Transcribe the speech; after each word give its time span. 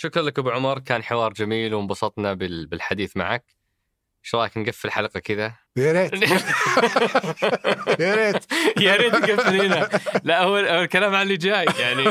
شكرا 0.00 0.22
لك 0.22 0.38
أبو 0.38 0.50
عمر 0.50 0.78
كان 0.78 1.02
حوار 1.02 1.32
جميل 1.32 1.74
وانبسطنا 1.74 2.34
بال- 2.34 2.66
بالحديث 2.66 3.16
معك. 3.16 3.44
إيش 4.24 4.34
رأيك 4.34 4.58
نقفل 4.58 4.88
الحلقة 4.88 5.20
كذا؟ 5.20 5.54
يا 5.76 5.92
ريت. 5.92 6.12
يا 8.00 8.14
ريت. 8.14 8.44
يا 8.80 8.96
ريت 8.96 9.14
نقفل 9.14 9.60
هنا 9.60 9.88
لا 10.24 10.42
هو 10.42 10.56
هو 10.56 10.80
الكلام 10.82 11.14
عن 11.14 11.22
اللي 11.22 11.36
جاي 11.36 11.66
يعني 11.78 12.04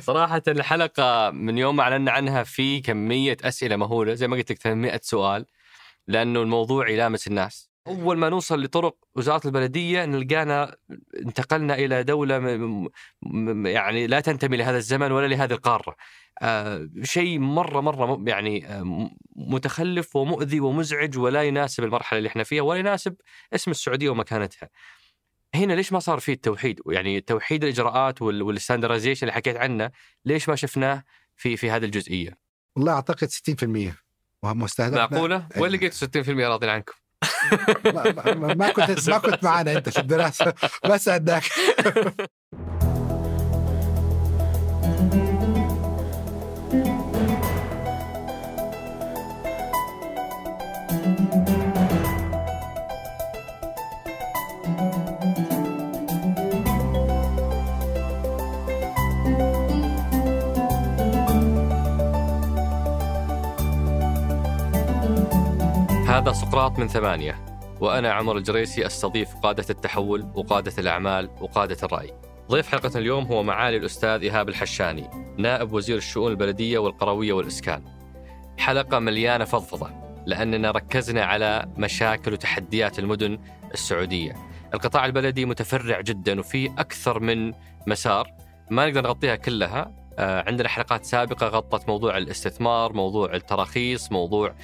صراحة 0.00 0.42
الحلقة 0.48 1.30
من 1.30 1.58
يوم 1.58 1.76
ما 1.76 1.82
اعلنا 1.82 2.10
عنها 2.12 2.42
في 2.42 2.80
كمية 2.80 3.36
أسئلة 3.44 3.76
مهولة 3.76 4.14
زي 4.14 4.28
ما 4.28 4.36
قلت 4.36 4.50
لك 4.52 4.58
800 4.58 5.00
سؤال 5.02 5.46
لأنه 6.08 6.42
الموضوع 6.42 6.88
يلامس 6.88 7.26
الناس. 7.26 7.70
أول 7.86 8.18
ما 8.18 8.28
نوصل 8.28 8.62
لطرق 8.62 8.96
وزارة 9.14 9.46
البلدية 9.46 10.04
نلقانا 10.04 10.76
انتقلنا 11.26 11.74
إلى 11.74 12.02
دولة 12.02 12.38
م- 12.38 12.88
م- 13.22 13.66
يعني 13.66 14.06
لا 14.06 14.20
تنتمي 14.20 14.56
لهذا 14.56 14.76
الزمن 14.76 15.12
ولا 15.12 15.26
لهذه 15.26 15.52
القارة. 15.52 15.96
آه 16.42 16.88
شيء 17.02 17.38
مرة 17.38 17.80
مرة 17.80 18.22
يعني 18.26 18.66
آه 18.68 19.10
متخلف 19.36 20.16
ومؤذي 20.16 20.60
ومزعج 20.60 21.18
ولا 21.18 21.42
يناسب 21.42 21.84
المرحلة 21.84 22.18
اللي 22.18 22.28
إحنا 22.28 22.42
فيها 22.42 22.62
ولا 22.62 22.78
يناسب 22.78 23.14
اسم 23.54 23.70
السعودية 23.70 24.10
ومكانتها. 24.10 24.68
هنا 25.54 25.72
ليش 25.72 25.92
ما 25.92 25.98
صار 25.98 26.18
فيه 26.20 26.32
التوحيد؟ 26.32 26.80
يعني 26.86 27.20
توحيد 27.20 27.64
الإجراءات 27.64 28.22
وال- 28.22 28.42
والستاندرزيشن 28.42 29.22
اللي 29.26 29.32
حكيت 29.32 29.56
عنه 29.56 29.90
ليش 30.24 30.48
ما 30.48 30.56
شفناه 30.56 31.04
في 31.36 31.56
في 31.56 31.70
هذه 31.70 31.84
الجزئية؟ 31.84 32.38
والله 32.76 32.92
أعتقد 32.92 33.28
60% 33.28 33.94
ومستهدفنا 34.42 35.08
معقولة. 35.12 35.48
وين 35.56 35.72
لقيت 35.72 35.92
60% 35.94 36.48
راضين 36.48 36.68
عنكم؟ 36.68 36.92
ما, 37.84 38.34
ما, 38.34 38.54
ما 38.54 38.72
كنت 38.72 39.10
ما 39.10 39.18
كنت 39.18 39.44
معنا 39.44 39.72
انت 39.72 39.88
في 39.88 39.98
الدراسه 39.98 40.54
ما 40.84 40.96
ساعدناك. 40.96 41.44
هذا 66.22 66.32
سقراط 66.32 66.78
من 66.78 66.88
ثمانية 66.88 67.44
وأنا 67.80 68.12
عمر 68.12 68.36
الجريسي 68.36 68.86
أستضيف 68.86 69.34
قادة 69.34 69.64
التحول 69.70 70.30
وقادة 70.34 70.72
الأعمال 70.78 71.30
وقادة 71.40 71.76
الرأي. 71.82 72.14
ضيف 72.50 72.68
حلقة 72.68 72.98
اليوم 72.98 73.24
هو 73.24 73.42
معالي 73.42 73.76
الأستاذ 73.76 74.22
إيهاب 74.22 74.48
الحشاني 74.48 75.10
نائب 75.38 75.72
وزير 75.72 75.96
الشؤون 75.96 76.30
البلدية 76.30 76.78
والقروية 76.78 77.32
والإسكان. 77.32 77.84
حلقة 78.58 78.98
مليانة 78.98 79.44
فضفضة 79.44 79.90
لأننا 80.26 80.70
ركزنا 80.70 81.24
على 81.24 81.68
مشاكل 81.76 82.32
وتحديات 82.32 82.98
المدن 82.98 83.38
السعودية. 83.72 84.36
القطاع 84.74 85.06
البلدي 85.06 85.44
متفرع 85.44 86.00
جدا 86.00 86.40
وفي 86.40 86.66
أكثر 86.66 87.20
من 87.20 87.52
مسار 87.86 88.32
ما 88.70 88.86
نقدر 88.86 89.02
نغطيها 89.02 89.36
كلها. 89.36 89.92
آه، 90.18 90.44
عندنا 90.46 90.68
حلقات 90.68 91.04
سابقة 91.04 91.46
غطت 91.46 91.88
موضوع 91.88 92.18
الاستثمار 92.18 92.92
موضوع 92.92 93.34
التراخيص 93.34 94.12
موضوع 94.12 94.54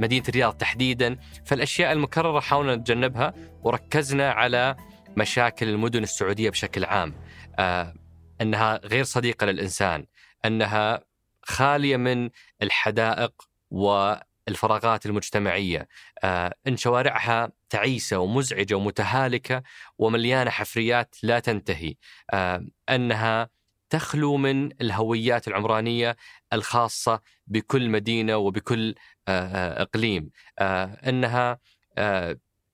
مدينة 0.00 0.24
الرياض 0.28 0.52
تحديدا. 0.52 1.18
فالأشياء 1.44 1.92
المكررة 1.92 2.40
حاولنا 2.40 2.76
نتجنبها 2.76 3.34
وركزنا 3.62 4.30
على 4.30 4.76
مشاكل 5.16 5.68
المدن 5.68 6.02
السعودية 6.02 6.50
بشكل 6.50 6.84
عام. 6.84 7.14
آه، 7.58 7.94
أنها 8.40 8.80
غير 8.84 9.04
صديقة 9.04 9.46
للإنسان 9.46 10.06
أنها 10.44 11.00
خالية 11.42 11.96
من 11.96 12.30
الحدائق 12.62 13.32
والفراغات 13.70 15.06
المجتمعية. 15.06 15.88
آه، 16.24 16.54
أن 16.66 16.76
شوارعها 16.76 17.52
تعيسة 17.68 18.18
ومزعجة 18.18 18.74
ومتهالكة 18.74 19.62
ومليانة 19.98 20.50
حفريات 20.50 21.14
لا 21.22 21.38
تنتهي. 21.38 21.94
آه، 22.30 22.66
أنها 22.88 23.48
تخلو 23.90 24.36
من 24.36 24.82
الهويات 24.82 25.48
العمرانية 25.48 26.16
الخاصة 26.52 27.20
بكل 27.46 27.90
مدينة 27.90 28.36
وبكل 28.36 28.94
آه، 29.28 29.30
آه، 29.30 29.82
إقليم. 29.82 30.30
آه، 30.58 30.84
إنها 31.08 31.58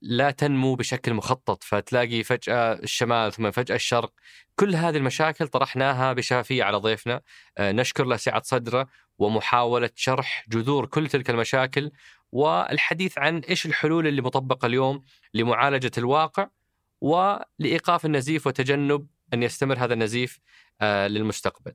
لا 0.03 0.31
تنمو 0.31 0.75
بشكل 0.75 1.15
مخطط. 1.15 1.62
فتلاقي 1.65 2.22
فجأة 2.22 2.72
الشمال 2.72 3.32
ثم 3.32 3.50
فجأة 3.50 3.75
الشرق 3.75 4.12
كل 4.56 4.75
هذه 4.75 4.97
المشاكل 4.97 5.49
طرحناها 5.49 6.12
بشفافية 6.12 6.65
على 6.65 6.77
ضيفنا. 6.77 7.21
نشكر 7.60 8.04
له 8.04 8.16
سعة 8.16 8.43
صدره 8.44 8.87
ومحاولة 9.19 9.91
شرح 9.94 10.44
جذور 10.48 10.87
كل 10.87 11.09
تلك 11.09 11.31
المشاكل 11.31 11.91
والحديث 12.33 13.19
عن 13.19 13.38
إيش 13.38 13.66
الحلول 13.66 14.06
اللي 14.06 14.22
مطبقة 14.22 14.66
اليوم 14.66 15.04
لمعالجة 15.34 15.91
الواقع 15.98 16.48
ولإيقاف 17.00 18.06
النزيف 18.06 18.47
وتجنب 18.47 19.06
أن 19.34 19.42
يستمر 19.42 19.78
هذا 19.78 19.94
النزيف 19.94 20.38
آه، 20.81 21.06
للمستقبل. 21.06 21.72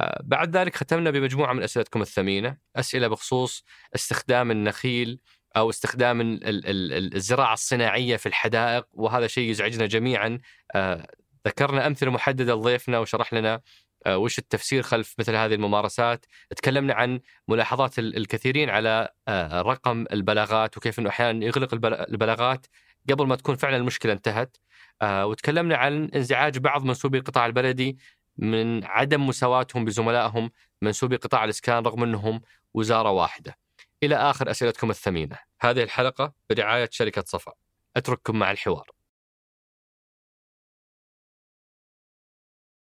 آه، 0.00 0.20
بعد 0.24 0.56
ذلك 0.56 0.76
ختمنا 0.76 1.10
بمجموعة 1.10 1.52
من 1.52 1.62
أسئلتكم 1.62 2.02
الثمينة، 2.02 2.56
أسئلة 2.76 3.08
بخصوص 3.08 3.64
استخدام 3.94 4.50
النخيل 4.50 5.20
أو 5.56 5.70
استخدام 5.70 6.20
ال- 6.20 6.44
ال- 6.48 6.66
ال- 6.66 7.14
الزراعة 7.14 7.52
الصناعية 7.52 8.16
في 8.16 8.26
الحدائق 8.26 8.86
وهذا 8.92 9.26
شيء 9.26 9.50
يزعجنا 9.50 9.86
جميعا. 9.86 10.38
آه، 10.74 11.06
ذكرنا 11.46 11.86
أمثلة 11.86 12.10
محددة 12.10 12.54
لضيفنا 12.54 12.98
وشرح 12.98 13.34
لنا 13.34 13.60
وش 14.08 14.38
التفسير 14.38 14.82
خلف 14.82 15.14
مثل 15.18 15.34
هذه 15.34 15.54
الممارسات. 15.54 16.26
تكلمنا 16.56 16.94
عن 16.94 17.20
ملاحظات 17.48 17.98
ال- 17.98 18.16
الكثيرين 18.16 18.70
على 18.70 19.08
رقم 19.52 20.06
البلاغات 20.12 20.76
وكيف 20.76 20.98
إنه 20.98 21.08
أحيانا 21.08 21.44
يغلق 21.44 21.74
البل- 21.74 21.94
البلاغات. 21.94 22.66
قبل 23.10 23.26
ما 23.26 23.36
تكون 23.36 23.56
فعلا 23.56 23.76
المشكلة 23.76 24.12
انتهت 24.12 24.56
آه، 25.02 25.26
وتكلمنا 25.26 25.76
عن 25.76 26.04
انزعاج 26.04 26.58
بعض 26.58 26.84
منسوبي 26.84 27.18
القطاع 27.18 27.46
البلدي 27.46 27.98
من 28.36 28.84
عدم 28.84 29.26
مساواتهم 29.26 29.84
بزملائهم 29.84 30.50
منسوبي 30.82 31.16
قطاع 31.16 31.44
الإسكان 31.44 31.82
رغم 31.82 32.02
أنهم 32.02 32.40
وزارة 32.74 33.10
واحدة. 33.10 33.58
إلى 34.02 34.16
آخر 34.16 34.50
أسئلتكم 34.50 34.90
الثمينة. 34.90 35.38
هذه 35.60 35.82
الحلقة 35.82 36.32
برعاية 36.50 36.88
شركة 36.92 37.24
صفا. 37.26 37.52
أترككم 37.96 38.38
مع 38.38 38.50
الحوار. 38.50 38.90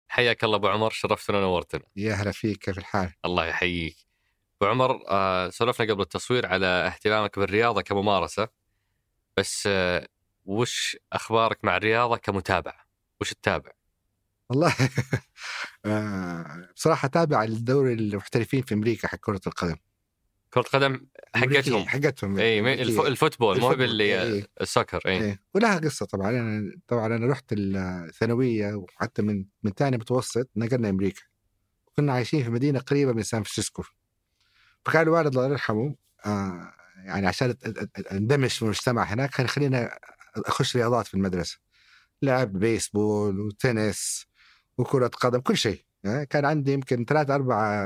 حياك 0.08 0.44
الله 0.44 0.56
أبو 0.56 0.68
عمر 0.68 0.90
شرفتنا 0.90 1.38
ونورتنا. 1.38 1.84
يا 1.96 2.14
هلا 2.14 2.32
فيك 2.32 2.58
كيف 2.58 2.78
الحال؟ 2.78 3.14
الله 3.26 3.46
يحييك. 3.46 3.98
أبو 4.62 4.72
عمر 4.72 5.04
آه، 5.10 5.50
سولفنا 5.50 5.94
قبل 5.94 6.02
التصوير 6.02 6.46
على 6.46 6.66
اهتمامك 6.66 7.40
بالرياضة 7.40 7.82
كممارسة. 7.82 8.48
بس 9.38 9.64
آه، 9.68 10.08
وش 10.46 10.98
أخبارك 11.14 11.66
مع 11.66 11.78
الرياضة 11.78 12.18
كمتابعه؟ 12.18 12.86
وش 13.22 13.34
تتابع؟ 13.34 13.72
والله 14.50 14.74
آه، 15.86 16.70
بصراحة 16.76 17.08
تابع 17.08 17.44
الدوري 17.44 17.94
المحترفين 17.94 18.62
في 18.62 18.74
أمريكا 18.74 19.08
حق 19.08 19.18
كرة 19.18 19.42
القدم 19.48 19.76
كرة 20.54 20.62
قدم 20.62 21.08
حقتهم 21.36 21.88
حقتهم 21.88 22.38
إي 22.38 22.84
ال 22.84 22.92
football 22.92 23.60
مو 23.60 23.70
باللي 23.70 24.24
إيه. 24.24 24.48
ال 24.62 24.68
soccer 24.68 25.02
إي 25.06 25.24
إيه. 25.24 25.40
ولها 25.54 25.80
قصة 25.80 26.06
طبعا 26.06 26.30
أنا 26.30 26.72
طبعا 26.88 27.06
أنا 27.06 27.28
رحت 27.28 27.46
الثانوية 27.52 28.74
وحتى 28.76 29.22
من 29.22 29.46
من 29.64 29.72
ثاني 29.72 29.98
متوسط 29.98 30.50
نقلنا 30.56 30.90
أمريكا 30.90 31.22
كنا 31.96 32.14
عايشين 32.14 32.44
في 32.44 32.50
مدينة 32.50 32.80
قريبة 32.80 33.14
من 33.14 33.24
سان 33.24 33.44
فرانسيسكو 33.44 33.84
فكان 34.86 35.02
الوالد 35.02 35.28
الله 35.28 35.46
يرحمه 35.50 35.96
آه 36.26 36.74
يعني 37.06 37.28
عشان 37.28 37.56
أندمج 38.12 38.50
في 38.50 38.62
المجتمع 38.62 39.04
هناك 39.04 39.30
كان 39.30 39.46
يخلينا 39.46 40.00
أخش 40.36 40.76
رياضات 40.76 41.08
في 41.08 41.14
المدرسة. 41.14 41.58
لعب 42.22 42.54
بيسبول 42.54 43.40
وتنس 43.40 44.26
وكرة 44.78 45.08
قدم 45.08 45.40
كل 45.40 45.58
شيء 45.58 45.86
يعني 46.04 46.26
كان 46.26 46.46
عندي 46.46 46.74
يمكن 46.74 47.06
ثلاث 47.06 47.30
أربع 47.30 47.86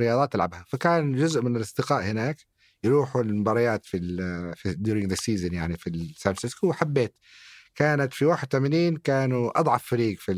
رياضات 0.00 0.34
ألعبها. 0.34 0.64
فكان 0.68 1.12
جزء 1.16 1.42
من 1.42 1.56
الأصدقاء 1.56 2.02
هناك 2.02 2.36
يروحوا 2.84 3.22
المباريات 3.22 3.86
في 3.86 3.96
ال 3.96 4.56
في 4.56 4.72
during 4.72 5.10
the 5.12 5.16
season 5.16 5.52
يعني 5.52 5.76
في 5.76 5.90
سان 5.90 6.14
فرانسيسكو 6.16 6.66
وحبيت. 6.66 7.14
كانت 7.74 8.14
في 8.14 8.24
81 8.24 8.96
كانوا 8.96 9.60
أضعف 9.60 9.84
فريق 9.84 10.18
في 10.18 10.32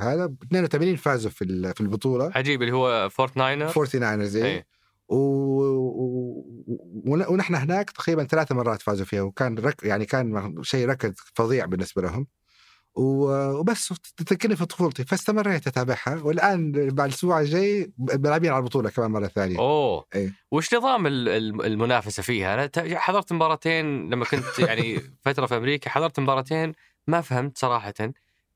هذا 0.00 0.34
82 0.42 0.96
فازوا 0.96 1.30
في 1.30 1.72
في 1.74 1.80
البطولة. 1.80 2.32
عجيب 2.34 2.62
اللي 2.62 2.72
هو 2.72 3.08
Forty 3.08 3.36
Niner 3.36 3.68
49 3.68 4.44
إيه. 4.46 4.66
ونحن 7.28 7.54
هناك 7.54 7.90
تقريبا 7.90 8.24
ثلاث 8.24 8.52
مرات 8.52 8.82
فازوا 8.82 9.06
فيها 9.06 9.22
وكان 9.22 9.58
رك... 9.58 9.82
يعني 9.84 10.06
كان 10.06 10.54
شيء 10.62 10.88
ركض 10.88 11.14
فظيع 11.34 11.64
بالنسبة 11.66 12.02
لهم 12.02 12.26
و- 12.94 13.50
وبس 13.58 13.88
تذكرني 14.16 14.56
في 14.56 14.66
طفولتي 14.66 15.04
فاستمريت 15.04 15.66
أتابعها 15.66 16.20
والآن 16.22 16.72
بعد 16.72 17.08
الأسبوع 17.08 17.40
الجاي 17.40 17.92
بلعبين 17.98 18.50
على 18.50 18.58
البطولة 18.58 18.90
كمان 18.90 19.10
مرة 19.10 19.26
ثانية 19.26 19.58
أوه 19.58 20.04
إيه. 20.14 20.32
وش 20.50 20.74
نظام 20.74 21.06
ال- 21.06 21.28
ال- 21.28 21.66
المنافسة 21.66 22.22
فيها؟ 22.22 22.54
أنا 22.54 22.70
حضرت 22.98 23.32
مباراتين 23.32 24.10
لما 24.10 24.24
كنت 24.24 24.58
يعني 24.58 25.00
فترة 25.24 25.46
في 25.46 25.56
أمريكا 25.56 25.90
حضرت 25.90 26.20
مباراتين 26.20 26.72
ما 27.06 27.20
فهمت 27.20 27.58
صراحة 27.58 27.94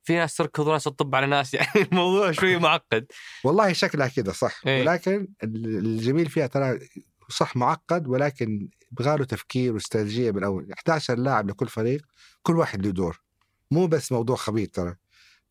في 0.04 0.14
ناس 0.14 0.36
تركض 0.36 0.66
وناس 0.66 0.84
تطب 0.84 1.14
على 1.14 1.26
ناس 1.26 1.54
يعني 1.54 1.68
الموضوع 1.92 2.32
شوي 2.32 2.56
معقد. 2.56 3.06
والله 3.44 3.72
شكلها 3.72 4.08
كده 4.08 4.32
صح. 4.32 4.60
إيه. 4.66 4.80
ولكن 4.80 5.28
ال- 5.42 5.78
الجميل 5.78 6.26
فيها 6.30 6.46
ترى 6.46 6.78
صح 7.28 7.56
معقد 7.56 8.08
ولكن 8.08 8.68
يبغى 8.92 9.16
له 9.18 9.24
تفكير 9.24 9.74
واستراتيجيه 9.74 10.30
من 10.30 10.38
الأول 10.38 10.72
11 10.72 11.14
لاعب 11.18 11.50
لكل 11.50 11.68
فريق 11.68 12.02
كل 12.42 12.56
واحد 12.56 12.86
له 12.86 12.92
دور. 12.92 13.20
مو 13.70 13.86
بس 13.86 14.12
موضوع 14.12 14.36
خبيط 14.36 14.74
ترى. 14.76 14.94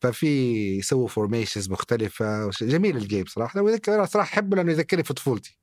ففي 0.00 0.26
يسووا 0.78 1.08
formations 1.08 1.70
مختلفة 1.70 2.50
جميل 2.60 2.96
ال 2.96 3.02
game 3.02 3.24
صراحة. 3.26 3.60
ويذكر 3.62 4.04
صراحة 4.06 4.28
أحبه 4.32 4.56
لأنه 4.56 4.72
يذكرني 4.72 5.04
في 5.04 5.14
طفولتي. 5.14 5.58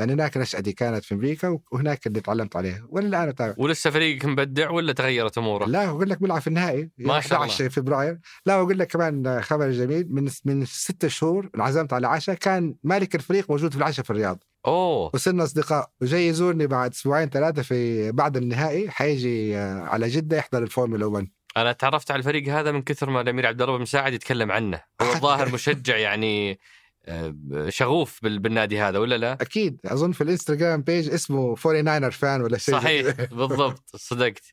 يعني 0.00 0.12
هناك 0.12 0.36
نشأتي 0.36 0.72
كانت 0.72 1.04
في 1.04 1.14
أمريكا 1.14 1.58
وهناك 1.72 2.06
اللي 2.06 2.20
تعلمت 2.20 2.56
عليها. 2.56 2.86
ولا 2.88 3.22
أنا 3.22 3.32
تعرف 3.32 3.58
ولسه 3.58 3.90
فريقك 3.90 4.24
مبدع 4.24 4.70
ولا 4.70 4.92
تغيرت 4.92 5.38
اموره؟ 5.38 5.64
لا 5.64 5.88
أقول 5.88 6.10
لك 6.10 6.20
بيلعب 6.20 6.40
في 6.40 6.46
النهائي. 6.46 6.90
ما 6.98 7.20
شاء 7.20 7.42
الله. 7.42 7.52
11 7.52 7.70
فبراير. 7.70 8.18
لا 8.46 8.56
واقول 8.56 8.78
لك 8.78 8.86
كمان 8.86 9.40
خبر 9.42 9.70
جميل. 9.70 10.06
من 10.10 10.30
من 10.44 10.64
ست 10.64 11.06
شهور 11.06 11.50
انعزمت 11.54 11.92
على 11.92 12.08
عشاء 12.08 12.34
كان 12.34 12.74
مالك 12.82 13.14
الفريق 13.14 13.50
موجود 13.50 13.70
في 13.70 13.76
العشاء 13.78 14.04
في 14.04 14.10
الرياض. 14.10 14.44
أوه. 14.66 15.10
وصرنا 15.14 15.44
أصدقاء. 15.44 15.90
وجاي 16.00 16.28
يزورني 16.28 16.66
بعد 16.66 16.90
أسبوعين 16.90 17.28
ثلاثة 17.28 17.62
في 17.62 18.12
بعد 18.12 18.36
النهائي. 18.36 18.90
حيجي 18.90 19.56
آه، 19.56 19.80
على 19.80 20.08
جدة 20.08 20.36
يحضر 20.36 20.62
الفورمولا 20.62 21.06
1 21.06 21.28
أنا 21.56 21.72
تعرفت 21.72 22.10
على 22.10 22.18
الفريق 22.18 22.48
هذا 22.48 22.72
من 22.72 22.82
كثر 22.82 23.10
ما 23.10 23.20
الأمير 23.20 23.46
عبد 23.46 23.62
الله 23.62 23.78
مساعد 23.78 24.12
يتكلم 24.12 24.52
عنه. 24.52 24.80
هو 25.02 25.12
الظاهر 25.12 25.52
مشجع 25.54 25.96
يعني 25.96 26.58
شغوف 27.68 28.22
بال- 28.22 28.38
بالنادي 28.38 28.80
هذا 28.80 28.98
ولا 28.98 29.14
لا؟ 29.18 29.32
أكيد. 29.32 29.80
أظن 29.84 30.12
في 30.12 30.20
الإنستغرام 30.20 30.82
بيج 30.82 31.10
اسمه 31.10 31.54
49 31.56 32.10
فان 32.10 32.42
ولا 32.42 32.58
شيء 32.58 32.74
صحيح. 32.74 33.14
بالضبط. 33.32 33.82
صدقت. 33.96 34.44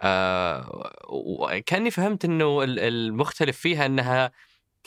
آه 0.00 0.90
وكاني 1.08 1.90
فهمت 1.90 2.24
إنه 2.24 2.62
ال- 2.62 2.78
المختلف 2.78 3.58
فيها 3.58 3.86
إنها 3.86 4.32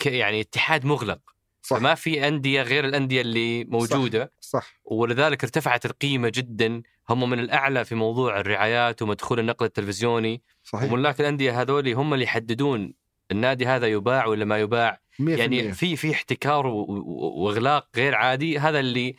يعني 0.05 0.41
اتحاد 0.41 0.85
مغلق. 0.85 1.19
صح. 1.61 1.77
فما 1.77 1.95
في 1.95 2.27
أندية 2.27 2.61
غير 2.61 2.85
الأندية 2.85 3.21
اللي 3.21 3.63
موجودة. 3.63 4.31
صح. 4.41 4.73
ولذلك 4.85 5.43
ارتفعت 5.43 5.85
القيمة 5.85 6.31
جدا. 6.35 6.81
هم 7.09 7.29
من 7.29 7.39
الأعلى 7.39 7.85
في 7.85 7.95
موضوع 7.95 8.39
الرعايات 8.39 9.01
ومدخول 9.01 9.39
النقل 9.39 9.65
التلفزيوني. 9.65 10.41
صحيح. 10.63 10.91
وملاك 10.91 11.21
الأندية 11.21 11.61
هذول 11.61 11.87
هم 11.93 12.13
اللي 12.13 12.25
يحددون 12.25 12.93
النادي 13.31 13.65
هذا 13.65 13.87
يباع 13.87 14.25
ولا 14.25 14.45
ما 14.45 14.57
يباع. 14.59 14.91
100% 14.91 15.04
يعني 15.19 15.73
في 15.73 15.95
في 15.95 16.11
احتكار 16.11 16.67
وإغلاق 16.67 17.87
غير 17.95 18.15
عادي 18.15 18.59
هذا 18.59 18.79
اللي 18.79 19.15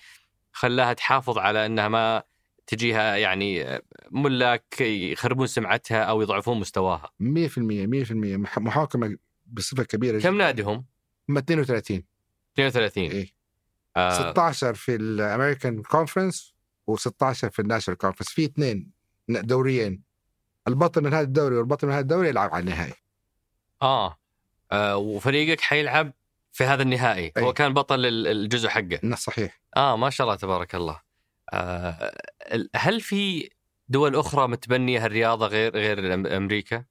خلاها 0.52 0.93
تحافظ 0.93 1.38
على 1.38 1.66
إنها 1.66 1.88
ما 1.88 2.22
تجيها 2.66 3.16
يعني 3.16 3.81
ملاك 4.10 4.81
يخربون 4.81 5.46
سمعتها 5.46 6.02
أو 6.02 6.22
يضعفون 6.22 6.60
مستواها. 6.60 7.10
100% 7.20 7.87
100% 7.87 8.12
مح- 8.12 8.58
محاكمة 8.58 9.16
بصفة 9.46 9.82
كبيرة 9.82 10.20
كم 10.20 10.38
نادهم 10.38 10.84
هم 11.28 11.38
32 11.38 12.02
32 12.54 13.04
إيه. 13.04 13.32
آه. 13.96 14.31
16 14.31 14.75
في 14.75 14.94
ال 14.94 15.04
American 15.04 15.82
Conference 15.82 16.55
و16 16.90 17.32
في 17.32 17.58
ال 17.58 17.63
National 17.63 17.99
Conference 17.99 18.29
في 18.28 18.44
اثنين 18.44 18.90
دوريين. 19.28 20.02
البطل 20.69 21.02
من 21.04 21.12
هذا 21.14 21.25
الدوري 21.25 21.56
والبطل 21.56 21.87
من 21.87 21.93
هذا 21.93 22.02
الدوري 22.02 22.28
يلعب 22.28 22.50
على 22.54 22.60
النهائي. 22.60 22.94
آه. 24.73 24.97
وفريقك 24.97 25.61
حيلعب 25.61 26.13
في 26.53 26.65
هذا 26.65 26.83
النهائي. 26.83 27.33
أي. 27.37 27.43
هو 27.43 27.53
كان 27.53 27.75
بطل 27.75 28.07
ال- 28.07 28.27
الجزء 28.27 28.69
حقه. 28.69 29.01
إنه 29.05 29.17
صحيح. 29.17 29.61
آه 29.77 29.97
ما 29.97 30.11
شاء 30.11 30.27
الله 30.27 30.37
تبارك 30.37 30.75
الله. 30.75 31.01
آه 31.53 32.15
هل 32.77 33.01
في 33.01 33.51
دول 33.89 34.17
أخرى 34.17 34.49
متبنية 34.49 35.05
هالرياضة 35.05 35.47
غير 35.47 35.77
غير 35.77 36.15
أمريكا؟ 36.37 36.85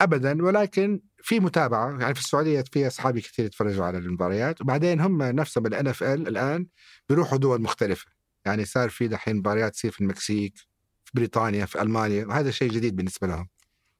ابدا 0.00 0.42
ولكن 0.44 1.00
في 1.22 1.40
متابعة. 1.40 2.00
يعني 2.00 2.14
في 2.14 2.20
السعودية 2.20 2.64
في 2.72 2.86
أصحابي 2.86 3.20
كثير 3.20 3.44
يتفرجوا 3.44 3.84
على 3.84 3.98
المباريات. 3.98 4.60
وبعدين 4.60 5.00
هم 5.00 5.22
نفسهم 5.22 5.66
الان 5.66 5.86
اف 5.88 6.02
ال 6.02 6.28
الآن 6.28 6.66
بيروحوا 7.08 7.38
دول 7.38 7.62
مختلفة. 7.62 8.06
يعني 8.46 8.64
صار 8.64 8.88
في 8.90 9.08
دحين 9.08 9.36
مباريات 9.36 9.72
تصير 9.72 9.90
في 9.90 10.00
المكسيك 10.00 10.58
في 11.04 11.12
بريطانيا 11.14 11.66
في 11.66 11.82
ألمانيا 11.82 12.26
وهذا 12.26 12.50
شيء 12.50 12.70
جديد 12.70 12.96
بالنسبة 12.96 13.26
لهم. 13.26 13.48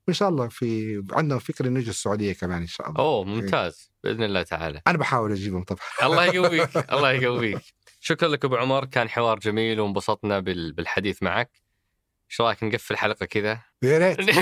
وإن 0.08 0.14
شاء 0.14 0.28
الله 0.28 0.48
في 0.48 1.02
عندهم 1.12 1.38
فكرة 1.38 1.66
يجوا 1.66 1.90
السعودية 1.90 2.32
كمان 2.32 2.60
إن 2.60 2.66
شاء 2.66 2.88
الله. 2.88 3.00
أوه 3.00 3.24
ممتاز. 3.24 3.90
بإذن 4.04 4.22
الله 4.22 4.42
تعالى. 4.42 4.80
أنا 4.86 4.98
بحاول 4.98 5.32
أجيبهم 5.32 5.62
طبعا. 5.64 5.80
الله 6.02 6.24
يقويك 6.34 6.92
الله 6.92 7.12
يقويك. 7.12 7.58
شكرا 8.00 8.28
لك 8.28 8.44
أبو 8.44 8.56
عمر 8.56 8.84
كان 8.84 9.08
حوار 9.08 9.38
جميل 9.38 9.80
وانبسطنا 9.80 10.40
بال- 10.40 10.72
بالحديث 10.72 11.22
معك. 11.22 11.50
إيش 12.30 12.40
رأيك 12.40 12.64
نقفل 12.64 12.94
الحلقة 12.94 13.26
كذا؟ 13.26 13.58
يا 13.84 13.98
ريت. 13.98 14.36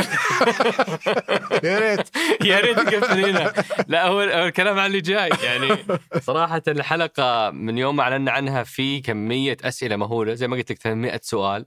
يا 1.64 1.78
ريت. 1.78 2.08
يا 2.44 2.60
ريت 2.60 2.78
نقفل 2.78 3.24
هنا 3.24 3.52
لا 3.88 4.06
هو 4.06 4.22
الكلام 4.22 4.78
عن 4.78 4.86
اللي 4.86 5.00
جاي. 5.00 5.30
يعني 5.42 5.76
صراحة 6.20 6.62
الحلقة 6.68 7.50
من 7.50 7.78
يوم 7.78 7.96
ما 7.96 8.02
اعلنا 8.02 8.30
عنها 8.32 8.62
في 8.62 9.00
كمية 9.00 9.56
أسئلة 9.64 9.96
مهولة. 9.96 10.34
زي 10.34 10.48
ما 10.48 10.56
قلت 10.56 10.70
لك 10.72 10.78
800 10.78 11.20
سؤال. 11.22 11.66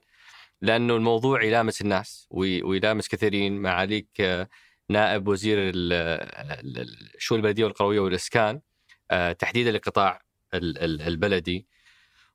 لأنه 0.62 0.96
الموضوع 0.96 1.42
يلامس 1.42 1.80
الناس 1.82 2.26
وي- 2.30 2.62
ويلامس 2.62 3.08
كثيرين. 3.08 3.56
معاليك 3.62 4.08
آه، 4.20 4.48
نائب 4.90 5.28
وزير 5.28 5.58
ال- 5.58 5.92
ال- 5.92 7.14
الشؤون 7.14 7.40
البلدية 7.40 7.64
والقروية 7.64 8.00
والإسكان 8.00 8.60
آه، 9.10 9.32
تحديدا 9.32 9.70
ال- 10.78 11.02
البلدي 11.02 11.66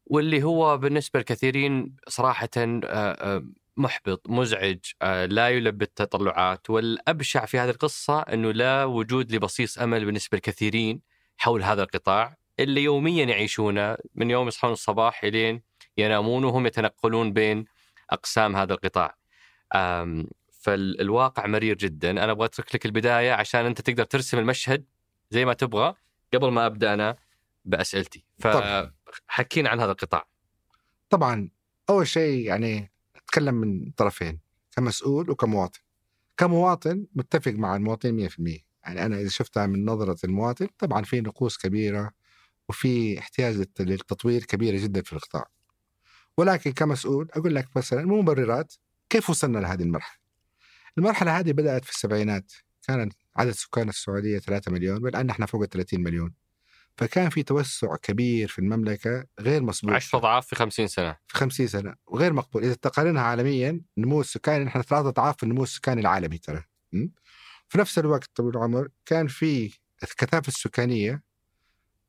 واللي 0.06 0.44
هو 0.44 0.78
بالنسبة 0.78 1.20
لكثيرين 1.20 1.96
صراحة 2.08 2.50
آه، 2.58 3.46
محبط 3.78 4.30
مزعج 4.30 4.78
لا 5.26 5.50
يلبي 5.50 5.86
التطلعات. 5.86 6.70
والأبشع 6.70 7.46
في 7.46 7.60
هذه 7.60 7.70
القصة 7.70 8.20
إنه 8.22 8.52
لا 8.52 8.86
وجود 8.86 9.32
لبصيص 9.36 9.80
أمل 9.80 10.06
بالنسبة 10.06 10.38
لكثيرين 10.38 11.02
حول 11.38 11.64
هذا 11.64 11.84
القطاع. 11.84 12.38
اللي 12.60 12.84
يوميا 12.84 13.26
يعيشونه 13.26 13.98
من 14.16 14.30
يوم 14.32 14.48
يصحون 14.48 14.72
الصباح 14.72 15.24
إلين 15.24 15.62
ينامون 15.98 16.44
وهم 16.44 16.66
يتنقلون 16.66 17.34
بين 17.34 17.66
أقسام 18.12 18.56
هذا 18.56 18.74
القطاع. 18.74 19.18
فالواقع 20.52 21.48
مرير 21.48 21.78
جدا، 21.78 22.12
أنا 22.12 22.32
أبغى 22.32 22.46
أترك 22.46 22.76
لك 22.76 22.86
البداية 22.86 23.32
عشان 23.32 23.66
أنت 23.66 23.82
تقدر 23.82 24.04
ترسم 24.04 24.40
المشهد 24.40 24.86
زي 25.30 25.46
ما 25.46 25.54
تبغى 25.54 25.96
قبل 26.34 26.52
ما 26.52 26.66
أبدأ 26.66 26.94
أنا 26.94 27.16
بأسئلتي. 27.66 28.26
فحكينا 29.28 29.70
عن 29.70 29.80
هذا 29.80 29.92
القطاع. 29.92 30.28
طبعا 31.10 31.50
أول 31.90 32.08
شيء 32.08 32.46
يعني 32.48 32.92
اتكلم 33.16 33.56
من 33.56 33.92
طرفين 33.92 34.40
كمسؤول 34.76 35.30
وكمواطن 35.30 35.80
كمواطن 36.38 37.06
متفق 37.16 37.52
مع 37.52 37.76
المواطن 37.76 38.30
100% 38.30 38.66
يعني 38.84 39.06
أنا 39.06 39.20
إذا 39.20 39.30
شفتها 39.30 39.68
من 39.68 39.86
نظرة 39.86 40.18
المواطن 40.24 40.68
طبعا 40.78 41.04
في 41.04 41.22
نقوص 41.22 41.58
كبيرة 41.58 42.12
وفي 42.70 43.20
احتياج 43.20 43.56
للت- 43.56 43.82
للتطوير 43.82 44.44
كبيره 44.44 44.78
جدا 44.78 45.02
في 45.02 45.14
القطاع 45.14 45.46
ولكن 46.38 46.72
كمسؤول 46.72 47.28
أقول 47.34 47.56
لك 47.56 47.78
مثلا 47.78 48.06
مبررات 48.06 48.74
كيف 49.10 49.30
وصلنا 49.30 49.60
لهذه 49.60 49.84
المرحلة؟ 49.84 50.22
المرحلة 50.98 51.40
هذه 51.40 51.52
بدأت 51.52 51.86
في 51.86 51.92
السبعينات 51.92 52.52
كان 52.88 53.10
عدد 53.36 53.52
سكان 53.52 53.90
السعودية 53.90 54.40
3 54.40 54.72
مليون 54.72 55.04
والآن 55.04 55.30
إحنا 55.30 55.46
فوق 55.46 55.62
ال 55.62 55.70
30 55.70 56.04
مليون. 56.04 56.34
فكان 56.98 57.30
في 57.30 57.44
توسع 57.44 57.96
كبير 57.96 58.48
في 58.48 58.60
المملكة 58.60 59.26
غير 59.40 59.64
مسبوق 59.64 59.94
10 59.94 60.20
أضعاف 60.20 60.48
في 60.48 60.56
50 60.56 60.88
سنة. 60.88 61.18
في 61.28 61.38
50 61.38 61.68
سنة 61.68 61.96
وغير 62.08 62.34
مقبول. 62.34 62.64
إذا 62.64 62.74
تقارنها 62.74 63.22
عالميا 63.22 63.82
النمو 63.98 64.22
السكاني 64.22 64.64
نحن 64.64 64.82
ثلاثة 64.82 65.10
أضعاف 65.10 65.44
النمو 65.44 65.64
السكاني 65.64 66.02
العالمي 66.02 66.38
ترى? 66.38 66.64
في 67.70 67.78
نفس 67.78 68.00
الوقت 68.00 68.30
طويل 68.36 68.58
العمر 68.58 68.88
كان 69.06 69.28
في 69.28 69.74
الكثافة 70.04 70.48
السكانية 70.48 71.24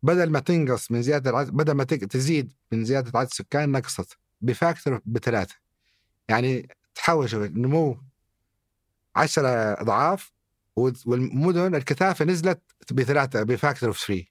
بدل 0.02 0.30
ما 0.30 0.38
تنقص 0.40 0.90
من 0.90 1.02
زيادة 1.02 1.30
العدد 1.30 1.50
بدل 1.50 1.72
ما 1.72 1.84
تزيد 1.84 2.52
من 2.72 2.84
زيادة 2.84 3.18
عدد 3.18 3.28
السكان 3.30 3.72
نقصت 3.72 4.18
ب 4.40 4.49
factor 4.49 5.00
بثلاثة 5.04 5.54
يعني 6.28 6.68
تحول 6.94 7.30
شوف 7.30 7.42
النمو 7.42 7.98
10 9.16 9.48
أضعاف 9.80 10.32
وال- 10.76 10.96
والمدن 11.06 11.74
الكثافة 11.74 12.24
نزلت 12.24 12.62
بثلاثة 12.92 13.42
ب 13.42 13.49
factor 13.49 13.88
of 13.88 14.06
3 14.06 14.24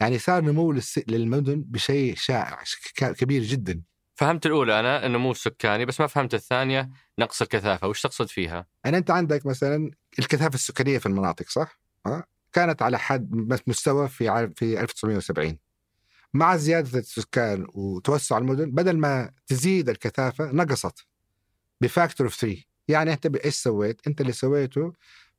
يعني 0.00 0.18
صار 0.18 0.42
نمو 0.44 0.74
للمدن 1.08 1.64
بشيء 1.66 2.14
شاسع 2.16 2.58
كبير 2.96 3.42
جدا 3.42 3.82
فهمت 4.14 4.46
الأولى 4.46 4.80
أنا 4.80 5.06
النمو 5.06 5.30
السكاني 5.30 5.84
بس 5.84 6.00
ما 6.00 6.06
فهمت 6.06 6.34
الثانية 6.34 6.90
نقص 7.18 7.42
الكثافة 7.42 7.88
وش 7.88 8.02
تقصد 8.02 8.28
فيها؟ 8.28 8.66
يعني 8.84 8.96
أنت 8.96 9.10
عندك 9.10 9.46
مثلا 9.46 9.90
الكثافة 10.18 10.54
السكانية 10.54 10.98
في 10.98 11.06
المناطق 11.06 11.48
صح؟ 11.48 11.80
ها؟ 12.06 12.24
كانت 12.52 12.82
على 12.82 12.98
حد 12.98 13.32
مس- 13.34 13.62
مستوى 13.66 14.08
في 14.08 14.50
في 14.56 14.80
1970 14.80 15.58
مع 16.34 16.56
زيادة 16.56 16.98
السكان 16.98 17.66
وتوسع 17.74 18.38
المدن 18.38 18.70
بدل 18.70 18.98
ما 18.98 19.30
تزيد 19.46 19.88
الكثافة 19.88 20.52
نقصت 20.52 21.06
ب 21.80 21.87
factor 21.87 22.26
of 22.26 22.36
3 22.36 22.62
يعني 22.88 23.12
أنت 23.12 23.26
إيش 23.36 23.54
سويت؟ 23.54 24.00
أنت 24.06 24.20
اللي 24.20 24.32
سويته 24.32 24.92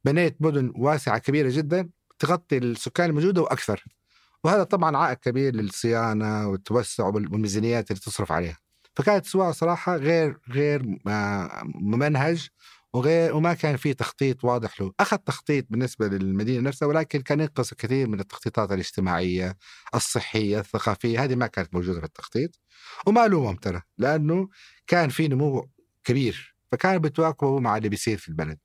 بنيت 0.05 0.35
مدن 0.41 0.71
واسعة 0.75 1.17
كبيرة 1.17 1.49
جدا 1.51 1.89
تغطي 2.19 2.57
السكان 2.57 3.09
الموجودة 3.09 3.41
وأكثر. 3.41 3.83
وهذا 4.43 4.63
طبعا 4.63 4.97
عائق 4.97 5.19
كبير 5.19 5.55
للصيانة 5.55 6.47
والتوسع 6.47 7.05
وال- 7.07 7.31
والميزانيات 7.33 7.91
اللي 7.91 7.99
تصرف 8.01 8.31
عليها. 8.31 8.57
فكانت 8.95 9.25
سواء 9.25 9.51
صراحة 9.51 9.95
غير 9.95 10.37
غير 10.49 10.97
آه، 11.07 11.61
ممنهج 11.65 12.47
وغير 12.93 13.36
وما 13.36 13.53
كان 13.53 13.77
في 13.77 13.93
تخطيط 13.93 14.43
واضح 14.43 14.81
له. 14.81 14.91
أخذ 15.00 15.17
تخطيط 15.17 15.65
بالنسبة 15.69 16.07
للمدينة 16.07 16.62
نفسها 16.69 16.88
ولكن 16.88 17.21
كان 17.21 17.39
ينقص 17.39 17.74
كثير 17.74 18.07
من 18.07 18.19
التخطيطات 18.19 18.71
الاجتماعية 18.71 19.57
الصحية 19.95 20.60
الثقافية 20.60 21.24
هذه 21.24 21.36
ما 21.36 21.48
كانت 21.48 21.74
موجودة 21.74 22.00
في 22.00 22.05
التخطيط. 22.05 22.60
وما 23.07 23.27
لومهم 23.27 23.55
ترى 23.55 23.81
لأنه 23.98 24.50
كان 24.88 25.10
في 25.10 25.27
نمو 25.27 25.69
كبير 26.03 26.55
فكان 26.71 27.00
بتواكبوا 27.00 27.60
مع 27.60 27.77
اللي 27.77 27.89
بيصير 27.89 28.17
في 28.17 28.29
البلد. 28.29 28.57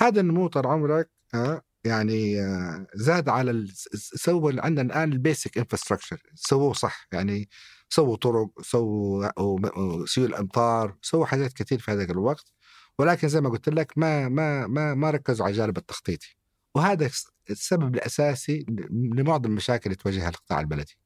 هذا 0.00 0.20
النمو 0.20 0.48
طال 0.48 0.66
عمرك 0.66 1.10
آه، 1.34 1.62
يعني 1.84 2.40
آه، 2.40 2.86
زاد 2.94 3.28
على 3.28 3.66
سووا 3.94 4.52
عندنا 4.64 4.82
الآن 4.82 5.12
ال 5.12 5.20
basic 5.20 5.58
infrastructure 5.58 6.22
سووه 6.34 6.72
صح 6.72 7.08
يعني 7.12 7.48
سووا 7.88 8.16
طرق 8.16 8.50
سووا 8.62 10.06
سيول 10.06 10.34
امطار 10.34 10.96
سووا 11.02 11.26
حاجات 11.26 11.52
كثير 11.52 11.78
في 11.78 11.90
هذاك 11.90 12.10
الوقت. 12.10 12.52
ولكن 12.98 13.28
زي 13.28 13.40
ما 13.40 13.48
قلت 13.48 13.68
لك 13.68 13.98
ما 13.98 14.28
ما 14.28 14.66
ما 14.66 14.94
ما 14.94 15.10
ركزوا 15.10 15.46
على 15.46 15.52
الجانب 15.52 15.78
التخطيطي 15.78 16.36
وهذا 16.74 17.10
السبب 17.50 17.94
الأساسي 17.94 18.66
لمعظم 18.90 19.44
المشاكل 19.44 19.90
اللي 19.90 19.96
تواجهها 19.96 20.28
القطاع 20.28 20.60
البلدي 20.60 20.98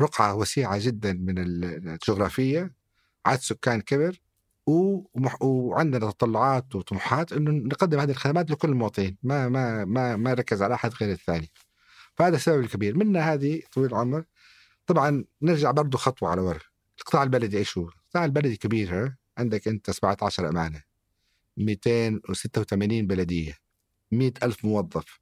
رقعة 0.00 0.34
وسيعة 0.34 0.78
جدا 0.80 1.12
من 1.12 1.38
الجغرافية 1.38 2.74
عدد 3.26 3.40
سكان 3.40 3.80
كبر. 3.80 4.20
وعندنا 5.40 6.10
تطلعات 6.10 6.76
وطموحات 6.76 7.32
إنه 7.32 7.50
نقدم 7.50 7.98
هذه 8.00 8.10
الخدمات 8.10 8.50
لكل 8.50 8.68
المواطنين 8.68 9.16
ما 9.22 9.48
ما 9.48 9.84
ما 9.84 10.16
ما 10.16 10.30
نركز 10.30 10.62
على 10.62 10.74
أحد 10.74 10.94
غير 11.00 11.12
الثاني 11.12 11.50
فهذا 12.14 12.36
السبب 12.36 12.60
الكبير 12.60 12.96
منها 12.96 13.34
هذه 13.34 13.62
طويل 13.72 13.86
العمر 13.86 14.24
طبعا 14.86 15.24
نرجع 15.42 15.70
برضه 15.70 15.98
خطوة 15.98 16.28
على 16.28 16.40
ورا 16.40 16.60
القطاع 16.98 17.22
البلدي 17.22 17.58
إيش 17.58 17.78
هو؟ 17.78 17.88
القطاع 17.88 18.24
البلدي 18.24 18.56
كبير؟ 18.56 19.14
عندك 19.38 19.68
أنت 19.68 19.90
17 19.90 20.48
أمانة 20.48 20.82
286 21.56 23.06
بلدية 23.06 23.58
100 24.10 24.32
ألف 24.42 24.64
موظف 24.64 25.20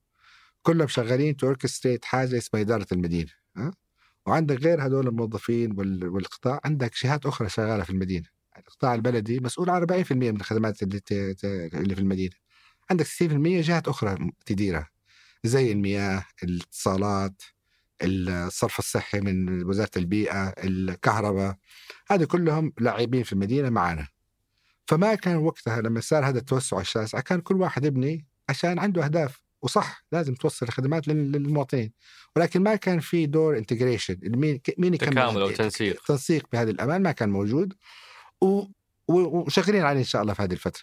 كلهم 0.62 0.88
شغالين 0.88 1.36
توركستريت 1.36 2.04
حاجة 2.04 2.38
اسمها 2.38 2.62
إدارة 2.62 2.86
المدينة 2.92 3.30
ها؟ 3.56 3.72
وعندك 4.26 4.56
غير 4.60 4.86
هذول 4.86 5.08
الموظفين 5.08 5.72
والقطاع 6.08 6.60
عندك 6.64 6.92
جهات 7.04 7.26
أخرى 7.26 7.48
شغالة 7.48 7.84
في 7.84 7.90
المدينة 7.90 8.26
القطاع 8.58 8.94
البلدي 8.94 9.40
مسؤول 9.40 9.70
عن 9.70 9.86
40% 9.86 10.12
من 10.12 10.36
الخدمات 10.36 10.82
اللي, 10.82 11.00
اللي 11.74 11.94
في 11.94 12.00
المدينة 12.00 12.34
عندك 12.90 13.06
60% 13.06 13.10
جهات 13.66 13.88
أخرى 13.88 14.30
تديرها 14.46 14.90
زي 15.44 15.72
المياه 15.72 16.24
الاتصالات 16.42 17.42
الصرف 18.02 18.78
الصحي 18.78 19.20
من 19.20 19.64
وزارة 19.64 19.90
البيئة 19.96 20.48
الكهرباء 20.48 21.56
هذه 22.10 22.24
كلهم 22.24 22.72
لاعبين 22.80 23.22
في 23.22 23.32
المدينة 23.32 23.70
معنا. 23.70 24.08
فما 24.86 25.14
كان 25.14 25.36
وقتها 25.36 25.80
لما 25.80 26.00
صار 26.00 26.28
هذا 26.28 26.38
التوسع 26.38 26.80
الشاسع 26.80 27.20
كان 27.20 27.40
كل 27.40 27.60
واحد 27.60 27.84
يبني 27.84 28.26
عشان 28.48 28.78
عنده 28.78 29.04
أهداف. 29.04 29.42
وصح 29.62 30.04
لازم 30.12 30.34
توصل 30.34 30.66
الخدمات 30.66 31.08
للمواطنين. 31.08 31.92
ولكن 32.36 32.62
ما 32.62 32.76
كان 32.76 33.00
في 33.00 33.26
دور 33.26 33.58
انتجريشن 33.58 34.16
مين 34.22 34.60
مين 34.78 34.94
يكمل 34.94 35.12
تكامل 35.12 35.40
أو 35.40 35.50
تنسيق. 35.50 36.02
تنسيق 36.06 36.46
بهذه 36.52 36.70
الامان 36.70 37.02
ما 37.02 37.12
كان 37.12 37.30
موجود. 37.30 37.74
و... 38.40 38.62
وشغالين 39.08 39.82
عليه 39.82 39.98
إن 39.98 40.04
شاء 40.04 40.22
الله 40.22 40.34
في 40.34 40.42
هذه 40.42 40.52
الفترة. 40.52 40.82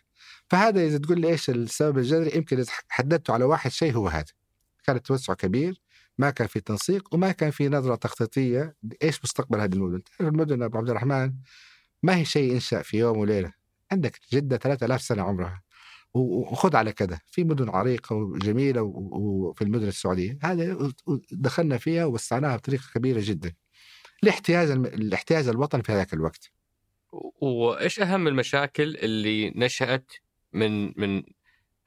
فهذا 0.49 0.85
إذا 0.85 0.97
تقول 0.97 1.19
لي 1.19 1.27
إيش 1.27 1.49
السبب 1.49 1.97
الجذري 1.97 2.37
يمكن 2.37 2.59
إذا 2.59 2.71
حددته 2.89 3.33
على 3.33 3.43
واحد 3.43 3.71
شيء 3.71 3.93
هو 3.93 4.07
هذا. 4.07 4.33
كان 4.83 4.95
التوسع 4.95 5.33
كبير. 5.33 5.81
ما 6.17 6.29
كان 6.29 6.47
في 6.47 6.59
تنسيق 6.59 7.13
وما 7.13 7.31
كان 7.31 7.51
في 7.51 7.69
نظرة 7.69 7.95
تخطيطية 7.95 8.75
إيش 9.03 9.23
مستقبل 9.23 9.59
هذه 9.59 9.73
المدن. 9.73 10.03
تعرف 10.03 10.21
المدن 10.21 10.63
أبو 10.63 10.77
عبد 10.77 10.89
الرحمن 10.89 11.33
ما 12.03 12.15
هي 12.15 12.25
شيء 12.25 12.51
ينشا 12.53 12.81
في 12.81 12.97
يوم 12.97 13.17
وليلة. 13.17 13.53
عندك 13.91 14.19
جدة 14.33 14.57
3000 14.57 15.01
سنة 15.01 15.23
عمرها. 15.23 15.63
وخذ 16.13 16.75
على 16.75 16.93
كذا 16.93 17.19
في 17.25 17.43
مدن 17.43 17.69
عريقة 17.69 18.15
وجميلة 18.15 18.81
وفي 18.81 19.61
المدن 19.61 19.87
السعودية. 19.87 20.39
هذا 20.41 20.91
دخلنا 21.31 21.77
فيها 21.77 22.05
ووسعناها 22.05 22.55
بطريقة 22.55 22.83
كبيرة 22.95 23.21
جدا. 23.23 23.53
لاحتياج 24.23 24.71
الاحتياج 24.71 25.47
الوطني 25.47 25.83
في 25.83 25.91
هذاك 25.91 26.13
الوقت. 26.13 26.51
وإيش 27.41 27.99
أهم 27.99 28.27
المشاكل 28.27 28.95
اللي 28.95 29.49
نشأت 29.49 30.11
من 30.53 30.99
من 31.01 31.23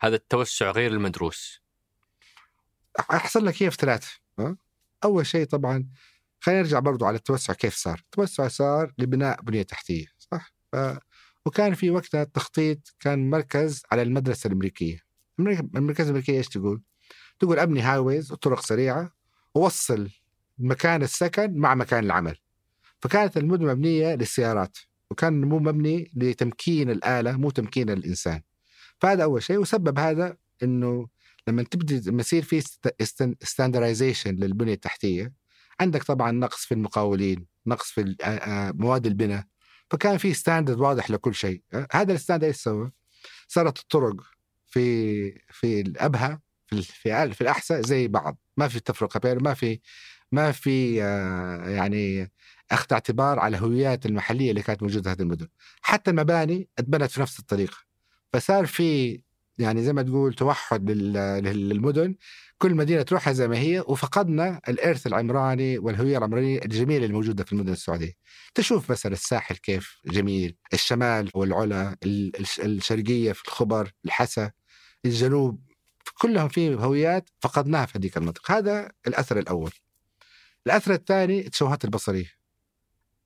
هذا 0.01 0.17
التوسع 0.17 0.71
غير 0.71 0.91
المدروس؟ 0.91 1.63
أحسن 3.11 3.45
لك 3.45 3.63
هي 3.63 3.71
في 3.71 3.77
ثلاث 3.81 4.09
أول 5.05 5.27
شيء 5.27 5.47
طبعا 5.47 5.89
خلينا 6.41 6.63
نرجع 6.63 6.79
برضو 6.79 7.05
على 7.05 7.17
التوسع 7.17 7.53
كيف 7.53 7.75
صار. 7.75 8.01
التوسع 8.05 8.49
صار 8.49 8.93
لبناء 8.99 9.43
بنية 9.43 9.63
تحتية 9.63 10.07
صح؟ 10.19 10.53
ف... 10.73 10.77
وكان 11.47 11.75
في 11.75 11.91
وقتها 11.91 12.23
التخطيط 12.23 12.95
كان 13.01 13.31
مركز 13.31 13.83
على 13.93 14.03
المدرسة 14.03 14.49
الأمريكية. 14.49 14.99
المركز 15.39 16.05
الأمريكية 16.05 16.39
إيش 16.39 16.49
تقول؟ 16.49 16.83
تقول 17.39 17.59
أبني 17.59 17.81
highways 17.81 18.33
وطرق 18.33 18.61
سريعة 18.61 19.11
ووصل 19.55 20.11
مكان 20.59 21.03
السكن 21.03 21.59
مع 21.59 21.75
مكان 21.75 22.05
العمل. 22.05 22.37
فكانت 23.01 23.37
المدن 23.37 23.67
مبنية 23.67 24.15
للسيارات 24.15 24.79
وكان 25.11 25.41
مو 25.41 25.59
مبني 25.59 26.11
لتمكين 26.17 26.91
الآلة 26.91 27.33
مو 27.33 27.51
تمكين 27.51 27.91
الإنسان. 27.91 28.43
فهذا 28.99 29.25
أول 29.25 29.43
شيء 29.43 29.59
وسبب 29.59 29.99
هذا 29.99 30.37
أنه 30.63 31.09
لما 31.51 31.63
تبدي 31.63 32.11
لما 32.11 32.21
يصير 32.21 32.43
في 32.43 32.61
standardization 33.43 34.35
للبنية 34.35 34.75
التحتية 34.75 35.33
عندك 35.81 36.03
طبعا 36.03 36.31
نقص 36.31 36.65
في 36.65 36.75
المقاولين 36.75 37.47
نقص 37.67 37.91
في 37.91 38.17
مواد 38.79 39.07
البناء 39.07 39.45
فكان 39.91 40.19
في 40.19 40.35
standard 40.35 40.81
واضح 40.81 41.11
لكل 41.11 41.35
شيء. 41.35 41.63
هذا 41.93 42.13
ال 42.13 42.17
standard 42.17 42.45
إيش 42.45 42.57
سوى؟ 42.57 42.93
صارت 43.49 43.79
الطرق 43.79 44.17
في 44.67 45.31
في 45.51 45.81
الابهى 45.81 46.39
في 46.67 46.83
في, 46.83 47.33
في 47.33 47.41
الأحساء 47.41 47.81
زي 47.83 48.09
بعض. 48.09 48.39
ما 48.57 48.69
في 48.69 48.81
تفرقة 48.81 49.21
بين 49.21 49.43
ما 49.43 49.55
في 49.55 49.81
ما 50.33 50.53
في 50.53 50.97
يعني 51.75 52.33
أخذ 52.71 52.87
اعتبار 52.93 53.39
على 53.39 53.57
الهويات 53.57 54.07
المحلية 54.07 54.51
اللي 54.51 54.63
كانت 54.63 54.83
موجودة 54.83 55.03
في 55.03 55.11
هذه 55.11 55.23
المدن. 55.23 55.49
حتى 55.83 56.11
المباني 56.11 56.69
أتبنت 56.79 57.11
في 57.11 57.21
نفس 57.21 57.39
الطريقة. 57.39 57.77
فصار 58.33 58.67
في 58.67 59.21
يعني 59.61 59.83
زي 59.83 59.93
ما 59.93 60.03
تقول 60.03 60.35
توحد 60.35 60.91
للمدن 60.91 62.15
كل 62.59 62.75
مدينة 62.75 63.03
تروحها 63.03 63.33
زي 63.33 63.49
ما 63.49 63.59
هي 63.59 63.81
وفقدنا 63.81 64.61
الإرث 64.69 65.07
العمراني 65.07 65.79
والهوية 65.79 66.19
العمرانية 66.19 66.59
الجميلة 66.65 67.05
اللي 67.05 67.15
موجودة 67.15 67.45
في 67.45 67.53
المدن 67.53 67.73
السعودية. 67.73 68.13
تشوف 68.55 68.91
مثلا 68.91 69.13
الساحل 69.13 69.57
كيف 69.57 70.01
جميل، 70.07 70.57
الشمال 70.73 71.31
والعلا، 71.35 71.97
الشرقية 72.05 73.33
في 73.33 73.49
الخبر، 73.49 73.93
الحسا، 74.05 74.51
الجنوب 75.05 75.61
كلهم 76.15 76.49
في 76.49 76.75
هويات 76.75 77.31
فقدناها 77.41 77.87
في 77.87 77.99
هذيك 77.99 78.17
المنطقة، 78.17 78.59
هذا 78.59 78.93
الأثر 79.07 79.39
الأول. 79.39 79.71
الأثر 80.67 80.93
الثاني 80.93 81.41
التشوهات 81.47 81.85
البصرية. 81.85 82.31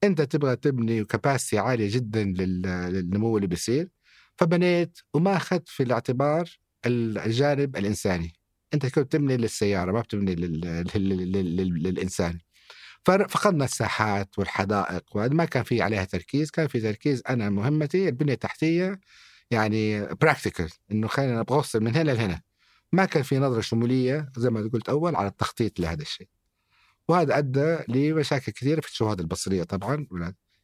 أنت 0.05 0.23
تبغى 0.23 0.57
تبني 0.57 1.05
كباسيتي 1.05 1.59
عالية 1.59 1.95
جدا 1.95 2.25
للنمو 2.25 3.37
اللي 3.37 3.47
بيصير 3.47 3.89
فبنيت 4.37 4.99
وما 5.15 5.37
أخذت 5.37 5.69
في 5.69 5.83
الاعتبار 5.83 6.59
الجانب 6.87 7.77
الإنساني. 7.77 8.33
أنت 8.75 8.87
كنت 8.87 9.13
تبني 9.13 9.37
للسيارة 9.37 9.93
ما 9.93 10.01
بتبني 10.01 10.35
للإنسان. 10.35 12.39
ففقدنا 13.05 13.65
الساحات 13.65 14.39
والحدائق 14.39 15.17
وهذا 15.17 15.35
ما 15.35 15.45
كان 15.45 15.63
في 15.63 15.83
عليها 15.83 16.05
تركيز 16.05 16.51
كان 16.51 16.69
في 16.69 16.81
تركيز 16.81 17.23
أنا 17.29 17.51
مهمتي 17.51 18.09
البنية 18.09 18.33
التحتية 18.33 19.01
يعني 19.51 20.07
براكتيكال 20.07 20.71
إنه 20.93 21.09
خلينا 21.09 21.45
أوصل 21.51 21.81
من 21.81 21.97
هنا 21.97 22.13
لهنا. 22.13 22.41
ما 22.93 23.05
كان 23.05 23.23
في 23.23 23.39
نظرة 23.39 23.61
شمولية 23.61 24.33
زي 24.37 24.51
ما 24.51 24.71
قلت 24.73 24.89
أول 24.89 25.17
على 25.17 25.29
التخطيط 25.29 25.81
لهذا 25.81 26.03
الشيء. 26.03 26.29
وهذا 27.09 27.39
أدى 27.39 27.77
لمشاكل 27.89 28.53
كثيرة 28.53 28.81
في 28.81 28.89
الشواهد 28.89 29.21
البصرية 29.21 29.63
طبعا 29.63 30.07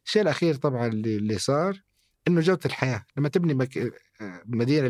الشيء 0.05 0.21
الأخير 0.21 0.55
طبعا 0.55 0.87
اللي 0.87 1.37
صار 1.37 1.81
إنه 2.27 2.41
جودة 2.41 2.59
الحياة 2.65 3.05
لما 3.17 3.29
تبني 3.29 3.53
مك... 3.53 3.93
مدينة 4.45 4.87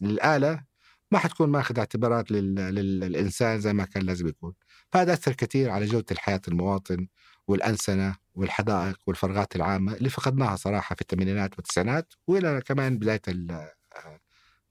للآلة 0.00 0.64
ما 1.10 1.18
حتكون 1.18 1.48
ماخذ 1.48 1.78
اعتبارات 1.78 2.30
لل... 2.30 2.54
للإنسان 2.54 3.60
زي 3.60 3.72
ما 3.72 3.84
كان 3.84 4.02
لازم 4.02 4.28
يكون 4.28 4.52
فهذا 4.92 5.12
اثر 5.12 5.32
كثير 5.32 5.70
على 5.70 5.86
جودة 5.86 6.06
الحياة 6.10 6.40
المواطن 6.48 7.08
والانسنه 7.46 8.16
والحدائق 8.34 8.98
والفراغات 9.06 9.56
العامة 9.56 9.94
اللي 9.94 10.08
فقدناها 10.08 10.56
صراحة 10.56 10.94
في 10.94 11.00
الثمانينات 11.00 11.54
والتسعينات 11.58 12.12
وإلى 12.26 12.62
كمان 12.66 12.98
بداية 12.98 13.22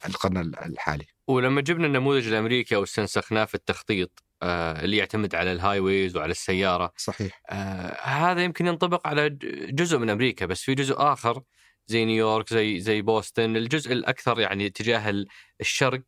القرن 0.06 0.38
الحالي. 0.38 1.06
ولما 1.28 1.62
جبنا 1.62 1.88
النموذج 1.88 2.28
الأمريكي 2.28 2.76
أو 2.76 2.84
استنسخناه 2.84 3.46
في 3.46 3.56
التخطيط 3.56 4.24
آه، 4.44 4.84
اللي 4.84 4.98
يعتمد 4.98 5.36
على 5.36 5.52
ال 5.52 5.80
highways 5.80 6.18
وعلى 6.18 6.32
السيارة. 6.32 6.94
صحيح. 6.98 7.42
آه 7.50 7.98
هذا 8.02 8.44
يمكن 8.44 8.68
ينطبق 8.68 9.08
على 9.08 9.30
جزء 9.70 9.98
من 9.98 10.10
أمريكا 10.10 10.46
بس 10.46 10.62
في 10.62 10.76
جزء 10.76 10.96
آخر 10.98 11.42
زي 11.88 12.06
نيويورك 12.06 12.50
زي 12.50 12.80
زي 12.80 13.02
بوسطن. 13.02 13.56
الجزء 13.58 13.94
الأكثر 13.94 14.40
يعني 14.40 14.66
اتجاه 14.66 15.26
الشرق. 15.62 16.02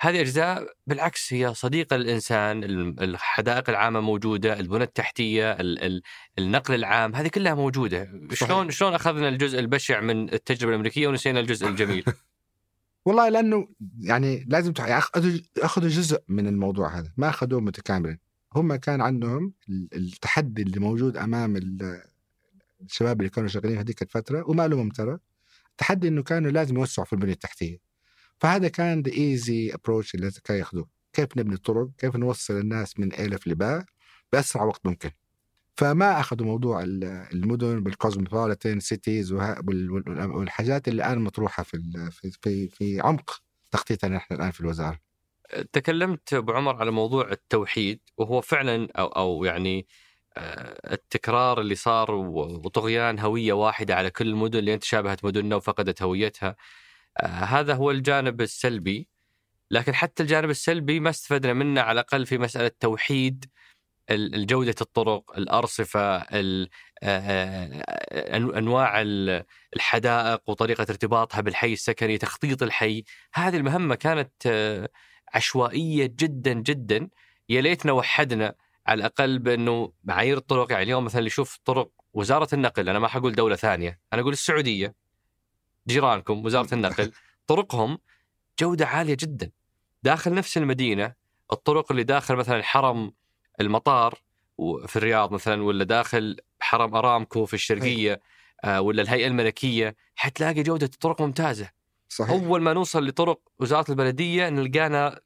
هذه 0.00 0.20
أجزاء 0.20 0.66
بالعكس 0.86 1.32
هي 1.32 1.54
صديقة 1.54 1.96
للإنسان 1.96 2.64
الحدائق 3.00 3.70
العامة 3.70 4.00
موجودة 4.00 4.60
البنى 4.60 4.84
التحتية 4.84 5.56
النقل 6.38 6.74
العام 6.74 7.14
هذه 7.14 7.28
كلها 7.28 7.54
موجودة. 7.54 8.10
شلون 8.32 8.70
شلون 8.70 8.94
أخذنا 8.94 9.28
الجزء 9.28 9.58
البشع 9.58 10.00
من 10.00 10.32
التجربة 10.32 10.70
الأمريكية 10.72 11.08
ونسينا 11.08 11.40
الجزء 11.40 11.68
الجميل؟ 11.68 12.04
والله 13.06 13.28
لأنه 13.28 13.68
يعني 14.00 14.44
لازم 14.48 14.72
ياخذوا 14.78 15.88
جزء 15.88 16.22
من 16.28 16.46
الموضوع 16.46 16.98
هذا 16.98 17.12
ما 17.16 17.28
أخذوه 17.28 17.60
متكاملا 17.60 18.18
هم 18.54 18.74
كان 18.76 19.00
عندهم 19.00 19.52
ال- 19.68 19.88
التحدي 19.94 20.62
اللي 20.62 20.80
موجود 20.80 21.16
أمام 21.16 21.56
ال- 21.56 22.02
الشباب 22.82 23.20
اللي 23.20 23.30
كانوا 23.30 23.48
شغالين 23.48 23.78
هذيك 23.78 24.02
الفترة 24.02 24.50
وما 24.50 24.68
لهم 24.68 24.88
ترى 24.90 25.18
التحدي 25.70 26.08
إنه 26.08 26.22
كانوا 26.22 26.50
لازم 26.50 26.76
يوسعوا 26.76 27.06
في 27.06 27.12
البنية 27.12 27.32
التحتية. 27.32 27.78
فهذا 28.40 28.68
كان 28.68 29.02
the 29.02 29.12
easy 29.12 29.74
approach 29.74 30.14
اللي 30.14 30.30
كانوا 30.44 30.58
ياخذوه. 30.60 30.88
كيف 31.12 31.28
نبني 31.36 31.54
الطرق؟ 31.54 31.88
كيف 31.98 32.16
نوصل 32.16 32.54
الناس 32.56 32.98
من 33.00 33.12
ألف 33.14 33.46
لباء 33.48 33.84
بأسرع 34.32 34.64
وقت 34.64 34.86
ممكن. 34.86 35.10
فما 35.78 36.20
أخذوا 36.20 36.46
موضوع 36.46 36.82
ال- 36.82 37.04
المدن 37.32 37.82
بال 37.82 37.96
cosmopolitan 37.96 38.80
cities 38.80 39.32
والحاجات 39.32 40.88
اللي 40.88 41.04
الآن 41.06 41.18
مطروحة 41.18 41.62
في 41.62 41.78
في 42.40 42.68
في, 42.68 43.00
عمق 43.00 43.42
تخطيطنا 43.70 44.16
نحن 44.16 44.34
الآن 44.34 44.50
في 44.50 44.60
الوزارة. 44.60 45.00
تكلمت 45.72 46.34
أبو 46.34 46.52
عمر 46.52 46.76
على 46.76 46.90
موضوع 46.90 47.30
التوحيد 47.30 48.00
وهو 48.18 48.40
فعلا 48.40 48.88
أو 48.98 49.06
أو 49.06 49.44
يعني 49.44 49.86
آه، 50.36 50.92
التكرار 50.94 51.60
اللي 51.60 51.74
صار 51.74 52.10
وطغيان 52.10 53.18
هوية 53.18 53.52
واحدة 53.52 53.94
على 53.94 54.10
كل 54.10 54.28
المدن 54.28 54.58
اللي 54.58 54.78
تشابهت 54.78 55.24
مدننا 55.24 55.56
وفقدت 55.56 56.02
هويتها. 56.02 56.56
آه، 57.18 57.26
هذا 57.26 57.74
هو 57.74 57.90
الجانب 57.90 58.40
السلبي 58.40 59.08
لكن 59.70 59.94
حتى 59.94 60.22
الجانب 60.22 60.50
السلبي 60.50 61.00
ما 61.00 61.10
استفدنا 61.10 61.52
منه 61.52 61.80
على 61.80 62.00
الأقل 62.00 62.26
في 62.26 62.38
مسألة 62.38 62.70
توحيد 62.80 63.44
الجوده 64.10 64.74
الطرق، 64.80 65.38
الأرصفة، 65.38 66.16
ال- 66.16 66.68
آه، 67.02 67.18
آه، 67.20 68.38
أن- 68.38 68.56
أنواع 68.56 69.00
ال- 69.02 69.44
الحدائق 69.76 70.42
وطريقة 70.46 70.82
ارتباطها 70.82 71.40
بالحي 71.40 71.72
السكني، 71.72 72.18
تخطيط 72.18 72.62
الحي، 72.62 73.04
هذه 73.34 73.56
المهمة 73.56 73.94
كانت 73.94 74.32
عشوائية 75.34 76.06
جدا 76.06 76.52
جدا. 76.52 77.08
يا 77.48 77.60
ليتنا 77.60 77.92
وحدنا 77.92 78.54
على 78.86 78.98
الأقل 78.98 79.38
بأنه 79.38 79.92
معايير 80.04 80.36
الطرق 80.36 80.72
يعني 80.72 80.84
اليوم 80.84 81.04
مثلا 81.04 81.26
يشوف 81.26 81.58
طرق 81.64 81.90
وزارة 82.12 82.48
النقل 82.52 82.88
أنا 82.88 82.98
ما 82.98 83.08
حقول 83.08 83.32
دولة 83.34 83.56
ثانية 83.56 84.00
أنا 84.12 84.20
أقول 84.22 84.32
السعودية 84.32 84.94
جيرانكم 85.88 86.44
وزارة 86.44 86.74
النقل 86.74 87.12
طرقهم 87.46 87.98
جودة 88.60 88.86
عالية 88.86 89.16
جدا. 89.20 89.50
داخل 90.02 90.34
نفس 90.34 90.56
المدينة 90.56 91.14
الطرق 91.52 91.90
اللي 91.92 92.02
داخل 92.02 92.36
مثلا 92.36 92.62
حرم 92.62 93.12
المطار 93.60 94.18
في 94.86 94.96
الرياض 94.96 95.32
مثلا 95.32 95.62
ولا 95.62 95.84
داخل 95.84 96.36
حرم 96.60 96.94
أرامكو 96.94 97.44
في 97.46 97.54
الشرقية 97.54 98.20
آه، 98.64 98.80
ولا 98.80 99.02
الهيئة 99.02 99.26
الملكية 99.26 99.96
حتلاقي 100.14 100.62
جودة 100.62 100.86
الطرق 100.86 101.22
ممتازة 101.22 101.70
صحيح 102.08 102.30
أول 102.30 102.62
ما 102.62 102.72
نوصل 102.72 103.06
لطرق 103.06 103.40
وزارة 103.58 103.90
البلدية 103.90 104.48
نلقانا 104.48 105.20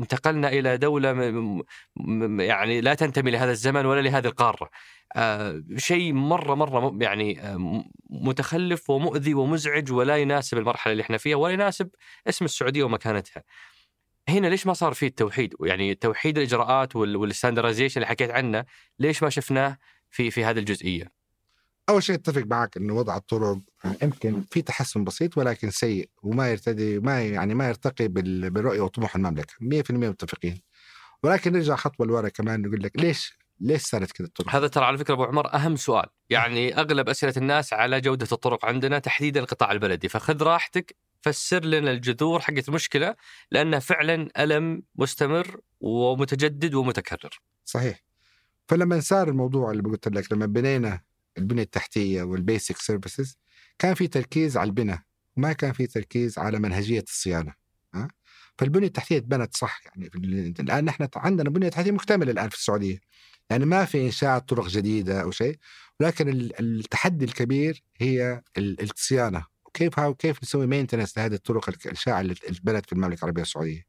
انتقلنا 0.00 0.48
إلى 0.48 0.76
دولة 0.76 1.12
م- 1.12 1.62
م- 1.96 2.40
يعني 2.40 2.80
لا 2.80 2.94
تنتمي 2.94 3.30
لهذا 3.30 3.50
الزمن 3.50 3.86
ولا 3.86 4.00
لهذه 4.00 4.26
القارة. 4.26 4.70
آه 5.16 5.62
شيء 5.76 6.12
مرة 6.12 6.54
مرة 6.54 6.90
م- 6.90 7.02
يعني 7.02 7.40
آه 7.40 7.84
متخلف 8.10 8.90
ومؤذي 8.90 9.34
ومزعج 9.34 9.92
ولا 9.92 10.16
يناسب 10.16 10.58
المرحلة 10.58 10.92
اللي 10.92 11.02
إحنا 11.02 11.16
فيها 11.16 11.36
ولا 11.36 11.52
يناسب 11.52 11.88
اسم 12.28 12.44
السعودية 12.44 12.82
ومكانتها. 12.84 13.42
هنا 14.28 14.46
ليش 14.46 14.66
ما 14.66 14.72
صار 14.72 14.94
فيه 14.94 15.06
التوحيد؟ 15.06 15.54
يعني 15.60 15.94
توحيد 15.94 16.38
الإجراءات 16.38 16.96
والستاندرايزيشن 16.96 17.96
اللي 18.00 18.06
حكيت 18.06 18.30
عنه 18.30 18.64
ليش 18.98 19.22
ما 19.22 19.30
شفناه 19.30 19.78
في 20.10 20.30
في 20.30 20.44
هذه 20.44 20.58
الجزئية؟ 20.58 21.12
أول 21.88 22.02
شيء 22.02 22.14
أتفق 22.14 22.42
معك 22.46 22.76
انه 22.76 22.94
وضع 22.94 23.16
الطرق 23.16 23.58
يمكن 24.02 24.42
في 24.50 24.62
تحسن 24.62 25.04
بسيط 25.04 25.38
ولكن 25.38 25.70
سيء 25.70 26.08
وما 26.22 26.50
يرتدي 26.50 26.98
ما 26.98 27.22
يعني 27.22 27.54
ما 27.54 27.68
يرتقي 27.68 28.08
بال- 28.08 28.50
بالرؤية 28.50 28.80
وطموح 28.80 29.16
المملكة 29.16 29.54
100% 29.60 29.90
متفقين 29.90 30.62
ولكن 31.22 31.52
نرجع 31.52 31.76
خطوه 31.76 32.06
لورا 32.06 32.28
كمان 32.28 32.62
نقول 32.62 32.82
لك 32.82 32.92
ليش 32.96 33.38
ليش 33.60 33.82
صارت 33.82 34.12
كذا 34.12 34.26
الطرق؟ 34.26 34.48
هذا 34.48 34.68
ترى 34.68 34.84
على 34.84 34.98
فكرة 34.98 35.14
أبو 35.14 35.24
عمر 35.24 35.54
أهم 35.54 35.76
سؤال، 35.76 36.06
يعني 36.30 36.78
أغلب 36.80 37.08
أسئلة 37.08 37.32
الناس 37.36 37.72
على 37.72 38.00
جودة 38.00 38.28
الطرق 38.32 38.64
عندنا 38.64 38.98
تحديدا 38.98 39.40
القطاع 39.40 39.72
البلدي، 39.72 40.08
فخذ 40.08 40.42
راحتك 40.42 40.96
فسر 41.22 41.64
لنا 41.64 41.90
الجذور 41.90 42.40
حقت 42.40 42.68
المشكلة 42.68 43.14
لأنها 43.50 43.78
فعلا 43.78 44.28
ألم 44.38 44.82
مستمر 44.96 45.60
ومتجدد 45.80 46.74
ومتكرر. 46.74 47.40
صحيح. 47.64 48.02
فلما 48.68 49.00
صار 49.00 49.28
الموضوع 49.28 49.70
اللي 49.70 49.82
قلت 49.82 50.08
لك 50.08 50.32
لما 50.32 50.46
بنينا 50.46 51.00
البنية 51.38 51.62
التحتية 51.62 52.22
وال 52.22 52.37
basic 52.37 52.76
services 52.76 53.38
كان 53.78 53.94
في 53.94 54.08
تركيز 54.08 54.56
على 54.56 54.68
البناء 54.68 54.98
وما 55.36 55.52
كان 55.52 55.72
في 55.72 55.86
تركيز 55.86 56.38
على 56.38 56.58
منهجية 56.58 57.04
الصيانة 57.08 57.54
ها؟ 57.94 58.08
فالبنية 58.58 58.86
التحتية 58.86 59.16
اتبنت 59.16 59.56
صح 59.56 59.80
يعني 59.84 60.10
الآن 60.60 60.84
نحن 60.84 61.08
عندنا 61.16 61.50
بنية 61.50 61.68
تحتية 61.68 61.90
مكتملة 61.90 62.32
الآن 62.32 62.48
في 62.48 62.56
السعودية. 62.56 62.98
يعني 63.50 63.64
ما 63.66 63.84
في 63.84 64.06
انشاء 64.06 64.38
طرق 64.38 64.66
جديدة 64.68 65.22
أو 65.22 65.30
شيء 65.30 65.56
ولكن 66.00 66.28
ال- 66.28 66.60
التحدي 66.60 67.24
الكبير 67.24 67.82
هي 67.96 68.42
ال- 68.58 68.82
الصيانة. 68.82 69.44
هاو 69.98 70.14
كيف 70.14 70.42
نسوي 70.42 70.66
مينتنس 70.66 71.18
لهذه 71.18 71.34
الطرق 71.34 71.68
الشائعة 71.86 72.20
اللي 72.20 72.32
اتبنت 72.32 72.86
في 72.86 72.92
المملكة 72.92 73.18
العربية 73.20 73.42
السعودية؟ 73.42 73.86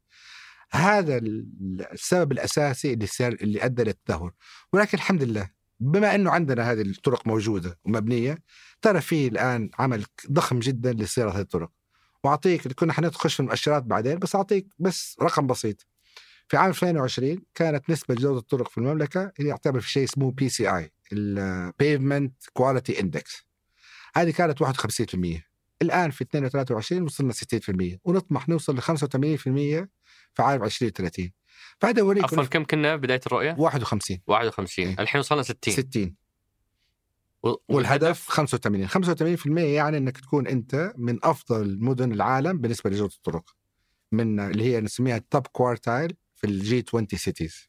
هذا 0.70 1.16
ال- 1.16 1.86
السبب 1.92 2.32
الأساسي 2.32 2.92
اللي 2.92 3.08
اللي 3.28 3.64
أدى 3.64 3.84
للتدهور. 3.84 4.32
ولكن 4.72 4.98
الحمد 4.98 5.22
لله 5.22 5.50
بما 5.80 6.14
إنه 6.14 6.30
عندنا 6.30 6.72
هذه 6.72 6.80
الطرق 6.80 7.26
موجودة 7.26 7.78
ومبنية 7.84 8.38
ترى 8.82 9.00
في 9.00 9.26
الآن 9.26 9.70
عمل 9.78 10.04
ضخم 10.30 10.58
جدا 10.58 10.92
لصيانه 10.92 11.30
هذه 11.30 11.40
الطرق. 11.40 11.70
وأعطيك 12.24 12.72
كنا 12.72 12.92
حنخش 12.92 13.34
في 13.34 13.40
المؤشرات 13.40 13.82
بعدين 13.82 14.18
بس 14.18 14.34
أعطيك 14.34 14.66
بس 14.78 15.16
رقم 15.22 15.46
بسيط. 15.46 15.86
في 16.48 16.56
عام 16.56 16.70
2020 16.70 17.38
كانت 17.54 17.90
نسبة 17.90 18.14
جودة 18.14 18.38
الطرق 18.38 18.68
في 18.68 18.78
المملكة 18.78 19.32
اللي 19.38 19.50
يعتبر 19.50 19.80
في 19.80 19.90
شيء 19.90 20.04
اسمه 20.04 20.30
PCI 20.30 20.92
ال 21.12 21.26
pavement 21.26 22.34
quality 22.52 23.00
index 23.00 23.46
هذه 24.14 24.30
كانت 24.30 24.62
51% 24.64 24.68
الآن 25.82 26.10
في 26.10 26.24
22 26.24 27.02
وصلنا 27.02 27.32
60% 27.32 27.98
ونطمح 28.04 28.48
نوصل 28.48 28.76
ل 28.76 28.82
85% 28.82 28.86
في 30.34 30.42
عام 30.42 30.64
2030 30.64 31.30
فهذا 31.80 31.98
يوريك 32.00 32.24
عفوا 32.24 32.44
كم 32.44 32.64
كنا 32.64 32.96
بداية 32.96 33.20
الرؤية؟ 33.26 33.54
51 33.58 34.18
51 34.26 34.86
إيه. 34.88 34.96
الحين 35.00 35.18
وصلنا 35.18 35.42
60 35.42 35.74
60 35.74 36.14
و- 37.42 37.54
والهدف؟ 37.68 38.28
85 38.28 38.88
85% 38.88 39.46
يعني 39.58 39.96
إنك 39.98 40.18
تكون 40.20 40.46
أنت 40.46 40.92
من 40.96 41.18
أفضل 41.22 41.78
مدن 41.80 42.12
العالم 42.12 42.58
بالنسبة 42.58 42.90
لجودة 42.90 43.14
الطرق 43.14 43.50
من 44.12 44.40
اللي 44.40 44.64
هي 44.64 44.80
نسميها 44.80 45.16
ال 45.16 45.23
top 45.23 45.46
quartile 45.46 46.14
في 46.36 46.46
ال 46.46 46.65
G 46.65 46.84
20 46.88 47.06
cities 47.14 47.68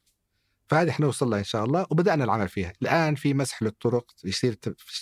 فهذه 0.67 0.91
حنوصل 0.91 1.29
لها 1.29 1.39
إن 1.39 1.43
شاء 1.43 1.65
الله 1.65 1.85
وبدأنا 1.89 2.23
العمل 2.23 2.49
فيها. 2.49 2.73
الآن 2.81 3.15
في 3.15 3.33
مسح 3.33 3.63
للطرق 3.63 4.11
يصير 4.23 4.57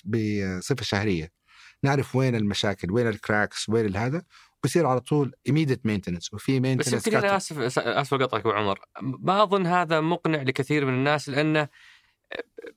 بصفة 0.05 0.83
شهرية. 0.83 1.31
نعرف 1.83 2.15
وين 2.15 2.35
المشاكل 2.35 2.91
وين 2.91 3.07
ال 3.07 3.16
cracks 3.16 3.69
وين 3.69 3.95
هذا 3.95 4.23
بصير 4.63 4.85
على 4.85 4.99
طول 4.99 5.33
immediate 5.49 5.89
maintenance 5.89 6.33
وفي 6.33 6.59
بس 6.59 6.89
maintenance 6.89 6.93
يمكن 6.93 7.17
أنا. 7.17 7.37
آسف 7.37 7.77
أسف 7.77 8.13
أقطعك 8.13 8.41
أبو 8.41 8.51
عمر. 8.51 8.79
ما 9.01 9.43
أظن 9.43 9.65
هذا 9.65 10.01
مقنع 10.01 10.41
لكثير 10.41 10.85
من 10.85 10.93
الناس 10.93 11.29
لأنه 11.29 11.67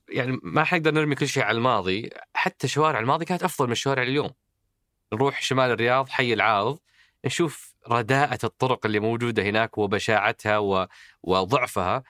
يعني 0.09 0.39
ما 0.43 0.63
حنقدر 0.63 0.91
نرمي 0.91 1.15
كل 1.15 1.27
شيء 1.27 1.43
على 1.43 1.57
الماضي. 1.57 2.09
حتى 2.33 2.67
شوارع 2.67 2.99
الماضي 2.99 3.25
كانت 3.25 3.43
أفضل 3.43 3.65
من 3.65 3.71
الشوارع 3.71 4.03
اليوم. 4.03 4.29
نروح 5.13 5.41
شمال 5.41 5.71
الرياض 5.71 6.09
حي 6.09 6.33
العاض 6.33 6.79
نشوف 7.25 7.75
رداءة 7.87 8.39
الطرق 8.43 8.85
اللي 8.85 8.99
موجودة 8.99 9.43
هناك 9.43 9.77
وبشاعتها 9.77 10.57
و... 10.57 10.87
وضعفها. 11.23 12.03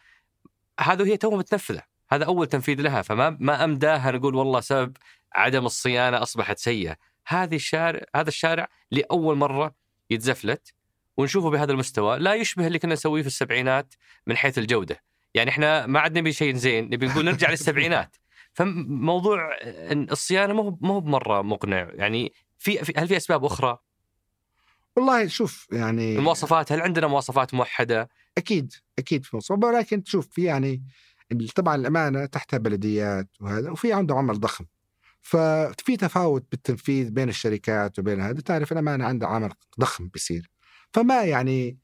هذا 0.79 1.05
هي 1.05 1.17
تو 1.17 1.37
متنفذة. 1.37 1.83
هذا 2.11 2.25
أول 2.25 2.47
تنفيذ 2.47 2.81
لها 2.81 3.01
فما 3.01 3.37
ما 3.39 3.63
أمداها 3.63 4.11
نقول 4.11 4.35
والله 4.35 4.59
سبب 4.59 4.97
عدم 5.33 5.65
الصيانة 5.65 6.21
أصبحت 6.21 6.57
سيئة. 6.57 6.95
هذه 7.27 7.55
الشارع 7.55 8.01
هذا 8.15 8.27
الشارع 8.27 8.67
لأول 8.91 9.37
مرة 9.37 9.75
يتزفلت 10.09 10.73
ونشوفه 11.17 11.49
بهذا 11.49 11.71
المستوى. 11.71 12.19
لا 12.19 12.33
يشبه 12.33 12.67
اللي 12.67 12.79
كنا 12.79 12.93
نسويه 12.93 13.21
في 13.21 13.27
السبعينات 13.27 13.93
من 14.27 14.37
حيث 14.37 14.57
الجودة. 14.57 15.03
يعني 15.33 15.49
إحنا 15.49 15.85
ما 15.85 15.99
عاد 15.99 16.17
نبي 16.17 16.33
شيء 16.33 16.55
زين 16.55 16.85
نبي 16.85 17.07
نقول 17.07 17.25
نرجع 17.25 17.49
للسبعينات. 17.51 18.15
فموضوع 18.53 19.57
إن 19.63 20.07
الصيانة 20.11 20.53
مو 20.53 20.77
مو 20.81 20.99
بمرة 20.99 21.41
مقنع. 21.41 21.89
يعني 21.93 22.33
في 22.57 22.79
هل 22.97 23.07
في 23.07 23.17
أسباب 23.17 23.45
أخرى؟ 23.45 23.77
والله 24.95 25.27
شوف 25.27 25.67
يعني 25.71 26.15
المواصفات 26.15 26.71
هل 26.71 26.81
عندنا 26.81 27.07
مواصفات 27.07 27.53
موحدة؟ 27.53 28.09
أكيد 28.37 28.73
أكيد 28.99 29.25
في 29.25 29.37
مصر 29.37 29.53
ولكن 29.53 30.03
تشوف 30.03 30.27
في 30.31 30.43
يعني 30.43 30.83
طبعا 31.55 31.75
الأمانة 31.75 32.25
تحتها 32.25 32.57
بلديات 32.57 33.27
وهذا 33.41 33.71
وفي 33.71 33.93
عندهم 33.93 34.17
عمل 34.17 34.39
ضخم. 34.39 34.65
ففي 35.21 35.97
تفاوت 35.99 36.45
بالتنفيذ 36.51 37.11
بين 37.11 37.29
الشركات 37.29 37.99
وبين 37.99 38.21
هذا. 38.21 38.41
تعرف 38.41 38.71
الامانه 38.71 39.05
عندها 39.05 39.29
عمل 39.29 39.51
ضخم 39.79 40.07
بيصير. 40.07 40.49
فما 40.93 41.23
يعني 41.23 41.77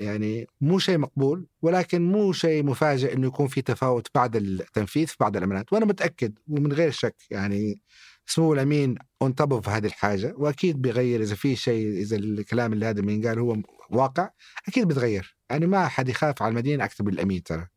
يعني 0.00 0.46
مو 0.60 0.78
شيء 0.78 0.98
مقبول 0.98 1.46
ولكن 1.62 2.12
مو 2.12 2.32
شيء 2.32 2.64
مفاجئ 2.64 3.14
إنه 3.14 3.26
يكون 3.26 3.48
في 3.48 3.62
تفاوت 3.62 4.08
بعد 4.14 4.36
التنفيذ 4.36 5.06
في 5.06 5.16
بعض 5.20 5.36
الامانات 5.36 5.72
وأنا 5.72 5.86
متأكد 5.86 6.38
ومن 6.48 6.72
غير 6.72 6.90
شك 6.90 7.16
يعني 7.30 7.82
سمو 8.26 8.52
الأمين 8.52 8.94
on 9.22 9.34
top 9.34 9.64
في 9.64 9.70
هذه 9.70 9.86
الحاجة 9.86 10.34
وأكيد 10.36 10.82
بيغير 10.82 11.22
إذا 11.22 11.34
في 11.34 11.56
شيء 11.56 11.88
إذا 11.88 12.16
الكلام 12.16 12.72
اللي 12.72 12.86
هذا 12.86 13.00
بينقال 13.02 13.38
هو 13.38 13.56
واقع 13.90 14.30
أكيد 14.68 14.88
بيتغير. 14.88 15.36
يعني 15.50 15.66
ما 15.66 15.88
حد 15.88 16.08
يخاف 16.08 16.42
على 16.42 16.50
المدينة 16.50 16.84
أكثر 16.84 17.04
من 17.04 17.12
الأمين 17.12 17.42
ترى. 17.42 17.68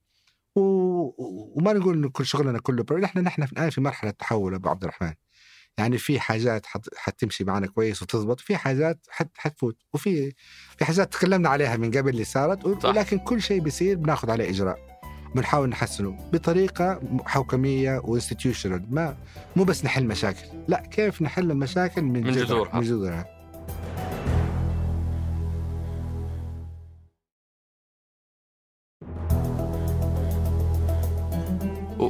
و... 0.55 0.61
وما 1.57 1.73
نقول 1.73 1.97
إنه 1.97 2.09
كل 2.09 2.25
شغلنا 2.25 2.59
كله 2.59 2.83
pro 2.83 2.97
نحن 2.97 3.19
نحن 3.19 3.43
الان 3.43 3.69
في 3.69 3.81
مرحلة 3.81 4.11
تحول 4.11 4.53
أبو 4.53 4.69
عبد 4.69 4.83
الرحمن. 4.83 5.13
يعني 5.77 5.97
في 5.97 6.19
حاجات 6.19 6.65
حت... 6.65 6.89
حتمشي 6.95 7.43
معنا 7.43 7.67
كويس 7.67 8.01
وتضبط 8.01 8.39
في 8.39 8.57
حاجات 8.57 8.99
حت... 9.09 9.29
حتفوت 9.37 9.77
وفي 9.93 10.33
في 10.77 10.85
حاجات 10.85 11.13
تكلمنا 11.13 11.49
عليها 11.49 11.77
من 11.77 11.91
قبل 11.91 12.09
اللي 12.09 12.23
صارت 12.23 12.85
ولكن 12.85 13.19
كل 13.19 13.41
شيء 13.41 13.61
بيصير 13.61 13.97
بناخذ 13.97 14.31
عليه 14.31 14.49
إجراء. 14.49 14.93
بنحاول 15.35 15.69
نحسنه 15.69 16.29
بطريقة 16.33 17.01
حوكمية 17.25 18.01
وانستتيوشنال 18.03 18.85
ما 18.89 19.17
مو 19.55 19.63
بس 19.63 19.85
نحل 19.85 20.05
مشاكل 20.05 20.47
لا 20.67 20.79
كيف 20.91 21.21
نحل 21.21 21.51
المشاكل 21.51 22.01
من, 22.01 22.23
من 22.23 22.31
جذورها. 22.31 22.75
من 22.75 22.81
جذورها. 22.81 23.32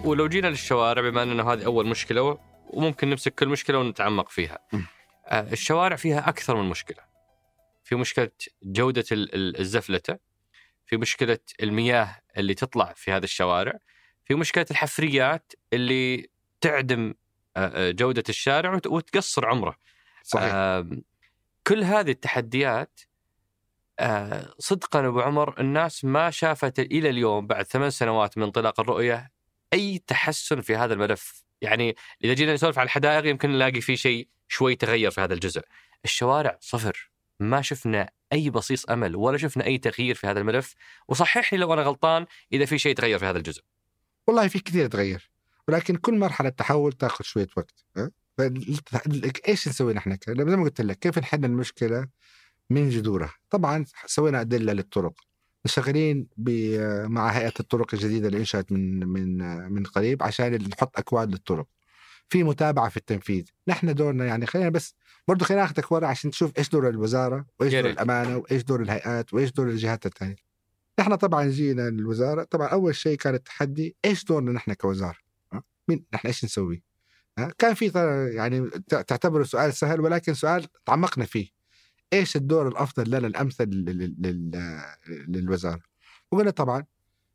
ولو 0.05 0.27
جينا 0.27 0.47
للشوارع 0.47 1.01
بما 1.01 1.23
أنه 1.23 1.53
هذه 1.53 1.65
أول 1.65 1.87
مشكلة 1.87 2.39
وممكن 2.67 3.09
نمسك 3.09 3.35
كل 3.35 3.47
مشكلة 3.47 3.79
ونتعمق 3.79 4.29
فيها. 4.29 4.59
آه، 5.27 5.51
الشوارع 5.51 5.95
فيها 5.95 6.29
أكثر 6.29 6.55
من 6.55 6.69
مشكلة. 6.69 7.03
في 7.83 7.95
مشكلة 7.95 8.29
جودة 8.63 9.05
الزفلتة 9.11 10.17
في 10.85 10.97
مشكلة 10.97 11.39
المياه 11.63 12.21
اللي 12.37 12.53
تطلع 12.53 12.93
في 12.95 13.11
هذه 13.11 13.23
الشوارع 13.23 13.79
في 14.25 14.35
مشكلة 14.35 14.65
الحفريات 14.71 15.53
اللي 15.73 16.29
تعدم 16.61 17.13
آه، 17.57 17.89
آه، 17.89 17.91
جودة 17.91 18.23
الشارع 18.29 18.79
وتقصر 18.85 19.45
عمره 19.45 19.77
صحيح 20.23 20.83
كل 21.67 21.83
هذه 21.83 22.11
التحديات 22.11 22.99
صدقا 24.59 25.07
أبو 25.07 25.21
عمر 25.21 25.59
الناس 25.59 26.05
ما 26.05 26.29
شافت 26.29 26.79
إلى 26.79 27.09
اليوم 27.09 27.47
بعد 27.47 27.65
ثمان 27.65 27.89
سنوات 27.89 28.37
من 28.37 28.43
انطلاق 28.43 28.79
الرؤية 28.79 29.31
أي 29.73 30.03
تحسن 30.07 30.61
في 30.61 30.75
هذا 30.75 30.93
الملف؟ 30.93 31.43
يعني 31.61 31.95
إذا 32.23 32.33
جينا 32.33 32.53
نسولف 32.53 32.79
عن 32.79 32.85
الحدائق 32.85 33.25
يمكن 33.25 33.49
نلاقي 33.49 33.81
في 33.81 33.97
شيء 33.97 34.27
شوي 34.47 34.75
تغير 34.75 35.11
في 35.11 35.21
هذا 35.21 35.33
الجزء. 35.33 35.61
الشوارع 36.05 36.57
صفر. 36.61 37.11
ما 37.39 37.61
شفنا 37.61 38.09
أي 38.33 38.49
بصيص 38.49 38.85
أمل 38.85 39.15
ولا 39.15 39.37
شفنا 39.37 39.65
أي 39.65 39.77
تغيير 39.77 40.15
في 40.15 40.27
هذا 40.27 40.39
الملف. 40.39 40.73
وصحح 41.07 41.53
لي 41.53 41.59
لو 41.59 41.73
أنا 41.73 41.81
غلطان 41.81 42.25
إذا 42.53 42.65
في 42.65 42.77
شيء 42.77 42.95
تغير 42.95 43.19
في 43.19 43.25
هذا 43.25 43.37
الجزء. 43.37 43.61
والله 44.27 44.47
في 44.47 44.59
كثير 44.59 44.87
تغير. 44.87 45.31
ولكن 45.67 45.95
كل 45.95 46.17
مرحلة 46.17 46.49
تحول 46.49 46.93
تاخذ 46.93 47.25
شوية 47.25 47.47
وقت. 47.57 47.85
إيش 49.47 49.67
نسوي 49.67 49.93
نحن؟ 49.93 50.17
زي 50.27 50.33
ما 50.33 50.63
قلت 50.63 50.81
لك 50.81 50.99
كيف 50.99 51.19
نحل 51.19 51.45
المشكلة 51.45 52.07
من 52.69 52.89
جذورها؟ 52.89 53.33
طبعا 53.49 53.85
سوينا 54.05 54.41
أدلة 54.41 54.73
للطرق. 54.73 55.13
شغالين 55.65 56.27
مع 57.07 57.29
هيئة 57.29 57.53
الطرق 57.59 57.93
الجديدة 57.93 58.27
اللي 58.27 58.39
إنشأت 58.39 58.71
من 58.71 59.07
من 59.07 59.37
من 59.71 59.83
قريب 59.83 60.23
عشان 60.23 60.53
نحط 60.53 60.97
أكواد 60.97 61.31
للطرق. 61.31 61.67
في 62.29 62.43
متابعة 62.43 62.89
في 62.89 62.97
التنفيذ. 62.97 63.43
نحن 63.67 63.93
دورنا 63.93 64.25
يعني 64.25 64.45
خلينا 64.45 64.69
بس 64.69 64.95
برضه 65.27 65.45
خلينا 65.45 65.61
ناخذك 65.61 65.91
ورا 65.91 66.07
عشان 66.07 66.31
تشوف 66.31 66.51
إيش 66.57 66.69
دور 66.69 66.89
الوزارة 66.89 67.45
وإيش 67.59 67.73
دور 67.73 67.89
الأمانة 67.89 68.37
وإيش 68.37 68.63
دور 68.63 68.81
الهيئات 68.81 69.33
وإيش 69.33 69.51
دور 69.51 69.69
الجهات 69.69 70.05
الثانية 70.05 70.35
نحن 70.99 71.15
طبعا 71.15 71.45
جينا 71.45 71.89
للوزارة. 71.89 72.43
طبعا 72.43 72.67
أول 72.67 72.95
شيء 72.95 73.17
كان 73.17 73.35
التحدي 73.35 73.95
إيش 74.05 74.23
دورنا 74.23 74.51
نحن 74.51 74.73
كوزارة؟ 74.73 75.17
مين؟ 75.87 76.05
نحن 76.13 76.27
إيش 76.27 76.45
نسوي؟ 76.45 76.83
كان 77.57 77.73
في 77.73 77.91
يعني 78.35 78.69
تعتبره 78.89 79.43
سؤال 79.43 79.73
سهل 79.73 80.01
ولكن 80.01 80.33
سؤال 80.33 80.67
تعمقنا 80.85 81.25
فيه. 81.25 81.62
إيش 82.13 82.35
الدور 82.35 82.67
الأفضل 82.67 83.09
لنا 83.09 83.27
الأمثل 83.27 83.65
للوزارة 85.27 85.81
وقلنا 86.31 86.51
طبعا 86.51 86.85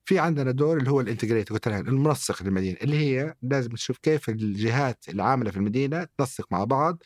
في 0.05 0.19
عندنا 0.19 0.51
دور 0.51 0.77
اللي 0.77 0.91
هو 0.91 1.01
الانتجريت 1.01 1.51
قلت 1.51 1.69
المنسق 1.69 2.43
للمدينة 2.43 2.77
اللي 2.83 2.97
هي 2.97 3.35
لازم 3.43 3.71
تشوف 3.71 3.99
كيف 3.99 4.29
الجهات 4.29 5.05
العاملة 5.09 5.51
في 5.51 5.57
المدينة 5.57 6.09
تنسق 6.19 6.53
مع 6.53 6.65
بعض 6.65 7.03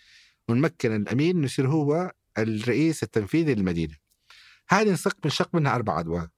ونمكن 0.48 0.96
الأمين 0.96 1.36
إنه 1.36 1.44
يصير 1.44 1.68
هو 1.68 2.12
الرئيس 2.38 3.02
التنفيذي 3.02 3.54
للمدينة. 3.54 3.94
هذه 4.68 4.92
نسق 4.92 5.16
بنشق 5.22 5.54
منها 5.54 5.74
أربع 5.74 6.00
أدوار. 6.00 6.28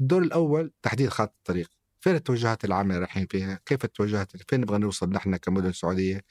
الدور 0.00 0.22
الأول 0.22 0.72
تحديد 0.82 1.08
خط 1.08 1.34
الطريق. 1.38 1.70
فين 2.00 2.14
التوجهات 2.14 2.64
العامه 2.64 2.88
اللي 2.88 2.98
رايحين 2.98 3.26
فيها؟ 3.26 3.60
كيف 3.66 3.84
التوجهات؟ 3.84 4.50
فين 4.50 4.60
نبغى 4.60 4.78
نوصل 4.78 5.10
نحن 5.10 5.36
كمدن 5.36 5.72
سعودية؟ 5.72 6.24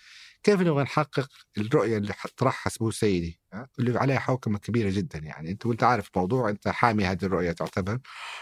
كيف 0.43 0.61
نبغى 0.61 0.83
نحقق 0.83 1.27
الرؤية 1.57 1.97
اللي 1.97 2.13
طرحها 2.37 2.69
سمو 2.69 2.91
سيدي؟ 2.91 3.39
اللي 3.79 3.99
عليها 3.99 4.19
حوكمة 4.19 4.59
كبيرة 4.59 4.89
جدا 4.89 5.19
يعني. 5.19 5.51
أنت 5.51 5.65
وأنت 5.65 5.83
عارف 5.83 6.09
الموضوع 6.15 6.49
أنت 6.49 6.67
حامي 6.67 7.05
هذه 7.05 7.25
الرؤية 7.25 7.51
تعتبر. 7.51 7.99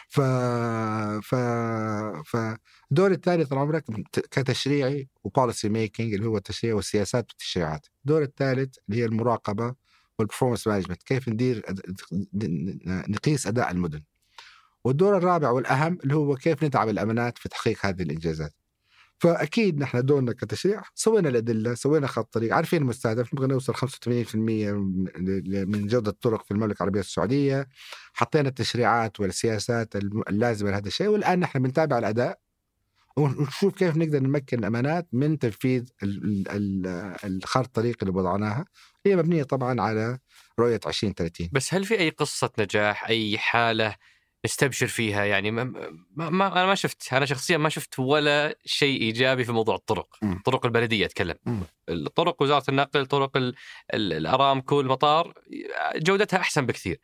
ف 0.10 0.22
ف 1.24 1.36
فالدور 2.26 3.12
الثاني 3.12 3.46
طال 3.46 3.58
عمرك 3.58 3.84
كتشريعي 4.32 5.10
و 5.24 5.30
policy 5.30 5.70
making 5.70 6.14
اللي 6.14 6.26
هو 6.28 6.38
التشريع 6.38 6.76
والسياسات 6.76 7.32
والتشريعات. 7.32 7.88
الدور 8.06 8.24
الثالث 8.24 8.76
اللي 8.90 9.02
هي 9.02 9.06
المراقبة 9.06 9.76
وال 10.20 10.27
performance 10.27 10.68
management 10.68 11.04
كيف 11.04 11.30
ندير 11.30 11.66
نقيس 13.10 13.48
أداء 13.48 13.72
المدن. 13.72 14.04
والدور 14.84 15.18
الرابع 15.18 15.50
والأهم 15.50 15.98
اللي 16.04 16.16
هو 16.16 16.36
كيف 16.36 16.64
ندعم 16.64 16.90
الأمانات 16.90 17.38
في 17.38 17.50
تحقيق 17.50 17.86
هذه 17.86 18.02
الإنجازات. 18.02 18.54
فأكيد 19.20 19.80
نحن 19.80 20.06
دورنا 20.06 20.34
كتشريع 20.34 20.82
سوينا 20.96 21.30
الأدلة 21.30 21.74
سوينا 21.74 22.08
خط 22.08 22.34
طريق 22.34 22.56
عارفين 22.56 22.82
المستهدف 22.82 23.34
نبغى 23.34 23.48
نوصل 23.48 23.74
85% 23.76 24.36
من 24.36 25.88
جودة 25.88 26.12
الطرق 26.12 26.46
في 26.46 26.52
المملكة 26.52 26.78
العربية 26.78 27.00
السعودية. 27.00 27.68
حطينا 28.14 28.50
التشريعات 28.50 29.20
والسياسات 29.20 29.96
اللازمة 29.96 30.72
لهذا 30.72 30.88
الشيء 30.88 31.08
والآن 31.08 31.40
نحن 31.40 31.60
بنتابع 31.60 31.98
الأداء 31.98 32.40
ونشوف 33.18 33.76
كيف 33.76 33.98
نقدر 33.98 34.20
نمكن 34.20 34.60
الأمانات 34.60 35.08
من 35.12 35.40
تنفيذ 35.40 35.86
الخارطه 37.24 37.68
الطريق 37.68 37.98
اللي 38.02 38.14
وضعناها. 38.20 38.66
هي 39.06 39.16
مبنية 39.16 39.44
طبعا 39.44 39.82
على 39.82 40.20
رؤية 40.60 40.80
2030 40.88 41.50
بس 41.52 41.74
هل 41.74 41.86
في 41.86 42.00
أي 42.00 42.10
قصة 42.10 42.50
نجاح 42.60 43.08
أي 43.08 43.38
حالة 43.38 43.96
نستبشر 44.46 44.88
فيها 44.88 45.26
يعني 45.26 45.52
ما, 45.52 45.64
ما, 46.16 46.30
ما 46.30 46.48
أنا 46.48 46.66
ما 46.66 46.76
شفت 46.76 47.14
أنا 47.14 47.26
شخصيا 47.26 47.58
ما 47.58 47.70
شفت 47.70 48.00
ولا 48.00 48.58
شيء 48.66 49.02
إيجابي 49.02 49.44
في 49.44 49.52
موضوع 49.52 49.76
الطرق 49.76 50.18
م. 50.22 50.36
طرق 50.46 50.66
البلدية 50.66 51.06
أتكلم 51.06 51.36
م. 51.46 51.60
الطرق 51.90 52.42
وزارة 52.42 52.64
النقل 52.70 53.06
طرق 53.06 53.38
ال 53.38 53.56
ال 53.94 54.14
الارامكو 54.14 54.82
المطار 54.82 55.34
جودتها 55.96 56.40
أحسن 56.40 56.66
بكثير 56.66 57.00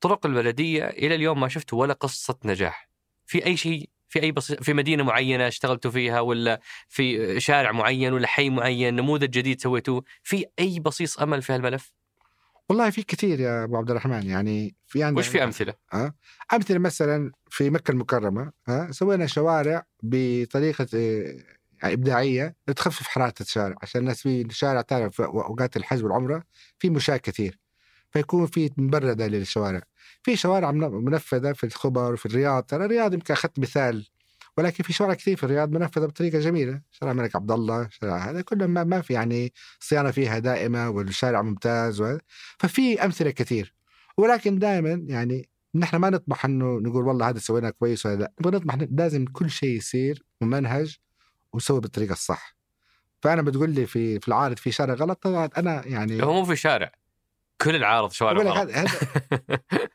طرق 0.00 0.26
البلدية 0.26 0.84
إلى 0.84 1.14
اليوم 1.14 1.40
ما 1.40 1.48
شفت 1.48 1.72
ولا 1.72 1.92
قصة 1.92 2.38
نجاح 2.44 2.88
في 3.26 3.46
أي 3.46 3.56
شيء 3.56 3.88
في 4.08 4.22
أي 4.22 4.32
بص... 4.32 4.52
في 4.52 4.74
مدينة 4.74 5.02
معينة 5.02 5.48
اشتغلتوا 5.48 5.90
فيها 5.90 6.20
ولا 6.20 6.60
في 6.88 7.40
شارع 7.40 7.72
معين 7.72 8.12
ولا 8.12 8.26
حي 8.26 8.50
معين 8.50 8.96
نموذج 8.96 9.30
جديد 9.30 9.60
سويتوه 9.60 10.04
في 10.22 10.44
أي 10.58 10.80
بصيص 10.80 11.18
أمل 11.18 11.42
في 11.42 11.52
هالملف 11.52 11.92
والله 12.70 12.90
في 12.90 13.02
كثير 13.02 13.40
يا 13.40 13.64
أبو 13.64 13.76
عبد 13.76 13.90
الرحمن 13.90 14.26
يعني 14.26 14.74
في 14.86 15.02
عندنا 15.02 15.18
وش 15.18 15.28
في 15.28 15.44
أمثلة؟ 15.44 15.74
أه؟ 15.94 16.14
أمثلة 16.52 16.78
مثلا 16.78 17.32
في 17.48 17.70
مكة 17.70 17.90
المكرمة 17.90 18.52
أه؟ 18.68 18.90
سوينا 18.90 19.26
شوارع 19.26 19.86
بطريقة 20.02 20.86
يعني 21.82 21.94
إبداعية 21.94 22.56
تخفف 22.76 23.06
حرارة 23.06 23.34
الشارع 23.40 23.76
عشان 23.82 24.00
الناس 24.00 24.22
في 24.22 24.42
الشارع 24.42 24.80
تعرف 24.80 25.20
أوقات 25.20 25.76
الحج 25.76 26.04
والعمرة 26.04 26.42
في 26.78 26.90
مشاة 26.90 27.16
كثير 27.16 27.58
فيكون 28.10 28.46
في 28.46 28.70
مبردة 28.76 29.26
للشوارع 29.26 29.82
في 30.22 30.36
شوارع 30.36 30.70
منفذة 30.70 31.52
في 31.52 31.64
الخبر 31.64 32.16
في 32.16 32.26
الرياض 32.26 32.62
ترى 32.62 32.84
الرياض 32.84 33.14
يمكن 33.14 33.34
أخذت 33.34 33.58
مثال 33.58 34.06
ولكن 34.60 34.84
في 34.84 34.92
شوارع 34.92 35.14
كثير 35.14 35.36
في 35.36 35.44
الرياض 35.44 35.72
منفذة 35.72 36.06
بطريقة 36.06 36.38
جميلة. 36.38 36.80
شارع 36.90 37.12
الملك 37.12 37.36
عبد 37.36 37.50
الله 37.50 37.88
شارع 37.90 38.30
هذا 38.30 38.42
كله 38.42 38.66
ما, 38.66 38.84
ما 38.84 39.00
في 39.00 39.12
يعني 39.12 39.52
صيانة 39.80 40.10
فيها 40.10 40.38
دائمة 40.38 40.88
والشارع 40.88 41.42
ممتاز 41.42 42.00
و... 42.00 42.18
ففي 42.58 43.04
أمثلة 43.04 43.30
كثير. 43.30 43.74
ولكن 44.16 44.58
دائما 44.58 45.04
يعني 45.08 45.48
نحن 45.74 45.96
ما 45.96 46.10
نطمح 46.10 46.44
إنه 46.44 46.80
نقول 46.80 47.06
والله 47.06 47.28
هذا 47.28 47.38
سويناه 47.38 47.70
كويس 47.70 48.06
ولا 48.06 48.16
لا. 48.16 48.32
نبغى 48.40 48.56
نطمح 48.56 48.78
لازم 48.90 49.24
كل 49.24 49.50
شيء 49.50 49.76
يصير 49.76 50.24
ممنهج 50.40 50.96
وسوي 51.52 51.80
بالطريقة 51.80 52.12
الصح. 52.12 52.56
فأنا 53.22 53.42
بتقول 53.42 53.70
لي 53.70 53.86
في 53.86 54.20
في 54.20 54.28
العارض 54.28 54.56
في 54.56 54.72
شارع 54.72 54.94
غلط 54.94 55.22
طبعا 55.22 55.50
أنا 55.58 55.86
يعني 55.86 56.22
هو 56.22 56.32
مو 56.32 56.44
في 56.44 56.56
شارع 56.56 56.92
كل 57.60 57.76
العارض 57.76 58.12
شوارع 58.12 58.42
غلط. 58.42 58.70
هذا 58.70 58.86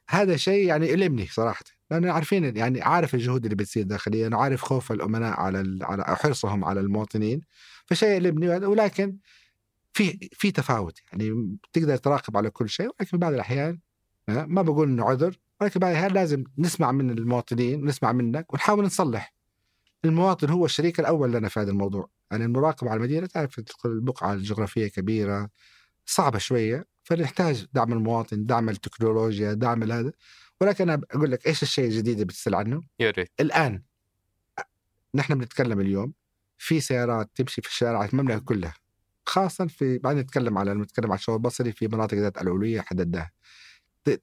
هذا 0.09 0.37
شيء 0.47 0.67
يعني 0.67 0.89
يلمني 0.89 1.27
صراحة. 1.27 1.74
لأنه 1.91 2.11
عارفين 2.11 2.57
يعني 2.57 2.81
عارف 2.81 3.15
الجهود 3.15 3.43
اللي 3.43 3.55
بتصير 3.55 3.83
داخليا 3.83 4.29
وعارف 4.29 4.61
خوف 4.61 4.91
الأمناء 4.91 5.39
على 5.39 5.79
على 5.81 6.03
حرصهم 6.05 6.65
على 6.65 6.79
المواطنين 6.79 7.41
فشيء 7.85 8.09
يلمني 8.09 8.47
ولكن 8.49 9.17
في 9.93 10.29
في 10.33 10.51
تفاوت 10.51 10.99
يعني 11.11 11.57
تقدر 11.73 11.97
تراقب 11.97 12.37
على 12.37 12.49
كل 12.49 12.69
شيء 12.69 12.89
ولكن 12.99 13.17
بعض 13.17 13.33
الأحيان 13.33 13.79
ما 14.27 14.61
بقول 14.61 14.87
إنه 14.87 15.05
عذر 15.05 15.39
ولكن 15.61 15.79
بعض 15.79 15.91
الأحيان 15.91 16.11
لازم 16.11 16.43
نسمع 16.57 16.91
من 16.91 17.09
المواطنين 17.09 17.85
نسمع 17.85 18.11
منك 18.11 18.53
ونحاول 18.53 18.85
نصلح. 18.85 19.33
المواطن 20.05 20.49
هو 20.49 20.65
الشريك 20.65 20.99
الأول 20.99 21.31
لنا 21.31 21.49
في 21.49 21.59
هذا 21.59 21.71
الموضوع. 21.71 22.09
يعني 22.31 22.45
المراقبة 22.45 22.89
على 22.89 22.97
المدينة 22.97 23.27
تعرف 23.27 23.61
البقعة 23.85 24.33
الجغرافية 24.33 24.87
كبيرة 24.87 25.49
صعبة 26.05 26.37
شوية 26.37 26.85
فنحتاج 27.03 27.65
دعم 27.73 27.93
المواطن 27.93 28.45
دعم 28.45 28.69
التكنولوجيا 28.69 29.53
دعم 29.53 29.91
هذا 29.91 30.11
ولكن 30.61 30.89
أنا 30.89 31.01
أقول 31.11 31.31
لك 31.31 31.47
إيش 31.47 31.63
الشيء 31.63 31.85
الجديد 31.85 32.13
اللي 32.13 32.25
بتسأل 32.25 32.55
عنه؟ 32.55 32.81
يا 32.99 33.11
ريت. 33.11 33.31
الآن. 33.39 33.83
نحن 35.15 35.35
بنتكلم 35.35 35.79
اليوم 35.79 36.13
في 36.57 36.79
سيارات 36.79 37.29
تمشي 37.35 37.61
في 37.61 37.67
الشارع 37.67 38.05
المملكة 38.05 38.39
كلها 38.39 38.73
خاصه 39.25 39.67
في 39.67 39.97
بعدين 39.97 40.21
نتكلم 40.21 40.57
على 40.57 40.73
نتكلم 40.73 41.11
على 41.11 41.19
الشوارع 41.19 41.37
البصري 41.37 41.71
في 41.71 41.87
مناطق 41.87 42.17
ذات 42.17 42.41
الاولويه 42.41 42.81
حددناها. 42.81 43.31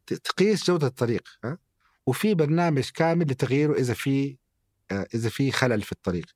تقيس 0.06 0.64
جودة 0.64 0.86
الطريق 0.86 1.28
ها؟ 1.44 1.58
وفي 2.06 2.34
برنامج 2.34 2.90
كامل 2.94 3.26
لتغييره 3.26 3.72
إذا 3.72 3.94
في 3.94 4.36
آه، 4.90 5.06
إذا 5.14 5.28
في 5.28 5.52
خلل 5.52 5.82
في 5.82 5.92
الطريق. 5.92 6.26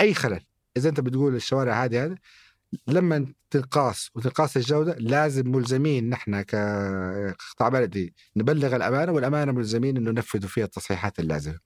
أي 0.00 0.14
خلل؟ 0.14 0.46
إذا 0.76 0.88
أنت 0.88 1.00
بتقول 1.00 1.34
الشوارع 1.34 1.84
هذه 1.84 2.04
هذا 2.04 2.16
لما 2.86 3.34
تنقاس 3.50 4.10
وتنقاس 4.14 4.56
الجودة 4.56 4.96
لازم 4.98 5.50
ملزمين 5.50 6.08
نحن 6.10 6.42
كقطاع 6.42 7.68
بلدي 7.68 8.14
نبلغ 8.36 8.76
الأمانة 8.76 9.12
والأمانة 9.12 9.52
ملزمين 9.52 9.96
إنه 9.96 10.10
ينفذوا 10.10 10.48
فيها 10.48 10.64
التصحيحات 10.64 11.18
اللازمة. 11.18 11.58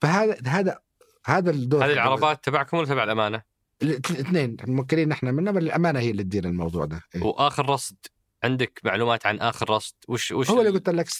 فهذا 0.00 0.36
هذا 0.46 0.78
هذا 1.26 1.50
الدور 1.50 1.84
هذه 1.84 1.92
العربات 1.92 2.44
تبعكم 2.44 2.76
ولا 2.76 2.86
تبع 2.86 3.04
الأمانة؟ 3.04 3.42
الاثنين 3.82 4.56
موكلين 4.66 5.08
نحن 5.08 5.26
منها 5.26 5.52
الأمانة 5.52 6.00
هي 6.00 6.10
اللي 6.10 6.22
تدير 6.22 6.44
الموضوع 6.44 6.84
ده. 6.84 7.00
إيه؟ 7.14 7.22
وآخر 7.22 7.68
رصد 7.68 7.96
عندك 8.44 8.80
معلومات 8.84 9.26
عن 9.26 9.38
آخر 9.38 9.70
رصد؟ 9.70 9.94
وش 10.08 10.32
وش 10.32 10.50
هو 10.50 10.60
اللي 10.60 10.70
قلت 10.70 10.88
لك 10.88 11.08
60% 11.08 11.12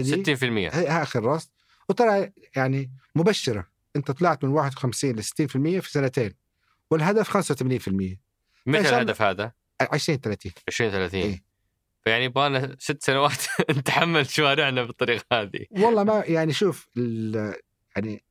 دي؟ 0.00 0.36
60% 0.36 0.74
هي 0.74 1.02
آخر 1.02 1.24
رصد. 1.24 1.50
وترى 1.88 2.32
يعني 2.56 2.92
مبشرة. 3.14 3.66
أنت 3.96 4.10
طلعت 4.10 4.44
من 4.44 4.50
51 4.50 5.16
ل 5.16 5.22
60% 5.22 5.80
في 5.80 5.90
سنتين. 5.90 6.34
والهدف 6.90 7.36
85% 7.36 8.16
متى 8.66 8.88
الهدف 8.88 9.22
هذا؟ 9.22 9.52
20 9.80 10.18
30 10.18 10.52
20 10.68 10.90
30 10.90 11.20
إيه؟ 11.20 11.42
فيعني 12.04 12.24
يبغانا 12.24 12.76
ست 12.78 13.02
سنوات 13.02 13.42
نتحمل 13.78 14.26
شوارعنا 14.26 14.82
بالطريقة 14.82 15.24
هذه. 15.32 15.66
والله 15.70 16.04
ما 16.04 16.24
يعني 16.26 16.52
شوف 16.52 16.88
يعني 17.96 18.24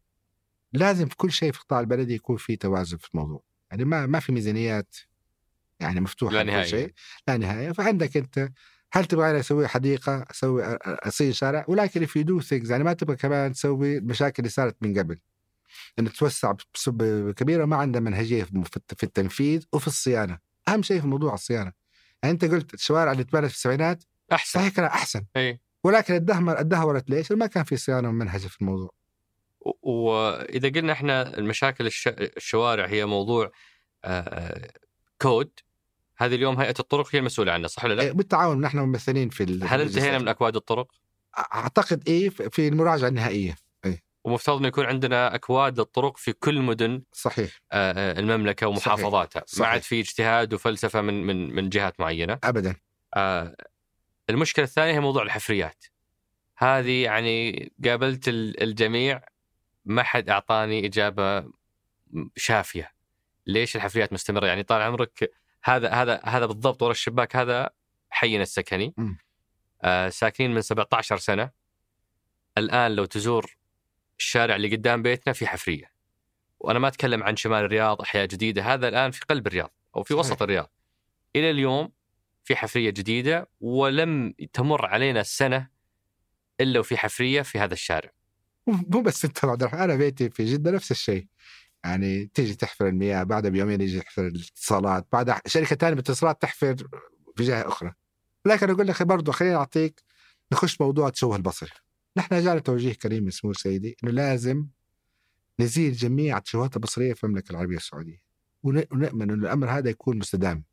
لازم 0.73 1.05
في 1.05 1.15
كل 1.15 1.31
شيء 1.31 1.51
في 1.51 1.59
القطاع 1.59 1.79
البلدي 1.79 2.13
يكون 2.13 2.37
في 2.37 2.55
توازن 2.55 2.97
في 2.97 3.09
الموضوع. 3.13 3.43
يعني 3.71 3.85
ما 3.85 4.05
ما 4.05 4.19
في 4.19 4.31
ميزانيات 4.31 4.95
يعني 5.79 6.01
مفتوحة 6.01 6.33
لا 6.33 6.43
نهايه 6.43 6.63
شيء. 6.63 6.93
لا 7.27 7.37
نهايه 7.37 7.71
فعندك 7.71 8.17
أنت 8.17 8.49
هل 8.91 9.05
تبغى 9.05 9.39
أسوي 9.39 9.67
حديقة 9.67 10.25
أسوي 10.31 10.63
اصير 10.85 11.33
شارع؟ 11.33 11.65
ولكن 11.67 12.05
في 12.05 12.23
two 12.23 12.41
things 12.41 12.71
يعني 12.71 12.83
ما 12.83 12.93
تبغى 12.93 13.15
كمان 13.15 13.53
تسوي 13.53 13.97
المشاكل 13.97 14.35
اللي 14.39 14.49
صارت 14.49 14.75
من 14.81 14.99
قبل. 14.99 15.19
إنه 15.99 16.09
توسع 16.09 16.53
بسبب 16.73 17.31
كبيره 17.31 17.65
ما 17.65 17.75
عندها 17.75 18.01
منهجية 18.01 18.43
في 18.97 19.03
التنفيذ 19.03 19.65
وفي 19.73 19.87
الصيانة 19.87 20.39
أهم 20.67 20.81
شيء 20.81 21.01
في 21.01 21.07
موضوع 21.07 21.33
الصيانة 21.33 21.71
يعني 22.23 22.33
أنت 22.33 22.45
قلت 22.45 22.73
الشوارع 22.73 23.11
اللي 23.11 23.23
تبنت 23.23 23.45
في 23.45 23.55
السبعينات 23.55 24.03
أحسن 24.31 24.59
صحيح 24.59 24.73
كان 24.73 24.85
أحسن 24.85 25.25
إي 25.37 25.59
ولكن 25.83 26.13
الدهمر 26.13 26.59
ادهورت 26.59 27.09
ليش؟ 27.09 27.31
ما 27.31 27.45
كان 27.45 27.63
في 27.63 27.77
صيانة 27.77 28.09
ومنهجه 28.09 28.47
في 28.47 28.61
الموضوع 28.61 28.91
واذا 29.81 30.69
قلنا 30.69 30.93
إحنا 30.93 31.37
المشاكل 31.37 31.89
الشوارع 32.37 32.85
هي 32.85 33.05
موضوع 33.05 33.51
كود 35.21 35.51
هذه 36.17 36.35
اليوم 36.35 36.59
هيئة 36.59 36.73
الطرق 36.79 37.07
هي 37.15 37.19
المسؤولة 37.19 37.51
عنه 37.51 37.67
صح 37.67 37.85
ولا 37.85 37.93
لا؟ 37.93 38.03
إيه، 38.03 38.11
بالتعاون 38.11 38.61
نحن 38.61 38.79
ممثلين 38.79 39.29
في 39.29 39.43
هل 39.63 39.81
انتهينا 39.81 40.19
من 40.19 40.27
أكواد 40.27 40.55
الطرق؟ 40.55 40.87
أعتقد 41.37 42.03
إيه 42.07 42.29
في 42.29 42.67
المراجعة 42.67 43.07
النهائية؟ 43.07 43.55
ومفترض 44.23 44.57
إنه 44.57 44.67
يكون 44.67 44.85
عندنا 44.85 45.35
أكواد 45.35 45.79
للطرق 45.79 46.17
في 46.17 46.33
كل 46.33 46.61
مدن 46.61 47.03
صحيح. 47.11 47.61
المملكة 47.73 48.67
ومحافظاتها. 48.67 49.43
صحيح. 49.45 49.59
ما 49.59 49.67
عاد 49.67 49.81
في 49.81 49.99
اجتهاد 49.99 50.53
وفلسفة 50.53 51.01
من 51.01 51.23
من 51.23 51.55
من 51.55 51.69
جهات 51.69 51.99
معينة. 51.99 52.39
ابدا. 52.43 52.75
آه 53.13 53.55
المشكلة 54.29 54.65
الثانية 54.65 54.93
هي 54.93 54.99
موضوع 54.99 55.23
الحفريات. 55.23 55.85
هذه 56.57 57.03
يعني 57.03 57.71
قابلت 57.85 58.23
الجميع. 58.27 59.21
ما 59.85 60.03
حد 60.03 60.29
أعطاني 60.29 60.85
إجابة 60.85 61.51
شافية. 62.35 62.91
ليش 63.47 63.75
الحفريات 63.75 64.13
مستمرة؟ 64.13 64.47
يعني 64.47 64.63
طال 64.63 64.81
عمرك 64.81 65.31
هذا 65.63 65.89
هذا 65.89 66.21
هذا 66.23 66.45
بالضبط 66.45 66.83
ورا 66.83 66.91
الشباك 66.91 67.35
هذا 67.35 67.69
حينا 68.09 68.43
السكني. 68.43 68.95
آه 69.81 70.09
ساكنين 70.09 70.53
من 70.53 70.61
17 70.61 71.17
سنة. 71.17 71.51
الآن 72.57 72.95
لو 72.95 73.05
تزور 73.05 73.60
الشارع 74.21 74.55
اللي 74.55 74.75
قدام 74.75 75.01
بيتنا 75.01 75.33
في 75.33 75.47
حفرية. 75.47 75.91
وأنا 76.59 76.79
ما 76.79 76.87
أتكلم 76.87 77.23
عن 77.23 77.35
شمال 77.35 77.63
الرياض 77.63 78.01
أحياء 78.01 78.25
جديدة. 78.25 78.73
هذا 78.73 78.87
الآن 78.87 79.11
في 79.11 79.21
قلب 79.29 79.47
الرياض 79.47 79.73
أو 79.95 80.03
في. 80.03 80.13
وسط 80.13 80.41
الرياض. 80.41 80.71
إلى 81.35 81.51
اليوم 81.51 81.91
في 82.43 82.55
حفرية 82.55 82.89
جديدة 82.89 83.49
ولم 83.61 84.33
تمر 84.53 84.85
علينا 84.85 85.23
سنة 85.23 85.67
إلا 86.59 86.79
وفي 86.79 86.97
حفرية 86.97 87.41
في 87.41 87.59
هذا 87.59 87.73
الشارع. 87.73 88.11
مو 88.67 89.01
بس 89.01 89.25
انت 89.25 89.45
عبد 89.45 89.63
الرحمن 89.63 89.81
أنا 89.81 89.95
بيتي 89.95 90.29
في 90.29 90.45
جدة 90.45 90.71
نفس 90.71 90.91
الشيء. 90.91 91.27
يعني 91.83 92.25
تيجي 92.33 92.55
تحفر 92.55 92.87
المياه 92.87 93.23
بعدها 93.23 93.51
بيومين 93.51 93.81
يجي 93.81 93.97
يحفر 93.97 94.27
الاتصالات 94.27 95.07
بعدها 95.11 95.41
شركة 95.45 95.75
ثانية 95.75 95.93
بالاتصالات 95.93 96.41
تحفر 96.41 96.75
في 97.35 97.43
جهة 97.43 97.67
أخرى. 97.67 97.93
لكن 98.45 98.69
أقول 98.69 98.87
لك 98.87 99.03
برضه 99.03 99.31
خليني 99.31 99.55
أعطيك 99.55 100.03
نخش 100.51 100.81
موضوع 100.81 101.07
التشوه 101.07 101.35
البصري 101.35 101.71
نحن 102.17 102.43
جانا 102.43 102.59
توجيه 102.59 102.93
كريم 102.93 103.23
من 103.23 103.29
سمو 103.29 103.53
سيدي 103.53 103.97
إنه 104.03 104.11
لازم 104.11 104.65
نزيل 105.59 105.93
جميع 105.93 106.37
التشوهات 106.37 106.75
البصرية 106.75 107.13
في 107.13 107.23
المملكة 107.23 107.51
العربية 107.51 107.77
السعودية 107.77 108.23
ونؤمن 108.63 109.21
إنه 109.21 109.33
الأمر 109.33 109.69
هذا 109.69 109.89
يكون 109.89 110.17
مستدام 110.17 110.63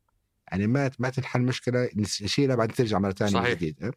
يعني 0.51 0.67
ما 0.67 0.91
ما 0.99 1.09
تنحل 1.09 1.41
مشكلة 1.41 1.89
نشيلها 1.95 2.55
بعدين 2.55 2.75
ترجع 2.75 2.99
مرة 2.99 3.11
ثانية 3.11 3.33
صحيح. 3.33 3.53
جديد 3.53 3.91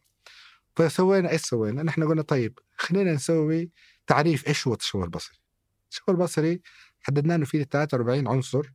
فسوينا 0.75 1.31
إيش 1.31 1.41
سوينا؟ 1.41 1.83
نحن 1.83 2.07
قلنا 2.07 2.21
طيب 2.21 2.59
خلينا 2.77 3.13
نسوي 3.13 3.71
تعريف 4.07 4.47
إيش 4.47 4.67
هو 4.67 4.73
التشوه 4.73 5.03
البصري؟ 5.03 5.37
التشوه 5.83 6.15
البصري 6.15 6.61
حددنا 7.01 7.35
إنه 7.35 7.45
في 7.45 7.63
43 7.63 8.27
عنصر 8.27 8.71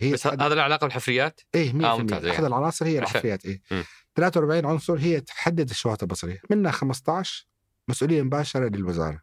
هي 0.00 0.12
بس 0.12 0.26
هذا 0.26 0.54
له 0.54 0.62
علاقة 0.62 0.84
بالحفريات؟ 0.84 1.40
إيه 1.54 1.72
100% 1.72 1.84
آه 1.84 2.30
احد 2.30 2.44
العناصر 2.44 2.86
هي 2.86 2.98
الحفريات 2.98 3.44
إيه 3.44 3.62
م. 3.70 3.82
43 4.16 4.66
عنصر 4.66 4.98
هي 4.98 5.20
تحدد 5.20 5.70
الشواهد 5.70 5.98
البصرية 6.02 6.40
منها 6.50 6.72
15 6.72 7.46
مسؤولية 7.88 8.22
مباشرة 8.22 8.68
للوزارة. 8.68 9.22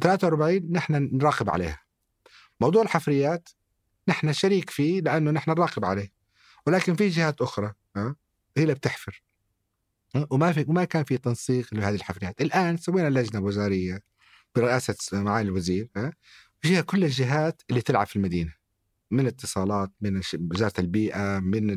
و43 0.00 0.70
نحن 0.70 1.10
نراقب 1.12 1.50
عليها. 1.50 1.80
موضوع 2.60 2.82
الحفريات 2.82 3.48
نحن 4.08 4.32
شريك 4.32 4.70
فيه 4.70 5.00
لأنه 5.00 5.30
نحن 5.30 5.50
نراقب 5.50 5.84
عليه. 5.84 6.12
ولكن 6.66 6.94
في 6.94 7.08
جهات 7.08 7.40
أخرى 7.40 7.72
ها 7.96 8.16
هي 8.56 8.62
اللي 8.62 8.74
بتحفر. 8.74 9.22
وما 10.30 10.52
في 10.52 10.64
وما 10.68 10.84
كان 10.84 11.04
في 11.04 11.18
تنسيق 11.18 11.74
لهذه 11.74 11.94
الحفريات. 11.94 12.40
الآن 12.40 12.76
سوينا 12.76 13.10
لجنة 13.10 13.40
وزارية 13.40 14.02
برئاسة 14.56 15.22
معالي 15.22 15.48
الوزير 15.48 15.88
ها 15.96 16.12
فيها 16.60 16.80
كل 16.80 17.04
الجهات 17.04 17.62
اللي 17.70 17.80
تلعب 17.80 18.06
في 18.06 18.16
المدينة. 18.16 18.54
من 19.10 19.26
اتصالات 19.26 19.92
من 20.00 20.20
وزارة 20.50 20.80
البيئة 20.80 21.38
من 21.38 21.70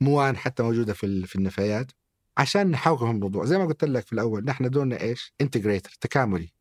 الموان 0.00 0.36
حتى 0.36 0.62
موجودة 0.62 0.92
في 0.92 1.26
في 1.26 1.36
النفايات. 1.36 1.92
عشان 2.36 2.70
نحوكم 2.70 3.10
الموضوع. 3.10 3.44
زي 3.44 3.58
ما 3.58 3.64
قلت 3.64 3.84
لك 3.84 4.06
في 4.06 4.12
الأول 4.12 4.44
نحن 4.44 4.70
دورنا 4.70 5.00
إيش؟ 5.00 5.34
integrator 5.40 5.96
تكاملي. 6.00 6.52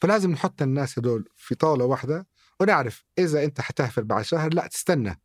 فلازم 0.00 0.30
نحط 0.30 0.62
الناس 0.62 0.98
هذول 0.98 1.28
في 1.36 1.54
طاولة 1.54 1.84
واحدة 1.84 2.26
ونعرف 2.60 3.04
إذا 3.18 3.44
أنت 3.44 3.60
حتحفر 3.60 4.02
بعد 4.02 4.24
شهر 4.24 4.54
لا 4.54 4.66
تستنى 4.66 5.20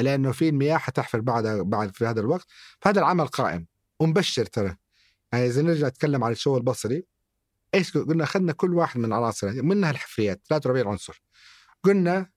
لأنه 0.00 0.32
في 0.32 0.48
المياه 0.48 0.76
حتحفر 0.76 1.20
بعد 1.20 1.46
بعد 1.46 1.96
في 1.96 2.06
هذا 2.06 2.20
الوقت. 2.20 2.46
فهذا 2.80 3.00
العمل 3.00 3.26
قائم 3.26 3.66
ومبشر 4.00 4.44
ترى. 4.44 4.76
يعني 5.32 5.46
إذا 5.46 5.62
نرجع 5.62 5.88
نتكلم 5.88 6.24
عن 6.24 6.32
التشوه 6.32 6.56
البصري 6.58 7.04
إيش 7.74 7.96
قلنا؟ 7.98 8.24
اخذنا 8.24 8.52
كل 8.52 8.74
واحد 8.74 9.00
من 9.00 9.12
عناصر 9.12 9.62
منها 9.62 9.90
الحفريات 9.90 10.40
43 10.48 10.86
عنصر. 10.92 11.22
قلنا 11.82 12.30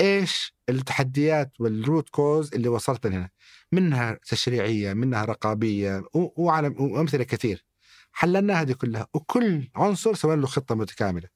إيش 0.00 0.54
التحديات 0.68 1.52
وال 1.60 1.76
root 1.76 2.08
cause 2.08 2.54
اللي 2.54 2.68
وصلت 2.68 3.06
هنا؟ 3.06 3.30
منها 3.72 4.18
تشريعية 4.26 4.92
منها 4.92 5.24
رقابية 5.24 6.02
وعلى 6.14 6.68
وأمثلة 6.68 7.24
كثير. 7.24 7.64
حللنا 8.12 8.60
هذه 8.60 8.72
كلها 8.72 9.06
وكل 9.14 9.68
عنصر 9.76 10.14
سوينا 10.14 10.40
له 10.40 10.46
خطة 10.46 10.74
متكاملة. 10.74 11.28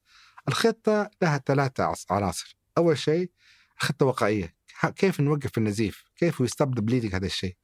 الخطة 0.49 1.11
لها 1.23 1.39
ثلاثة 1.47 1.95
عناصر. 2.11 2.57
أول 2.79 2.99
شيء 2.99 3.31
خطة 3.79 4.07
وقائية. 4.07 4.55
كيف 4.97 5.21
نوقف 5.21 5.59
النزيف؟ 5.59 6.05
كيف 6.17 6.41
you 6.41 6.53
stop 6.53 6.69
the 6.69 6.81
bleeding 6.81 7.15
هذا 7.15 7.27
الشيء؟ 7.27 7.57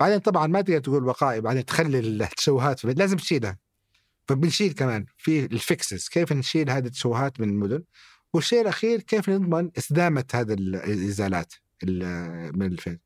بعدين 0.00 0.18
طبعا 0.18 0.46
ما 0.46 0.60
تقدر 0.60 0.78
تقول 0.78 1.04
وقائي 1.04 1.40
بعدين 1.40 1.64
تخلي 1.64 1.98
التشوهات 1.98 2.84
لازم 2.84 3.16
تشيلها. 3.16 3.58
فبنشيل 4.28 4.72
كمان 4.72 5.06
في 5.18 5.44
ال 5.44 5.55
fixes 5.55 6.08
كيف 6.08 6.32
نشيل 6.32 6.70
هذه 6.70 6.86
التشوهات 6.86 7.40
من 7.40 7.48
المدن؟ 7.48 7.82
والشيء 8.36 8.60
الأخير 8.60 9.00
كيف 9.00 9.30
نضمن 9.30 9.70
استدامه 9.78 10.24
هذا 10.34 10.54
الإزالات 10.54 11.54
من 12.54 12.62
الفيل. 12.62 12.98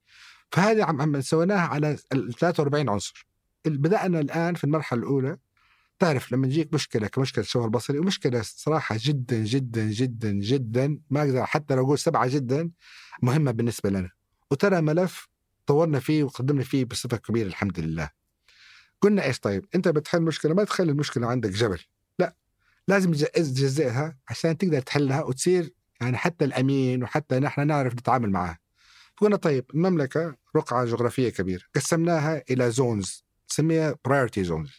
فهذه 0.53 0.85
عم 0.85 1.21
سويناها 1.21 1.61
على 1.61 1.97
ال 2.13 2.35
43 2.35 2.89
عنصر. 2.89 3.27
بدأنا 3.65 4.21
الآن 4.21 4.55
في 4.55 4.65
المرحلة 4.65 5.01
الأولى. 5.01 5.39
تعرف 5.99 6.33
لما 6.33 6.47
تجيك 6.47 6.75
مشكلة 6.75 7.07
كمشكلة 7.07 7.45
الشوه 7.45 7.65
البصري 7.65 7.99
ومشكله 7.99 8.43
صراحة 8.43 8.97
جدا 8.99 9.37
جدا 9.37 9.85
جدا 9.85 10.33
جدا 10.33 10.99
ما 11.11 11.21
أقدر 11.21 11.47
حتى 11.47 11.75
لو 11.75 11.85
أقول 11.85 11.99
سبعة 11.99 12.29
جدا 12.29 12.71
مهمة 13.23 13.51
بالنسبة 13.51 13.91
لنا. 13.91 14.11
وترى 14.51 14.81
ملف 14.81 15.29
طورنا 15.67 16.01
فيه 16.01 16.25
وقدمنا 16.25 16.65
فيه 16.65 16.85
بصفة 16.85 17.17
كبيرة 17.17 17.47
الحمد 17.47 17.81
لله. 17.81 18.11
قلنا 19.01 19.25
إيش 19.25 19.39
طيب؟ 19.39 19.67
أنت 19.75 19.89
بتحل 19.89 20.23
مشكلة 20.23 20.55
ما 20.55 20.65
تخلي 20.65 20.93
المشكلة 20.93 21.27
عندك 21.27 21.51
جبل. 21.51 21.79
لازم 22.91 23.13
تجزئها 23.13 24.19
عشان 24.29 24.59
تقدر 24.59 24.81
تحلها 24.81 25.23
وتصير 25.23 25.75
يعني 26.01 26.17
حتى 26.17 26.45
الأمين 26.45 27.03
وحتى 27.03 27.39
نحن 27.39 27.67
نعرف 27.67 27.95
نتعامل 27.95 28.31
معها. 28.31 28.59
قلنا 29.17 29.37
طيب 29.37 29.65
المملكة 29.75 30.37
رقعة 30.57 30.85
جغرافية 30.85 31.29
كبيرة 31.29 31.63
قسمناها 31.75 32.43
إلى 32.51 32.71
zones 32.71 33.25
نسميها 33.51 33.95
priority 34.05 34.45
zones 34.45 34.71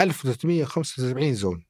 1375 0.00 1.34
zone 1.34 1.64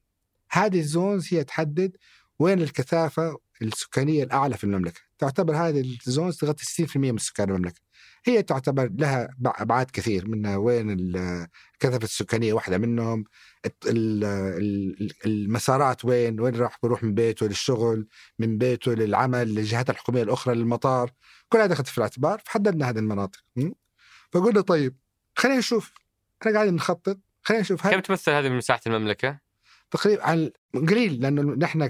هذه 0.49 0.79
ال 0.79 0.88
zones 0.88 1.33
هي 1.33 1.43
تحدد 1.43 1.97
وين 2.39 2.61
الكثافة 2.61 3.37
السكانية 3.61 4.23
الأعلى 4.23 4.57
في 4.57 4.63
المملكة. 4.63 5.01
تعتبر 5.17 5.55
هذه 5.55 5.97
ال 6.07 6.12
zones 6.12 6.37
تغطي 6.37 6.65
60% 6.65 6.97
من 6.97 7.17
سكان 7.17 7.49
المملكة. 7.49 7.81
هي 8.29 8.43
تعتبر 8.43 8.89
لها 8.97 9.29
ابعاد 9.45 9.91
كثير 9.91 10.27
منها 10.27 10.57
وين 10.57 10.91
الكثافه 10.99 12.03
السكانية 12.03 12.53
واحدة 12.53 12.77
منهم. 12.77 13.23
المسارات 15.25 16.05
وين 16.05 16.41
وين 16.41 16.55
راح 16.55 16.77
بروح 16.83 17.03
من 17.03 17.13
بيته 17.13 17.47
للشغل 17.47 18.07
من 18.39 18.57
بيته 18.57 18.93
للعمل 18.93 19.55
للجهات 19.55 19.89
الحكومية 19.89 20.23
الأخرى 20.23 20.55
للمطار. 20.55 21.11
كل 21.49 21.57
هذا 21.57 21.73
اخذت 21.73 21.87
في 21.87 21.97
الاعتبار 21.97 22.41
فحددنا 22.45 22.89
هذه 22.89 22.99
المناطق. 22.99 23.39
فقلنا 24.31 24.61
طيب 24.61 24.95
خلينا 25.35 25.57
نشوف. 25.57 25.93
إحنا 26.41 26.53
قاعدين 26.53 26.75
نخطط. 26.75 27.19
خلينا 27.41 27.61
نشوف 27.61 27.87
كم 27.87 27.99
تمثل 27.99 28.31
هذه 28.31 28.49
من 28.49 28.57
مساحة 28.57 28.81
المملكة؟ 28.87 29.39
تقريبا 29.91 30.23
عن 30.23 30.51
قليل 30.73 31.21
لأنه 31.21 31.41
نحن 31.41 31.87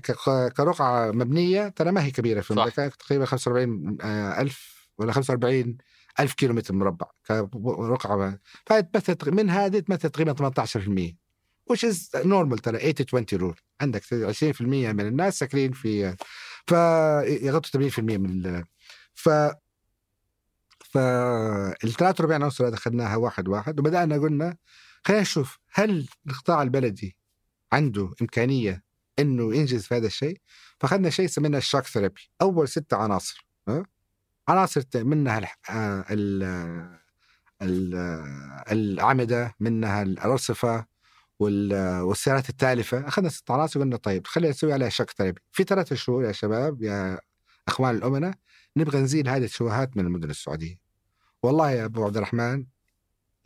كرقعة 0.57 1.11
مبنية 1.11 1.67
ترى 1.67 1.91
ما 1.91 2.03
هي 2.03 2.11
كبيرة 2.11 2.41
في 2.41 2.51
المملكة 2.51 2.87
تقريبا 2.87 3.25
45 3.25 3.97
آه، 4.01 4.41
ألف 4.41 4.89
ولا 4.97 5.11
45 5.11 5.77
ألف 6.19 6.33
كيلو 6.33 6.53
متر 6.53 6.73
مربع 6.73 7.07
كرقعه 7.27 8.39
فتمثل 8.65 9.31
من 9.31 9.49
هذه 9.49 9.79
تمثل 9.79 10.09
تقريبا 10.09 10.51
18% 10.51 11.15
which 11.73 11.83
is 11.83 12.09
normal 12.23 12.61
ترى 12.61 12.93
80 12.93 12.93
20 13.13 13.25
rule 13.33 13.55
عندك 13.81 14.03
20% 14.03 14.61
من 14.61 15.07
الناس 15.07 15.39
ساكنين 15.39 15.71
في 15.71 16.15
فيغطوا 16.67 17.89
80% 17.89 17.99
من 17.99 18.63
ف 19.13 19.29
فال 20.89 21.93
43 21.93 22.43
عنصر 22.43 22.67
هذا 22.67 22.75
أخذناها 22.75 23.15
واحد 23.15 23.47
واحد 23.47 23.79
وبدأنا 23.79 24.15
قلنا 24.15 24.57
خلينا 25.03 25.21
نشوف 25.21 25.59
هل 25.71 26.07
القطاع 26.27 26.61
البلدي 26.61 27.17
عنده 27.71 28.13
إمكانية 28.21 28.83
إنه 29.19 29.55
ينجز 29.55 29.85
في 29.85 29.95
هذا 29.95 30.07
الشيء. 30.07 30.41
فأخذنا 30.79 31.09
شيء 31.09 31.27
سميناه 31.27 31.57
ال 31.57 31.62
shock 31.62 31.85
therapy 31.85 32.21
أول 32.41 32.67
ست 32.67 32.93
عناصر 32.93 33.47
عناصر 34.47 34.83
منها 34.95 35.41
آه، 35.69 36.05
ال 36.11 36.43
الأعمدة 38.71 39.55
منها 39.59 40.01
الأرصفة 40.01 40.85
والسيارات 41.39 42.49
التالفة. 42.49 43.07
أخذنا 43.07 43.29
ست 43.29 43.51
عناصر 43.51 43.79
وقلنا 43.79 43.97
طيب 43.97 44.27
خلينا 44.27 44.49
نسوي 44.49 44.73
عليها 44.73 44.89
شك 44.89 45.11
ثيرابي 45.11 45.41
في 45.51 45.63
ثلاثة 45.63 45.95
شهور 45.95 46.23
يا 46.23 46.31
شباب 46.31 46.81
يا 46.81 47.19
إخوان 47.67 47.95
الامناء 47.95 48.33
نبغى 48.77 48.99
نزيل 48.99 49.29
هذه 49.29 49.43
الشبهات 49.43 49.97
من 49.97 50.05
المدن 50.05 50.29
السعودية. 50.29 50.79
والله 51.43 51.71
يا 51.71 51.85
أبو 51.85 52.05
عبد 52.05 52.17
الرحمن 52.17 52.65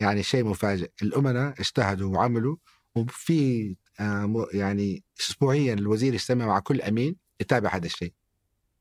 يعني 0.00 0.22
شيء 0.22 0.44
مفاجئ. 0.44 0.90
الامناء 1.02 1.60
اجتهدوا 1.60 2.16
وعملوا 2.16 2.56
وفي 2.94 3.76
آه، 4.00 4.46
يعني 4.52 5.04
اسبوعيا 5.20 5.74
الوزير 5.74 6.14
يجتمع 6.14 6.46
مع 6.46 6.58
كل 6.58 6.82
أمين 6.82 7.16
يتابع 7.40 7.76
هذا 7.76 7.86
الشيء. 7.86 8.12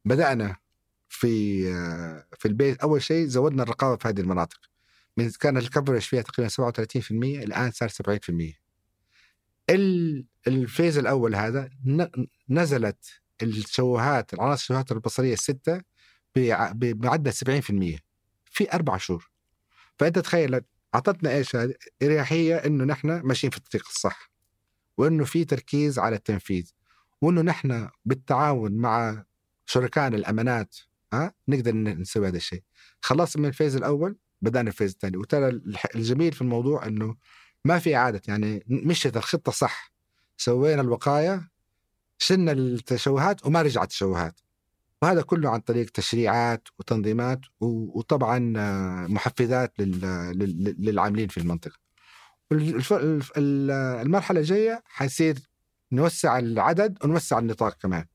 بدأنا 0.06 0.56
في 1.12 1.64
في 2.40 2.48
البيت. 2.48 2.80
أول 2.80 3.02
شيء 3.02 3.28
زودنا 3.28 3.64
الرقابة 3.64 3.98
في 3.98 4.08
هذه 4.08 4.20
المناطق. 4.20 4.60
من 5.18 5.30
كان 5.30 5.58
ال 5.58 5.63
coverage 5.63 6.02
فيها 6.02 6.22
تقريبا 6.22 6.50
37% 6.50 7.12
الآن 7.12 7.72
صار 7.72 7.90
70% 7.90 8.62
ال 10.48 10.56
phase 10.56 10.98
الأول 10.98 11.36
هذا 11.36 11.70
نزلت 12.50 13.06
التشوهات 13.42 14.34
العناصر 14.34 14.62
التشوهات 14.62 14.92
البصرية 14.92 15.34
الستة 15.34 15.82
بمعدل 16.74 17.34
70% 17.34 18.00
في 18.46 18.74
أربع 18.74 18.98
شهور. 18.98 19.32
فأنت 20.00 20.20
تخيل 20.20 20.62
أعطتنا 20.96 21.32
إيش؟ 21.32 21.56
هذه؟ 21.56 21.74
أريحية 22.04 22.56
إنه 22.56 22.84
نحن 22.84 23.08
ماشيين 23.08 23.52
في 23.52 23.58
الطريق 23.58 23.88
الصح 23.88 24.32
وإنه 24.98 25.26
في 25.26 25.46
تركيز 25.46 26.00
على 26.00 26.16
التنفيذ 26.16 26.72
وإنه 27.22 27.42
نحن 27.42 27.90
بالتعاون 28.06 28.74
مع 28.74 29.24
شركائنا 29.66 30.18
الأمانات 30.18 30.76
ها؟ 31.14 31.34
نقدر 31.48 31.76
نسوي 31.76 32.28
هذا 32.28 32.38
الشيء. 32.38 32.64
خلصنا 33.02 33.42
من 33.42 33.50
ال 33.50 33.54
phase 33.54 33.76
الأول 33.76 34.18
بدأنا 34.42 34.70
ال 34.70 34.73
phase 34.73 34.92
الثاني. 34.92 35.18
وترى 35.18 35.62
الجميل 35.96 36.34
في 36.34 36.42
الموضوع 36.42 36.86
إنه 36.86 37.16
ما 37.66 37.80
في 37.80 37.96
إعادة 37.96 38.22
يعني 38.28 38.64
مشيت 38.68 39.18
الخطة 39.18 39.52
صح. 39.52 39.92
سوينا 40.38 40.82
الوقاية 40.82 41.52
شلنا 42.18 42.52
التشوهات 42.52 43.46
وما 43.46 43.62
رجعت 43.62 43.84
التشوهات. 43.84 44.40
وهذا 45.02 45.22
كله 45.22 45.50
عن 45.50 45.60
طريق 45.60 45.90
تشريعات 45.90 46.68
وتنظيمات 46.80 47.40
وطبعا 47.60 48.40
محفزات 49.08 49.74
للعاملين 49.80 51.28
في 51.28 51.38
المنطقة. 51.38 51.78
المرحلة 54.02 54.40
الجاية 54.40 54.84
حيصير 54.86 55.40
نوسع 55.92 56.40
العدد 56.40 56.98
ونوسع 57.04 57.40
النطاق 57.40 57.78
كمان. 57.78 58.06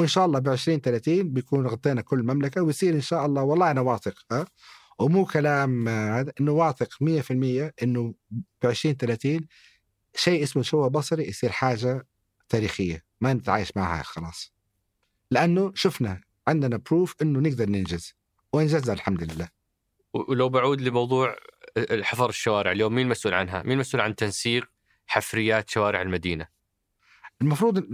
وإن 0.00 0.08
شاء 0.08 0.26
الله 0.26 0.38
ب 0.38 0.48
2030 0.48 1.32
بيكون 1.32 1.66
غطينا 1.66 2.00
كل 2.00 2.18
المملكة 2.20 2.62
ويصير 2.62 2.94
إن 2.94 3.00
شاء 3.00 3.26
الله 3.26 3.42
والله 3.42 3.70
أنا 3.70 3.80
واثق 3.80 4.14
ها 4.32 4.44
ومو 4.98 5.24
كلام 5.24 5.88
هذا 5.88 6.32
إنه 6.40 6.52
واثق 6.52 6.88
100% 6.94 7.72
إنه 7.82 8.14
ب 8.30 8.66
2030 8.66 9.40
شيء 10.14 10.42
اسمه 10.42 10.62
شوه 10.62 10.88
بصري 10.88 11.28
يصير 11.28 11.50
حاجة 11.52 12.06
تاريخية 12.48 13.04
ما 13.20 13.32
نتعايش 13.32 13.76
معها 13.76 14.02
خلاص. 14.02 14.52
لأنه 15.30 15.72
شفنا 15.74 16.20
عندنا 16.48 16.76
بروف 16.76 17.14
إنه 17.22 17.40
نقدر 17.40 17.68
ننجز 17.68 18.14
وإنجزنا 18.52 18.92
الحمد 18.92 19.32
لله 19.32 19.48
ولو 20.14 20.48
بعود 20.48 20.80
لموضوع 20.80 21.36
حفر 22.02 22.28
الشوارع 22.28 22.72
اليوم 22.72 22.94
مين 22.94 23.08
مسؤول 23.08 23.34
عنها؟ 23.34 23.62
مين 23.62 23.78
مسؤول 23.78 24.00
عن 24.00 24.16
تنسيق 24.16 24.70
حفريات 25.06 25.70
شوارع 25.70 26.02
المدينة؟ 26.02 26.59
المفروض 27.42 27.84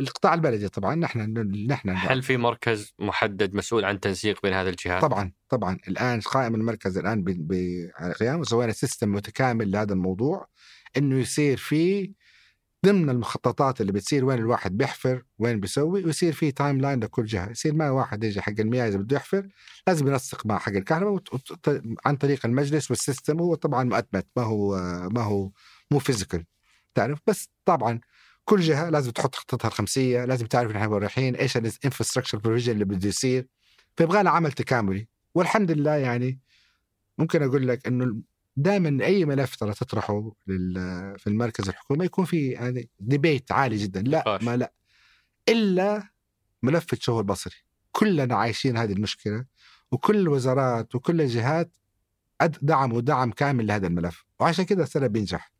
القطاع 0.00 0.34
البلدي 0.34 0.68
طبعا 0.68 0.94
نحن 0.94 1.20
نحن 1.66 1.88
هل 1.88 2.22
في 2.22 2.36
مركز 2.36 2.94
محدد 2.98 3.54
مسؤول 3.54 3.84
عن 3.84 4.00
تنسيق 4.00 4.42
بين 4.42 4.52
هذه 4.52 4.68
الجهات؟ 4.68 5.02
طبعا 5.02 5.32
طبعا. 5.48 5.78
الآن 5.88 6.20
قائم 6.20 6.54
المركز 6.54 6.98
الآن 6.98 7.24
بقيام 7.26 8.40
وسوينا 8.40 8.72
system 8.72 9.12
متكامل 9.12 9.70
لهذا 9.70 9.92
الموضوع 9.92 10.48
إنه 10.96 11.18
يصير 11.18 11.56
في 11.56 12.12
ضمن 12.86 13.10
المخططات 13.10 13.80
اللي 13.80 13.92
بتصير 13.92 14.24
وين 14.24 14.38
الواحد 14.38 14.76
بيحفر 14.76 15.22
وين 15.38 15.60
بيسوي 15.60 16.04
ويصير 16.04 16.32
في 16.32 16.52
timeline 16.52 17.00
لكل 17.00 17.24
جهة. 17.24 17.50
يصير 17.50 17.74
ما 17.74 17.90
واحد 17.90 18.24
يجي 18.24 18.40
حق 18.40 18.54
المياه 18.58 18.88
إذا 18.88 18.98
بده 18.98 19.16
يحفر 19.16 19.48
لازم 19.86 20.08
ينسق 20.08 20.46
مع 20.46 20.58
حق 20.58 20.72
الكهرباء 20.72 21.22
عن 22.06 22.16
طريق 22.16 22.46
المجلس 22.46 22.90
وال 22.90 23.02
system 23.02 23.40
هو 23.40 23.54
طبعا 23.54 23.84
مؤتمت 23.84 24.26
ما 24.36 24.42
هو 24.42 24.76
ما 25.10 25.22
هو 25.22 25.50
مو 25.90 25.98
physical 25.98 26.44
تعرف؟ 26.94 27.18
بس 27.26 27.50
طبعا 27.64 28.00
كل 28.48 28.60
جهة 28.60 28.90
لازم 28.90 29.10
تحط 29.10 29.34
خطتها 29.34 29.68
الخمسية 29.68 30.24
لازم 30.24 30.46
تعرف 30.46 30.72
نحن 30.72 30.92
رايحين 30.92 31.36
إيش 31.36 31.56
ال 31.56 31.61
infrastructure 31.61 32.38
provision 32.38 32.72
اللي 32.72 32.84
بده 32.84 33.08
يصير. 33.08 33.46
فيبغى 33.96 34.20
لنا 34.20 34.30
عمل 34.30 34.52
تكاملي. 34.52 35.08
والحمد 35.34 35.70
لله 35.70 35.94
يعني 35.94 36.40
ممكن 37.18 37.42
أقول 37.42 37.68
لك 37.68 37.86
إنه 37.86 38.16
دائما 38.56 39.04
أي 39.04 39.24
ملف 39.24 39.56
ترى 39.56 39.72
تطرحه 39.72 40.32
في 41.16 41.26
المركز 41.26 41.68
الحكومي 41.68 42.04
يكون 42.04 42.24
في 42.24 42.48
يعني 42.48 42.88
debate 43.00 43.52
عالي 43.52 43.76
جدا. 43.76 44.02
لا. 44.02 44.38
ما 44.42 44.56
لا. 44.56 44.72
إلا 45.48 46.08
ملف 46.62 46.92
الشغل 46.92 47.18
البصري. 47.18 47.56
كلنا 47.92 48.36
عايشين 48.36 48.76
هذه 48.76 48.92
المشكلة 48.92 49.44
وكل 49.92 50.16
الوزارات 50.16 50.94
وكل 50.94 51.20
الجهات 51.20 51.76
دعموا 52.62 53.00
دعم 53.00 53.30
كامل 53.30 53.66
لهذا 53.66 53.86
الملف. 53.86 54.24
وعشان 54.40 54.64
كذا 54.64 54.82
السنة 54.82 55.06
بينجح. 55.06 55.52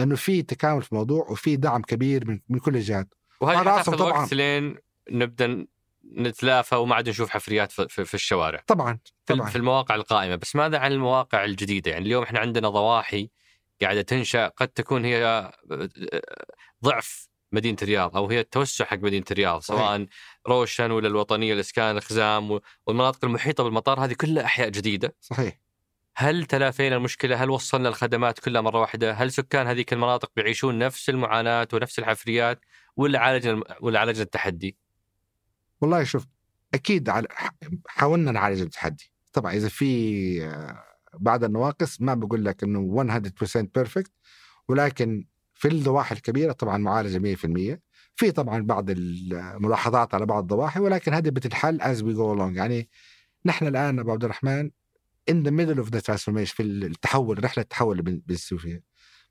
لأنه 0.00 0.16
في 0.16 0.42
تكامل 0.42 0.82
في 0.82 0.92
الموضوع 0.92 1.30
وفي 1.30 1.56
دعم 1.56 1.82
كبير 1.82 2.28
من, 2.28 2.40
من 2.48 2.58
كل 2.58 2.76
الجهات. 2.76 3.08
وهذا 3.40 3.58
حتاخذ 3.58 4.02
وقت 4.02 4.34
لين 4.34 4.76
نبدأ 5.10 5.66
نتلافى 6.16 6.76
وما 6.76 6.94
عاد 6.94 7.08
نشوف 7.08 7.30
حفريات 7.30 7.72
في, 7.72 8.04
في 8.04 8.14
الشوارع؟ 8.14 8.62
طبعا 8.66 8.98
طبعا. 9.26 9.50
في 9.50 9.56
المواقع 9.56 9.94
القائمة. 9.94 10.36
بس 10.36 10.56
ماذا 10.56 10.78
عن 10.78 10.92
المواقع 10.92 11.44
الجديدة؟ 11.44 11.90
يعني 11.90 12.06
اليوم 12.06 12.22
إحنا 12.22 12.40
عندنا 12.40 12.68
ضواحي 12.68 13.30
قاعدة 13.82 14.02
تنشأ 14.02 14.48
قد 14.48 14.68
تكون 14.68 15.04
هي 15.04 15.52
ضعف 16.84 17.28
مدينة 17.52 17.76
الرياض 17.82 18.16
أو 18.16 18.30
هي 18.30 18.40
التوسع 18.40 18.84
حق 18.84 18.96
مدينة 18.96 19.24
الرياض 19.30 19.60
سواء 19.60 19.96
صحيح. 19.96 20.08
روشن 20.48 20.90
ولا 20.90 21.08
الوطنية 21.08 21.54
الإسكان 21.54 21.96
الخزام 21.96 22.60
والمناطق 22.86 23.24
المحيطة 23.24 23.64
بالمطار 23.64 24.04
هذه 24.04 24.12
كلها 24.12 24.44
أحياء 24.44 24.68
جديدة. 24.68 25.16
صحيح. 25.20 25.63
هل 26.16 26.44
تلافينا 26.44 26.96
المشكلة؟ 26.96 27.44
هل 27.44 27.50
وصلنا 27.50 27.88
الخدمات 27.88 28.38
كلها 28.38 28.60
مرة 28.60 28.80
واحدة؟ 28.80 29.12
هل 29.12 29.32
سكان 29.32 29.66
هذيك 29.66 29.92
المناطق 29.92 30.32
بيعيشون 30.36 30.78
نفس 30.78 31.08
المعاناة 31.10 31.68
ونفس 31.72 31.98
الحفريات 31.98 32.60
ولا 32.96 33.18
عالجنا 33.18 33.62
ولا 33.80 34.00
عالجنا 34.00 34.22
التحدي؟ 34.22 34.76
والله 35.80 36.04
شوف 36.04 36.26
أكيد 36.74 37.10
حاولنا 37.86 38.32
نعالج 38.32 38.60
التحدي 38.60 39.12
طبعا 39.32 39.52
إذا 39.52 39.68
في 39.68 40.44
آه، 40.44 40.84
بعض 41.18 41.44
النواقص 41.44 42.00
ما 42.00 42.14
بقول 42.14 42.44
لك 42.44 42.62
إنه 42.62 42.80
100% 42.80 43.68
perfect 43.74 44.12
ولكن 44.68 45.24
في 45.54 45.68
الضواحي 45.68 46.14
الكبيرة 46.14 46.52
طبعا 46.52 46.78
معالجة 46.78 47.18
100% 47.18 47.78
في 48.16 48.30
طبعا 48.30 48.62
بعض 48.62 48.90
الملاحظات 48.90 50.14
على 50.14 50.26
بعض 50.26 50.42
الضواحي 50.42 50.80
ولكن 50.80 51.14
هذه 51.14 51.28
بتنحل 51.28 51.80
as 51.80 52.02
we 52.02 52.14
go 52.14 52.48
يعني 52.48 52.88
نحن 53.46 53.66
الآن 53.66 53.98
أبو 53.98 54.12
عبد 54.12 54.24
الرحمن 54.24 54.70
in 55.30 55.34
the 55.34 55.50
middle 55.50 55.84
of 55.84 55.90
the 55.90 56.00
transformation 56.00 56.54
في 56.54 56.62
التحول 56.62 57.44
رحلة 57.44 57.62
التحول 57.62 57.98
اللي 57.98 58.10
بن- 58.10 58.22
بنسوي 58.26 58.58
فيها. 58.58 58.80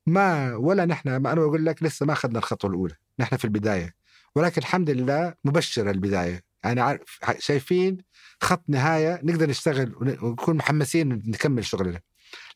ما 0.07 0.55
ولا 0.55 0.85
نحن 0.85 1.15
ما 1.15 1.31
أنا 1.31 1.41
بقول 1.41 1.65
لك 1.65 1.83
لسه 1.83 2.05
ما 2.05 2.13
أخذنا 2.13 2.39
الخطوة 2.39 2.69
الأولى 2.71 2.95
نحن 3.19 3.37
في 3.37 3.45
البداية. 3.45 3.95
ولكن 4.35 4.61
الحمد 4.61 4.89
لله 4.89 5.33
مبشرة 5.45 5.91
البداية. 5.91 6.43
يعني 6.63 6.81
عارف 6.81 7.19
شايفين 7.39 7.97
خط 8.41 8.63
نهاية 8.67 9.19
نقدر 9.23 9.49
نشتغل 9.49 9.95
ون- 9.95 10.17
ونكون 10.21 10.55
محمسين 10.55 11.09
نكمل 11.09 11.65
شغلنا. 11.65 12.01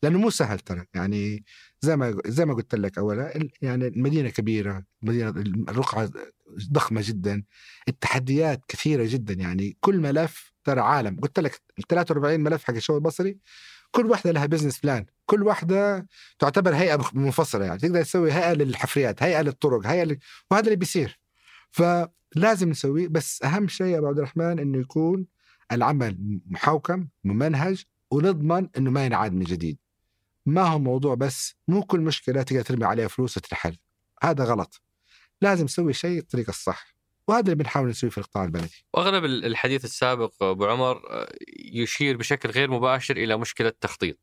لأنه 0.04 0.20
مو 0.20 0.30
سهل 0.30 0.60
ترى. 0.60 0.86
يعني 0.94 1.44
زي 1.82 1.96
ما 1.98 2.18
زي 2.26 2.46
ما 2.46 2.54
قلت 2.54 2.76
لك 2.76 2.98
أولا 2.98 3.48
يعني 3.62 3.88
المدينة 3.88 4.30
كبيرة 4.30 4.84
المدينة 5.04 5.30
الرقعة 5.70 6.10
ضخمة 6.72 7.02
جدا 7.06 7.44
التحديات 7.88 8.62
كثيرة 8.68 9.06
جدا. 9.08 9.34
يعني 9.34 9.78
كل 9.80 10.00
ملف 10.00 10.54
ترى 10.68 10.82
عالم. 10.82 11.20
قلت 11.20 11.40
لك 11.40 11.62
ال 11.80 11.88
43 11.88 12.40
ملف 12.40 12.64
حق 12.64 12.74
التشوه 12.74 12.98
البصري 12.98 13.38
كل 13.92 14.06
واحدة 14.06 14.32
لها 14.32 14.46
business 14.46 14.80
plan 14.80 15.06
كل 15.26 15.44
واحدة 15.44 16.08
تعتبر 16.40 16.76
هيئة 16.76 17.10
منفصلة 17.14 17.66
يعني. 17.66 17.80
تقدر 17.80 18.04
تسوي 18.04 18.32
هيئة 18.32 18.54
للحفريات 18.54 19.24
هيئة 19.24 19.42
للطرق 19.42 19.88
هيئة 19.88 20.04
ل... 20.04 20.18
وهذا 20.52 20.66
اللي 20.66 20.76
بيصير. 20.76 21.20
فلازم 21.72 22.70
نسويه. 22.70 23.08
بس 23.08 23.44
أهم 23.44 23.68
شيء 23.68 23.88
يا 23.88 23.98
أبو 23.98 24.08
عبد 24.08 24.18
الرحمن 24.18 24.60
إنه 24.60 24.80
يكون 24.80 25.26
العمل 25.72 26.40
محوكم 26.48 27.08
ممنهج 27.24 27.84
ونضمن 28.12 28.70
إنه 28.78 28.92
ما 28.92 29.06
ينعاد 29.06 29.34
من 29.34 29.44
جديد. 29.44 29.78
ما 30.46 30.62
هو 30.62 30.80
موضوع 30.80 31.16
بس 31.16 31.56
مو 31.68 31.84
كل 31.84 32.00
مشكلة 32.02 32.44
تقدر 32.44 32.62
ترمي 32.62 32.86
عليها 32.86 33.08
فلوس 33.08 33.38
وتتحل. 33.38 33.78
هذا 34.24 34.44
غلط. 34.44 34.82
لازم 35.42 35.66
نسوي 35.66 35.94
شيء 35.94 36.20
الطريقة 36.20 36.50
الصح. 36.50 36.97
وهذا 37.28 37.42
اللي 37.42 37.56
بنحاول 37.56 37.90
نسويه 37.90 38.12
في 38.12 38.18
القطاع 38.18 38.44
البلدي 38.44 38.86
وأغلب 38.94 39.26
ال- 39.26 39.46
الحديث 39.46 39.86
السابق 39.86 40.44
أبو 40.44 40.66
عمر 40.66 41.02
آه، 41.10 41.30
يشير 41.74 42.18
بشكل 42.18 42.50
غير 42.50 42.72
مباشر 42.72 43.18
إلى 43.18 43.38
مشكلة 43.38 43.68
التخطيط. 43.68 44.18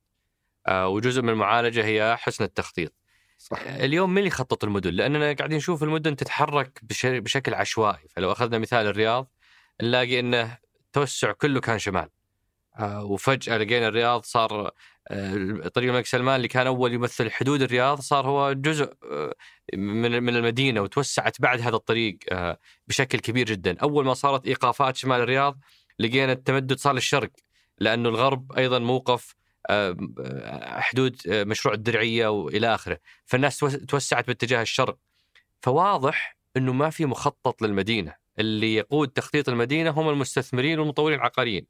آه، 0.66 0.88
وجزء 0.88 1.22
من 1.22 1.28
المعالجة 1.28 1.84
هي 1.84 2.16
حسن 2.20 2.44
التخطيط. 2.44 2.92
صح 3.38 3.60
اليوم 3.60 4.10
من 4.10 4.18
اللي 4.18 4.28
يخطط 4.28 4.64
المدن؟ 4.64 4.90
لأننا 4.90 5.32
قاعدين 5.32 5.56
نشوف 5.56 5.82
المدن 5.82 6.16
تتحرك 6.16 6.80
بش- 6.82 7.06
بشكل 7.06 7.54
عشوائي، 7.54 8.08
فلو 8.16 8.32
أخذنا 8.32 8.58
مثال 8.58 8.86
الرياض 8.86 9.30
نلاقي 9.82 10.20
إنه 10.20 10.58
توسع 10.92 11.32
كله 11.32 11.60
كان 11.60 11.78
شمال. 11.78 12.08
آه، 12.78 13.04
وفجأة 13.04 13.58
لقينا 13.58 13.88
الرياض 13.88 14.24
صار 14.24 14.66
آه، 14.66 14.72
طريق 15.74 15.88
الملك 15.90 16.06
سلمان 16.06 16.36
اللي 16.36 16.48
كان 16.48 16.66
أول 16.66 16.92
يمثل 16.92 17.30
حدود 17.30 17.62
الرياض 17.62 18.00
صار 18.00 18.26
هو 18.26 18.52
جزء 18.52 18.92
آه، 19.12 19.34
من 19.74 20.22
من 20.22 20.36
المدينة 20.36 20.80
وتوسعت 20.80 21.40
بعد 21.40 21.60
هذا 21.60 21.76
الطريق 21.76 22.18
آه، 22.32 22.58
بشكل 22.88 23.18
كبير 23.18 23.46
جدا، 23.46 23.76
أول 23.82 24.04
ما 24.04 24.14
صارت 24.14 24.46
إيقافات 24.46 24.96
شمال 24.96 25.20
الرياض 25.20 25.58
لقينا 25.98 26.32
التمدد 26.32 26.78
صار 26.78 26.94
للشرق 26.94 27.30
لأنه 27.78 28.08
الغرب 28.08 28.52
أيضا 28.52 28.78
موقف 28.78 29.34
آه، 29.70 29.96
آه، 30.20 30.80
حدود 30.80 31.16
آه، 31.28 31.44
مشروع 31.44 31.74
الدرعية 31.74 32.28
وإلى 32.28 32.74
آخره، 32.74 32.98
فالناس 33.24 33.58
توس- 33.58 33.86
توسعت 33.86 34.26
باتجاه 34.26 34.62
الشرق. 34.62 34.96
فواضح 35.62 36.36
إنه 36.56 36.72
ما 36.72 36.90
في 36.90 37.06
مخطط 37.06 37.62
للمدينة، 37.62 38.14
اللي 38.38 38.74
يقود 38.74 39.08
تخطيط 39.08 39.48
المدينة 39.48 39.90
هم 39.90 40.08
المستثمرين 40.08 40.78
والمطورين 40.78 41.18
العقاريين. 41.18 41.66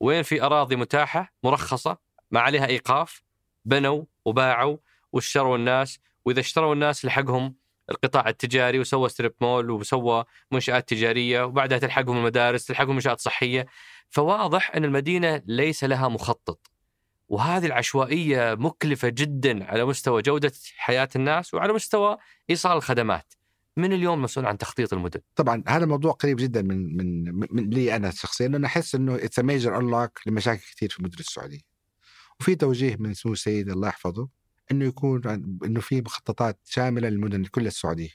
وين 0.00 0.22
في 0.22 0.42
أراضي 0.42 0.76
متاحة 0.76 1.32
مرخصة 1.42 2.05
ما 2.30 2.40
عليها 2.40 2.66
إيقاف 2.66 3.22
بنوا 3.64 4.04
وباعوا 4.24 4.76
واشتروا 5.12 5.56
الناس 5.56 5.98
وإذا 6.24 6.40
اشتروا 6.40 6.74
الناس 6.74 7.04
لحقهم 7.04 7.54
القطاع 7.90 8.28
التجاري 8.28 8.78
وسوى 8.78 9.08
ستريب 9.08 9.32
مول 9.40 9.70
وسوى 9.70 10.24
منشآت 10.52 10.88
تجارية 10.88 11.42
وبعدها 11.42 11.78
تلحقهم 11.78 12.16
المدارس 12.16 12.66
تلحقهم 12.66 12.94
منشآت 12.94 13.20
صحية. 13.20 13.66
فواضح 14.10 14.76
أن 14.76 14.84
المدينة 14.84 15.42
ليس 15.46 15.84
لها 15.84 16.08
مخطط 16.08 16.70
وهذه 17.28 17.66
العشوائية 17.66 18.54
مكلفة 18.54 19.08
جدا 19.08 19.64
على 19.64 19.84
مستوى 19.84 20.22
جودة 20.22 20.52
حياة 20.76 21.08
الناس 21.16 21.54
وعلى 21.54 21.72
مستوى 21.72 22.16
إيصال 22.50 22.76
الخدمات. 22.76 23.34
من 23.76 23.92
اليوم 23.92 24.22
مسؤول 24.22 24.46
عن 24.46 24.58
تخطيط 24.58 24.92
المدن؟ 24.92 25.20
طبعا 25.36 25.62
هذا 25.68 25.86
موضوع 25.86 26.12
قريب 26.12 26.36
جدا 26.36 26.62
من 26.62 26.96
من 26.96 27.34
من 27.50 27.70
لي 27.70 27.96
أنا 27.96 28.10
شخصيا 28.10 28.48
لأنه 28.48 28.66
أحس 28.66 28.94
إنه 28.94 29.14
it's 29.14 29.38
major 29.38 29.78
unlock 29.78 30.20
لمشاكل 30.26 30.60
كثير 30.60 30.88
في 30.88 30.98
المدن 30.98 31.18
السعودية. 31.18 31.75
وفي 32.40 32.54
توجيه 32.54 32.96
من 32.98 33.14
سمو 33.14 33.32
سيدي 33.32 33.68
الله 33.68 33.88
يحفظه 33.88 34.28
إنه 34.70 34.84
يكون 34.84 35.22
إنه 35.64 35.80
في 35.80 36.00
مخططات 36.00 36.60
شاملة 36.64 37.08
للمدن 37.08 37.44
كل 37.44 37.66
السعودية. 37.66 38.10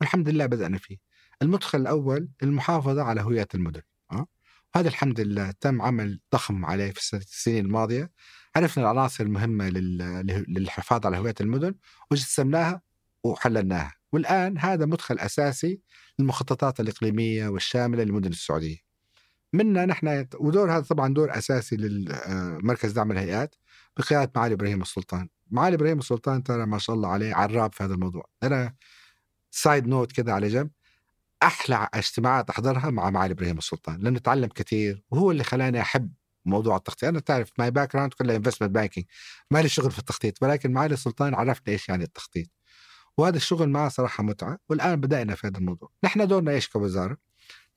والحمد 0.00 0.28
لله 0.28 0.46
بدأنا 0.46 0.78
فيه. 0.78 0.96
المدخل 1.42 1.80
الأول 1.80 2.28
المحافظه 2.42 3.02
على 3.02 3.20
هويه 3.20 3.48
المدن. 3.54 3.82
أه؟ 4.12 4.26
وهذا 4.74 4.88
الحمد 4.88 5.20
لله 5.20 5.50
تم 5.60 5.82
عمل 5.82 6.20
ضخم 6.32 6.64
عليه 6.64 6.90
في 6.90 7.16
السنين 7.16 7.64
الماضية. 7.64 8.10
عرفنا 8.56 8.84
العناصر 8.84 9.24
المهمة 9.24 9.68
لل- 9.68 10.44
للحفاظ 10.48 11.06
على 11.06 11.16
هويه 11.18 11.34
المدن 11.40 11.74
وجسمناها 12.10 12.82
وحللناها. 13.24 13.94
والآن 14.12 14.58
هذا 14.58 14.86
مدخل 14.86 15.18
أساسي 15.18 15.80
المخططات 16.20 16.80
الإقليمية 16.80 17.48
والشاملة 17.48 18.04
للمدن 18.04 18.30
السعودية 18.30 18.76
منا 19.54 19.86
نحن 19.86 20.26
ودور 20.34 20.72
هذا 20.72 20.80
طبعا 20.80 21.14
دور 21.14 21.38
أساسي 21.38 21.76
للمركز 21.76 22.92
دعم 22.92 23.12
الهيئات 23.12 23.54
بقيادة 23.96 24.32
معالي 24.36 24.54
إبراهيم 24.54 24.82
السلطان. 24.82 25.28
معالي 25.50 25.76
إبراهيم 25.76 25.98
السلطان 25.98 26.42
ترى 26.42 26.66
ما 26.66 26.78
شاء 26.78 26.96
الله 26.96 27.08
عليه 27.08 27.34
عراب 27.34 27.72
في 27.72 27.84
هذا 27.84 27.94
الموضوع. 27.94 28.24
أنا 28.42 28.74
side 29.50 29.86
note 29.86 30.12
كذا 30.12 30.32
على 30.32 30.48
جنب 30.48 30.70
أحلى 31.42 31.88
اجتماعات 31.94 32.50
أحضرها 32.50 32.90
مع 32.90 33.10
معالي 33.10 33.32
إبراهيم 33.32 33.58
السلطان 33.58 34.00
لأنه 34.00 34.18
تعلم 34.18 34.48
كثير 34.48 35.04
وهو 35.10 35.30
اللي 35.30 35.44
خلاني 35.44 35.80
أحب 35.80 36.12
موضوع 36.44 36.76
التخطيط 36.76 37.08
أنا 37.08 37.20
تعرف 37.20 37.50
my 37.58 37.70
background 37.70 38.14
كلها 38.14 38.36
investment 38.36 38.70
banking 38.70 39.06
ما 39.50 39.62
لي 39.62 39.68
شغل 39.68 39.90
في 39.90 39.98
التخطيط 39.98 40.42
ولكن 40.42 40.72
معالي 40.72 40.94
السلطان 40.94 41.34
عرفني 41.34 41.72
إيش 41.72 41.88
يعني 41.88 42.04
التخطيط 42.04 42.48
وهذا 43.18 43.36
الشغل 43.36 43.68
معه 43.68 43.88
صراحة 43.88 44.22
متعة 44.22 44.58
والآن 44.68 45.00
بدأنا 45.00 45.34
في 45.34 45.46
هذا 45.46 45.58
الموضوع. 45.58 45.90
نحن 46.04 46.26
دورنا 46.26 46.52
إيش 46.52 46.68
كوزارة؟ 46.68 47.16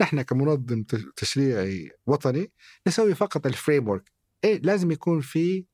نحن 0.01 0.21
كمنظم 0.21 0.83
تشريعي 1.15 1.91
وطني 2.07 2.51
نسوي 2.87 3.15
فقط 3.15 3.45
ال 3.45 3.87
framework 3.87 4.11
إيه 4.43 4.61
لازم 4.61 4.91
يكون 4.91 5.21
في 5.21 5.65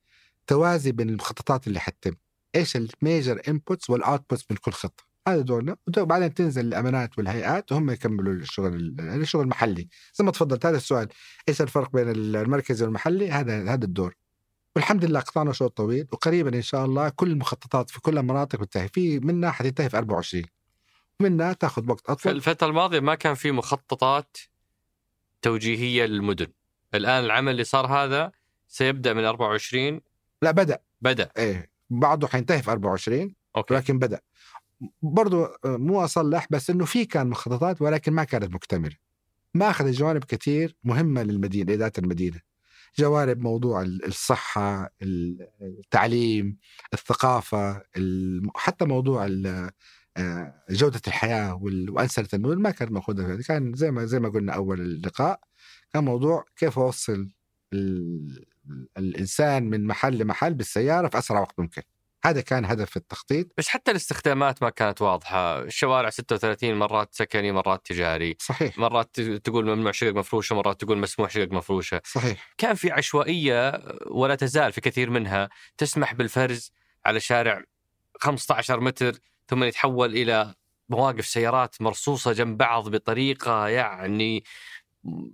توازي 0.46 0.92
بين 0.92 1.08
المخططات 1.08 1.66
اللي 1.66 1.80
حتتم. 1.80 2.14
إيش 2.56 2.76
ال 2.76 2.87
major 2.87 3.42
inputs 3.48 3.90
وال 3.90 4.02
outputs 4.02 4.44
من 4.50 4.56
كل 4.56 4.72
خطة. 4.72 5.04
هذا 5.28 5.40
دورنا. 5.40 5.76
وبعدين 5.98 6.34
تنزل 6.34 6.66
الأمانات 6.66 7.18
والهيئات 7.18 7.72
وهم 7.72 7.90
يكملوا 7.90 8.32
الشغل 8.32 8.74
ال- 8.74 9.00
الشغل 9.00 9.42
المحلي. 9.42 9.88
زي 10.14 10.24
ما 10.24 10.30
تفضلت 10.30 10.66
هذا 10.66 10.76
السؤال. 10.76 11.08
إيش 11.48 11.62
الفرق 11.62 11.92
بين 11.92 12.08
المركزي 12.10 12.84
والمحلي؟ 12.84 13.30
هذا 13.30 13.72
هذا 13.72 13.84
الدور. 13.84 14.14
والحمد 14.76 15.04
لله 15.04 15.20
قطعنا 15.20 15.52
شوط 15.52 15.76
طويل 15.76 16.06
وقريبا 16.12 16.56
إن 16.56 16.62
شاء 16.62 16.84
الله 16.84 17.08
كل 17.08 17.30
المخططات 17.30 17.90
في 17.90 18.00
كل 18.00 18.18
المناطق 18.18 18.58
بتنتهي. 18.60 18.88
في 18.88 19.18
منها 19.20 19.50
حتنتهي 19.50 19.88
في 19.90 19.98
24 19.98 20.44
ومنها 21.20 21.52
تاخذ 21.52 21.90
وقت 21.90 22.00
في 22.06 22.12
أطول. 22.12 22.32
الفترة 22.36 22.66
الماضية 22.66 23.00
ما 23.00 23.14
كان 23.14 23.34
في 23.34 23.52
مخططات 23.52 24.36
توجيهية 25.42 26.04
للمدن. 26.06 26.46
الآن 26.94 27.24
العمل 27.24 27.52
اللي 27.52 27.64
صار 27.64 27.86
هذا 27.86 28.32
سيبدأ 28.68 29.12
من 29.12 29.24
24 29.24 30.00
لا 30.42 30.50
بدأ. 30.50 30.78
بدأ. 31.00 31.30
إيه 31.38 31.70
بعضه 31.90 32.26
حينتهي 32.28 32.62
في 32.62 32.70
24 32.70 33.34
أوكي. 33.56 33.74
ولكن 33.74 33.98
بدأ. 33.98 34.20
برضو 35.02 35.44
آه، 35.44 35.58
مو 35.64 36.04
أصلح 36.04 36.46
بس 36.50 36.70
إنه 36.70 36.84
في 36.84 37.04
كان 37.04 37.26
مخططات 37.26 37.82
ولكن 37.82 38.12
ما 38.12 38.24
كانت 38.24 38.54
مكتملة. 38.54 38.96
ما 39.54 39.70
اخذ 39.70 39.90
جوانب 39.90 40.24
كثير 40.24 40.76
مهمة 40.84 41.22
للمدينة 41.22 41.72
لاداره 41.72 41.92
المدينة. 41.98 42.40
جوانب 42.98 43.38
موضوع 43.40 43.82
ال- 43.82 44.04
الصحة 44.06 44.90
ال- 45.02 45.48
التعليم 45.62 46.56
الثقافة 46.94 47.82
حتى 48.56 48.84
موضوع 48.84 49.26
ال- 49.26 49.70
جودة 50.70 51.00
الحياة 51.06 51.54
وانسنه 51.62 52.28
المدن 52.34 52.58
ما 52.62 52.70
كانت 52.70 52.92
ماخوذه 52.92 53.26
فيها 53.26 53.42
كان 53.42 53.74
زي 53.74 53.90
ما 53.90 54.04
زي 54.04 54.20
ما 54.20 54.28
قلنا 54.28 54.52
أول 54.52 54.80
اللقاء 54.80 55.40
كان 55.92 56.04
موضوع 56.04 56.44
كيف 56.56 56.78
اوصل 56.78 57.28
ال- 57.72 58.44
الإنسان 58.98 59.70
من 59.70 59.86
محل 59.86 60.18
لمحل 60.18 60.54
بالسيارة 60.54 61.08
في 61.08 61.18
أسرع 61.18 61.40
وقت 61.40 61.58
ممكن. 61.58 61.82
هذا 62.24 62.40
كان 62.40 62.64
هدف 62.64 62.96
التخطيط. 62.96 63.46
بس 63.58 63.68
حتى 63.68 63.90
الاستخدامات 63.90 64.62
ما 64.62 64.70
كانت 64.70 65.02
واضحة. 65.02 65.62
الشوارع 65.62 66.10
36 66.10 66.74
مرات 66.74 67.14
سكني 67.14 67.52
مرات 67.52 67.86
تجاري. 67.86 68.36
صحيح. 68.40 68.78
مرات 68.78 69.20
تقول 69.20 69.66
ممنوع 69.66 69.92
شقق 69.92 70.12
مفروشة 70.14 70.56
مرات 70.56 70.80
تقول 70.80 70.98
مسموح 70.98 71.30
شقق 71.30 71.52
مفروشة. 71.52 72.00
صحيح. 72.04 72.54
كان 72.58 72.74
في 72.74 72.90
عشوائية 72.90 73.82
ولا 74.06 74.34
تزال 74.34 74.72
في 74.72 74.80
كثير 74.80 75.10
منها 75.10 75.48
تسمح 75.78 76.14
بالفرز 76.14 76.72
على 77.06 77.20
شارع 77.20 77.62
15 78.20 78.80
متر 78.80 79.18
ثم 79.48 79.64
يتحول 79.64 80.12
إلى 80.12 80.54
مواقف 80.88 81.26
سيارات 81.26 81.82
مرصوصة 81.82 82.32
جنب 82.32 82.56
بعض 82.56 82.88
بطريقة 82.88 83.68
يعني 83.68 84.44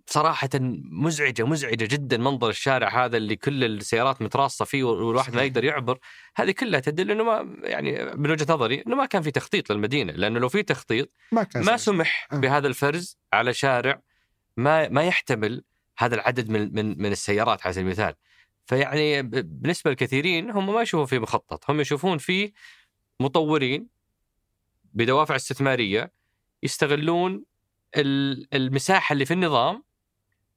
صراحة 0.06 0.48
مزعجة 0.90 1.46
مزعجة 1.46 1.84
جدا 1.84 2.16
منظر 2.16 2.48
الشارع 2.48 3.04
هذا 3.04 3.16
اللي 3.16 3.36
كل 3.36 3.64
السيارات 3.64 4.22
متراصة 4.22 4.64
فيه 4.64 4.84
والواحد 4.84 5.34
ما 5.34 5.42
يقدر 5.42 5.64
يعبر 5.64 5.98
هذه 6.36 6.50
كلها 6.50 6.80
تدل 6.80 7.10
إنه 7.10 7.24
ما 7.24 7.56
يعني 7.62 8.16
من 8.16 8.30
وجهة 8.30 8.54
نظري 8.54 8.82
إنه 8.86 8.96
ما 8.96 9.06
كان 9.06 9.22
في 9.22 9.30
تخطيط 9.30 9.72
للمدينة 9.72 10.12
لأنه 10.12 10.40
لو 10.40 10.48
في 10.48 10.62
تخطيط 10.62 11.10
ما 11.32 11.42
كان 11.42 11.64
ما. 11.64 11.76
سمح 11.76 12.28
آه. 12.32 12.36
بهذا 12.36 12.66
الفرز 12.66 13.18
على 13.32 13.54
شارع 13.54 14.00
ما 14.56 14.88
ما 14.88 15.02
يحتمل 15.02 15.64
هذا 15.98 16.14
العدد 16.14 16.50
من 16.50 16.74
من 16.74 17.02
من 17.02 17.12
السيارات 17.12 17.62
على 17.62 17.72
سبيل 17.72 17.86
المثال 17.86 18.14
فيعني 18.66 19.22
بالنسبة 19.22 19.90
للكثيرين 19.90 20.50
هم 20.50 20.74
ما 20.74 20.82
يشوفون 20.82 21.06
فيه 21.06 21.18
مخطط 21.18 21.70
هم 21.70 21.80
يشوفون 21.80 22.18
فيه 22.18 22.52
مطورين 23.20 23.99
بدوافع 24.92 25.36
استثمارية 25.36 26.12
يستغلون 26.62 27.44
ال- 27.96 28.54
المساحة 28.54 29.12
اللي 29.12 29.24
في 29.24 29.34
النظام 29.34 29.82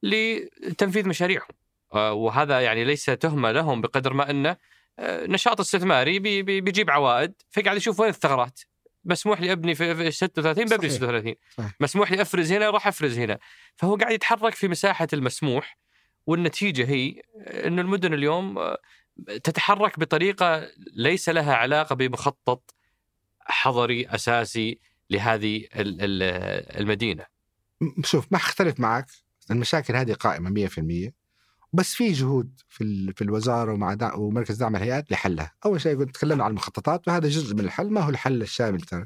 لتنفيذ 0.04 1.08
مشاريعهم 1.08 1.48
آه، 1.94 2.14
وهذا 2.14 2.62
يعني 2.62 2.84
ليس 2.86 3.06
تهمة 3.06 3.52
لهم 3.52 3.82
بقدر 3.82 4.14
ما 4.14 4.30
أنه 4.30 4.58
آه، 5.00 5.26
نشاط 5.26 5.60
استثماري 5.60 6.20
بي- 6.20 6.42
بي- 6.44 6.62
بيجيب 6.62 6.90
عوائد 6.90 7.34
فقاعد 7.50 7.78
يشوف 7.78 8.00
وين 8.00 8.10
الثغرات 8.10 8.60
مسموح 9.06 9.42
لي 9.42 9.52
أبني 9.52 9.76
في 9.76 9.96
في 9.96 10.12
36 10.12 10.66
ببني 10.66 10.78
صحيح. 10.78 10.92
36 10.92 11.36
صحيح. 11.58 11.72
مسموح 11.80 12.12
لي 12.12 12.22
أفرز 12.22 12.52
هنا 12.52 12.70
راح 12.70 12.88
أفرز 12.88 13.20
هنا 13.20 13.40
فهو 13.76 13.96
قاعد 13.96 14.12
يتحرك 14.14 14.54
في 14.56 14.68
مساحة 14.68 15.08
المسموح 15.14 15.78
والنتيجة 16.28 16.90
هي 16.90 17.22
انه 17.48 17.82
المدن 17.82 18.14
اليوم 18.14 18.58
آه، 18.58 18.78
تتحرك 19.44 20.00
بطريقة 20.00 20.68
ليس 20.94 21.30
لها 21.30 21.54
علاقة 21.56 21.96
بمخطط 21.96 22.74
حضري 23.46 24.08
أساسي 24.08 24.80
لهذه 25.10 25.58
ال- 25.76 26.02
ال- 26.02 26.80
المدينة. 26.82 27.26
شوف 28.04 28.28
ما 28.32 28.38
اختلف 28.38 28.80
معك. 28.80 29.06
المشاكل 29.52 29.96
هذه 29.96 30.14
قائمة 30.14 30.50
100% 30.50 31.12
بس 31.74 31.94
في 31.94 32.12
جهود 32.12 32.60
في 32.70 33.14
في 33.16 33.22
الوزارة 33.24 33.74
ومع 33.74 33.94
دع... 33.94 34.16
ومركز 34.16 34.56
دعم 34.56 34.76
الهيئات 34.76 35.12
لحلها، 35.12 35.52
أول 35.66 35.82
شيء 35.82 35.98
قلت 36.00 36.16
تكلمنا 36.16 36.44
عن 36.44 36.50
المخططات 36.52 37.08
وهذا 37.08 37.30
جزء 37.30 37.54
من 37.56 37.60
الحل 37.60 37.90
ما 37.90 38.02
هو 38.02 38.10
الحل 38.10 38.42
الشامل 38.42 38.82
ترى. 38.82 39.06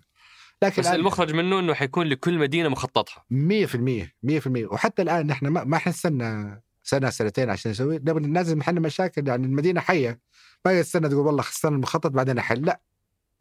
لكن 0.61 0.81
بس 0.81 0.88
المخرج 0.88 1.33
منه 1.33 1.59
إنه 1.59 1.73
حيكون 1.73 2.07
لكل 2.07 2.38
مدينة 2.38 2.69
مخططها. 2.69 3.25
100% 3.29 4.13
100% 4.23 4.47
وحتى 4.47 5.01
الآن 5.01 5.27
نحن 5.27 5.47
ما, 5.47 5.63
ما 5.63 5.77
حنستنى 5.77 6.61
سنة 6.83 7.09
سنتين 7.09 7.49
عشان 7.49 7.71
نسوي. 7.71 7.97
لازم 8.05 8.57
نحل 8.57 8.79
مشاكل 8.81 9.27
يعني 9.27 9.45
المدينة 9.45 9.81
حية. 9.81 10.19
ما 10.65 10.81
تستنى 10.81 11.09
تقول 11.09 11.25
والله 11.25 11.41
خلصنا 11.41 11.71
المخطط 11.75 12.11
بعدين 12.11 12.38
احل 12.38 12.65
لا. 12.65 12.81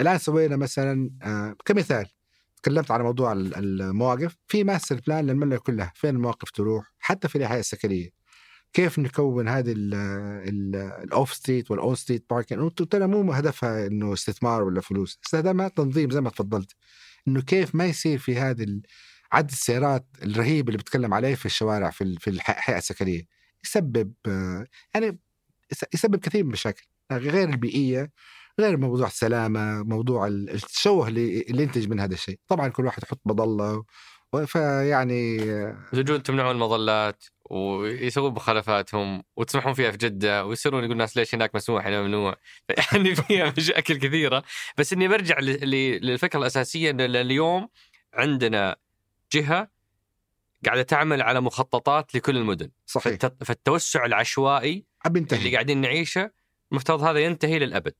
الآن 0.00 0.18
سوينا 0.18 0.56
مثلا 0.56 1.10
آه 1.22 1.56
كمثال 1.64 2.06
تكلمت 2.62 2.90
على 2.90 3.02
موضوع 3.02 3.32
ال- 3.32 3.56
المواقف. 3.80 4.36
في 4.48 4.64
master 4.64 5.00
plan 5.06 5.26
للمملكة 5.26 5.62
كلها. 5.62 5.92
فين 5.96 6.10
المواقف 6.10 6.50
تروح؟ 6.50 6.92
حتى 6.98 7.28
في 7.28 7.36
الاحياء 7.38 7.60
السكنيه 7.60 8.10
كيف 8.72 8.98
نكون 8.98 9.48
هذه 9.48 9.74
ال 9.76 11.34
off-street 11.34 11.70
وال 11.70 11.94
on-street 11.94 12.24
parking 12.30 12.70
ترى 12.70 13.06
مو 13.06 13.32
هدفها 13.32 13.86
إنه 13.86 14.12
استثمار 14.12 14.62
ولا 14.62 14.80
فلوس. 14.80 15.18
استخدامها 15.24 15.68
تنظيم 15.68 16.10
زي 16.10 16.20
ما 16.20 16.30
تفضلت. 16.30 16.72
إنه 17.28 17.42
كيف 17.42 17.74
ما 17.74 17.84
يصير 17.86 18.18
في 18.18 18.36
هذه 18.36 18.80
عدد 19.32 19.50
السيارات 19.50 20.06
الرهيب 20.22 20.68
اللي 20.68 20.78
بتكلم 20.78 21.14
عليه 21.14 21.34
في 21.34 21.46
الشوارع 21.46 21.90
في 21.90 22.16
في 22.20 22.30
الحياة 22.30 22.78
السكنيه 22.78 23.22
يسبب 23.64 24.12
آه، 24.26 24.66
يعني 24.94 25.18
يس- 25.72 25.84
يسبب 25.94 26.16
كثير 26.16 26.42
من 26.42 26.48
المشاكل. 26.48 26.86
غير 27.12 27.48
البيئية 27.50 28.12
غير 28.60 28.76
موضوع 28.76 29.06
السلامة 29.06 29.82
موضوع 29.82 30.26
ال- 30.26 30.50
التشوه 30.50 31.08
اللي, 31.08 31.40
اللي 31.42 31.62
ينتج 31.62 31.88
من 31.88 32.00
هذا 32.00 32.14
الشيء. 32.14 32.38
طبعا 32.48 32.68
كل 32.68 32.84
واحد 32.86 33.02
يحط 33.02 33.20
مظلة 33.26 33.84
فيعني 34.46 35.38
تجون 35.92 36.22
تمنعون 36.22 36.50
المظلات 36.54 37.24
ويسوون 37.50 38.32
مخالفاتهم 38.32 39.22
وتسمحون 39.36 39.72
فيها 39.72 39.90
في 39.90 39.96
جدة 39.96 40.44
ويصيرون 40.46 40.80
يقول 40.80 40.92
الناس 40.92 41.16
ليش 41.16 41.34
هناك 41.34 41.54
مسموح 41.54 41.86
هنا 41.86 42.02
ممنوع. 42.02 42.36
يعني 42.92 43.14
فيها 43.14 43.54
مشاكل 43.58 43.96
كثيرة. 43.96 44.42
بس 44.78 44.92
إني 44.92 45.08
برجع 45.08 45.38
للفكرة 45.40 46.38
الأساسية 46.38 46.90
ان 46.90 47.00
اليوم 47.00 47.68
عندنا 48.14 48.76
جهة 49.32 49.70
قاعدة 50.66 50.82
تعمل 50.82 51.22
على 51.22 51.40
مخططات 51.40 52.14
لكل 52.14 52.36
المدن. 52.36 52.70
صحيح. 52.86 53.12
فالت- 53.20 53.44
فالتوسع 53.44 54.04
العشوائي 54.04 54.84
اللي 55.38 55.52
قاعدين 55.52 55.80
نعيشه 55.80 56.30
المفترض 56.72 57.02
هذا 57.02 57.18
ينتهي 57.18 57.58
للأبد. 57.58 57.94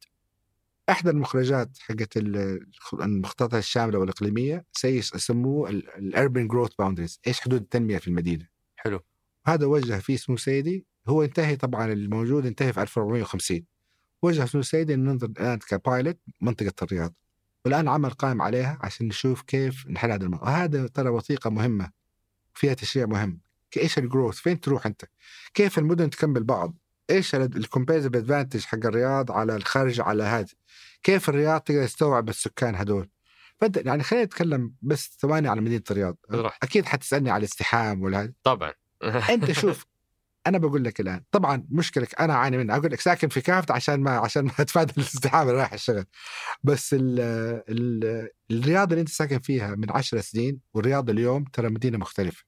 إحدى 0.89 1.11
المخرجات 1.11 1.79
حقت 1.81 2.17
ال- 2.17 2.67
المخططات 2.95 3.55
الشامله 3.55 3.99
والاقليميه 3.99 4.65
يسموه 4.85 5.71
ال 5.71 5.84
urban 5.84 6.49
growth 6.49 6.75
boundaries 6.79 7.21
إيش 7.27 7.41
حدود 7.41 7.61
التنمية 7.61 7.99
في 7.99 8.09
المدينة؟ 8.09 8.49
حلو. 8.77 9.01
هذا 9.47 9.67
وجه 9.67 9.99
فيه 9.99 10.17
سمو 10.17 10.37
سيدي 10.37 10.87
هو 11.09 11.23
انتهي 11.23 11.57
طبعا 11.57 11.93
الموجود 11.93 12.47
انتهي 12.47 12.73
في 12.73 12.83
1450 12.83 13.65
وجه 14.23 14.45
سمو 14.45 14.63
سيدي 14.63 14.95
ان 14.95 15.05
ننظر 15.05 15.27
الآن 15.27 15.59
ك 15.59 15.69
pilot 15.69 16.19
منطقة 16.41 16.73
الرياض. 16.83 17.15
والآن 17.65 17.89
عمل 17.89 18.11
قائم 18.11 18.43
عليها 18.43 18.79
عشان 18.83 19.07
نشوف 19.09 19.43
كيف 19.43 19.87
نحل 19.89 20.11
هذا 20.11 20.25
الموضوع 20.25 20.49
وهذا 20.49 20.87
ترى 20.87 21.09
وثيقة 21.09 21.51
مهمة 21.51 21.91
فيها 22.55 22.75
تشريع 22.75 23.07
مهم. 23.07 23.41
إيش 23.77 23.99
ال 23.99 24.04
growth 24.04 24.37
فين 24.37 24.61
تروح 24.61 24.87
أنت؟ 24.87 25.05
كيف 25.55 25.79
المدن 25.79 26.11
تكمل 26.11 26.45
بعض؟ 26.45 26.75
إيش 27.11 27.35
ال 27.35 27.41
competitive 27.41 28.07
advantage 28.07 28.65
حق 28.65 28.87
الرياض 28.87 29.33
على 29.33 29.57
الخارج 29.57 30.01
على 30.01 30.23
هذا 30.23 30.55
كيف 31.03 31.29
الرياض 31.29 31.61
تقدر 31.61 31.87
تستوعب 31.87 32.29
السكان 32.29 32.75
هذول؟ 32.75 33.09
فأنت 33.61 33.77
يعني 33.77 34.03
خلينا 34.03 34.25
نتكلم 34.25 34.75
بس 34.83 35.17
ثواني 35.21 35.49
على 35.49 35.61
مدينة 35.61 35.83
الرياض. 35.91 36.17
براحتك. 36.29 36.65
أكيد 36.65 36.85
حتسألني 36.85 37.31
على 37.31 37.39
الازدحام 37.39 38.03
ولا 38.03 38.33
طبعا. 38.45 38.73
أنت 39.31 39.53
شوف 39.53 39.87
أنا 40.47 40.59
بقول 40.59 40.85
لك 40.85 41.01
الآن 41.01 41.23
طبعا 41.31 41.67
مشكلتك 41.71 42.21
أنا 42.21 42.33
أعاني 42.33 42.59
منها. 42.59 42.77
أقول 42.77 42.93
لك 42.93 43.01
ساكن 43.01 43.29
في 43.29 43.41
كافد 43.41 43.71
عشان 43.71 44.01
ما 44.01 44.11
عشان 44.11 44.45
ما 44.45 44.53
اتفادى 44.61 44.93
الازدحام 44.99 45.49
اللي 45.49 45.59
رايح 45.59 45.73
الشغل. 45.73 46.05
بس 46.65 46.95
ال 46.95 47.21
ال 47.69 48.29
الرياض 48.51 48.93
اللي 48.93 49.01
أنت 49.01 49.09
ساكن 49.09 49.39
فيها 49.39 49.75
من 49.75 49.91
عشر 49.91 50.21
سنين 50.21 50.61
والرياض 50.75 51.11
اليوم 51.11 51.45
ترى 51.45 51.69
مدينة 51.69 51.99
مختلفة. 51.99 52.45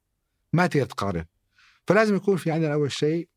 ما 0.53 0.67
تقدر 0.67 0.85
تقارن. 0.85 1.25
فلازم 1.87 2.15
يكون 2.15 2.37
في 2.37 2.51
عندنا 2.51 2.73
أول 2.73 2.91
شيء 2.91 3.29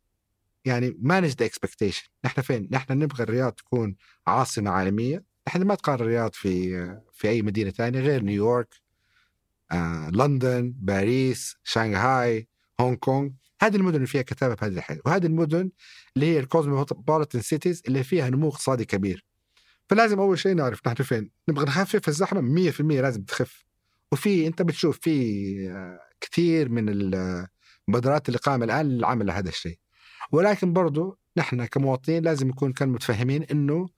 يعني 0.65 0.97
manage 1.01 1.31
the 1.31 1.47
expectation 1.47 2.09
نحن 2.25 2.43
فين؟ 2.43 2.69
نحن 2.71 2.93
نبغى 2.99 3.25
الرياض 3.25 3.53
تكون 3.53 3.97
عاصمة 4.27 4.71
عالمية. 4.71 5.25
نحن 5.49 5.63
ما 5.63 5.75
تقارن 5.75 6.03
الرياض 6.03 6.35
في 6.35 6.73
في 7.13 7.29
أي 7.29 7.43
مدينة 7.43 7.71
ثانية 7.71 8.01
غير 8.01 8.23
نيويورك 8.23 8.75
آه، 9.73 10.11
لندن 10.11 10.75
باريس 10.77 11.57
شنغهاي 11.65 12.49
هونغ 12.81 12.97
كونغ. 12.97 13.31
هذه 13.63 13.77
المدن 13.77 13.97
اللي 13.97 14.07
فيها 14.07 14.23
كتابة 14.23 14.55
بهذه 14.55 14.73
الحاجة. 14.73 15.01
وهذه 15.07 15.27
المدن 15.27 15.71
اللي 16.17 16.27
هي 16.27 16.39
ال 16.39 16.47
cosmopolitan 16.47 17.41
cities 17.41 17.83
اللي 17.89 18.05
فيها 18.05 18.31
نمو 18.31 18.49
اقتصادي 18.49 18.85
كبير. 18.85 19.27
فلازم 19.89 20.21
أول 20.21 20.39
شيء 20.39 20.55
نعرف 20.55 20.87
نحن 20.87 21.03
فين. 21.03 21.31
نبغى 21.49 21.65
نخفف 21.65 22.09
الزحمة 22.09 22.41
100% 22.41 22.81
لازم 22.81 23.23
تخف. 23.23 23.65
وفي 24.13 24.47
أنت 24.47 24.63
بتشوف 24.63 24.99
في 24.99 25.71
آه، 25.71 26.01
كثير 26.21 26.69
من 26.69 26.89
المبادرات 27.89 28.29
اللي 28.29 28.39
قائمه 28.39 28.65
الآن 28.65 28.89
للعمل 28.89 29.27
لهذا 29.27 29.49
الشيء. 29.49 29.79
ولكن 30.33 30.73
برضو 30.73 31.19
نحن 31.37 31.65
كمواطنين 31.65 32.23
لازم 32.23 32.49
نكون 32.49 32.73
كان 32.73 32.89
متفهمين 32.89 33.43
إنه 33.43 33.89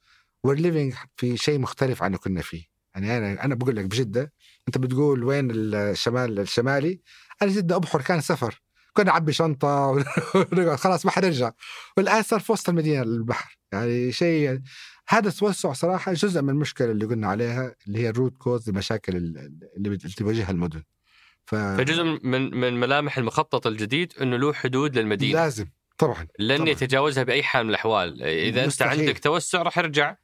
we're 0.46 0.58
living 0.58 0.96
في 1.16 1.36
شيء 1.36 1.58
مختلف 1.58 2.02
عن 2.02 2.06
اللي 2.06 2.18
كنا 2.18 2.42
فيه. 2.42 2.64
يعني 2.94 3.18
أنا 3.18 3.44
أنا 3.44 3.54
بقول 3.54 3.76
لك 3.76 3.84
بجدة 3.84 4.32
أنت 4.68 4.78
بتقول 4.78 5.24
وين 5.24 5.50
الشمال 5.50 6.40
الشمالي؟ 6.40 7.00
أنا 7.42 7.50
جدة 7.50 7.76
أبحر 7.76 8.02
كان 8.02 8.20
سفر. 8.20 8.62
كنا 8.92 9.06
نعبي 9.06 9.32
شنطة 9.32 9.86
ونقعد. 10.34 10.76
خلاص 10.78 11.06
ما 11.06 11.10
حنرجع. 11.10 11.50
والآن 11.96 12.22
صار 12.22 12.40
في 12.40 12.52
وسط 12.52 12.68
المدينة 12.68 13.02
البحر. 13.02 13.58
يعني 13.72 14.12
شيء 14.12 14.60
هذا 15.08 15.28
التوسع 15.28 15.72
صراحة 15.72 16.12
جزء 16.12 16.42
من 16.42 16.50
المشكلة 16.50 16.90
اللي 16.90 17.04
قلنا 17.06 17.26
عليها 17.26 17.74
اللي 17.86 17.98
هي 17.98 18.08
الروت 18.08 18.36
كوز 18.36 18.68
المشاكل 18.68 19.16
اللي 19.16 19.52
اللي 19.76 19.96
تواجهها 19.96 20.50
المدن. 20.50 20.82
ف... 21.46 21.54
فجزء 21.54 22.02
من 22.02 22.56
من 22.56 22.80
ملامح 22.80 23.18
المخطط 23.18 23.66
الجديد 23.66 24.12
إنه 24.20 24.36
له 24.36 24.52
حدود 24.52 24.98
للمدينة. 24.98 25.40
لازم. 25.40 25.66
طبعا 25.98 26.26
لن 26.38 26.56
طبعاً. 26.58 26.68
يتجاوزها 26.70 27.24
بأي 27.24 27.42
حال 27.42 27.64
من 27.64 27.70
الأحوال 27.70 28.22
إذا 28.22 28.66
مستحيل. 28.66 28.90
انت 28.92 29.00
عندك 29.00 29.18
توسع 29.18 29.62
راح 29.62 29.78
يرجع 29.78 30.16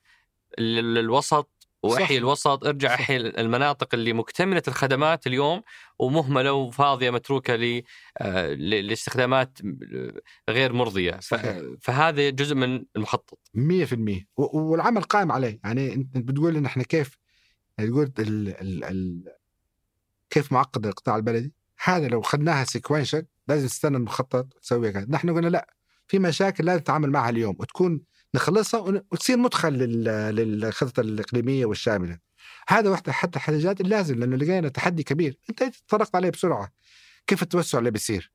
لل- 0.58 0.94
للوسط 0.94 1.50
وأحيي. 1.82 2.18
الوسط 2.18 2.64
ارجع. 2.66 2.94
أحيي 2.94 3.16
المناطق 3.16 3.94
اللي 3.94 4.12
مكتملة 4.12 4.62
الخدمات 4.68 5.26
اليوم 5.26 5.62
ومهملة 5.98 6.52
وفاضية 6.52 7.10
متروكة 7.10 7.56
ل 7.56 7.82
آه، 8.18 8.52
لاستخدامات 8.54 9.58
غير 10.50 10.72
مرضية 10.72 11.20
صحيح. 11.20 11.60
فهذا 11.80 12.30
جزء 12.30 12.54
من 12.54 12.84
المخطط 12.96 13.38
100% 13.54 14.26
و- 14.36 14.58
والعمل 14.58 15.02
قائم 15.02 15.32
عليه 15.32 15.60
يعني 15.64 15.94
أنت 15.94 16.16
بتقول 16.18 16.56
إن 16.56 16.66
إحنا 16.66 16.82
كيف 16.82 17.18
يعني 17.78 17.90
تقول 17.90 18.12
ال 18.18 18.48
ال 18.48 18.84
ال 18.84 19.22
كيف 20.30 20.52
معقد 20.52 20.86
القطاع 20.86 21.16
البلدي 21.16 21.52
هذا 21.84 22.08
لو 22.08 22.22
خدناها 22.22 22.64
سيكونشال 22.64 23.26
لازم 23.50 23.66
تستنى 23.66 23.96
المخطط 23.96 24.56
وتسويها 24.56 24.90
كذا. 24.90 25.06
نحن 25.08 25.34
قلنا 25.34 25.48
لا 25.48 25.74
في 26.08 26.18
مشاكل 26.18 26.64
لازم 26.64 26.80
تتعامل 26.80 27.10
معها 27.10 27.30
اليوم 27.30 27.56
وتكون 27.58 28.00
نخلصها 28.34 28.80
وتصير 28.80 29.36
مدخل 29.36 29.72
لل- 29.72 30.34
للخطط 30.36 30.98
الإقليمية 30.98 31.66
والشاملة. 31.66 32.18
هذا 32.68 32.90
واحدة 32.90 33.12
حتى 33.12 33.36
الحاجات 33.36 33.80
اللازم 33.80 34.18
لأنه 34.18 34.36
لقينا 34.36 34.68
تحدي 34.68 35.02
كبير. 35.02 35.38
أنت 35.50 35.62
تطرقت 35.64 36.14
عليه 36.14 36.30
بسرعة. 36.30 36.68
كيف 37.26 37.42
التوسع 37.42 37.78
اللي 37.78 37.90
بيصير؟ 37.90 38.32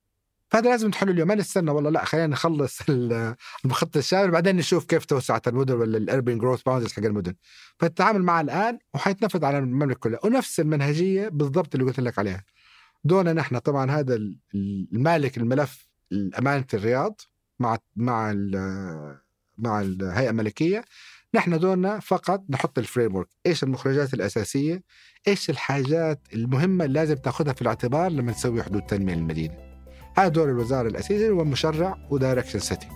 فهذا 0.51 0.69
لازم 0.69 0.87
نحله 0.87 1.11
اليوم. 1.11 1.27
ما 1.27 1.35
نستنى 1.35 1.71
والله 1.71 1.89
لا 1.89 2.05
خلينا 2.05 2.27
نخلص 2.27 2.79
ال- 2.89 3.35
المخطط 3.65 3.97
الشامل 3.97 4.31
بعدين 4.31 4.55
نشوف 4.55 4.85
كيف 4.85 5.05
توسعت 5.05 5.47
المدن 5.47 5.73
ولا 5.73 5.97
ال 5.97 6.04
urban 6.04 6.37
growth 6.37 6.61
bounds 6.61 6.93
حق 6.93 7.03
المدن. 7.03 7.35
فالتعامل 7.79 8.23
معه 8.23 8.41
الآن 8.41 8.79
وحيتنفذ 8.93 9.45
على 9.45 9.57
المملكة 9.57 9.99
كلها. 9.99 10.19
ونفس 10.23 10.59
المنهجية 10.59 11.29
بالضبط 11.29 11.75
اللي 11.75 11.87
قلت 11.87 11.99
لك 11.99 12.19
عليها. 12.19 12.43
دون 13.05 13.35
نحن 13.35 13.57
طبعا 13.57 13.91
هذا 13.91 14.15
ال- 14.15 14.39
المالك 14.93 15.37
الملف 15.37 15.87
أمانة 16.39 16.65
الرياض 16.73 17.21
مع 17.59 17.77
مع 17.95 18.33
مع 19.57 19.81
الهيئة 19.81 20.29
الملكية. 20.29 20.85
نحن 21.33 21.59
دورنا 21.59 21.99
فقط 21.99 22.43
نحط 22.49 22.77
ال 22.79 22.86
frame 22.86 23.23
إيش 23.45 23.63
المخرجات 23.63 24.13
الأساسية؟ 24.13 24.83
إيش 25.27 25.49
الحاجات 25.49 26.19
المهمة 26.33 26.85
اللي 26.85 26.99
لازم 26.99 27.15
تأخذها 27.15 27.53
في 27.53 27.61
الاعتبار 27.61 28.11
لما 28.11 28.31
نسوي 28.31 28.63
حدود 28.63 28.81
تنمية 28.81 29.15
للمدينة؟ 29.15 29.53
هذا 30.17 30.27
دور 30.27 30.49
الوزارة 30.49 30.87
الأساسي 30.87 31.29
هو 31.29 31.43
مشرع 31.43 32.07
و 32.11 32.16
direction 32.16 32.59
setter 32.59 32.87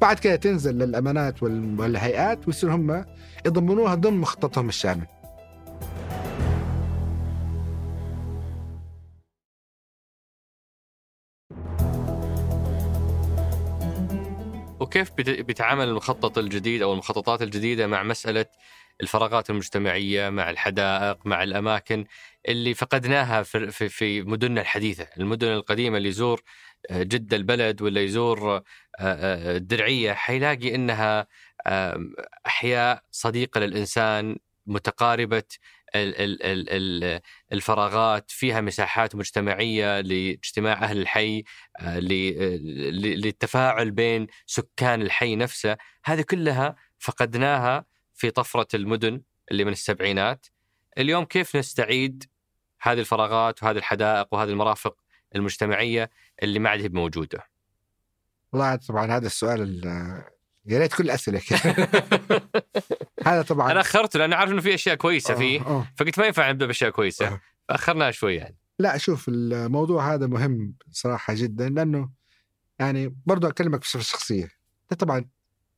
بعد 0.00 0.18
كده 0.18 0.36
تنزل 0.36 0.78
للأمانات 0.78 1.42
وال- 1.42 1.80
والهيئات 1.80 2.46
ويصير 2.46 2.74
هم 2.74 3.04
يضمنوها 3.46 3.94
ضمن 3.94 4.16
مخططهم 4.18 4.68
الشامل 4.68 5.06
وكيف 14.82 15.12
بيتعامل 15.16 15.88
المخطط 15.88 16.38
الجديد 16.38 16.82
أو 16.82 16.92
المخططات 16.92 17.42
الجديدة 17.42 17.86
مع 17.86 18.02
مسألة 18.02 18.46
الفراغات 19.00 19.50
المجتمعية 19.50 20.28
مع 20.30 20.50
الحدائق 20.50 21.26
مع 21.26 21.42
الأماكن 21.42 22.04
اللي 22.48 22.74
فقدناها 22.74 23.42
في 23.42 23.70
في, 23.70 23.88
في 23.88 24.22
مدننا 24.22 24.60
الحديثة، 24.60 25.08
المدن 25.18 25.48
القديمة 25.48 25.96
اللي 25.98 26.08
يزور 26.08 26.42
آه، 26.90 27.02
جده 27.02 27.36
البلد 27.36 27.82
ولا 27.82 28.00
يزور 28.00 28.56
آه، 28.56 28.62
آه، 29.00 29.56
الدرعية 29.56 30.12
حيلاقي 30.12 30.74
إنها 30.74 31.26
أحياء 32.46 33.02
صديقة 33.10 33.60
للإنسان 33.60 34.36
متقاربة 34.66 35.44
ال- 35.94 36.20
ال- 36.20 36.42
ال- 36.42 36.70
ال- 37.04 37.20
الفراغات 37.52 38.30
فيها 38.30 38.60
مساحات 38.60 39.14
مجتمعية 39.14 40.00
لاجتماع 40.00 40.72
أهل 40.72 40.98
الحي 40.98 41.44
آه، 41.80 41.98
للتفاعل 41.98 43.90
بين 43.90 44.26
سكان 44.46 45.02
الحي 45.02 45.36
نفسه. 45.36 45.76
هذه 46.04 46.22
كلها 46.22 46.76
فقدناها 46.98 47.86
في 48.14 48.30
طفرة 48.30 48.68
المدن 48.74 49.22
اللي 49.50 49.64
من 49.64 49.72
السبعينات. 49.72 50.46
اليوم 50.98 51.24
كيف 51.24 51.56
نستعيد 51.56 52.24
هذه 52.80 53.00
الفراغات 53.00 53.62
وهذه 53.62 53.76
الحدائق 53.76 54.34
وهذه 54.34 54.48
المرافق 54.50 54.96
المجتمعية 55.34 56.10
اللي 56.42 56.58
ما 56.58 56.70
عاد 56.70 56.80
هي 56.80 56.88
موجودة 56.88 57.46
والله 58.52 58.76
طبعا 58.76 59.16
هذا 59.16 59.26
السؤال 59.26 59.62
ال- 59.62 60.24
يا 60.66 60.78
ريت 60.78 60.94
كل 60.94 61.04
الأسئلة 61.04 61.40
هذا 63.26 63.42
طبعا 63.42 63.72
أنا 63.72 63.80
أخرته 63.80 64.18
لأن 64.18 64.32
عارف 64.32 64.50
إنه 64.50 64.60
في 64.60 64.74
أشياء 64.74 64.94
كويسة 64.94 65.34
آه، 65.34 65.36
فيه 65.36 65.60
آه. 65.60 65.86
فقلت 65.96 66.18
ما 66.18 66.26
ينفع 66.26 66.50
نبدأ 66.50 66.66
بأشياء 66.66 66.90
كويسة. 66.90 67.26
آه. 67.26 67.40
فأخرناها 67.68 68.10
شوي 68.10 68.34
يعني. 68.34 68.56
لا 68.78 68.98
شوف 68.98 69.28
الموضوع 69.28 70.14
هذا 70.14 70.26
مهم 70.26 70.74
صراحة 70.90 71.34
جدا 71.34 71.68
لأنه 71.68 72.10
يعني 72.78 73.16
برضو 73.26 73.48
أكلمك 73.48 73.80
بصفة 73.80 74.02
شخصية. 74.02 74.48
أنت 74.92 75.00
طبعا 75.00 75.24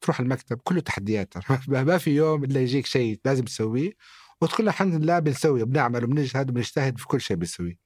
تروح 0.01 0.21
المكتب 0.21 0.61
كله 0.65 0.81
تحديات 0.81 1.35
ما 1.69 1.99
في 1.99 2.11
يوم 2.11 2.45
إلا 2.45 2.61
يجيك 2.61 2.87
شيء 2.87 3.21
لازم 3.25 3.45
تسويه 3.45 3.93
وتقول 4.41 4.69
الحمد 4.69 4.95
لله 4.95 5.19
بنسوي 5.19 5.65
بنعمل 5.65 6.05
وبنجهد 6.05 6.51
وبنجتهد 6.51 6.99
في 6.99 7.07
كل 7.07 7.21
شيء 7.21 7.37
بنسويه. 7.37 7.79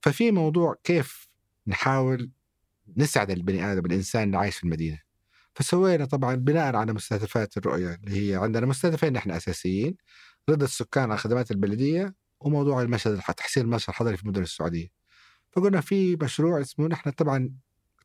ففي 0.00 0.30
موضوع 0.30 0.76
كيف 0.84 1.28
نحاول 1.66 2.30
نسعد 2.96 3.30
البني 3.30 3.72
آدم 3.72 3.86
الإنسان 3.86 4.22
اللي 4.22 4.36
عايش 4.36 4.56
في 4.56 4.64
المدينة. 4.64 4.98
فسوينا 5.54 6.04
طبعا 6.04 6.34
بناء 6.34 6.76
على 6.76 6.92
مستهدفات 6.92 7.56
الرؤية 7.56 7.94
اللي 7.94 8.30
هي 8.30 8.36
عندنا. 8.36 8.66
مستهدفين 8.66 9.12
نحن 9.12 9.30
أساسيين 9.30 9.96
رضا 10.50 10.64
السكان 10.64 11.04
على 11.04 11.14
الخدمات 11.14 11.50
البلدية 11.50 12.14
وموضوع 12.40 12.82
المشهد 12.82 13.18
تحسين 13.36 13.62
المشهد 13.64 13.88
الحضري 13.88 14.16
في 14.16 14.28
مدن 14.28 14.42
السعودية. 14.42 14.88
فقلنا 15.52 15.80
في 15.80 16.16
مشروع 16.16 16.60
اسمه 16.60 16.88
نحن 16.88 17.10
طبعا 17.10 17.50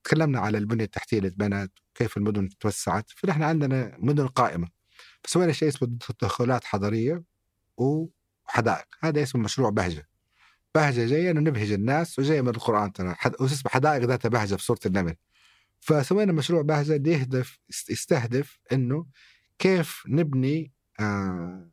تكلمنا 0.04 0.40
على 0.40 0.58
البنية 0.58 0.84
التحتية 0.86 1.18
اللي 1.18 1.28
اتبنت 1.28 1.72
كيف 1.96 2.18
المدن 2.18 2.50
توسعت. 2.60 3.10
فنحن 3.16 3.44
عندنا 3.44 3.98
مدن 4.00 4.28
قائمة. 4.28 4.68
فسوينا 5.24 5.54
شيء 5.54 5.68
اسمه 5.68 5.98
تدخلات 6.20 6.64
حضرية 6.64 7.24
وحدائق. 7.78 8.86
هذا 9.04 9.24
اسمه 9.24 9.42
مشروع 9.42 9.70
بهجة. 9.70 10.10
بهجة 10.76 11.06
جاية 11.06 11.32
إنه 11.32 11.42
نبهج 11.42 11.72
الناس 11.72 12.20
وجاية 12.20 12.42
من 12.42 12.50
القرآن 12.50 12.94
ترى. 12.94 13.14
حد... 13.14 13.34
واسمه 13.40 13.72
حدائق 13.72 14.04
ذات 14.06 14.28
بهجة 14.28 14.56
في 14.56 14.64
سوره 14.64 14.80
النمل 14.86 15.16
فسوينا 15.80 16.34
مشروع 16.34 16.62
بهجه 16.62 16.96
اللي 16.96 17.12
يهدف 17.12 17.60
يستهدف 17.90 18.60
إنه 18.72 19.06
كيف 19.60 20.04
نبني 20.08 20.74
آه 21.00 21.72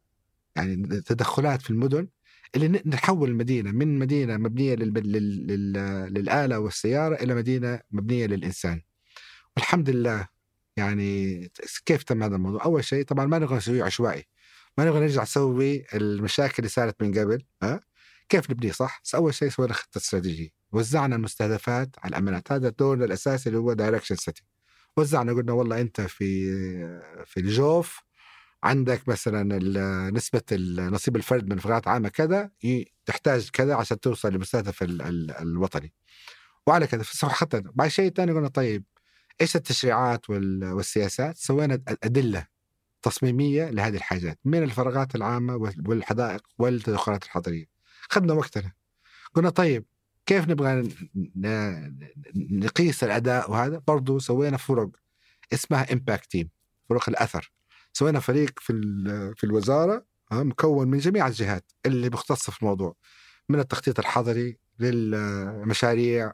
يعني 0.57 0.87
تدخلات 0.87 1.63
في 1.63 1.71
المدن 1.71 2.09
اللي 2.57 2.83
نحول 2.87 3.29
المدينة 3.31 3.71
من 3.73 3.99
مدينة 3.99 4.37
مبنية. 4.37 4.75
لل... 4.75 5.73
للآلة 6.15 6.59
والسيارة 6.59 7.15
إلى 7.15 7.35
مدينة 7.35 7.81
مبنية 7.91 8.27
للإنسان. 8.27 8.83
والحمد 9.57 9.91
لله 9.91 10.29
يعني 10.77 11.41
كيف 11.87 12.03
تم 12.03 12.23
هذا 12.23 12.37
الموضوع؟ 12.37 12.65
أول 12.65 12.85
شيء 12.85 13.05
طبعا 13.05 13.27
ما 13.27 13.39
نبغى 13.39 13.57
نسويه 13.57 13.85
عشوائي. 13.85 14.25
ما 14.79 14.85
نبغى 14.85 15.01
نرجع 15.01 15.23
نسوي 15.23 15.85
المشاكل 15.95 16.55
اللي 16.59 16.69
صارت 16.69 17.03
من 17.03 17.19
قبل 17.19 17.43
ها؟ 17.63 17.81
كيف 18.29 18.51
نبنيه 18.51 18.73
صح؟ 18.73 19.03
أول 19.15 19.35
شيء 19.35 19.49
سوينا 19.49 19.73
خطة 19.75 19.99
استراتيجية، 19.99 20.49
وزعنا 20.73 21.17
المستهدفات 21.17 21.89
على 21.99 22.11
الامانات، 22.11 22.53
هذا 22.53 22.69
دورنا 22.69 23.05
الأساسي 23.05 23.49
اللي 23.49 23.59
هو 23.59 23.73
دايركشن 23.73 24.17
سيتي. 24.17 24.43
وزعنا 24.97 25.33
قلنا 25.33 25.53
والله 25.53 25.81
أنت 25.81 26.01
في 26.01 26.47
في 27.27 27.41
الجوف 27.41 28.01
عندك 28.63 29.09
مثلا 29.09 29.43
نسبة 30.11 30.43
نصيب 30.79 31.17
الفرد 31.17 31.49
من 31.49 31.59
فقرات 31.59 31.89
عامة 31.89 32.09
كذا 32.09 32.51
تحتاج 33.07 33.49
كذا 33.53 33.75
عشان 33.75 34.01
توصل 34.01 34.29
للمستهدف 34.33 34.83
ال- 34.83 35.03
ال- 35.03 35.31
الوطني. 35.31 35.93
وعلى 36.67 36.87
كذا 36.87 37.05
حتى 37.25 37.63
بعد 37.75 37.89
شيء 37.89 38.13
ثاني 38.13 38.33
قلنا 38.33 38.49
طيب 38.49 38.85
إيش 39.41 39.57
التشريعات 39.57 40.31
وال- 40.31 40.73
والسياسات؟ 40.73 41.37
سوينا 41.37 41.75
أد- 41.91 41.95
أدلة 42.05 42.47
تصميمية 43.03 43.71
لهذه 43.71 43.97
الحاجات 43.97 44.39
من 44.45 44.63
الفراغات 44.63 45.15
العامة 45.15 45.57
وال- 45.57 45.89
والحدائق 45.89 46.43
والتدخلات 46.59 47.25
الحضرية. 47.25 47.74
خدنا 48.11 48.33
وقتنا. 48.33 48.73
قلنا 49.35 49.51
طيب 49.51 49.85
كيف 50.27 50.49
نبغى 50.49 50.89
نقيس 52.37 53.05
الأداء 53.05 53.51
وهذا؟ 53.51 53.83
برضو 53.87 54.19
سوينا 54.19 54.57
فرق 54.57 54.89
اسمها 55.53 55.93
impact 55.93 56.31
team 56.31 56.51
فرق 56.89 57.09
الأثر. 57.09 57.53
سوينا 57.93 58.21
فريق 58.21 58.51
في 58.59 58.73
في 59.37 59.45
الوزارة 59.45 60.05
مكون 60.33 60.89
من 60.89 60.99
جميع 60.99 61.27
الجهات 61.27 61.73
اللي 61.87 62.11
مختصة 62.11 62.53
في 62.53 62.63
الموضوع 62.63 62.95
من 63.49 63.61
التخطيط 63.61 63.99
الحضري 63.99 64.59
للمشاريع 64.79 66.33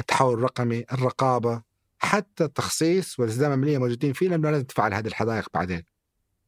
التحول 0.00 0.34
الرقمي 0.34 0.84
الرقابة 0.92 1.62
حتى 1.98 2.44
التخصيص 2.44 3.20
والالتزام 3.20 3.52
الماليه 3.52 3.78
موجودين 3.78 4.12
فيه 4.12 4.28
لأنه 4.28 4.50
لازم 4.50 4.64
تفعل 4.64 4.94
هذه 4.94 5.06
الحدائق 5.06 5.48
بعدين. 5.54 5.82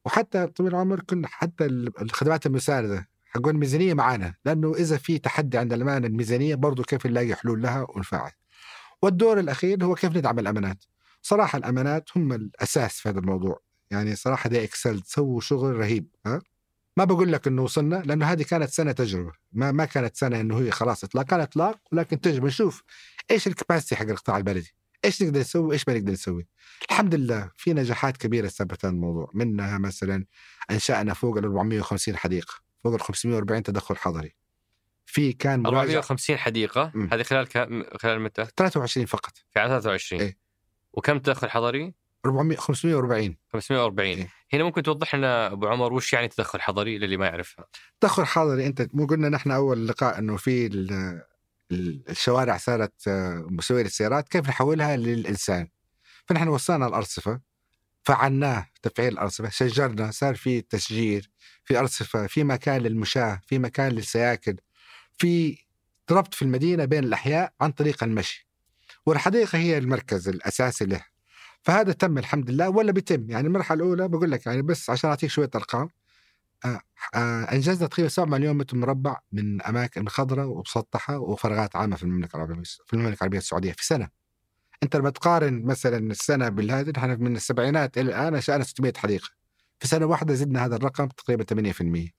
وحتى 0.05 0.47
طويل 0.47 0.71
العمر 0.71 0.99
كنا 0.99 1.27
حتى 1.27 1.65
ال- 1.65 2.01
الخدمات 2.01 2.45
المساندة 2.45 3.09
حقون 3.29 3.55
الميزانية 3.55 3.93
معانا 3.93 4.35
لأنه 4.45 4.73
إذا 4.73 4.97
في 4.97 5.19
تحدي 5.19 5.57
عند 5.57 5.73
الأمانة 5.73 6.07
الميزانية 6.07 6.55
برضو 6.55 6.83
كيف 6.83 7.05
نلاقي 7.05 7.35
حلول 7.35 7.61
لها 7.61 7.87
ونفعل. 7.89 8.31
والدور 9.01 9.39
الأخير 9.39 9.83
هو 9.85 9.95
كيف 9.95 10.17
ندعم 10.17 10.39
الأمانات. 10.39 10.83
صراحة 11.21 11.57
الأمانات 11.57 12.09
هم 12.15 12.33
الأساس 12.33 12.99
في 12.99 13.09
هذا 13.09 13.19
الموضوع. 13.19 13.59
يعني 13.91 14.15
صراحة 14.15 14.49
دي 14.49 14.63
إكسل 14.63 15.01
سووا 15.05 15.41
شغل 15.41 15.75
رهيب 15.75 16.07
ها؟ 16.25 16.41
ما 16.97 17.03
بقول 17.03 17.31
لك 17.31 17.47
إنه 17.47 17.61
وصلنا 17.61 17.95
لأنه 17.95 18.25
هذه 18.25 18.43
كانت 18.43 18.69
سنة 18.69 18.91
تجربة. 18.91 19.31
ما 19.51 19.71
ما 19.71 19.85
كانت 19.85 20.15
سنة 20.15 20.41
إنه 20.41 20.59
هي 20.59 20.71
خلاص 20.71 21.03
إطلاق. 21.03 21.25
كان 21.25 21.39
إطلاق 21.39 21.79
ولكن 21.91 22.21
تجربة. 22.21 22.47
نشوف 22.47 22.83
إيش 23.31 23.47
الكباسيتي 23.47 23.95
حق 23.95 24.05
القطاع 24.05 24.37
البلدي؟ 24.37 24.75
إيش 25.05 25.23
نقدر 25.23 25.39
نسوي؟ 25.39 25.67
وايش 25.67 25.87
ما 25.87 25.93
نقدر 25.93 26.11
نسوي؟ 26.11 26.47
الحمد 26.91 27.15
لله 27.15 27.51
في 27.57 27.73
نجاحات 27.73 28.17
كبيرة 28.17 28.47
ثبت 28.47 28.85
الموضوع. 28.85 29.31
منها 29.33 29.77
مثلا 29.77 30.25
أنشأنا 30.71 31.13
فوق 31.13 31.37
ال 31.37 31.43
450 31.43 32.17
حديقة. 32.17 32.68
فوق 32.83 32.93
ال 32.93 33.01
540 33.01 33.63
تدخل 33.63 33.97
حضري. 33.97 34.35
في 35.05 35.33
كان 35.33 35.59
مراجعه 35.59 35.81
450 35.81 36.37
حديقة. 36.37 36.91
مم. 36.95 37.09
هذه 37.13 37.23
خلال 37.23 37.47
كم 37.47 37.83
خلال 37.97 38.21
متى؟ 38.21 38.45
23 38.57 39.05
فقط. 39.05 39.37
في 39.37 39.43
23 39.53 40.21
إيه. 40.21 40.37
وكم 40.93 41.19
تدخل 41.19 41.49
حضري؟ 41.49 41.93
400 42.25 42.57
540 42.57 43.37
540 43.53 44.09
إيه. 44.17 44.29
هنا 44.53 44.63
ممكن 44.63 44.83
توضح 44.83 45.15
لنا 45.15 45.51
أبو 45.51 45.67
عمر 45.67 45.93
وش 45.93 46.13
يعني 46.13 46.27
تدخل 46.27 46.61
حضري 46.61 46.97
للي 46.97 47.17
ما 47.17 47.25
يعرفها؟ 47.25 47.65
تدخل 48.01 48.25
حضري 48.25 48.65
أنت. 48.65 48.87
مو 48.93 49.05
قلنا 49.05 49.29
نحن 49.29 49.51
أول 49.51 49.87
لقاء 49.87 50.19
إنه 50.19 50.37
في 50.37 50.65
ال- 50.67 51.21
ال- 51.71 52.01
الشوارع 52.09 52.57
صارت 52.57 53.07
آه، 53.07 53.45
مسوية 53.49 53.83
للسيارات. 53.83 54.29
كيف 54.29 54.49
نحولها 54.49 54.97
للإنسان؟ 54.97 55.67
فنحن 56.25 56.47
وصلنا 56.47 56.87
الأرصفة. 56.87 57.39
فعلناه 58.03 58.67
تفعيل 58.81 59.13
الارصفه 59.13 59.49
شجرنا 59.49 60.11
صار 60.11 60.35
في 60.35 60.61
تشجير 60.61 61.29
في 61.63 61.79
ارصفه 61.79 62.27
في 62.27 62.43
مكان 62.43 62.81
للمشاة 62.81 63.41
في 63.47 63.59
مكان 63.59 63.91
للسياكل. 63.91 64.57
في 65.17 65.57
ربط 66.11 66.33
في 66.33 66.41
المدينة 66.41 66.85
بين 66.85 67.03
الأحياء 67.03 67.53
عن 67.61 67.71
طريق 67.71 68.03
المشي. 68.03 68.47
والحديقة 69.05 69.57
هي 69.57 69.77
المركز 69.77 70.27
الأساسي 70.29 70.85
له. 70.85 71.05
فهذا 71.61 71.91
تم 71.93 72.17
الحمد 72.17 72.49
لله 72.49 72.69
ولا 72.69 72.91
بيتم. 72.91 73.29
يعني 73.29 73.47
المرحلة 73.47 73.77
الأولى 73.83 74.07
بقول 74.07 74.31
لك 74.31 74.45
يعني 74.45 74.61
بس 74.61 74.89
عشان 74.89 75.09
أعطيك 75.09 75.29
شوية 75.29 75.49
أرقام. 75.55 75.89
آه، 76.65 76.81
آه، 77.15 77.43
أنجزنا 77.43 77.87
تقريبا 77.87 78.09
7 78.09 78.25
مليون 78.25 78.57
متر 78.57 78.77
مربع 78.77 79.19
من 79.31 79.61
أماكن 79.61 80.07
خضراء 80.09 80.47
ومسطحة 80.47 81.17
وفراغات 81.19 81.75
عامة 81.75 81.95
في 81.95 82.03
المملكة 82.03 82.35
العربية 82.35 82.61
في 82.85 82.93
المملكة 82.93 83.17
العربية 83.17 83.37
السعودية 83.37 83.71
في 83.71 83.85
سنة. 83.85 84.09
أنت 84.83 84.95
لما 84.95 85.09
تقارن 85.09 85.63
مثلا 85.63 85.97
السنة 85.97 86.49
بالهذا 86.49 86.91
نحن 86.97 87.23
من 87.23 87.35
السبعينات 87.35 87.97
إلى 87.97 88.09
الآن 88.09 88.35
انشانا 88.35 88.63
600 88.63 88.93
حديقة. 88.97 89.29
في 89.79 89.87
سنة 89.87 90.05
واحدة 90.05 90.33
زدنا 90.33 90.65
هذا 90.65 90.75
الرقم 90.75 91.07
تقريبا 91.07 91.43
8%. 91.43 92.13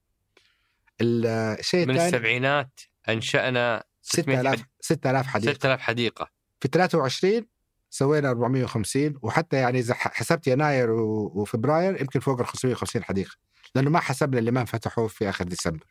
الشيء 1.02 1.86
من 1.86 1.96
السبعينات 2.00 2.80
أنشأنا 3.08 3.84
600 4.02 4.38
6000 4.38 4.64
6000 4.80 5.26
حديقة 5.26 5.52
6000 5.52 5.80
حديقة 5.80 6.30
في 6.60 6.68
23 6.72 7.46
سوينا 7.90 8.30
450 8.30 9.14
وحتى 9.22 9.56
يعني 9.56 9.78
إذا 9.78 9.94
حسبت 9.94 10.46
يناير 10.46 10.90
وفبراير 10.90 12.00
يمكن 12.00 12.20
فوق 12.20 12.40
ال 12.40 12.46
550 12.46 13.04
حديقة 13.04 13.36
لأنه 13.74 13.90
ما 13.90 14.00
حسبنا 14.00 14.38
اللي 14.38 14.50
ما 14.50 14.60
انفتحوا 14.60 15.08
في 15.08 15.28
آخر 15.28 15.44
ديسمبر. 15.44 15.86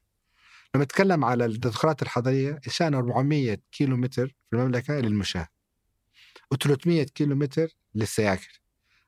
لما 0.76 0.84
نتكلم 0.84 1.26
على 1.26 1.45
التدخلات 1.45 2.01
الحضرية 2.01 2.59
إنشأنا 2.67 2.97
400 2.97 3.57
كيلو 3.72 3.97
متر 3.97 4.28
في 4.28 4.55
المملكة 4.55 4.93
للمشاة 4.93 5.47
و300 6.56 7.04
كيلو 7.04 7.36
متر 7.36 7.68
للسياكل. 7.95 8.60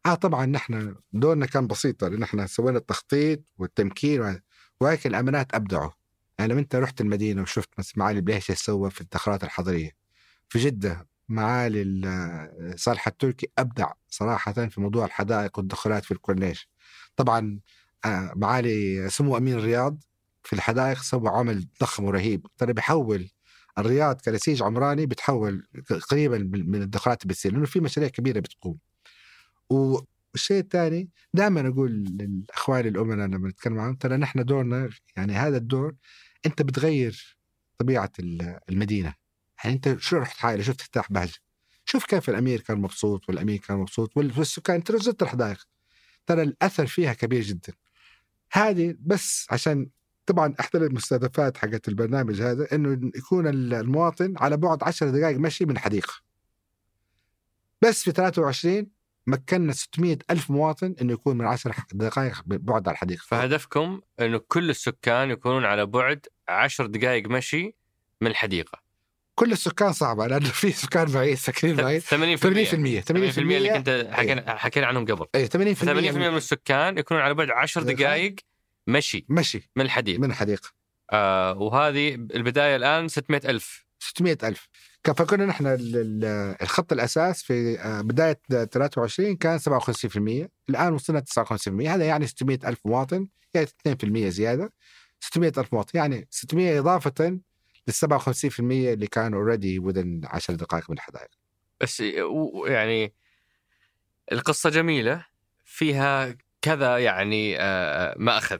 آه 0.05 0.15
طبعا 0.15 0.45
نحن 0.45 0.95
دورنا 1.13 1.45
كان 1.45 1.67
بسيط 1.67 2.03
لأن 2.03 2.23
إحنا 2.23 2.47
سوينا 2.47 2.77
التخطيط 2.77 3.39
والتمكين 3.57 4.39
ولكن 4.79 5.09
الأمانات 5.09 5.55
أبدعوا. 5.55 5.91
يعني 6.39 6.51
لما 6.51 6.61
أنت 6.61 6.75
رحت 6.75 7.01
المدينة 7.01 7.41
وشفت 7.41 7.69
مثلا 7.77 7.93
معالي 7.97 8.33
إيش 8.35 8.51
سوى 8.51 8.91
في 8.91 9.01
التدخلات 9.01 9.43
الحضرية. 9.43 9.91
في 10.49 10.59
جدة 10.59 11.07
معالي 11.29 11.81
ال- 11.81 12.79
صالح 12.79 13.07
التركي 13.07 13.47
أبدع 13.57 13.91
صراحة 14.09 14.53
في 14.53 14.81
موضوع 14.81 15.05
الحدائق 15.05 15.57
والتدخلات 15.57 16.05
في 16.05 16.11
الكورنيش. 16.11 16.69
طبعا 17.15 17.59
آه، 18.05 18.33
معالي 18.35 19.09
سمو 19.09 19.37
أمين 19.37 19.53
الرياض 19.53 20.03
في 20.43 20.53
الحدائق 20.53 21.01
سوى 21.01 21.29
عمل 21.29 21.67
ضخم 21.81 22.03
ورهيب 22.03 22.47
ترى 22.57 22.73
بيحول 22.73 23.29
الرياض 23.77 24.21
كنسيج 24.21 24.63
عمراني 24.63 25.05
بتحول 25.05 25.67
قريبا 26.11 26.37
من 26.53 26.81
الدخلات 26.81 27.23
اللي 27.23 27.33
بتصير 27.33 27.51
لأنه 27.53 27.65
في 27.65 27.79
مشاريع 27.79 28.09
كبيرة 28.09 28.39
بتقوم. 28.39 28.77
والشيء 29.69 30.59
الثاني 30.59 31.09
دائما 31.33 31.67
أقول 31.67 31.91
للاخوان 31.91 32.87
الأمناء 32.87 33.27
لما 33.27 33.49
نتكلم 33.49 33.73
معهم 33.73 33.95
ترى 33.95 34.17
نحن 34.17 34.45
دورنا 34.45 34.89
يعني 35.17 35.33
هذا 35.33 35.57
الدور 35.57 35.95
أنت 36.45 36.61
بتغير 36.61 37.37
طبيعة 37.77 38.11
ال- 38.19 38.59
المدينة. 38.69 39.13
يعني 39.63 39.75
أنت 39.75 39.97
شو 39.99 40.17
رحت 40.17 40.37
حائلة 40.37 40.63
شفت 40.63 40.81
افتتاح 40.81 41.11
بهجه. 41.11 41.37
شوف 41.85 42.05
كيف 42.05 42.29
الأمير 42.29 42.61
كان 42.61 42.77
مبسوط 42.77 43.29
والأمير 43.29 43.57
كان 43.59 43.77
مبسوط 43.77 44.17
وال- 44.17 44.33
والسكان 44.37 44.75
انت 44.75 44.91
لو 44.91 44.99
الحدائق 45.21 45.67
ترى 46.25 46.41
الأثر 46.41 46.85
فيها 46.87 47.13
كبير 47.13 47.41
جدا. 47.41 47.73
هذه 48.51 48.95
بس 48.99 49.47
عشان 49.49 49.89
طبعا 50.25 50.55
احدى 50.59 50.77
المستهدفات 50.77 51.57
حقت 51.57 51.87
البرنامج 51.87 52.41
هذا 52.41 52.67
إنه 52.75 53.11
يكون 53.15 53.47
المواطن 53.47 54.33
على 54.37 54.57
بعد 54.57 54.83
10 54.83 55.09
دقائق 55.09 55.37
مشي 55.37 55.65
من 55.65 55.77
حديقة. 55.77 56.13
بس 57.81 58.03
في 58.03 58.11
23 58.11 58.87
مكنا 59.27 59.73
600 59.73 60.17
ألف 60.31 60.51
مواطن 60.51 60.95
إنه 61.01 61.13
يكون 61.13 61.37
من 61.37 61.45
10 61.45 61.75
دقائق 61.93 62.41
بعد 62.45 62.87
على 62.87 62.93
الحديقة. 62.93 63.23
فهدفكم 63.27 64.01
إنه 64.19 64.37
كل 64.47 64.69
السكان 64.69 65.29
يكونون 65.29 65.65
على 65.65 65.85
بعد 65.85 66.25
10 66.49 66.85
دقائق 66.85 67.27
مشي 67.27 67.75
من 68.21 68.27
الحديقة 68.27 68.91
كل 69.35 69.51
السكان 69.51 69.93
صعبة 69.93 70.27
لأنه 70.27 70.49
في 70.49 70.71
سكان 70.71 71.05
بعيد 71.05 71.37
ساكنين 71.37 71.75
بعيد 71.75 72.01
80% 72.01 72.05
80% 72.05 72.05
80% 72.05 72.13
80% 72.13 73.37
اللي 73.37 73.69
كنت 73.69 74.07
حكينا 74.11 74.55
حكينا 74.55 74.87
عنهم 74.87 75.05
قبل 75.05 75.25
اي 75.35 75.47
80% 75.47 75.49
80% 75.49 75.57
من 75.85 76.37
السكان 76.37 76.97
يكونون 76.97 77.23
على 77.23 77.33
بعد 77.33 77.49
10 77.49 77.83
دقائق. 77.83 78.35
مشي. 78.91 79.25
مشي. 79.29 79.69
من 79.75 79.85
الحديقه 79.85 80.19
من 80.19 80.29
الحديقه 80.31 80.69
آه 81.11 81.57
وهذه 81.57 82.13
البداية 82.15 82.75
الآن 82.75 83.07
600 83.07 83.41
ألف. 83.45 83.85
600 83.99 84.37
ألف. 84.43 84.67
كان 85.03 85.15
فكنا 85.15 85.45
نحن 85.45 85.67
ال- 85.67 85.95
ال- 85.97 86.55
الخط 86.61 86.91
الأساس 86.93 87.43
في 87.43 87.79
آه، 87.79 88.01
بداية 88.01 88.39
23 88.49 89.35
كان 89.35 89.59
57% 89.59 90.49
الآن 90.69 90.93
وصلنا 90.93 91.19
59% 91.19 91.93
هذا 91.93 92.05
يعني 92.05 92.27
600 92.27 92.59
ألف 92.65 92.79
مواطن 92.85 93.27
يعني 93.53 93.67
2% 93.67 94.29
زيادة. 94.29 94.73
600 95.19 95.51
ألف 95.57 95.73
مواطن 95.73 95.97
يعني 95.99 96.27
600 96.29 96.79
إضافة 96.79 97.13
لل 97.87 97.93
57% 97.93 98.59
اللي 98.93 99.07
كانوا 99.07 99.39
اوريدي 99.39 99.79
within 99.81 100.33
10 100.33 100.53
دقائق 100.55 100.89
من 100.89 100.95
الحدائق. 100.97 101.29
بس 101.81 101.99
يعني 102.67 103.13
القصة 104.31 104.69
جميلة 104.69 105.25
فيها 105.65 106.35
كذا 106.61 106.97
يعني 106.97 107.59
آه 107.59 108.15
مأخذ. 108.17 108.57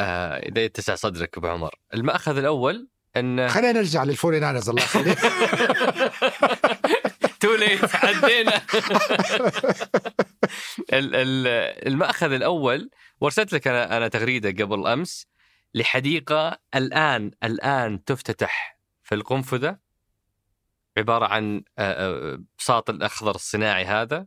آه 0.00 0.36
اذا 0.38 0.64
يتسع 0.64 0.94
صدرك 0.94 1.38
أبو 1.38 1.46
عمر. 1.46 1.74
المأخذ 1.94 2.38
الأول 2.38 2.88
أن 3.16 3.48
خلينا 3.54 3.72
نرجع 3.72 4.04
للفرينانز 4.04 4.68
الله 4.68 4.82
يخليك. 4.82 5.18
too 7.40 7.54
late 7.54 7.94
عدينا. 7.94 8.56
ال- 10.92 11.14
ال- 11.16 11.46
المأخذ 11.88 12.32
الأول 12.32 12.90
وارسلت 13.20 13.52
لك 13.52 13.68
أنا 13.68 13.96
أنا 13.96 14.08
تغريدة 14.08 14.64
قبل 14.64 14.86
أمس 14.86 15.26
لحديقة 15.74 16.58
الآن 16.74 17.30
الآن 17.44 18.04
تفتتح 18.04 18.78
في 19.02 19.14
القنفذة 19.14 19.78
عبارة 20.98 21.26
عن 21.26 21.62
آه، 21.78 22.32
آه، 22.32 22.38
بساط 22.58 22.90
الأخضر 22.90 23.34
الصناعي 23.34 23.84
هذا. 23.84 24.26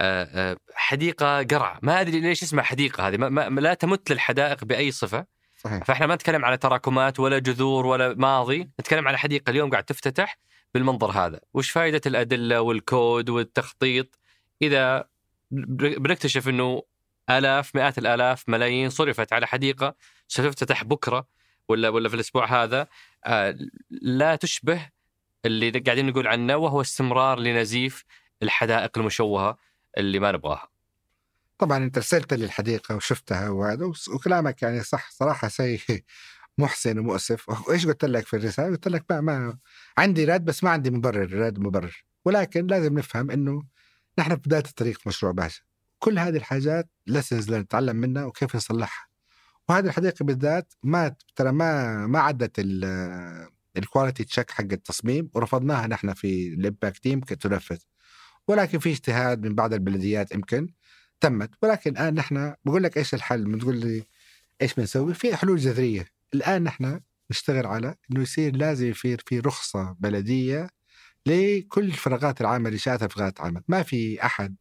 آه، 0.00 0.50
آه، 0.52 0.56
حديقة 0.74 1.42
قرع. 1.42 1.78
ما 1.82 2.00
أدري 2.00 2.20
ليش 2.20 2.42
اسمها 2.42 2.64
حديقة 2.64 3.08
هذه. 3.08 3.16
ما 3.16 3.48
ما 3.48 3.60
لا 3.60 3.74
تمت 3.74 4.12
للحدائق 4.12 4.64
بأي 4.64 4.90
صفة. 4.90 5.26
صحيح. 5.58 5.84
فإحنا 5.84 6.06
ما 6.06 6.14
نتكلم 6.14 6.44
على 6.44 6.56
تراكمات 6.56 7.20
ولا 7.20 7.38
جذور 7.38 7.86
ولا 7.86 8.14
ماضي. 8.14 8.70
نتكلم 8.80 9.08
على 9.08 9.18
حديقة 9.18 9.50
اليوم 9.50 9.70
قاعد 9.70 9.84
تفتتح 9.84 10.38
بالمنظر 10.74 11.10
هذا. 11.10 11.40
وش 11.54 11.70
فائده 11.70 12.00
الأدلة 12.06 12.60
والكود 12.60 13.30
والتخطيط؟ 13.30 14.18
إذا 14.62 15.04
بنكتشف 15.50 16.48
إنه 16.48 16.82
آلاف 17.30 17.76
مئات 17.76 17.98
الآلاف 17.98 18.48
ملايين 18.48 18.90
صرفت 18.90 19.32
على 19.32 19.46
حديقة 19.46 19.94
ستفتتح 20.28 20.84
بكرة 20.84 21.26
ولا 21.68 21.88
ولا 21.88 22.08
في 22.08 22.14
الأسبوع 22.14 22.64
هذا 22.64 22.86
آه، 23.24 23.58
لا 23.90 24.36
تشبه 24.36 24.88
اللي 25.44 25.70
قاعدين 25.70 26.06
نقول 26.06 26.26
عنه 26.26 26.56
وهو 26.56 26.80
استمرار 26.80 27.38
لنزيف 27.38 28.04
الحدائق 28.42 28.98
المشوهة. 28.98 29.58
اللي 29.98 30.18
ما 30.18 30.32
نبغاها. 30.32 30.68
طبعا 31.58 31.78
أنت 31.78 31.96
ارسلت 31.96 32.34
لي 32.34 32.44
الحديقه 32.44 32.96
وشفتها 32.96 33.48
وهذا 33.48 33.92
وكلامك 34.14 34.62
يعني 34.62 34.82
صح 34.82 35.10
صراحة 35.10 35.48
شيء 35.48 35.80
محزن 36.58 36.98
ومؤسف. 36.98 37.48
وايش 37.68 37.86
قلت 37.86 38.04
لك 38.04 38.26
في 38.26 38.36
الرسالة؟ 38.36 38.68
قلت 38.68 38.88
لك 38.88 39.04
ما, 39.10 39.20
ما 39.20 39.58
عندي 39.98 40.24
رد 40.24 40.44
بس 40.44 40.64
ما 40.64 40.70
عندي 40.70 40.90
مبرر 40.90 41.32
رد 41.32 41.58
مبرر. 41.58 42.04
ولكن 42.24 42.66
لازم 42.66 42.98
نفهم 42.98 43.30
إنه 43.30 43.62
نحن 44.18 44.30
في 44.34 44.40
بداية 44.46 44.64
الطريق 44.68 44.98
في 44.98 45.08
مشروع 45.08 45.32
باشا. 45.32 45.62
كل 45.98 46.18
هذه 46.18 46.36
الحاجات 46.36 46.90
lessons 47.06 47.50
نتعلم 47.52 47.96
منها 47.96 48.24
وكيف 48.24 48.56
نصلحها. 48.56 49.06
وهذه 49.68 49.86
الحديقة 49.86 50.24
بالذات 50.24 50.72
ما 50.82 51.14
ترى 51.36 51.52
ما 51.52 52.06
ما 52.06 52.20
عدت 52.20 52.52
ال 53.76 53.82
quality 53.82 54.24
check 54.24 54.50
حق 54.50 54.72
التصميم 54.72 55.30
ورفضناها 55.34 55.86
نحن 55.86 56.12
في 56.14 56.48
ال 56.48 56.56
impact 56.56 57.02
team 57.02 57.20
كتنفذ. 57.20 57.78
ولكن 58.48 58.78
في 58.78 58.90
اجتهاد 58.90 59.46
من 59.46 59.54
بعض 59.54 59.72
البلديات 59.72 60.32
يمكن 60.32 60.68
تمت. 61.20 61.50
ولكن 61.62 61.90
الآن 61.90 62.14
نحن 62.14 62.54
بقول 62.64 62.82
لك 62.82 62.96
إيش 62.96 63.14
الحل؟ 63.14 63.52
بتقول 63.52 63.76
لي 63.76 64.04
إيش 64.62 64.74
بنسوي؟ 64.74 65.14
في 65.14 65.36
حلول 65.36 65.58
جذرية. 65.58 66.06
الآن 66.34 66.62
نحن 66.62 67.00
نشتغل 67.30 67.66
على 67.66 67.94
إنه 68.10 68.22
يصير 68.22 68.56
لازم 68.56 68.86
يصير 68.86 69.22
في 69.26 69.40
رخصة 69.40 69.96
بلدية 70.00 70.70
لكل 71.26 71.84
الفراغات 71.84 72.40
العامه 72.40 72.68
اللي 72.68 72.78
شاءتها 72.78 73.08
فراغات 73.08 73.40
عامه 73.40 73.62
ما 73.68 73.82
في 73.82 74.24
أحد 74.24 74.56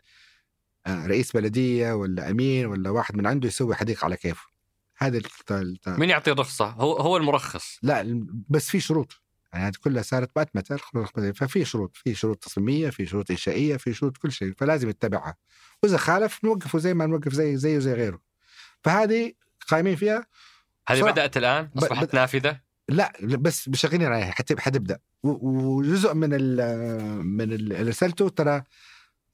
آه، 0.87 1.05
رئيس 1.05 1.31
بلدية 1.31 1.93
ولا 1.93 2.29
أمين 2.29 2.65
ولا 2.65 2.89
واحد 2.89 3.15
من 3.15 3.27
عنده 3.27 3.47
يسوي 3.47 3.75
حديقة 3.75 4.05
على 4.05 4.17
كيفه. 4.17 4.45
هذا 4.97 5.17
مين 5.97 6.09
يعطي 6.09 6.31
الرخصه؟ 6.31 6.65
هو 6.65 6.97
هو 6.97 7.17
المرخص. 7.17 7.79
لا 7.83 8.25
بس 8.49 8.69
في 8.69 8.79
شروط. 8.79 9.21
يعني 9.55 9.67
هذه 9.67 9.75
كلها 9.83 10.03
صارت 10.03 10.31
باتمتر 10.35 10.81
ففي 11.35 11.65
شروط 11.65 11.97
في 11.97 12.15
شروط 12.15 12.43
تصميمية 12.43 12.89
في 12.89 13.05
شروط 13.05 13.31
إنشائية 13.31 13.77
في 13.77 13.93
شروط 13.93 14.17
كل 14.17 14.31
شيء 14.31 14.53
فلازم 14.57 14.89
يتبعها 14.89 15.35
وإذا 15.83 15.97
خالف 15.97 16.43
نوقفه 16.43 16.79
زي 16.79 16.93
ما 16.93 17.05
نوقف 17.05 17.33
زي 17.33 17.57
زيه 17.57 17.79
زي 17.79 17.93
غيره. 17.93 18.19
فهذه 18.83 19.33
قايمين 19.67 19.95
فيها. 19.95 20.25
هذه. 20.87 21.03
بدأت 21.03 21.37
الآن؟ 21.37 21.69
أصبحت 21.77 22.13
نافذة؟ 22.13 22.59
لا 22.89 23.13
بس 23.21 23.69
شغالين 23.73 24.07
عليها 24.07 24.31
حتى 24.31 24.55
حتبدأ. 24.61 24.99
وجزء 25.23 26.13
من 26.13 26.29
ال 26.33 27.25
من 27.25 27.53
اللي 27.53 27.81
رسلته 27.81 28.29
ترى 28.29 28.63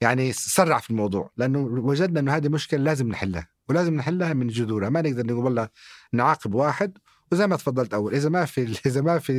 يعني 0.00 0.32
سرع 0.32 0.78
في 0.78 0.90
الموضوع. 0.90 1.30
لأنه 1.36 1.58
وجدنا 1.58 2.20
إنه 2.20 2.36
هذه 2.36 2.48
مشكلة 2.48 2.80
لازم 2.80 3.08
نحلها. 3.08 3.48
ولازم 3.68 3.94
نحلها 3.94 4.32
من 4.32 4.48
جذورها. 4.48 4.88
ما 4.88 5.02
نقدر 5.02 5.26
نقول 5.26 5.44
والله 5.44 5.68
نعاقب 6.12 6.54
واحد 6.54 6.98
وزي 7.32 7.46
ما 7.46 7.56
تفضلت 7.56 7.94
أول 7.94 8.14
إذا 8.14 8.28
ما 8.28 8.44
في 8.44 8.76
إذا 8.86 9.00
ما 9.00 9.18
في 9.18 9.32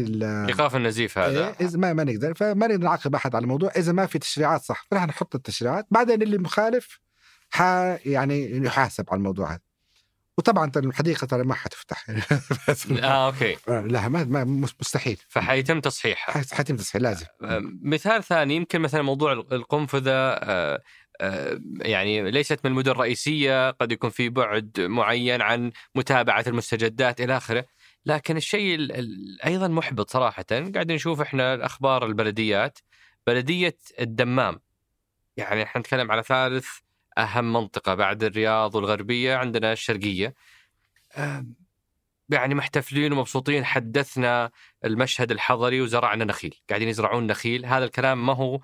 إيقاف 0.49 0.75
النزيف 0.75 1.17
هذا. 1.17 1.47
إيه، 1.47 1.55
إذا 1.61 1.77
ما 1.77 1.93
ما 1.93 2.03
نقدر. 2.03 2.33
فما 2.33 2.67
نقدر 2.67 2.83
نعاقب 2.83 3.15
أحد 3.15 3.35
على 3.35 3.43
الموضوع. 3.43 3.71
إذا 3.77 3.91
ما 3.91 4.05
في 4.05 4.19
تشريعات 4.19 4.61
صح 4.61 4.85
فنحن 4.91 5.07
نحط 5.09 5.35
التشريعات. 5.35 5.87
بعدين 5.91 6.21
اللي 6.21 6.37
مخالف 6.37 6.99
ح 7.51 7.61
يعني 8.05 8.57
يحاسب 8.57 9.05
على 9.09 9.17
الموضوع 9.17 9.51
هذا. 9.51 9.59
وطبعا 10.37 10.71
الحديقة 10.75 11.25
ترى 11.27 11.43
ما 11.43 11.53
حتفتح. 11.53 12.05
آه 13.03 13.27
أوكي. 13.27 13.57
لا 13.93 14.07
ما 14.07 14.23
ما 14.23 14.43
مس- 14.43 14.75
مستحيل. 14.79 15.17
فحيتم 15.29 15.79
تصحيحها. 15.79 16.43
حتم 16.51 16.75
تصحيح 16.75 17.01
لازم. 17.01 17.25
آه، 17.43 17.61
مثال 17.81 18.23
ثاني 18.23 18.55
يمكن 18.55 18.81
مثلا 18.81 19.01
موضوع 19.01 19.31
القنفذة 19.33 20.11
آه، 20.11 20.81
آه، 21.21 21.59
يعني 21.81 22.31
ليست 22.31 22.59
من 22.63 22.71
المدن 22.71 22.91
الرئيسية 22.91 23.71
قد 23.71 23.91
يكون 23.91 24.09
في 24.09 24.29
بعد 24.29 24.79
معين 24.79 25.41
عن 25.41 25.71
متابعة 25.95 26.43
المستجدات 26.47 27.21
إلى 27.21 27.37
آخره. 27.37 27.65
لكن 28.05 28.37
الشيء 28.37 28.75
ال- 28.75 28.91
ال- 28.91 29.41
أيضا 29.45 29.67
محبط 29.67 30.09
صراحة. 30.09 30.45
قاعدين 30.51 30.95
نشوف 30.95 31.21
إحنا 31.21 31.53
الأخبار 31.53 32.05
البلديات 32.05 32.79
بلدية 33.27 33.77
الدمام. 33.99 34.59
يعني 35.37 35.63
إحنا 35.63 35.81
نتكلم 35.81 36.11
على 36.11 36.23
ثالث 36.23 36.67
أهم 37.17 37.53
منطقة 37.53 37.95
بعد 37.95 38.23
الرياض 38.23 38.75
والغربية 38.75 39.35
عندنا 39.35 39.71
الشرقية. 39.71 40.33
يعني 42.29 42.55
محتفلين 42.55 43.13
ومبسوطين 43.13 43.65
حدثنا 43.65 44.51
المشهد 44.85 45.31
الحضري 45.31 45.81
وزرعنا 45.81 46.25
نخيل. 46.25 46.55
قاعدين 46.69 46.87
يزرعون 46.89 47.27
نخيل. 47.27 47.65
هذا 47.65 47.85
الكلام 47.85 48.25
ما 48.25 48.33
هو 48.33 48.59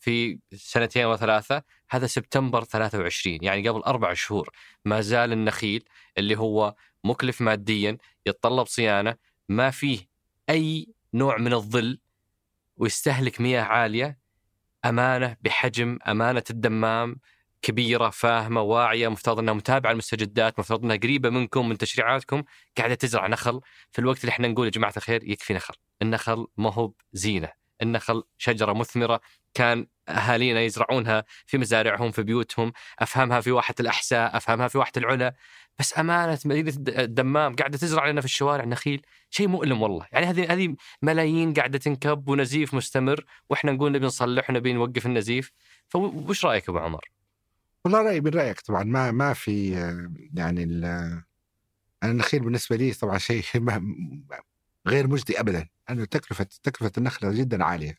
في 0.00 0.38
سنتين 0.54 1.06
وثلاثة 1.06 1.62
هذا 1.90 2.06
سبتمبر 2.06 2.64
23 2.64 3.38
يعني 3.42 3.68
قبل 3.68 3.80
أربع 3.80 4.14
شهور. 4.14 4.50
ما 4.84 5.00
زال 5.00 5.32
النخيل 5.32 5.84
اللي 6.18 6.38
هو 6.38 6.74
مكلف 7.04 7.40
ماديا 7.40 7.98
يتطلب 8.26 8.66
صيانة 8.66 9.16
ما 9.48 9.70
فيه 9.70 9.98
أي 10.50 10.86
نوع 11.14 11.38
من 11.38 11.52
الظل 11.52 11.98
ويستهلك 12.76 13.40
مياه 13.40 13.62
عالية 13.62 14.18
أمانة 14.84 15.36
بحجم 15.40 15.98
أمانة 16.08 16.44
الدمام 16.50 17.16
كبيرة 17.62 18.10
فاهمة 18.10 18.60
واعية 18.62 19.08
مفترض 19.08 19.38
أنها 19.38 19.54
متابعة 19.54 19.92
المستجدات 19.92 20.58
مفترض 20.58 20.84
أنها 20.84 20.96
قريبة 20.96 21.30
منكم 21.30 21.68
من 21.68 21.78
تشريعاتكم 21.78 22.42
قاعدة 22.78 22.94
تزرع 22.94 23.26
نخل. 23.26 23.60
في 23.92 23.98
الوقت 23.98 24.20
اللي 24.20 24.30
إحنا 24.30 24.48
نقول 24.48 24.66
يا 24.66 24.70
جماعة 24.70 24.92
الخير 24.96 25.24
يكفي 25.24 25.54
نخل. 25.54 25.74
النخل 26.02 26.46
ما 26.56 26.72
هو 26.72 26.92
زينة 27.12 27.52
النخل 27.82 28.22
شجرة 28.38 28.72
مثمرة 28.72 29.20
كان 29.54 29.86
أهالينا 30.08 30.60
يزرعونها 30.60 31.24
في 31.46 31.58
مزارعهم 31.58 32.10
في 32.10 32.22
بيوتهم. 32.22 32.72
أفهمها 32.98 33.40
في 33.40 33.50
واحة 33.50 33.74
الأحساء 33.80 34.36
أفهمها 34.36 34.68
في 34.68 34.78
واحة 34.78 34.92
العلا 34.96 35.34
بس 35.78 35.98
أمانة 35.98 36.38
مدينة 36.44 36.74
الدمام 36.88 37.56
قاعدة 37.56 37.78
تزرع 37.78 38.08
لنا 38.10 38.20
في 38.20 38.26
الشوارع 38.26 38.64
نخيل. 38.64 39.02
شيء 39.30 39.48
مؤلم 39.48 39.82
والله. 39.82 40.06
يعني 40.12 40.26
هذه 40.26 40.52
هذه 40.52 40.76
ملايين 41.02 41.54
قاعدة 41.54 41.78
تنكب 41.78 42.28
ونزيف 42.28 42.74
مستمر 42.74 43.24
وإحنا 43.50 43.72
نقول 43.72 43.92
نبي 43.92 44.06
نصلح 44.06 44.50
ونبي 44.50 44.72
نوقف 44.72 45.06
النزيف. 45.06 45.52
فوش 45.88 46.44
رأيك 46.44 46.68
أبو 46.68 46.78
عمر؟ 46.78 47.10
والله 47.84 48.02
رأيي 48.02 48.20
من 48.20 48.30
رأيك 48.30 48.60
طبعا. 48.60 48.84
ما 48.84 49.10
ما 49.10 49.32
في 49.32 49.70
يعني 50.34 50.62
أنا 52.02 52.12
النخيل 52.12 52.40
بالنسبة 52.40 52.76
لي 52.76 52.92
طبعا 52.92 53.18
شيء 53.18 53.42
غير 54.88 55.06
مجدي 55.08 55.40
ابدا. 55.40 55.68
انه 55.90 56.04
تكلفة 56.04 56.46
تكلفة 56.62 56.92
النخلة 56.98 57.32
جدا 57.32 57.64
عالية. 57.64 57.94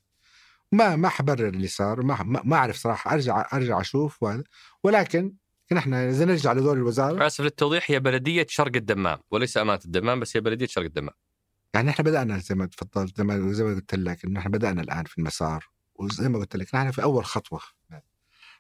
ما 0.72 0.96
ما 0.96 1.10
حبرر 1.10 1.48
اللي 1.48 1.68
صار 1.68 2.02
ما 2.02 2.24
ما 2.24 2.56
أعرف 2.56 2.76
صراحة 2.76 3.14
أرجع 3.14 3.48
أرجع 3.54 3.82
أشوف 3.82 4.24
وهذا 4.24 4.44
ولكن 4.84 5.34
نحن 5.72 5.94
إذا 5.94 6.26
نرجع 6.26 6.54
لدور 6.54 6.78
الوزارة 6.78 7.28
آسف 7.28 7.42
للتوضيح 7.42 7.92
هي 7.92 8.00
بلدية 8.00 8.46
شرق 8.50 8.76
الدمام 8.76 9.20
وليس 9.32 9.58
أمانة 9.58 9.80
الدمام 9.86 10.20
بس 10.20 10.38
هي 10.38 10.42
بلدية 10.42 10.66
شرق 10.66 10.86
الدمام. 10.86 11.14
يعني 11.74 11.90
إحنا 11.90 12.06
بدأنا 12.06 12.38
زي 12.38 12.56
ما 12.56 12.66
تفضلت 12.66 13.18
زي 13.18 13.24
ما 13.24 13.54
زي 13.54 13.64
ما 13.64 13.76
قلت 13.76 13.96
لك 13.96 14.26
انه 14.26 14.40
إحنا 14.40 14.52
بدأنا 14.52 14.82
الآن 14.82 15.04
في 15.04 15.18
المسار 15.18 15.70
وزي 15.96 16.30
ما 16.30 16.40
قلت 16.40 16.56
لك 16.56 16.76
نحن 16.76 16.92
في 16.92 17.04
أول 17.04 17.26
خطوة. 17.26 17.62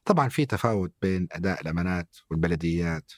طبعا 0.05 0.29
في 0.29 0.45
تفاوت 0.45 0.93
بين 1.01 1.27
أداء 1.31 1.61
الأمانات 1.61 2.17
والبلديات 2.29 3.11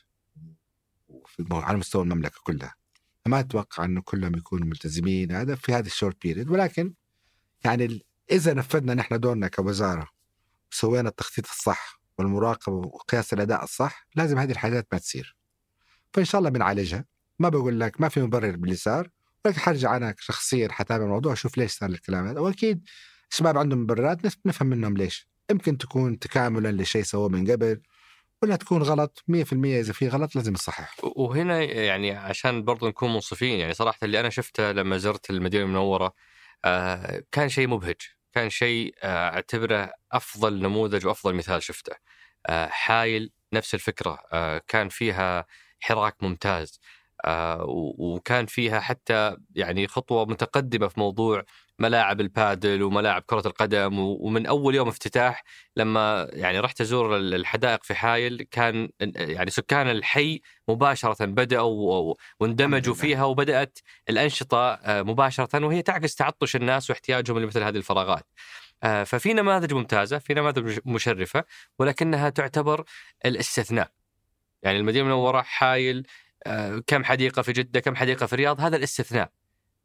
على 1.52 1.78
مستوى 1.78 2.04
المملكة 2.04 2.40
كلها. 2.44 2.76
ما 3.28 3.40
أتوقع 3.40 3.86
إنه 3.86 4.02
كلهم 4.02 4.36
يكونوا 4.36 4.68
ملتزمين 4.68 5.32
هذا 5.32 5.56
في 5.56 5.74
هذا 5.74 5.88
الشورت 5.88 6.22
بيريد 6.22 6.50
ولكن 6.50 6.94
يعني 7.66 8.06
إذا 8.32 8.54
نفذنا 8.54 8.94
نحن 8.94 9.20
دورنا 9.20 9.48
كوزارة 9.48 10.08
وسوينا 10.72 11.10
التخطيط 11.10 11.46
الصح 11.50 12.02
والمراقبة 12.18 12.76
وقياس 12.76 13.34
الأداء 13.34 13.64
الصح 13.64 14.08
لازم 14.16 14.38
هذه 14.38 14.52
الحاجات 14.52 14.88
ما 14.92 15.00
تصير. 15.00 15.36
فإن 16.14 16.26
شاء 16.26 16.40
الله 16.40 16.50
بنعالجها. 16.50 17.06
ما 17.40 17.50
بقول 17.50 17.80
لك 17.80 18.02
ما 18.02 18.10
في 18.10 18.22
مبرر 18.22 18.56
باللي 18.56 18.76
صار 18.76 19.10
ولكن 19.46 19.60
حرجع 19.60 19.98
أنا 19.98 20.16
شخصيا 20.20 20.72
حتابع 20.72 21.04
الموضوع 21.04 21.34
أشوف 21.34 21.58
ليش 21.58 21.72
صار 21.72 21.90
الكلام 21.90 22.28
هذا. 22.28 22.40
وأكيد 22.40 22.88
الشباب 23.32 23.58
عندهم 23.58 23.82
مبررات 23.82 24.28
نف- 24.28 24.38
نفهم 24.46 24.68
منهم 24.68 24.98
ليش. 24.98 25.30
يمكن 25.52 25.78
تكون 25.78 26.20
تكاملا 26.20 26.82
لشيء 26.82 27.04
سووه 27.04 27.30
من 27.30 27.52
قبل 27.52 27.82
ولا 28.44 28.56
تكون 28.56 28.84
غلط 28.84 29.24
100% 29.28 29.80
إذا 29.80 29.94
في 29.94 30.08
غلط 30.08 30.36
لازم 30.36 30.54
يصحح 30.54 30.96
وهنا 31.04 31.62
يعني 31.64 32.12
عشان 32.12 32.64
برضو 32.64 32.88
نكون 32.88 33.14
منصفين 33.14 33.60
يعني 33.60 33.74
صراحة 33.74 33.98
اللي 34.04 34.20
أنا 34.20 34.30
شفته 34.30 34.72
لما 34.72 34.98
زرت 34.98 35.30
المدينة 35.30 35.64
المنورة 35.64 36.14
آه، 36.66 37.24
كان 37.32 37.50
شيء 37.50 37.68
مبهج. 37.68 37.96
كان 38.34 38.50
شيء 38.50 38.96
آه، 39.04 39.30
أعتبره 39.30 39.94
أفضل 40.12 40.60
نموذج 40.62 41.06
وأفضل 41.08 41.34
مثال 41.36 41.64
شفته. 41.64 41.96
آه، 42.48 42.68
حايل 42.68 43.32
نفس 43.54 43.74
الفكرة. 43.76 44.20
آه، 44.34 44.62
كان 44.68 44.90
فيها 44.90 45.46
حراك 45.80 46.24
ممتاز. 46.24 46.80
آه، 47.26 47.66
وكان 48.00 48.46
فيها 48.46 48.80
حتى 48.80 49.38
يعني 49.56 49.88
خطوة 49.88 50.26
متقدمة 50.26 50.88
في 50.88 51.00
موضوع 51.00 51.44
ملاعب 51.82 52.22
البادل 52.22 52.84
وملاعب 52.84 53.22
كرة 53.26 53.48
القدم 53.48 54.00
ومن 54.00 54.46
أول 54.46 54.76
يوم 54.76 54.88
افتتاح 54.88 55.44
لما 55.78 56.28
يعني 56.34 56.60
رحت 56.60 56.82
أزور 56.82 57.18
الحدائق 57.18 57.84
في 57.84 57.94
حايل 57.96 58.48
كان 58.52 58.90
يعني 59.16 59.52
سكان 59.52 59.88
الحي 59.90 60.42
مباشرة 60.68 61.26
بدأوا 61.26 62.00
و- 62.12 62.18
واندمجوا. 62.40 62.94
فيها 62.94 63.24
وبدأت 63.26 63.80
الأنشطة 64.10 64.58
آه، 64.74 65.02
مباشرة 65.02 65.66
وهي 65.66 65.82
تعكس 65.82 66.16
تعطش 66.16 66.56
الناس 66.56 66.90
واحتياجهم 66.90 67.40
لمثل 67.40 67.64
هذه 67.64 67.78
الفراغات. 67.78 68.26
آه، 68.84 69.04
ففي 69.04 69.34
نماذج 69.34 69.74
ممتازة 69.74 70.18
في 70.18 70.34
نماذج 70.34 70.60
مش- 70.64 70.80
مشرفة 70.86 71.44
ولكنها 71.80 72.30
تعتبر 72.30 72.84
الاستثناء. 73.26 73.92
يعني 74.64 74.78
المدينة 74.78 75.06
المنورة 75.06 75.42
حايل 75.42 76.08
آه، 76.46 76.84
كم 76.88 77.04
حديقة 77.04 77.42
في 77.42 77.52
جدة 77.52 77.80
كم 77.80 77.96
حديقة 77.96 78.26
في 78.26 78.34
الرياض 78.34 78.62
هذا 78.62 78.78
الاستثناء. 78.78 79.30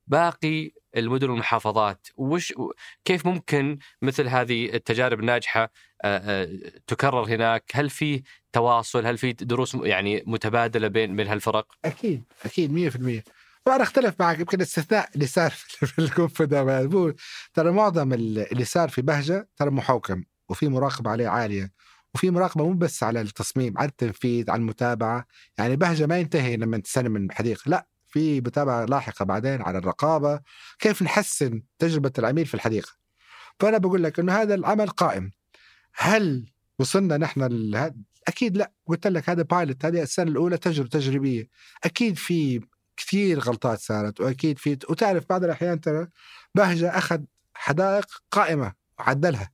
باقي 0.07 0.71
المدن 0.97 1.31
والمحافظات. 1.31 2.07
وش 2.17 2.55
كيف 3.05 3.27
ممكن 3.27 3.79
مثل 4.03 4.29
هذه 4.29 4.75
التجارب 4.75 5.21
الناجحة 5.21 5.63
آه، 5.63 6.19
آه، 6.45 6.49
تكرر 6.87 7.25
هناك؟ 7.25 7.65
هل 7.75 7.91
في 7.91 8.23
تواصل؟ 8.53 9.07
هل 9.07 9.19
في 9.19 9.33
دروس 9.33 9.75
يعني 9.75 10.23
متبادلة 10.27 10.89
بين 10.89 11.17
بين 11.17 11.27
هالفرق؟ 11.27 11.67
أكيد 11.85 12.25
أكيد 12.45 12.73
100% 12.73 13.25
وأنا 13.67 13.83
أختلف 13.83 14.15
معك 14.21 14.39
يمكن 14.39 14.57
الاستثناء 14.57 15.09
اللي 15.15 15.27
صار 15.27 15.51
في 15.91 15.99
الكونف 15.99 16.43
ده. 16.43 17.15
ترى 17.55 17.71
معظم 17.73 18.13
ال- 18.13 18.53
اللي 18.53 18.65
صار 18.65 18.89
في 18.89 19.03
بهجة 19.03 19.49
ترى 19.57 19.71
محوكم 19.71 20.25
وفي 20.49 20.69
مراقبة 20.69 21.11
عليه 21.11 21.29
عالية 21.29 21.73
وفي 22.15 22.31
مراقبة 22.31 22.65
مو 22.65 22.73
بس 22.73 23.03
على 23.03 23.21
التصميم 23.21 23.79
على 23.79 23.89
التنفيذ 23.89 24.51
على 24.51 24.61
المتابعة. 24.61 25.27
يعني 25.59 25.77
بهجة 25.77 26.07
ما 26.07 26.19
ينتهي 26.19 26.57
لما 26.57 26.79
تستلم 26.79 27.13
من 27.13 27.25
الحديقه 27.31 27.63
لا. 27.67 27.87
في 28.17 28.41
متابعة 28.41 28.85
لاحقة 28.85 29.25
بعدين 29.25 29.63
على 29.63 29.79
الرقابة 29.79 30.41
كيف 30.79 31.03
نحسن 31.03 31.63
تجربة 31.79 32.13
العميل 32.19 32.47
في 32.47 32.55
الحديقة. 32.55 32.93
فأنا 33.61 33.79
بقول 33.79 34.03
لك 34.03 34.19
إنه 34.19 34.33
هذا 34.33 34.55
العمل 34.55 34.89
قائم. 34.89 35.31
هل 35.95 36.47
وصلنا 36.79 37.17
نحن 37.17 37.43
ال- 37.43 37.95
أكيد 38.29 38.57
لا. 38.57 38.73
قلت 38.87 39.07
لك 39.07 39.31
هذا 39.31 39.43
pilot 39.43 39.85
هذه 39.85 40.03
السنة 40.03 40.31
الأولى 40.31 40.59
تجربة 40.59 40.89
تجريبية. 40.89 41.49
أكيد 41.85 42.17
في 42.17 42.61
كثير 42.97 43.39
غلطات 43.39 43.79
صارت 43.79 44.21
وأكيد 44.21 44.59
في 44.59 44.79
وتعرف 44.91 45.25
بعض 45.31 45.45
الأحيان 45.45 45.81
ترى 45.81 46.09
بهجة 46.55 46.99
أخذ 46.99 47.21
حدائق 47.55 48.07
قائمة 48.31 48.73
وعدلها. 48.99 49.51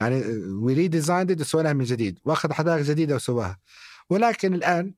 يعني 0.00 0.22
we 0.48 0.74
redesigned 0.74 1.42
سويناها 1.42 1.72
من 1.72 1.84
جديد 1.84 2.18
وأخذ 2.24 2.52
حدائق 2.52 2.82
جديدة 2.84 3.14
وسواها. 3.14 3.58
ولكن 4.10 4.54
الآن 4.54 4.94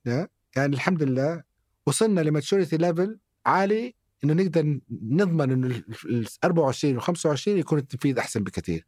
يعني 0.56 0.74
الحمد 0.74 1.02
لله 1.02 1.53
وصلنا 1.86 2.20
ل 2.20 2.27
maturity 2.27 2.76
level 2.76 3.18
عالي 3.46 3.94
إنه 4.24 4.32
نقدر 4.34 4.80
نضمن 4.90 5.50
إنه 5.52 5.82
ال 6.04 6.26
24 6.44 6.96
و 6.96 7.00
25 7.00 7.58
يكون 7.58 7.78
التنفيذ 7.78 8.18
أحسن 8.18 8.44
بكثير. 8.44 8.86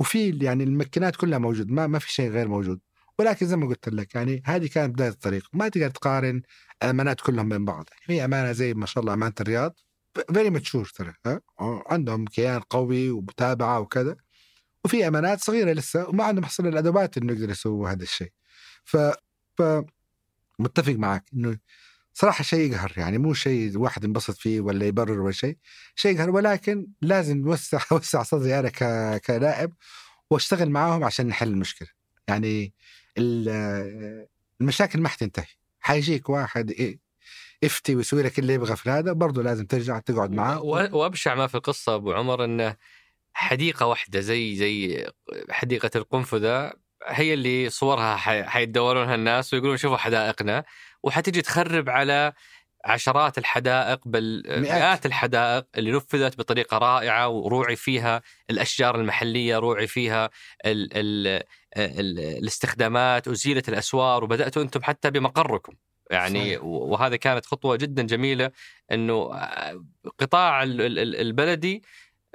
وفي 0.00 0.38
يعني 0.42 0.64
المكنات 0.64 1.16
كلها 1.16 1.38
موجود 1.38 1.70
ما 1.70 1.86
ما 1.86 1.98
في 1.98 2.12
شيء 2.12 2.30
غير 2.30 2.48
موجود. 2.48 2.80
ولكن 3.18 3.46
زي 3.46 3.56
ما 3.56 3.66
قلت 3.66 3.88
لك 3.88 4.14
يعني 4.14 4.42
هذه 4.44 4.66
كانت 4.68 4.94
بداية 4.94 5.08
الطريق، 5.08 5.48
ما 5.52 5.68
تقدر 5.68 5.90
تقارن 5.90 6.42
الأمانات 6.82 7.20
كلهم 7.20 7.48
بين 7.48 7.64
بعض، 7.64 7.88
في 8.02 8.24
أمانة 8.24 8.52
زي 8.52 8.74
ما 8.74 8.86
شاء 8.86 9.02
الله 9.02 9.14
أمانة 9.14 9.34
الرياض 9.40 9.78
very 10.34 10.50
mature 10.50 10.84
ترى 10.84 11.14
عندهم 11.60 12.24
كيان 12.24 12.60
قوي 12.60 13.10
ومتابعة 13.10 13.80
وكذا 13.80 14.16
وفي 14.84 15.08
أمانات 15.08 15.40
صغيرة 15.44 15.72
لسه 15.72 16.08
وما 16.08 16.24
عندهم 16.24 16.44
حصل 16.44 16.66
الأدوات 16.66 17.16
إنه 17.18 17.32
يقدروا 17.32 17.50
يسووا 17.50 17.90
هذا 17.90 18.02
الشيء. 18.02 18.32
ف 18.84 18.96
ف 19.56 19.62
متفق 20.58 20.92
معك 20.92 21.24
إنه 21.34 21.58
صراحة 22.14 22.44
شيء 22.44 22.72
يقهر 22.72 22.92
يعني 22.96 23.18
مو 23.18 23.34
شيء 23.34 23.78
واحد 23.78 24.04
ينبسط 24.04 24.36
فيه 24.36 24.60
ولا 24.60 24.86
يبرر 24.86 25.20
ولا 25.20 25.32
شيء 25.32 25.56
شيء 25.94 26.14
يقهر 26.14 26.30
ولكن 26.30 26.86
لازم 27.02 27.38
نوسع 27.38 27.80
اوسع 27.92 28.22
صدري 28.22 28.58
أنا 28.58 28.68
كنائب 29.18 29.72
وأشتغل 30.30 30.70
معاهم 30.70 31.04
عشان 31.04 31.26
نحل 31.26 31.48
المشكلة. 31.48 31.88
يعني 32.28 32.74
المشاكل 34.60 35.00
ما 35.00 35.08
حتنتهي. 35.08 35.46
حيجيك 35.80 36.28
واحد 36.28 36.98
يفتي 37.62 37.96
ويسوي 37.96 38.22
لك 38.22 38.38
اللي 38.38 38.54
يبغى 38.54 38.76
في 38.76 38.90
هذا 38.90 39.12
برضه 39.12 39.42
لازم 39.42 39.66
ترجع 39.66 39.98
تقعد 39.98 40.30
معاه. 40.30 40.62
وأبشع 40.62 41.34
ما 41.34 41.46
في 41.46 41.54
القصة 41.54 41.94
أبو 41.94 42.12
عمر 42.12 42.44
انه 42.44 42.76
حديقة 43.32 43.86
واحدة 43.86 44.20
زي 44.20 44.56
زي 44.56 45.06
حديقة 45.50 45.90
القنفذة 45.96 46.72
هي 47.06 47.34
اللي 47.34 47.70
صورها 47.70 48.16
حيتدورونها 48.46 49.14
الناس 49.14 49.54
ويقولون 49.54 49.76
شوفوا 49.76 49.96
حدائقنا. 49.96 50.64
وحتجي 51.04 51.42
تخرب 51.42 51.90
على 51.90 52.32
عشرات 52.84 53.38
الحدائق 53.38 54.00
بل 54.06 54.42
مئات, 54.46 54.60
مئات 54.60 55.06
الحدائق 55.06 55.66
اللي 55.76 55.92
نفذت 55.92 56.38
بطريقة 56.38 56.78
رائعة 56.78 57.28
وروعي 57.28 57.76
فيها 57.76 58.22
الأشجار 58.50 59.00
المحلية 59.00 59.58
روعي 59.58 59.86
فيها 59.86 60.30
ال 60.66 60.88
ال 60.96 61.42
ال 61.76 62.20
الاستخدامات 62.20 63.28
ازيلت 63.28 63.68
الأسوار 63.68 64.24
وبدأتوا 64.24 64.62
أنتم 64.62 64.82
حتى 64.82 65.10
بمقركم. 65.10 65.72
يعني 66.10 66.40
صحيح. 66.40 66.64
وهذا 66.64 67.16
كانت 67.16 67.46
خطوة 67.46 67.76
جدا 67.76 68.02
جميلة 68.02 68.50
إنه 68.92 69.30
قطاع 70.18 70.62
البلدي 70.62 71.82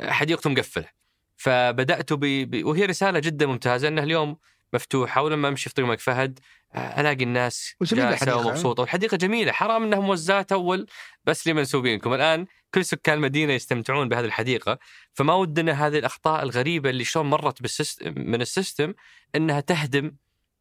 حديقته 0.02 0.50
مقفله. 0.50 0.90
فبدأتوا 1.38 2.18
ب... 2.22 2.66
وهي 2.66 2.86
رسالة 2.86 3.20
جدا 3.20 3.46
ممتازة 3.46 3.88
إنه 3.88 4.04
اليوم 4.04 4.38
مفتوحة 4.74 5.22
ولما 5.22 5.48
أمشي 5.48 5.70
في 5.70 5.76
طريق 5.76 5.86
الملك 5.86 6.00
فهد 6.00 6.40
آه، 6.74 7.02
ألاقي 7.02 7.24
الناس 7.24 7.76
جالسة 7.82 8.38
ومبسوطة. 8.38 8.82
والحديقه 8.82 9.18
جميلة 9.18 9.52
حرام 9.52 9.84
إنها 9.84 10.00
ما 10.00 10.10
وزعت 10.10 10.52
أول 10.52 10.88
بس 11.24 11.48
لمنسوبينكم 11.48 12.14
الآن 12.14 12.46
كل 12.74 12.86
سكان 12.86 13.18
المدينة 13.18 13.54
يستمتعون 13.54 14.10
بهذه 14.10 14.26
الحديقة 14.26 14.80
فما 15.14 15.34
ودنا 15.34 15.88
هذه 15.88 16.00
الأخطاء 16.00 16.44
الغريبة 16.44 16.90
اللي 16.90 17.04
شلون 17.04 17.26
مرت 17.26 17.62
بال 17.62 17.75
system 17.75 18.14
من 18.18 18.42
ال 18.42 18.49
system 18.49 18.94
إنها 19.36 19.60
تهدم 19.60 20.16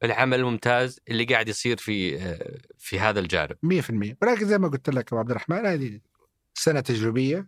العمل 0.05 0.39
الممتاز 0.39 1.01
اللي 1.09 1.25
قاعد 1.25 1.49
يصير 1.49 1.77
في 1.77 2.17
آه، 2.23 2.59
في 2.79 3.01
هذا 3.01 3.21
الجانب. 3.21 3.57
100% 3.63 4.17
ولكن 4.23 4.47
زي 4.47 4.59
ما 4.59 4.69
قلت 4.69 4.91
لك 4.91 5.09
أبو 5.09 5.19
عبد 5.19 5.31
الرحمن 5.31 5.67
هذه 5.67 6.01
سنة 6.55 6.81
تجريبية 6.81 7.47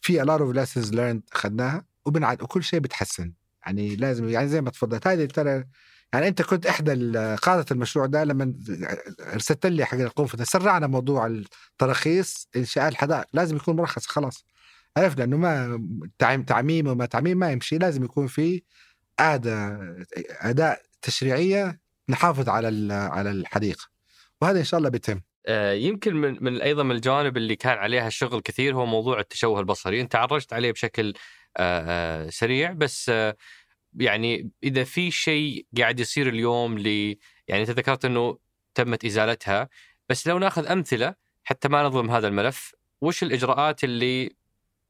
في 0.00 0.22
a 0.22 0.24
lot 0.24 0.40
of 0.40 0.56
lessons 0.56 0.94
learned 0.94 1.34
اخذناها 1.34 1.84
وبنعد 2.04 2.42
وكل 2.42 2.62
شيء 2.64 2.80
بيتحسن 2.80 3.32
يعني 3.66 3.96
لازم 3.96 4.28
يعني 4.28 4.48
زي 4.48 4.60
ما 4.60 4.70
تفضلت 4.70 5.06
هذه 5.06 5.24
ترى 5.24 5.64
يعني 6.14 6.28
أنت 6.28 6.42
كنت 6.42 6.66
إحدى 6.66 7.18
قادة 7.42 7.66
المشروع 7.70 8.06
ده 8.06 8.24
لما 8.24 8.54
ارسلت 9.20 9.66
لي 9.66 9.84
حق 9.84 9.98
القنفذ 9.98 10.42
سرعنا 10.42 10.86
موضوع 10.86 11.26
التراخيص 11.26 12.48
إنشاء 12.56 12.88
الحدائق 12.88 13.24
لازم 13.32 13.56
يكون 13.56 13.76
مرخص 13.76 14.06
خلاص. 14.06 14.44
عرفنا 14.96 15.24
إنه 15.24 15.36
ما 15.36 15.80
تعميم 16.46 16.86
وما 16.86 17.06
تعميم 17.06 17.38
ما 17.38 17.52
يمشي 17.52 17.78
لازم 17.78 18.04
يكون 18.04 18.26
في 18.26 18.62
أداة 19.18 19.96
اداء 20.40 20.82
تشريعية 21.02 21.80
نحافظ 22.08 22.48
على 22.48 22.94
على 22.94 23.30
الحديقة. 23.30 23.84
وهذا 24.40 24.58
إن 24.58 24.64
شاء 24.64 24.78
الله 24.78 24.90
بيتم. 24.90 25.20
آه، 25.46 25.72
يمكن 25.72 26.14
من 26.16 26.44
من 26.44 26.60
أيضا 26.60 26.82
من 26.82 26.90
الجوانب 26.90 27.36
اللي 27.36 27.56
كان 27.56 27.78
عليها 27.78 28.06
الشغل 28.06 28.40
كثير 28.40 28.74
هو 28.74 28.86
موضوع 28.86 29.20
التشوه 29.20 29.60
البصري. 29.60 30.00
أنت 30.00 30.16
عرجت 30.16 30.52
عليه 30.52 30.72
بشكل 30.72 31.14
سريع. 32.30 32.72
بس 32.72 33.10
يعني 33.94 34.50
إذا 34.64 34.84
في 34.84 35.10
شيء 35.10 35.66
قاعد 35.78 36.00
يصير 36.00 36.28
اليوم 36.28 36.78
ل 36.78 37.16
يعني 37.48 37.62
أنت 37.62 37.70
ذكرت 37.70 38.04
إنه 38.04 38.38
تمت 38.74 39.04
إزالتها 39.04 39.68
بس 40.08 40.26
لو 40.26 40.38
ناخذ 40.38 40.66
أمثلة 40.66 41.14
حتى 41.44 41.68
ما 41.68 41.82
نظلم 41.82 42.10
هذا 42.10 42.28
الملف 42.28 42.74
وش 43.00 43.22
الإجراءات 43.22 43.84
اللي 43.84 44.36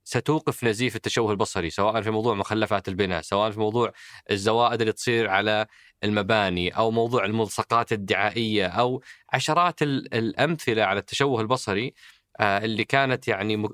ستوقف 0.05 0.65
نزيف 0.65 0.97
التشوه 0.97 1.31
البصري 1.31 1.71
سواء 1.71 2.03
في 2.03 2.11
موضوع 2.11 2.35
مخلفات 2.35 2.89
البناء 2.89 3.23
سواء 3.23 3.51
في 3.51 3.61
موضوع 3.61 3.93
الزوائد 4.31 4.81
اللي 4.81 4.93
تصير 4.93 5.29
على 5.31 5.67
المباني 6.05 6.71
أو 6.71 6.91
موضوع 6.91 7.25
الملصقات 7.25 7.93
الدعائية 7.93 8.67
أو 8.67 9.03
عشرات 9.33 9.83
الأمثلة 9.83 10.85
على 10.85 11.01
التشوه 11.01 11.41
البصري 11.41 11.95
آه، 12.41 12.59
اللي 12.65 12.85
كانت 12.85 13.29
يعني 13.29 13.55
آه، 13.55 13.69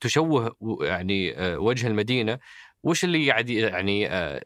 تشوه 0.00 0.56
يعني 0.80 1.38
آه، 1.38 1.58
وجه 1.58 1.86
المدينة. 1.86 2.38
وش 2.82 3.04
اللي 3.04 3.30
قاعد 3.30 3.50
يعني 3.50 4.10
آه، 4.10 4.44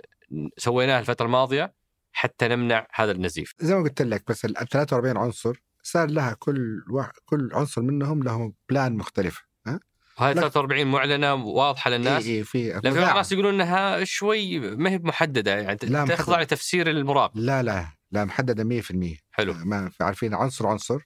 سويناه 0.56 0.98
الفترة 0.98 1.26
الماضية 1.26 1.74
حتى 2.12 2.48
نمنع 2.48 2.86
هذا 2.92 3.12
النزيف؟ 3.12 3.54
زي 3.60 3.74
ما 3.74 3.82
قلت 3.82 4.02
لك 4.02 4.24
بس 4.28 4.44
ال 4.44 4.54
43 4.54 5.16
عنصر 5.16 5.62
صار 5.82 6.10
لها 6.10 6.36
كل 6.38 6.84
واحد 6.90 7.12
كل 7.24 7.50
عنصر 7.52 7.82
منهم 7.82 8.22
له 8.22 8.52
بلان 8.68 8.96
مختلفه 8.96 9.42
ها؟ 9.66 9.80
وهي 10.20 10.34
43 10.34 10.86
معلنة 10.86 11.34
واضحة 11.34 11.90
للناس؟ 11.90 12.26
إي 12.26 12.36
إي 12.38 12.44
في 12.44 12.68
لكن 12.68 12.88
الناس 12.88 13.32
يقولون 13.32 13.54
إنها 13.54 14.04
شوي 14.04 14.60
ما 14.60 14.90
هي 14.90 14.98
محددة 14.98 15.56
يعني 15.56 15.78
لا 15.82 16.04
تخضع 16.04 16.40
لتفسير 16.40 16.90
المراقب 16.90 17.38
لا 17.38 17.62
لا 17.62 17.86
لا 18.12 18.24
محددة 18.24 18.80
100% 18.82 19.16
حلو. 19.30 19.54
ما 19.54 19.90
عارفين 20.00 20.34
عنصر 20.34 20.66
عنصر 20.66 20.98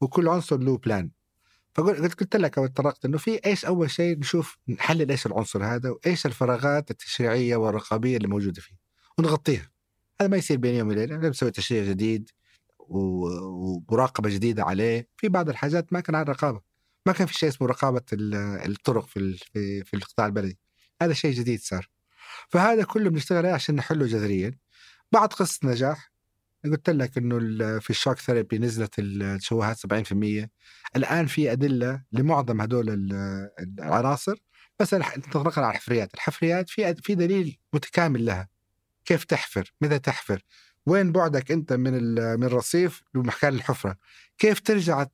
وكل 0.00 0.28
عنصر 0.28 0.58
له 0.58 0.78
بلان 0.78 1.10
فقلت 1.74 2.20
قلت 2.20 2.36
لك 2.36 2.58
أو 2.58 2.64
اتطرقت 2.64 3.04
إنه 3.04 3.18
في 3.18 3.46
إيش 3.46 3.64
أول 3.64 3.90
شيء 3.90 4.18
نشوف 4.18 4.58
نحلل 4.68 5.10
إيش 5.10 5.26
العنصر 5.26 5.64
هذا 5.64 5.90
وإيش 5.90 6.26
الفراغات 6.26 6.90
التشريعية 6.90 7.56
والرقابية 7.56 8.16
اللي 8.16 8.28
موجودة 8.28 8.60
فيه 8.60 8.76
ونغطيها. 9.18 9.70
هذا 10.20 10.28
ما 10.28 10.36
يصير 10.36 10.56
بين 10.56 10.74
يوم 10.74 10.88
وليلة 10.88 11.16
لازم 11.16 11.28
نسوي 11.28 11.50
تشريع 11.50 11.84
جديد 11.84 12.30
ومراقبة 12.78 14.30
جديدة 14.30 14.64
عليه. 14.64 15.08
في 15.16 15.28
بعض 15.28 15.48
الحاجات 15.48 15.92
ما 15.92 16.00
كان 16.00 16.14
على 16.14 16.32
رقابه 16.32 16.60
ما 17.06 17.12
كان 17.12 17.26
في 17.26 17.34
شيء 17.34 17.48
اسمه 17.48 17.68
رقابة 17.68 18.02
الطرق 18.12 19.06
في, 19.06 19.36
في 19.84 19.94
القطاع 19.94 20.26
البلدي. 20.26 20.58
هذا 21.02 21.12
شيء 21.12 21.32
جديد 21.32 21.60
صار. 21.60 21.88
فهذا 22.48 22.84
كله 22.84 23.10
بنشتغل 23.10 23.38
عليه 23.38 23.52
عشان 23.54 23.74
نحله 23.74 24.06
جذريا. 24.06 24.58
بعد 25.12 25.28
قصه 25.28 25.58
نجاح 25.64 26.12
قلت 26.64 26.90
لك 26.90 27.18
إنه 27.18 27.38
في 27.78 27.90
الشوك 27.90 28.18
ثيرابي 28.18 28.58
نزلت 28.58 28.98
التشوهات 28.98 29.76
70% 29.76 30.48
الآن 30.96 31.26
في 31.26 31.52
أدلة 31.52 32.02
لمعظم 32.12 32.60
هذول 32.60 32.84
العناصر 33.58 34.34
بس 34.78 34.94
نطلق 34.94 35.58
على 35.58 35.70
الحفريات، 35.70 36.14
الحفريات 36.14 36.70
في 36.70 36.94
في 36.94 37.14
دليل 37.14 37.58
متكامل 37.72 38.26
لها 38.26 38.48
كيف 39.04 39.24
تحفر؟ 39.24 39.72
متى 39.80 39.98
تحفر؟ 39.98 40.42
وين 40.86 41.12
بعدك 41.12 41.52
أنت 41.52 41.72
من 41.72 42.14
من 42.14 42.44
الرصيف 42.44 43.02
لمكان 43.14 43.54
الحفرة؟ 43.54 43.96
كيف 44.38 44.60
ترجع 44.60 45.06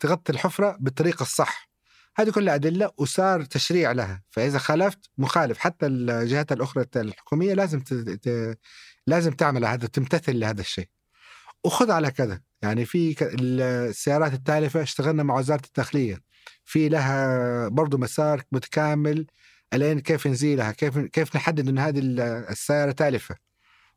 تغطي 0.00 0.32
الحفرة 0.32 0.76
بالطريقة 0.80 1.22
الصح؟ 1.22 1.69
هذه 2.16 2.30
كلها 2.30 2.54
أدلة 2.54 2.90
وصار 2.96 3.44
تشريع 3.44 3.92
لها، 3.92 4.22
فإذا 4.30 4.58
خالفت 4.58 5.10
مخالف. 5.18 5.58
حتى 5.58 5.86
الجهات 5.86 6.52
الأخرى 6.52 6.86
الحكومية 6.96 7.54
لازم 7.54 7.82
لازم 9.06 9.32
تعمل 9.32 9.64
هذا 9.64 9.86
تمتثل 9.86 10.40
لهذا 10.40 10.60
الشيء. 10.60 10.88
وخذ 11.64 11.90
على 11.90 12.10
كذا. 12.10 12.40
يعني 12.62 12.84
في 12.84 13.16
السيارات 13.22 14.32
التالفة 14.32 14.82
اشتغلنا 14.82 15.22
مع 15.22 15.38
وزارة 15.38 15.62
الداخلية. 15.66 16.20
في 16.64 16.88
لها 16.88 17.68
برضو 17.68 17.98
مسار 17.98 18.42
متكامل 18.52 19.26
الين 19.74 20.00
كيف 20.00 20.26
نزيلها 20.26 20.72
كيف 20.72 20.98
كيف 20.98 21.36
نحدد 21.36 21.68
إن 21.68 21.78
هذه 21.78 22.00
السيارة 22.50 22.92
تالفة. 22.92 23.36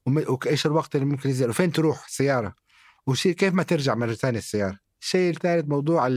وإيش 0.05 0.65
الوقت 0.65 0.95
اللي 0.95 1.05
ممكن 1.05 1.29
ينزل 1.29 1.49
وفين 1.49 1.71
تروح 1.71 2.05
السيارة 2.05 2.55
وشيء 3.07 3.33
كيف 3.33 3.53
ما 3.53 3.63
ترجع 3.63 3.95
مرة 3.95 4.13
ثانية 4.13 4.39
السيارة. 4.39 4.79
الشيء 5.01 5.29
الثالث 5.29 5.65
موضوع 5.67 6.07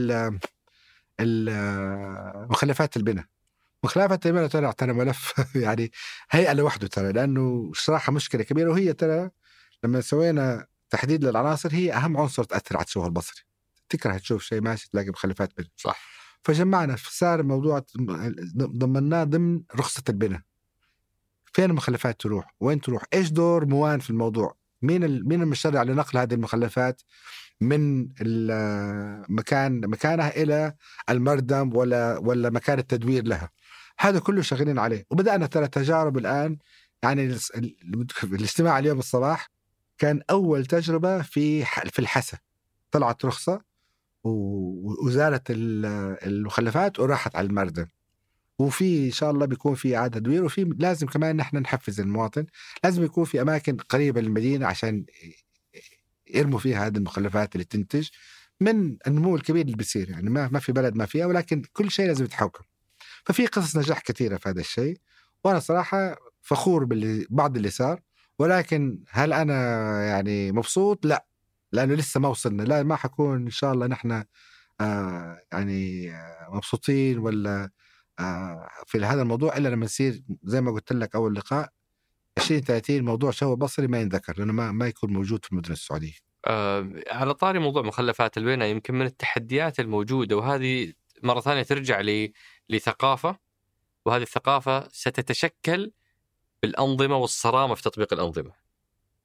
مخلفات 2.49 2.97
البناء 2.97 3.25
مخلفات 3.83 4.25
البناء 4.25 4.47
ترى 4.47 4.73
ترى 4.73 4.93
ملف 4.93 5.33
يعني 5.55 5.91
هيئة 6.29 6.53
لوحده 6.53 6.87
ترى 6.87 7.11
لأنه 7.11 7.71
صراحة 7.75 8.11
مشكلة 8.11 8.43
كبيرة 8.43 8.71
وهي 8.71 8.93
ترى 8.93 9.29
لما 9.83 10.01
سوينا 10.01 10.67
تحديد 10.89 11.25
للعناصر 11.25 11.69
هي 11.73 11.93
أهم 11.93 12.17
عنصر 12.17 12.43
تأثر 12.43 12.75
على 12.75 12.81
التشوه 12.81 13.05
البصري 13.05 13.41
تكره 13.89 14.17
تشوف 14.17 14.43
شيء 14.43 14.61
ماشي 14.61 14.89
تلاقي 14.89 15.09
مخلفات 15.09 15.57
بناء 15.57 15.69
صح 15.77 15.99
فجمعنا 16.43 16.95
صار 16.95 17.39
الموضوع 17.39 17.85
ضمناه 18.57 19.23
ضمن 19.23 19.61
رخصة 19.75 20.03
البناء 20.09 20.41
فين 21.53 21.69
المخلفات 21.69 22.21
تروح؟ 22.21 22.55
وين 22.59 22.81
تروح؟ 22.81 23.03
إيش 23.13 23.29
دور 23.29 23.65
موان 23.65 23.99
في 23.99 24.09
الموضوع؟ 24.09 24.55
مين. 24.87 25.27
مين 25.27 25.41
المشرع 25.41 25.83
لنقل 25.83 26.19
هذه 26.19 26.33
المخلفات 26.33 27.01
من 27.61 28.07
مكان 29.29 29.81
مكانها 29.87 30.29
إلى 30.43 30.73
المردم 31.09 31.75
ولا 31.75 32.17
ولا 32.17 32.49
مكان 32.49 32.79
التدوير 32.79 33.23
لها؟ 33.23 33.49
هذا 33.99 34.19
كله 34.19 34.41
شغالين 34.41 34.79
عليه 34.79 35.05
وبدأنا 35.09 35.45
ترى 35.45 35.67
تجارب 35.67 36.17
الآن 36.17 36.57
يعني 37.03 37.37
الاجتماع 38.23 38.79
اليوم 38.79 38.99
الصباح 38.99 39.49
كان 39.97 40.21
أول 40.29 40.65
تجربة 40.65 41.21
في 41.21 41.65
في 41.65 41.99
الحسا 41.99 42.37
طلعت 42.91 43.25
رخصة 43.25 43.61
وزالت 45.03 45.43
المخلفات 45.49 46.99
وراحت 46.99 47.35
على 47.35 47.47
المردم 47.47 47.85
وفي 48.59 49.05
إن 49.05 49.11
شاء 49.11 49.31
الله 49.31 49.45
بيكون 49.45 49.75
في 49.75 49.97
إعادة 49.97 50.19
تدوير 50.19 50.43
وفي 50.45 50.63
لازم 50.79 51.07
كمان 51.07 51.35
نحن 51.35 51.57
نحفز 51.57 51.99
المواطن. 51.99 52.45
لازم 52.83 53.03
يكون 53.03 53.25
في 53.25 53.41
أماكن 53.41 53.77
قريبة 53.77 54.21
للمدينة 54.21 54.67
عشان 54.67 55.05
يرموا 56.27 56.59
فيها 56.59 56.87
هذه 56.87 56.97
المخلفات 56.97 57.55
اللي 57.55 57.63
تنتج 57.63 58.09
من 58.61 58.97
النمو 59.07 59.35
الكبير 59.35 59.65
اللي 59.65 59.75
بيصير. 59.77 60.09
يعني 60.09 60.29
ما 60.29 60.49
ما 60.51 60.59
في 60.59 60.71
بلد 60.71 60.95
ما 60.95 61.05
فيها 61.05 61.25
ولكن 61.25 61.61
كل 61.73 61.91
شيء 61.91 62.07
لازم 62.07 62.25
يتحكم 62.25 62.63
ففي 63.25 63.45
قصص 63.45 63.77
نجاح 63.77 64.01
كثيرة 64.01 64.37
في 64.37 64.49
هذا 64.49 64.59
الشيء. 64.59 64.97
وأنا 65.43 65.59
صراحة 65.59 66.15
فخور 66.41 66.85
ببعض 66.85 67.55
اللي 67.57 67.69
صار. 67.69 68.01
ولكن 68.39 68.99
هل 69.09 69.33
أنا 69.33 69.55
يعني 70.05 70.51
مبسوط؟ 70.51 71.05
لا. 71.05 71.25
لأنه 71.71 71.93
لسه 71.93 72.19
ما 72.19 72.27
وصلنا. 72.29 72.63
لا 72.63 72.83
ما 72.83 72.95
حكون 72.95 73.41
إن 73.41 73.49
شاء 73.49 73.73
الله 73.73 73.87
نحن 73.87 74.23
آه 74.81 75.41
يعني 75.51 76.11
آه 76.11 76.49
مبسوطين 76.53 77.17
ولا 77.19 77.69
في 78.85 79.05
هذا 79.05 79.21
الموضوع 79.21 79.57
إلا 79.57 79.69
لما 79.69 79.85
يصير 79.85 80.23
زي 80.43 80.61
ما 80.61 80.71
قلت 80.71 80.93
لك 80.93 81.15
أول 81.15 81.35
لقاء 81.35 81.69
20 82.37 82.61
30 82.61 83.01
موضوع 83.01 83.31
شو 83.31 83.55
بصري 83.55 83.87
ما 83.87 84.01
ينذكر 84.01 84.33
لأنه 84.37 84.53
ما, 84.53 84.71
ما 84.71 84.87
يكون 84.87 85.13
موجود 85.13 85.45
في 85.45 85.51
المدن 85.51 85.71
السعودية. 85.71 86.13
آه 86.45 86.89
على 87.11 87.33
طاري 87.33 87.59
موضوع 87.59 87.81
مخلفات 87.81 88.37
البناء 88.37 88.67
يمكن 88.67 88.95
من 88.95 89.05
التحديات 89.05 89.79
الموجودة 89.79 90.37
وهذه 90.37 90.93
مرة 91.23 91.39
ثانية 91.39 91.63
ترجع 91.63 92.01
لي 92.01 92.33
لثقافة 92.69 93.37
وهذه 94.05 94.21
الثقافة 94.21 94.89
ستتشكل 94.91 95.91
بالأنظمة 96.63 97.17
والصرامة 97.17 97.75
في 97.75 97.81
تطبيق 97.81 98.13
الأنظمة. 98.13 98.51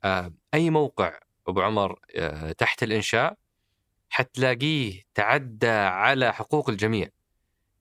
آه 0.04 0.32
أي 0.54 0.70
موقع 0.70 1.18
أبو 1.48 1.60
عمر 1.60 2.00
آه 2.16 2.52
تحت 2.52 2.82
الإنشاء 2.82 3.36
حتلاقيه 4.08 5.02
تعدى 5.14 5.68
على 5.70 6.32
حقوق 6.32 6.70
الجميع. 6.70 7.08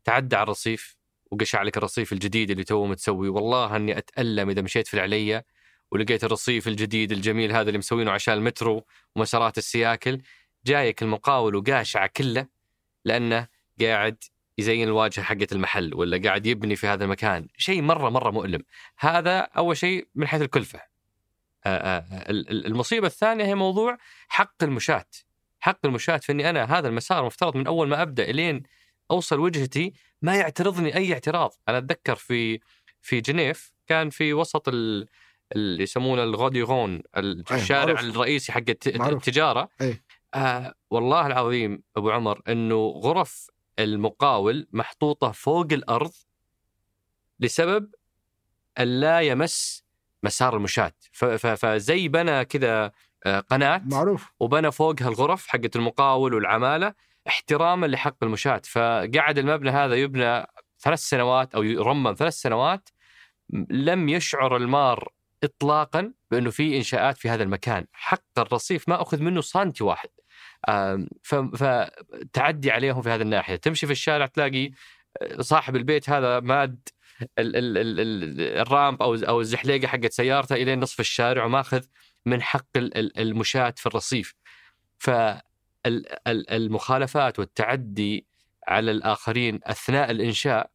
تعدى 0.03 0.36
على 0.36 0.43
الرصيف 0.43 1.01
وقشع 1.32 1.61
لك 1.61 1.77
الرصيف 1.77 2.13
الجديد 2.13 2.51
اللي 2.51 2.63
تو 2.63 2.86
متسوي. 2.86 3.29
والله 3.29 3.75
أني 3.75 3.97
أتألم 3.97 4.49
إذا 4.49 4.61
مشيت 4.61 4.88
في 4.88 4.93
العليه 4.93 5.45
ولقيت 5.91 6.23
الرصيف 6.23 6.67
الجديد 6.67 7.11
الجميل 7.11 7.51
هذا 7.51 7.67
اللي 7.67 7.77
مسوينه 7.77 8.11
عشان 8.11 8.34
المترو 8.34 8.86
ومسارات 9.15 9.57
السياكل. 9.57 10.21
جايك 10.65 11.03
المقاول 11.03 11.55
وقاشعة 11.55 12.07
كله 12.07 12.47
لأنه 13.05 13.47
قاعد 13.82 14.23
يزين 14.57 14.88
الواجهة 14.88 15.23
حقت 15.23 15.51
المحل 15.51 15.93
ولا 15.93 16.21
قاعد 16.23 16.45
يبني 16.45 16.75
في 16.75 16.88
هذا 16.88 17.03
المكان. 17.03 17.47
شيء 17.57 17.82
مرة 17.82 18.09
مرة 18.09 18.32
مؤلم. 18.32 18.63
هذا 18.97 19.39
أول 19.39 19.77
شيء 19.77 20.07
من 20.15 20.27
حيث 20.27 20.41
الكلفة. 20.41 20.82
المصيبة 21.65 23.07
الثانية 23.07 23.45
هي 23.45 23.55
موضوع 23.55 23.97
حق 24.27 24.63
المشاة. 24.63 25.05
حق 25.59 25.86
المشاة 25.86 26.17
في 26.17 26.32
إني 26.32 26.49
أنا 26.49 26.77
هذا 26.79 26.88
المسار 26.88 27.25
مفترض 27.25 27.57
من 27.57 27.67
أول 27.67 27.88
ما 27.88 28.01
أبدأ 28.01 28.29
إلين 28.29 28.63
أوصل 29.11 29.39
وجهتي 29.39 29.93
ما 30.22 30.36
يعترضني 30.36 30.95
أي 30.95 31.13
اعتراض. 31.13 31.53
أنا 31.69 31.78
أتذكر 31.78 32.15
في 32.15 32.59
في 33.01 33.22
جنيف 33.22 33.74
كان 33.88 34.09
في 34.09 34.34
وسط 34.34 34.67
ال... 34.67 35.07
اللي 35.55 35.84
يسمونه 35.84 36.24
الغوديغون 36.24 37.01
الشارع 37.17 37.99
أيه 37.99 38.09
الرئيسي 38.09 38.51
حق 38.51 38.63
التجارة. 38.67 39.69
أيه. 39.82 40.03
آه 40.34 40.74
والله 40.89 41.28
العظيم 41.28 41.84
أبو 41.97 42.11
عمر 42.11 42.41
إنه 42.47 42.76
غرف 42.76 43.49
المقاول 43.80 44.67
محطوطة 44.72 45.32
فوق 45.32 45.67
الأرض 45.72 46.11
لسبب 47.39 47.95
لا 48.80 49.22
يمس 49.22 49.84
مسار 50.24 50.55
المشاة. 50.55 50.93
فزي 51.11 52.07
بنى 52.07 52.45
كذا 52.45 52.91
آه، 53.26 53.39
قناة 53.39 53.82
معروف. 53.86 54.32
وبنى 54.39 54.72
فوقها 54.72 55.07
الغرف 55.07 55.47
حقت 55.47 55.76
المقاول 55.76 56.34
والعمالة. 56.34 56.93
احتراما 57.28 57.86
لحق 57.86 58.24
المشاة 58.24 58.61
فقعد 58.65 59.38
المبنى 59.38 59.69
هذا 59.69 59.95
يبنى 59.95 60.45
ثلاث 60.80 60.99
سنوات 60.99 61.55
أو 61.55 61.63
يرمم 61.63 62.13
ثلاث 62.13 62.34
سنوات 62.34 62.89
لم 63.69 64.09
يشعر 64.09 64.57
المار 64.57 65.09
اطلاقا 65.43 66.13
بأنه 66.32 66.49
في 66.49 66.78
إنشاءات 66.78 67.17
في 67.17 67.30
هذا 67.30 67.43
المكان، 67.43 67.86
حق 67.91 68.24
الرصيف 68.38 68.89
ما 68.89 69.01
أخذ 69.01 69.22
منه 69.22 69.41
سنتي 69.41 69.84
واحد. 69.84 70.09
فتعدي 71.55 72.72
عليهم 72.72 73.01
في 73.01 73.09
هذه 73.09 73.22
الناحية، 73.22 73.55
تمشي 73.55 73.86
في 73.86 73.91
الشارع 73.91 74.26
تلاقي 74.26 74.72
صاحب 75.39 75.76
البيت 75.76 76.09
هذا 76.09 76.39
ماد 76.39 76.89
ال 77.39 77.55
ال 77.55 77.78
ال 77.78 78.41
الرامب 78.57 79.01
أو 79.01 79.15
أو 79.15 79.41
الزحليقة 79.41 79.88
حقت 79.88 80.11
سيارته 80.11 80.55
إلى 80.55 80.76
نصف 80.76 80.99
الشارع 80.99 81.45
وماخذ 81.45 81.86
من 82.26 82.41
حق 82.41 82.67
المشاة 82.78 83.74
في 83.78 83.86
الرصيف. 83.86 84.34
ف 84.99 85.09
المخالفات 86.27 87.39
والتعدي 87.39 88.25
على 88.67 88.91
الآخرين 88.91 89.59
أثناء 89.63 90.11
الإنشاء 90.11 90.71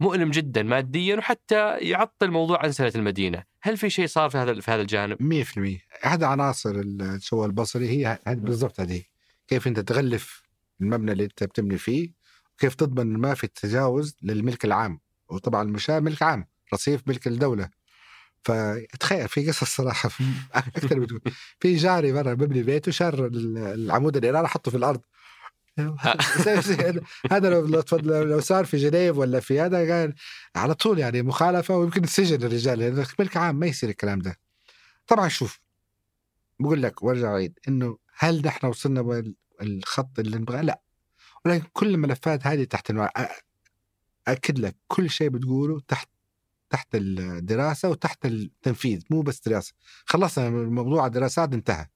مؤلم 0.00 0.30
جدا 0.30 0.62
ماديا 0.62 1.16
وحتى 1.16 1.78
يعطل 1.78 2.30
موضوع 2.30 2.64
انسنه 2.64 2.92
المدينة، 2.96 3.44
هل 3.62 3.76
في 3.76 3.90
شيء 3.90 4.06
صار 4.06 4.30
في 4.30 4.38
هذا 4.38 4.60
في 4.60 4.70
هذا 4.70 4.82
الجانب؟ 4.82 5.16
100% 5.20 5.80
احد 6.06 6.22
عناصر 6.22 6.70
الشو 6.74 7.44
البصري 7.44 7.88
هي 7.88 8.18
بالضبط 8.26 8.80
هذه. 8.80 9.02
كيف 9.48 9.66
أنت 9.66 9.80
تغلف 9.80 10.42
المبنى 10.80 11.12
اللي 11.12 11.24
أنت 11.24 11.44
بتبني 11.44 11.78
فيه 11.78 12.12
وكيف 12.54 12.74
تضمن 12.74 13.16
ما 13.16 13.34
في 13.34 13.46
تجاوز 13.46 14.16
للملك 14.22 14.64
العام. 14.64 15.00
وطبعا 15.28 15.62
المشاة 15.62 16.00
ملك 16.00 16.22
عام 16.22 16.46
رصيف 16.74 17.02
ملك 17.06 17.26
الدولة. 17.26 17.70
فتخيل 18.48 19.28
في 19.28 19.48
قصص 19.48 19.76
صراحة 19.76 20.10
أكثر 20.54 21.00
من 21.00 21.06
في 21.60 21.76
جاري 21.76 22.12
مرة 22.12 22.34
ببني 22.34 22.62
بيت 22.62 22.88
وشر 22.88 23.26
العمود 23.26 24.16
الاناره 24.16 24.46
حطه 24.46 24.70
في 24.70 24.76
الأرض. 24.76 25.00
هذا 27.32 27.50
لو 27.50 27.82
لو 28.02 28.40
صار 28.40 28.64
في 28.64 28.76
جنيف 28.76 29.16
ولا 29.16 29.40
في 29.40 29.60
هذا 29.60 29.78
قال 29.78 30.14
على 30.56 30.74
طول 30.74 30.98
يعني 30.98 31.22
مخالفة 31.22 31.76
ويمكن 31.76 32.04
السجن 32.04 32.46
الرجال 32.46 32.80
يعني 32.80 33.04
ملك 33.18 33.36
عام 33.36 33.56
ما 33.56 33.66
يصير 33.66 33.90
الكلام 33.90 34.18
ده. 34.18 34.38
طبعا 35.06 35.28
شوف 35.28 35.60
بقول 36.60 36.82
لك 36.82 37.02
وأرجع 37.02 37.32
أعيد 37.32 37.58
إنه 37.68 37.98
هل 38.18 38.42
نحن 38.46 38.66
وصلنا 38.66 39.32
الخط 39.62 40.18
اللي 40.18 40.38
نبغاه؟ 40.38 40.62
لا. 40.62 40.80
ولكن 41.44 41.66
كل 41.72 41.88
الملفات 41.88 42.46
هذه 42.46 42.64
تحت 42.64 42.92
أكد 44.28 44.58
لك 44.58 44.76
كل 44.88 45.10
شيء 45.10 45.28
بتقوله 45.28 45.80
تحت 45.88 46.08
تحت 46.70 46.88
الدراسة 46.94 47.88
وتحت 47.88 48.26
التنفيذ 48.26 49.02
مو 49.10 49.22
بس 49.22 49.40
دراسة. 49.40 49.74
خلصنا 50.04 50.50
موضوع 50.50 51.06
الدراسات 51.06 51.52
انتهى. 51.52 51.86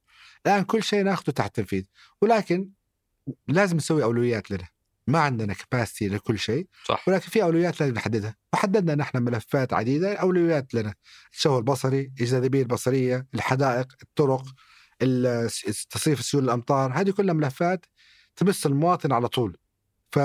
الآن 0.46 0.64
كل 0.64 0.82
شيء 0.82 1.04
ناخذه 1.04 1.30
تحت 1.30 1.58
التنفيذ. 1.58 1.84
ولكن 2.20 2.68
لازم 3.48 3.76
نسوي 3.76 4.04
أولويات 4.04 4.50
لنا. 4.50 4.68
ما 5.06 5.18
عندنا 5.18 5.54
كباسيتي 5.54 6.08
لكل 6.08 6.38
شيء 6.38 6.68
صح. 6.84 7.08
ولكن 7.08 7.28
في 7.28 7.42
أولويات 7.42 7.80
لازم 7.80 7.94
نحددها. 7.94 8.36
وحددنا 8.52 8.94
نحن 8.94 9.22
ملفات 9.22 9.72
عديدة 9.72 10.14
أولويات 10.14 10.74
لنا. 10.74 10.94
الشو 11.32 11.58
البصري 11.58 12.00
الجاذبية 12.20 12.62
البصرية 12.62 13.26
الحدائق 13.34 13.92
الطرق 14.02 14.44
تصريف 15.90 16.20
سيول 16.24 16.44
الأمطار 16.44 16.92
هذه 16.92 17.10
كلها 17.10 17.34
ملفات 17.34 17.86
تمس 18.36 18.66
المواطن 18.66 19.12
على 19.12 19.28
طول. 19.28 19.56
ف... 20.12 20.18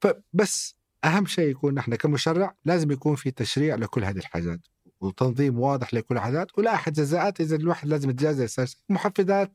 فبس 0.00 0.76
أهم 1.04 1.26
شيء 1.26 1.50
يكون 1.50 1.74
نحن 1.74 1.94
كمشرع 1.94 2.54
لازم 2.64 2.90
يكون 2.90 3.16
في 3.16 3.30
تشريع 3.30 3.74
لكل 3.74 4.04
هذه 4.04 4.18
الحاجات 4.18 4.60
وتنظيم 5.00 5.58
واضح 5.58 5.94
لكل 5.94 6.14
الحاجات 6.14 6.58
أحد 6.58 6.92
جزاءات 6.92 7.40
إذا 7.40 7.56
الواحد 7.56 7.88
لازم 7.88 8.10
يتجازى 8.10 8.44
أساسا 8.44 8.76
محفزات 8.88 9.52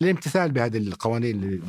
للامتثال 0.00 0.52
بهذه 0.52 0.78
القوانين 0.78 1.42
اللي 1.42 1.60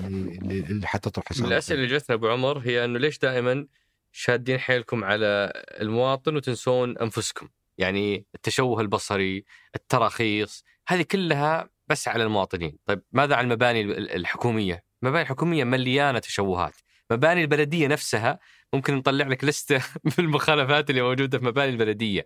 اللي 0.72 0.88
حتطرح 0.88 1.26
من 1.40 1.46
الأسئلة 1.46 1.84
اللي 1.84 1.98
جتنا 1.98 2.16
أبو 2.16 2.28
عمر 2.28 2.58
هي 2.58 2.86
أنه 2.86 3.00
ليش 3.00 3.20
دائما 3.20 3.68
شادين 4.12 4.60
حيلكم 4.60 5.04
على 5.04 5.52
المواطن 5.56 6.36
وتنسون 6.36 6.98
أنفسكم؟ 6.98 7.48
يعني 7.78 8.26
التشوه 8.36 8.82
البصري، 8.82 9.46
التراخيص، 9.76 10.64
هذه 10.88 11.02
كلها 11.02 11.70
بس 11.88 12.08
على 12.08 12.24
المواطنين، 12.24 12.78
طيب 12.86 13.02
ماذا 13.12 13.36
عن 13.36 13.44
المباني 13.44 13.82
الحكومية؟ 13.98 14.84
المباني 15.04 15.22
الحكوميه 15.22 15.64
مليانة 15.64 16.20
تشوهات، 16.20 16.76
مباني 17.12 17.42
البلدية 17.42 17.88
نفسها 17.88 18.40
ممكن 18.74 18.96
نطلع 18.96 19.28
لك 19.28 19.44
لسته 19.44 19.82
بالمخالفات 20.18 20.90
اللي 20.90 21.02
موجودة 21.02 21.40
في 21.40 21.46
مباني 21.46 21.72
البلدية. 21.72 22.26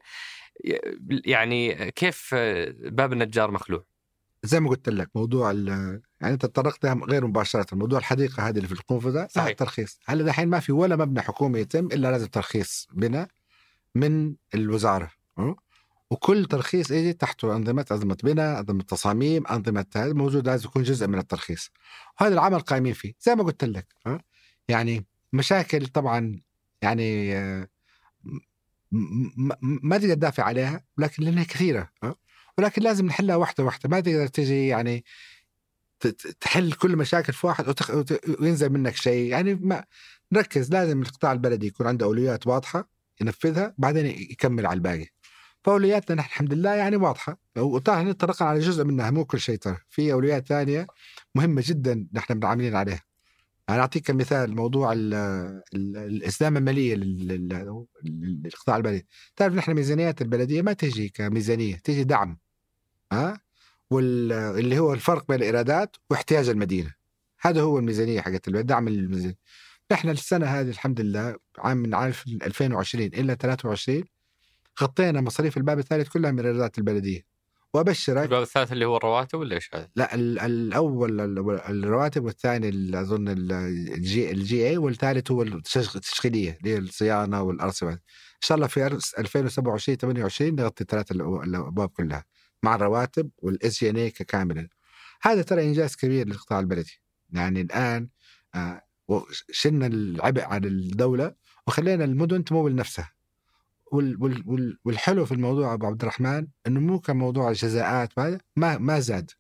يعني 1.26 1.92
كيف 1.92 2.36
باب 2.80 3.14
النجار 3.14 3.52
مخلوع؟ 3.52 3.86
زي 4.44 4.60
ما 4.60 4.70
قلت 4.70 4.90
لك 4.90 5.10
موضوع 5.16 5.52
يعني 5.52 6.02
أنت 6.24 6.46
تطرقت 6.46 6.86
غير 6.86 7.28
مباشرة. 7.28 7.76
موضوع 7.76 8.00
الحديقة 8.00 8.48
هذه 8.48 8.56
اللي 8.58 8.68
في 8.68 8.74
القنفذة 8.74 9.28
صحيح. 9.32 9.48
الترخيص. 9.48 10.00
هلا 10.06 10.24
دحين 10.24 10.48
ما 10.48 10.60
في 10.60 10.72
ولا 10.72 10.96
مبنى 10.96 11.22
حكومي 11.22 11.60
يتم 11.60 11.86
إلا 11.86 12.12
لازم 12.12 12.28
ترخيص 12.28 12.88
بناء 12.94 13.28
من 13.96 14.36
الوزارة 14.56 15.12
وكل 16.12 16.46
ترخيص 16.46 16.92
يجي 16.92 17.14
تحته 17.14 17.56
أنظمة 17.56 17.86
أنظمة 17.92 18.18
بناء 18.24 18.60
أنظمة 18.60 18.84
تصاميم 18.84 19.48
أنظمة 19.48 19.86
هذا 19.96 20.14
موجود 20.14 20.48
لازم 20.48 20.68
يكون 20.68 20.84
جزء 20.84 21.08
من 21.08 21.20
الترخيص. 21.20 21.72
وهذا 22.22 22.34
العمل 22.34 22.60
قايمين 22.60 22.94
فيه 22.94 23.14
زي 23.20 23.36
ما 23.36 23.44
قلت 23.44 23.64
لك 23.64 23.88
ها؟ 24.08 24.22
يعني 24.70 25.06
مشاكل 25.34 25.88
طبعا 25.88 26.42
يعني 26.82 27.36
آه، 27.38 27.68
ما 29.62 29.98
تقدر 29.98 30.14
تدافع 30.14 30.44
عليها 30.44 30.84
لكن 30.98 31.24
لأنها 31.24 31.44
كثيرة 31.44 31.90
ها؟ 32.04 32.16
ولكن 32.58 32.82
لازم 32.82 33.06
نحلها 33.06 33.36
واحدة 33.36 33.64
واحدة. 33.64 33.90
ما 33.90 34.00
تقدر 34.00 34.28
تجي 34.28 34.68
يعني 34.68 35.06
تحل 36.42 36.74
كل 36.74 36.96
مشاكل 36.96 37.34
في 37.34 37.48
واحد 37.48 37.68
وتخ... 37.70 37.90
وت- 37.90 38.40
وينزل 38.42 38.70
منك 38.70 38.96
شيء. 38.96 39.30
يعني 39.32 39.56
ما 39.56 39.84
نركز 40.32 40.72
لازم 40.72 41.02
القطاع 41.02 41.32
البلدي 41.32 41.68
يكون 41.68 41.88
عنده 41.88 42.06
أولويات 42.06 42.48
واضحة 42.48 42.90
ينفذها 43.22 43.74
بعدين 43.78 44.06
يكمل 44.06 44.66
على 44.66 44.78
الباقي. 44.78 45.08
فأولوياتنا 45.64 46.16
نحن 46.16 46.30
الحمد 46.30 46.54
لله 46.54 46.74
يعني 46.74 46.96
واضحة. 46.96 47.38
وطبعا 47.58 48.12
طرقنا 48.12 48.50
على 48.50 48.60
جزء 48.60 48.84
منها 48.84 49.12
مو 49.12 49.26
كل 49.26 49.40
شيء 49.40 49.58
ترى 49.58 49.78
في 49.90 50.14
أولويات 50.14 50.48
ثانية 50.48 50.88
مهمة 51.36 51.64
جدا 51.66 52.08
نحن 52.14 52.44
عاملين 52.44 52.76
عليها. 52.76 53.02
أنا 53.70 53.80
أعطيك 53.80 54.08
كمثال 54.08 54.56
موضوع 54.56 54.94
ال 54.94 55.14
ال 55.14 55.98
الإسلام 55.98 56.58
المالية 56.58 56.96
لل- 56.96 57.28
لل- 57.28 57.86
للقطاع 58.44 58.78
البلدي. 58.78 59.08
تعرف 59.36 59.54
نحن 59.54 59.74
ميزانيات 59.74 60.22
البلدية 60.22 60.62
ما 60.62 60.74
تجي 60.74 61.10
كميزانية 61.10 61.76
تجي 61.76 62.04
دعم 62.04 62.38
ها؟ 63.12 63.40
واللي 63.90 64.80
هو 64.80 64.94
الفرق 64.94 65.28
بين 65.28 65.38
الإيرادات 65.38 65.96
واحتياج 66.10 66.50
المدينة. 66.50 66.94
هذا 67.42 67.62
هو 67.62 67.80
الميزانية 67.80 68.22
حقت 68.22 68.50
دعم 68.50 68.88
الميزانية. 68.88 69.38
نحن 69.92 70.10
السنة 70.10 70.46
هذه 70.46 70.70
الحمد 70.70 71.02
لله 71.02 71.36
عام 71.58 71.78
من 71.78 71.96
عام 71.96 72.14
2020 72.44 73.06
إلى 73.06 73.36
23 73.40 74.04
غطينا 74.82 75.22
مصاريف 75.22 75.58
الباب 75.58 75.80
الثالث 75.80 76.10
كلها 76.10 76.32
من 76.32 76.46
ايرادات 76.46 76.78
البلدية. 76.78 77.35
وأبشرك. 77.76 78.24
الباب 78.24 78.42
الثالث 78.42 78.72
اللي 78.72 78.86
هو 78.86 78.98
الرواتب 78.98 79.40
ولا 79.40 79.56
إيش 79.56 79.70
هذا؟ 79.74 79.90
لا 79.96 80.16
ال- 80.16 80.40
الأول 80.40 81.22
ال- 81.22 81.60
الرواتب 81.70 82.24
والثاني 82.26 82.70
ال- 82.70 82.96
أظن 82.96 83.28
ال- 83.28 83.52
الجي 83.94 84.32
الجي 84.32 84.68
اي 84.70 84.78
والثالث 84.78 85.32
هو 85.32 85.44
التشغ- 85.44 85.96
التشغيلية 85.96 86.58
اللي 86.58 86.74
هي 86.74 86.78
الصيانة 86.78 87.42
والارصفه 87.42 87.90
إن 87.92 88.00
شاء 88.42 88.56
الله 88.56 88.68
في 88.68 88.90
أرس- 88.90 89.20
2027 89.20 89.98
28 89.98 90.56
نغطي 90.56 90.82
الثلاث 90.82 91.12
الأبواب 91.12 91.90
كلها 91.90 92.26
مع 92.64 92.76
الرواتب 92.76 93.30
وال 93.38 93.80
SG&A 93.80 94.10
كاملا 94.12 94.68
هذا 95.22 95.42
ترى 95.42 95.64
إنجاز 95.64 95.96
كبير 95.96 96.28
للقطاع 96.28 96.60
البلدي. 96.60 97.02
يعني 97.32 97.62
الآن 97.62 98.10
آه، 98.56 98.82
شلنا 99.52 99.88
العبء 99.88 100.42
عن 100.44 100.66
الدولة 100.66 101.36
وخلينا 101.68 102.04
المدن 102.04 102.44
تمول 102.44 102.76
نفسها. 102.76 103.12
وال 103.96 104.24
وال 104.24 104.44
وال 104.46 104.78
والحلو 104.86 105.26
في 105.26 105.32
الموضوع 105.32 105.74
أبو 105.74 105.86
عبد 105.86 106.02
الرحمن 106.02 106.48
إنه 106.68 106.80
مو 106.80 107.00
كموضوع 107.00 107.50
الجزاءات 107.50 108.20
ما 108.56 108.78
ما, 108.78 109.00
زاد. 109.00 109.32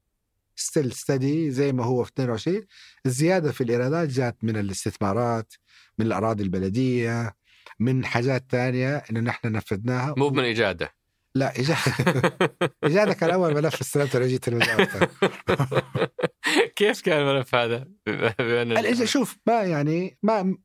ستيل 0.55 0.91
ستدي 0.91 1.51
زي 1.51 1.71
ما 1.71 1.83
هو 1.83 2.03
في 2.03 2.11
22 2.11 2.61
الزيادة 3.05 3.51
في 3.51 3.61
الإيرادات 3.61 4.09
جات 4.09 4.43
من 4.43 4.57
الاستثمارات 4.57 5.53
من 5.99 6.05
الأراضي 6.05 6.43
البلدية 6.43 7.35
من 7.79 8.05
حاجات 8.05 8.45
ثانية 8.49 8.97
إنه 8.97 9.19
نحن 9.19 9.51
نفذناها. 9.51 10.13
مو 10.17 10.29
من 10.29 10.43
اجاده 10.43 10.95
لا 11.35 11.59
اجاده 11.59 12.37
اجاده 12.83 13.13
كان 13.13 13.29
أول 13.29 13.53
ملف 13.53 13.81
استلمته 13.81 14.25
جيت 14.25 14.47
الوزاره 14.47 15.09
كيف 16.75 17.01
كان 17.01 17.21
الملف 17.21 17.55
هذا؟ 17.55 17.87
شوف 19.05 19.37
ما 19.47 19.61
يعني 19.61 20.17
ما 20.23 20.57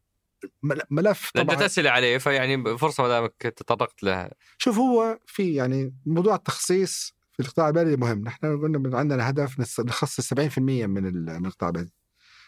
ملف 0.91 1.31
طبعا. 1.35 1.55
جت 1.57 1.63
اسئله 1.63 1.91
عليه 1.91 2.19
فيعني 2.19 2.79
فرصة 2.79 3.03
ما 3.03 3.09
دامك 3.09 3.33
تطرقت 3.43 4.03
لها. 4.03 4.31
شوف 4.59 4.79
هو 4.79 5.19
في 5.27 5.55
يعني 5.55 5.95
موضوع 6.07 6.35
التخصيص 6.35 7.15
في 7.33 7.41
القطاع 7.41 7.69
البلدي 7.69 7.97
مهم. 7.97 8.21
نحن 8.25 8.61
قلنا 8.63 8.99
عندنا 8.99 9.31
هدف 9.31 9.81
نخصص 9.81 10.21
70% 10.35 10.59
من 10.87 11.07
ال- 11.07 11.41
من 11.41 11.47
القطاع 11.47 11.69
البلدي. 11.69 11.93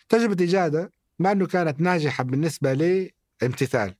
تجربة 0.08 0.44
إجادة 0.44 0.92
مع 1.18 1.32
أنه 1.32 1.46
كانت 1.46 1.80
ناجحة 1.80 2.24
بالنسبة 2.24 2.72
لامتثال 2.72 3.94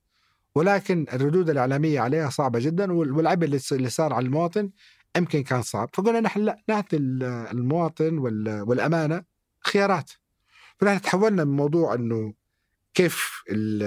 ولكن 0.54 1.06
الردود 1.12 1.50
الإعلامية 1.50 2.00
عليها 2.00 2.30
صعبة 2.30 2.58
جدا 2.58 2.92
وال- 2.92 3.12
والعبء 3.12 3.58
اللي 3.72 3.90
صار 3.90 4.12
على 4.12 4.26
المواطن 4.26 4.70
يمكن 5.16 5.42
كان 5.42 5.62
صعب. 5.62 5.88
فقلنا 5.94 6.20
نحن 6.20 6.40
لا 6.40 6.62
نعطي 6.68 6.96
ال- 6.96 7.22
المواطن 7.52 8.18
وال- 8.18 8.62
والأمانة 8.62 9.24
خيارات. 9.66 10.10
فنحن 10.78 11.00
تحولنا 11.00 11.44
من 11.44 11.56
موضوع 11.56 11.94
أنه 11.94 12.34
كيف 12.94 13.42
ال- 13.50 13.82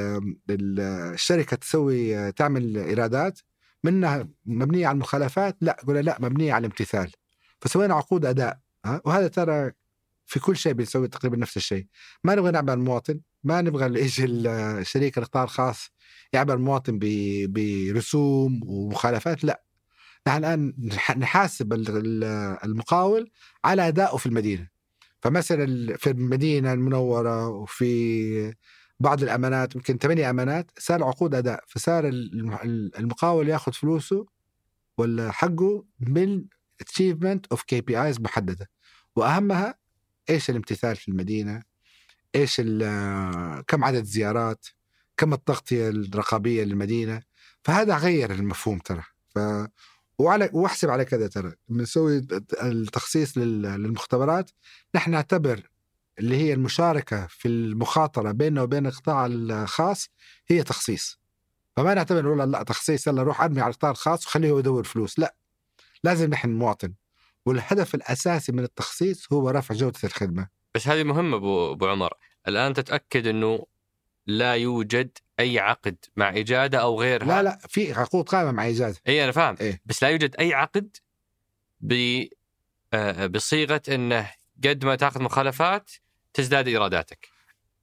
ال- 0.49 0.79
الشركة 1.13 1.57
تسوي 1.57 2.31
تعمل 2.31 2.77
إيرادات 2.77 3.39
منها 3.83 4.27
مبنية 4.45 4.87
على 4.87 4.95
المخالفات 4.95 5.57
لا 5.61 5.77
قلنا 5.87 5.99
لا 5.99 6.17
مبنية 6.21 6.53
على 6.53 6.67
الامتثال. 6.67 7.11
فسوينا 7.61 7.93
عقود 7.95 8.25
أداء 8.25 8.59
وهذا 9.05 9.27
ترى 9.27 9.71
في 10.25 10.39
كل 10.39 10.57
شيء 10.57 10.73
بنسوي 10.73 11.07
تقريبا 11.07 11.37
نفس 11.37 11.57
الشيء. 11.57 11.85
ما 12.23 12.35
نبغى 12.35 12.51
نعمل 12.51 12.69
المواطن 12.73 13.19
ما 13.43 13.61
نبغى 13.61 14.01
يجي 14.01 14.25
الشريك 14.25 15.17
القطاع 15.17 15.43
الخاص 15.43 15.89
يعبر 16.33 16.53
المواطن 16.53 16.99
برسوم 17.49 18.61
ومخالفات 18.65 19.43
لا. 19.43 19.63
نحن 20.27 20.37
الآن 20.37 20.73
نح- 20.91 21.17
نحاسب 21.17 21.73
ال- 21.73 21.97
ال- 21.97 22.23
المقاول 22.63 23.31
على 23.65 23.87
أدائه 23.87 24.17
في 24.17 24.25
المدينة. 24.25 24.67
فمثلا 25.21 25.97
في 25.97 26.09
المدينة 26.09 26.73
المنورة 26.73 27.47
وفي 27.47 28.53
بعض 28.99 29.23
الأمانات 29.23 29.75
يمكن 29.75 29.97
ثمانية 29.97 30.29
أمانات 30.29 30.71
صار 30.79 31.03
عقود 31.03 31.35
أداء. 31.35 31.63
فصار 31.67 32.07
الم- 32.07 32.91
المقاول 32.99 33.49
ياخذ 33.49 33.73
فلوسه 33.73 34.25
ولا 34.97 35.31
حقه 35.31 35.85
من 35.99 36.45
achievement 36.83 37.39
of 37.53 37.57
KPIs 37.57 38.21
محددة. 38.21 38.69
وأهمها 39.15 39.75
إيش 40.29 40.49
الامتثال 40.49 40.95
في 40.95 41.07
المدينة؟ 41.07 41.63
إيش 42.35 42.61
كم 43.67 43.83
عدد 43.83 43.97
الزيارات 43.97 44.65
كم 45.17 45.33
التغطية 45.33 45.89
الرقابية 45.89 46.63
للمدينة؟ 46.63 47.21
فهذا 47.63 47.97
غير 47.97 48.31
المفهوم 48.31 48.79
ترى. 48.79 49.03
ف 49.35 49.39
وعلى 50.19 50.49
وأحسب 50.53 50.89
على 50.89 51.05
كذا 51.05 51.27
ترى. 51.27 51.53
بنسوي 51.69 52.27
التخصيص 52.63 53.37
لل- 53.37 53.61
للمختبرات. 53.61 54.51
نحن 54.95 55.11
نعتبر 55.11 55.69
اللي 56.19 56.37
هي 56.37 56.53
المشاركة 56.53 57.27
في 57.27 57.47
المخاطرة 57.47 58.31
بيننا 58.31 58.61
وبين 58.61 58.85
القطاع 58.85 59.25
الخاص 59.25 60.09
هي 60.47 60.63
تخصيص. 60.63 61.19
فما 61.75 61.93
نعتبر 61.93 62.27
والله 62.27 62.45
لا 62.45 62.63
تخصيص 62.63 63.07
يلا 63.07 63.23
روح 63.23 63.41
ارمي 63.41 63.61
على 63.61 63.71
القطاع 63.71 63.91
الخاص 63.91 64.27
وخليه 64.27 64.59
يدور 64.59 64.83
فلوس. 64.83 65.19
لا 65.19 65.35
لازم 66.03 66.29
نحن 66.29 66.49
مواطن. 66.49 66.93
والهدف 67.45 67.95
الأساسي 67.95 68.51
من 68.51 68.63
التخصيص 68.63 69.33
هو 69.33 69.49
رفع 69.49 69.75
جودة 69.75 69.99
الخدمة. 70.03 70.47
بس 70.75 70.87
هذه 70.87 71.03
مهمة 71.03 71.37
أبو 71.37 71.71
أبو 71.71 71.87
عمر. 71.87 72.13
الآن 72.47 72.73
تتأكد 72.73 73.27
إنه 73.27 73.65
لا 74.27 74.53
يوجد 74.53 75.17
أي 75.39 75.59
عقد 75.59 75.95
مع 76.15 76.29
إجادة 76.29 76.81
أو 76.81 77.01
غيرها؟ 77.01 77.27
لا 77.27 77.43
لا 77.43 77.59
في 77.69 77.93
عقود 77.93 78.29
قائمة 78.29 78.51
مع 78.51 78.65
ايجاد 78.65 78.97
إي 79.07 79.23
أنا 79.23 79.31
فاهم. 79.31 79.55
إيه. 79.61 79.81
بس 79.85 80.03
لا 80.03 80.09
يوجد 80.09 80.35
أي 80.39 80.53
عقد 80.53 80.97
ب 81.79 82.23
آه، 82.93 83.25
بصيغة 83.25 83.81
إنه 83.89 84.31
قد 84.63 84.85
ما 84.85 84.95
تأخذ 84.95 85.23
مخالفات 85.23 85.91
تزداد 86.35 86.67
إيراداتك. 86.67 87.27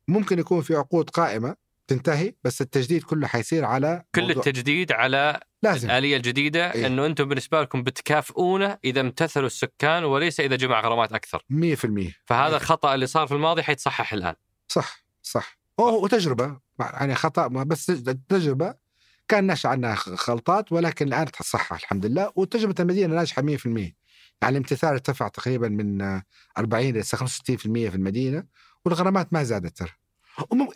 ممكن 0.09 0.39
يكون 0.39 0.61
في 0.63 0.75
عقود 0.75 1.11
قائمة 1.11 1.57
تنتهي 1.87 2.35
بس 2.45 2.61
التجديد 2.61 3.03
كله 3.03 3.27
حيصير 3.27 3.65
على 3.65 4.03
كل 4.15 4.21
موضوع- 4.23 4.37
التجديد 4.37 4.93
على 4.93 5.41
لازم. 5.63 5.91
الآلية 5.91 6.17
الجديدة 6.17 6.73
إيه. 6.75 6.87
أنه 6.87 7.07
أنتم 7.07 7.25
بالنسبة 7.29 7.63
لكم 7.63 7.83
بتكافئونه 7.83 8.79
إذا 8.85 9.01
امتثلوا 9.01 9.47
السكان 9.47 10.05
وليس 10.05 10.41
إذا 10.41 10.57
جمع 10.57 10.81
غرامات 10.81 11.13
أكثر. 11.13 11.45
100% 11.51 12.13
فهذا 12.25 12.51
إيه. 12.51 12.57
الخطأ 12.57 12.95
اللي 12.95 13.07
صار 13.07 13.27
في 13.27 13.35
الماضي 13.35 13.63
حيتصحح 13.63 14.13
الآن. 14.13 14.35
صح 14.69 15.05
صح. 15.23 15.59
هو 15.81 16.05
وتجربة. 16.05 16.61
يعني 16.81 17.15
خطأ 17.15 17.49
ما 17.49 17.63
بس 17.65 17.91
التجربه 17.91 18.75
كان 19.29 19.47
نشأ 19.47 19.69
عنها 19.69 19.97
غلطات 20.29 20.73
ولكن 20.73 21.09
الآن 21.09 21.31
تصحح 21.31 21.73
الحمد 21.73 22.07
لله 22.07 22.33
وتجربه 22.37 22.75
المدينة 22.81 23.15
ناجحة 23.15 23.43
100% 23.43 24.02
يعني 24.43 24.53
الامتثال 24.57 24.89
ارتفع 24.91 25.29
تقريبا 25.29 25.69
من 25.69 26.03
آه، 26.03 26.23
40 26.59 26.89
إلى 26.89 27.03
65% 27.03 27.91
في 27.91 27.95
المدينة 27.95 28.45
والغرامات 28.85 29.33
ما 29.33 29.43
زادت 29.43 29.79
ترى. 29.79 29.89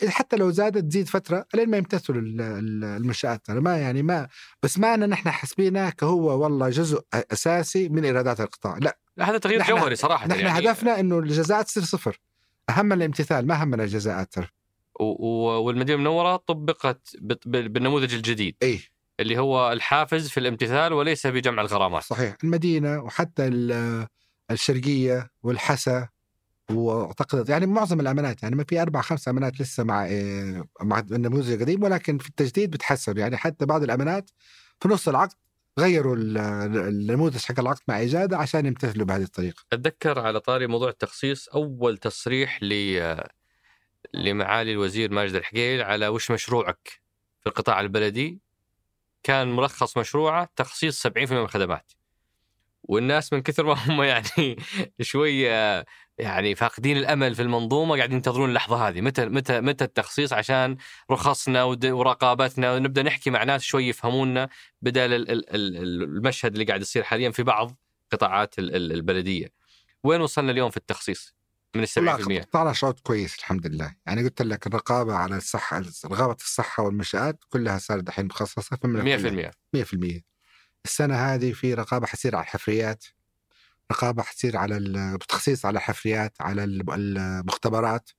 حتى 0.07 0.35
لو 0.35 0.51
زادت 0.51 0.77
تزيد 0.91 1.07
فترة 1.07 1.45
لين 1.53 1.69
ما 1.69 1.77
يمتثلوا 1.77 2.21
ال- 2.21 2.41
ال- 2.41 2.83
المنشآت 2.83 3.45
ترى. 3.45 3.59
ما 3.59 3.77
يعني 3.77 4.03
ما 4.03 4.27
بس 4.63 4.79
ما 4.79 4.93
ان 4.93 5.09
نحن 5.09 5.29
حاسبينه 5.31 5.89
كهو 5.89 6.43
والله 6.43 6.69
جزء 6.69 7.01
أساسي 7.13 7.89
من 7.89 8.05
إيرادات 8.05 8.41
القطاع. 8.41 8.77
لا. 8.77 8.97
هذا 9.19 9.37
تغيير 9.37 9.63
جوهري 9.63 9.95
صراحة 9.95 10.27
نحن 10.27 10.39
يعني. 10.39 10.59
هدفنا 10.69 10.99
إنه 10.99 11.19
الجزاءات 11.19 11.65
تصير 11.65 11.83
صفر. 11.83 12.19
أهم 12.69 12.93
الامتثال 12.93 13.47
ما 13.47 13.63
همنا 13.63 13.83
الجزاءات 13.83 14.33
ترى. 14.33 14.47
و- 14.99 15.03
و- 15.27 15.63
والمدينة 15.63 15.95
المنورة 15.97 16.35
طبقت 16.35 17.15
بالنموذج 17.45 18.13
الجديد. 18.13 18.55
اي 18.63 18.79
اللي 19.19 19.37
هو 19.37 19.71
الحافز 19.71 20.29
في 20.29 20.39
الامتثال 20.39 20.93
وليس 20.93 21.27
بجمع 21.27 21.61
الغرامات. 21.61 22.03
صحيح. 22.03 22.35
المدينة 22.43 22.99
وحتى 22.99 23.47
ال- 23.47 24.07
الشرقية 24.51 25.29
والحسا 25.43 26.07
وأعتقد 26.71 27.49
يعني 27.49 27.65
معظم 27.65 27.99
الأمانات 27.99 28.43
يعني 28.43 28.55
ما 28.55 28.63
في 28.63 28.81
أربع 28.81 29.01
خمس 29.01 29.27
أمانات 29.27 29.61
لسه 29.61 29.83
مع 29.83 30.05
إيه، 30.05 30.63
مع 30.81 30.99
النموذج 30.99 31.51
القديم 31.51 31.83
ولكن 31.83 32.17
في 32.17 32.29
التجديد 32.29 32.71
بتحسب 32.71 33.17
يعني 33.17 33.37
حتى 33.37 33.65
بعض 33.65 33.83
الأمانات 33.83 34.29
في 34.81 34.87
نص 34.89 35.07
العقد 35.07 35.35
غيروا 35.79 36.15
ال- 36.15 36.37
النموذج 36.77 37.37
حق 37.45 37.59
العقد 37.59 37.81
مع 37.87 38.01
اجاده 38.01 38.37
عشان 38.37 38.65
يمتثلوا 38.65 39.05
بهذه 39.05 39.23
الطريقة. 39.23 39.63
أتذكر 39.73 40.19
على 40.19 40.39
طاري 40.39 40.67
موضوع 40.67 40.89
التخصيص 40.89 41.49
أول 41.49 41.97
تصريح 41.97 42.59
ل 42.63 42.73
لمعالي 44.13 44.71
الوزير 44.71 45.11
ماجد 45.11 45.35
الحقيل 45.35 45.81
على 45.81 46.07
وش 46.07 46.31
مشروعك 46.31 47.01
في 47.41 47.49
القطاع 47.49 47.81
البلدي؟ 47.81 48.39
كان 49.23 49.55
ملخص 49.55 49.97
مشروعه 49.97 50.49
تخصيص 50.55 51.07
70% 51.07 51.31
من 51.31 51.37
الخدمات 51.37 51.91
والناس 52.83 53.33
من 53.33 53.41
كثر 53.41 53.65
ما 53.65 53.73
هم 53.73 54.01
يعني 54.03 54.57
شوية 55.01 55.85
يعني 56.17 56.55
فاقدين 56.55 56.97
الأمل 56.97 57.35
في 57.35 57.41
المنظومة 57.41 57.95
قاعدين 57.97 58.15
ينتظرون 58.15 58.49
اللحظة 58.49 58.87
هذه 58.87 59.01
متى 59.01 59.25
متى 59.25 59.61
متى 59.61 59.83
التخصيص 59.83 60.33
عشان 60.33 60.77
رخصنا 61.11 61.63
ورقابتنا 61.63 62.73
ونبدأ 62.73 63.03
نحكي 63.03 63.29
مع 63.29 63.43
ناس 63.43 63.61
شوي 63.61 63.87
يفهمونا 63.87 64.49
بدل 64.81 65.13
ال- 65.13 65.31
ال- 65.31 65.55
ال- 65.55 66.03
المشهد 66.03 66.53
اللي 66.53 66.65
قاعد 66.65 66.81
يصير 66.81 67.03
حاليا 67.03 67.31
في 67.31 67.43
بعض 67.43 67.77
قطاعات 68.11 68.59
ال- 68.59 68.75
ال- 68.75 68.91
البلدية. 68.91 69.51
وين 70.03 70.21
وصلنا 70.21 70.51
اليوم 70.51 70.69
في 70.69 70.77
التخصيص؟ 70.77 71.36
من 71.75 71.83
ال 71.83 71.87
70% 72.43 72.43
طلع 72.51 72.71
شوط 72.71 72.99
كويس 72.99 73.35
الحمد 73.35 73.67
لله. 73.67 73.95
يعني 74.05 74.23
قلت 74.23 74.41
لك 74.41 74.67
الرقابة 74.67 75.15
على 75.15 75.37
الصحة 75.37 75.83
رقابة 76.05 76.33
الصحة 76.39 76.83
والمنشآت 76.83 77.39
كلها 77.49 77.77
صارت 77.77 78.03
دحين 78.03 78.25
مخصصة 78.25 78.77
فمن 78.81 79.03
100% 79.03 79.51
100% 79.77 80.21
السنة 80.85 81.15
هذه 81.15 81.51
في 81.53 81.73
رقابة 81.73 82.07
حتصير 82.07 82.35
على 82.35 82.43
الحفريات 82.43 83.05
رقابة 83.91 84.23
حتصير 84.23 84.57
على 84.57 84.77
ال- 84.77 85.19
تخصيص 85.19 85.65
على 85.65 85.77
الحفريات 85.77 86.33
على 86.41 86.63
ال- 86.63 86.91
المختبرات 87.17 88.09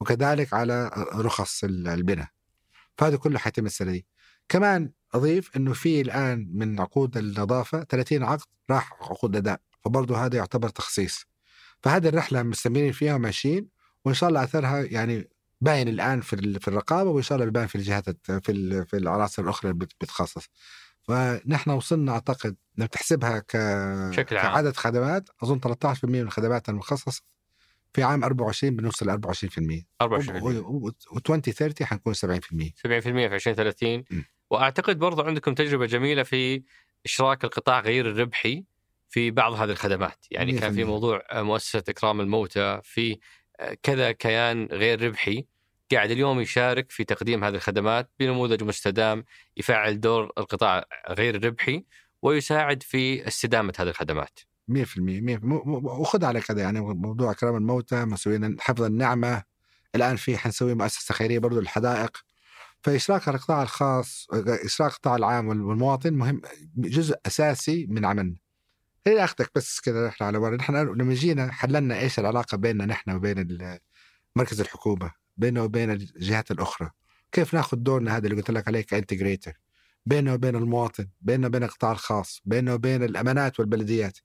وكذلك 0.00 0.52
على 0.54 0.90
رخص 1.14 1.64
ال- 1.64 1.88
البناء. 1.88 2.28
فهذا 2.98 3.16
كله 3.16 3.38
حيتم 3.38 3.66
السنة 3.66 3.92
دي. 3.92 4.06
كمان 4.48 4.90
أضيف 5.14 5.56
إنه 5.56 5.72
في 5.72 6.00
الآن 6.00 6.50
من 6.54 6.80
عقود 6.80 7.16
النظافة 7.16 7.82
30 7.84 8.22
عقد 8.24 8.46
راح 8.70 8.92
عقود 8.92 9.36
اداء 9.36 9.60
فبرضه 9.84 10.24
هذا 10.26 10.36
يعتبر 10.36 10.68
تخصيص. 10.68 11.24
فهذه 11.82 12.08
الرحلة 12.08 12.42
مستمرين 12.42 12.92
فيها 12.92 13.14
وماشيين 13.14 13.68
وإن 14.04 14.14
شاء 14.14 14.28
الله 14.28 14.44
أثرها 14.44 14.80
يعني 14.80 15.28
باين 15.60 15.88
الآن 15.88 16.20
في 16.20 16.58
في 16.60 16.68
الرقابة 16.68 17.10
وإن 17.10 17.22
شاء 17.22 17.36
الله 17.36 17.44
بيبان 17.44 17.66
في 17.66 17.74
الجهات 17.74 18.04
في 18.26 18.84
في 18.86 18.96
العناصر 18.96 19.42
الأخرى 19.42 19.70
اللي 19.70 19.84
بت- 19.84 19.94
بتخصص. 20.00 20.48
فنحن 21.02 21.70
وصلنا 21.70 22.12
أعتقد 22.12 22.56
لو 22.76 22.86
تحسبها 22.86 23.38
ك 23.38 23.56
بشكل 24.10 24.36
عام. 24.36 24.46
كعدد 24.52 24.76
خدمات. 24.76 25.28
أظن 25.42 25.60
13% 25.60 26.04
من 26.04 26.20
الخدمات 26.20 26.68
المخصصة 26.68 27.22
في 27.94 28.02
عام 28.02 28.24
24 28.24 28.76
بنوصل 28.76 29.06
ل 29.06 29.10
24% 29.10 29.86
24% 30.02 30.62
و2030 31.02 31.82
حنكون 31.82 32.14
70% 32.14 32.16
70% 32.74 32.78
في 32.82 33.34
2030 33.34 34.04
م. 34.10 34.22
وأعتقد 34.50 34.98
برضو 34.98 35.22
عندكم 35.22 35.54
تجربة 35.54 35.86
جميلة 35.86 36.22
في 36.22 36.62
إشراك 37.06 37.44
القطاع 37.44 37.80
غير 37.80 38.10
الربحي. 38.10 38.64
في 39.08 39.30
بعض 39.30 39.52
هذه 39.52 39.70
الخدمات، 39.70 40.26
يعني 40.30 40.52
كان 40.52 40.72
في 40.72 40.84
100%. 40.84 40.86
موضوع 40.86 41.22
مؤسسة 41.32 41.82
إكرام 41.88 42.20
الموتى 42.20 42.80
في 42.84 43.18
كذا 43.82 44.12
كيان 44.12 44.68
غير 44.72 45.02
ربحي 45.02 45.46
قاعد 45.92 46.10
اليوم 46.10 46.40
يشارك 46.40 46.90
في 46.90 47.04
تقديم 47.04 47.44
هذه 47.44 47.54
الخدمات 47.54 48.10
بنموذج 48.20 48.62
مستدام 48.62 49.24
يفعل 49.56 50.00
دور 50.00 50.32
القطاع 50.38 50.84
غير 51.10 51.34
الربحي 51.34 51.84
ويساعد 52.22 52.82
في 52.82 53.28
استدامة 53.28 53.72
هذه 53.78 53.88
الخدمات. 53.88 54.38
100% 54.68 55.20
100% 55.20 55.44
وخذ 55.84 56.24
على 56.24 56.40
كذا 56.40 56.60
يعني 56.60 56.80
موضوع 56.80 57.30
إكرام 57.30 57.56
الموتى 57.56 58.04
مسويين 58.04 58.60
حفظ 58.60 58.82
النعمة 58.82 59.42
الآن 59.94 60.16
في 60.16 60.38
حنسوي 60.38 60.74
مؤسسة 60.74 61.14
خيرية 61.14 61.38
برضو 61.38 61.60
للحدائق 61.60 62.16
فإشراك 62.82 63.28
القطاع 63.28 63.62
الخاص 63.62 64.26
إشراك 64.64 64.92
القطاع 64.92 65.16
العام 65.16 65.48
والمواطن 65.48 66.14
مهم 66.14 66.42
جزء 66.76 67.16
أساسي 67.26 67.86
من 67.86 68.04
عملنا 68.04 68.36
هي 69.08 69.24
اخذك 69.24 69.50
بس 69.54 69.80
كذا 69.80 70.08
نحن 70.08 70.24
على 70.24 70.38
ورا 70.38 70.56
نحن 70.56 70.76
لما 70.76 71.14
جينا 71.14 71.52
حللنا 71.52 71.98
إيش 71.98 72.18
العلاقة 72.18 72.56
بيننا 72.56 72.86
نحن 72.86 73.10
وبين 73.10 73.78
مركز 74.36 74.60
الحكومة 74.60 75.12
بيننا 75.36 75.62
وبين 75.62 75.90
الجهات 75.90 76.50
الأخرى. 76.50 76.90
كيف 77.32 77.54
ناخذ 77.54 77.76
دورنا 77.76 78.16
هذا 78.16 78.26
اللي 78.26 78.36
قلت 78.36 78.50
لك 78.50 78.68
عليه 78.68 78.80
كإنتجريتر؟ 78.80 79.52
بيننا 80.06 80.34
وبين 80.34 80.56
المواطن 80.56 81.08
بيننا 81.20 81.46
وبين 81.46 81.62
القطاع 81.62 81.92
الخاص 81.92 82.42
بيننا 82.44 82.74
وبين 82.74 83.02
الأمانات 83.02 83.60
والبلديات. 83.60 84.18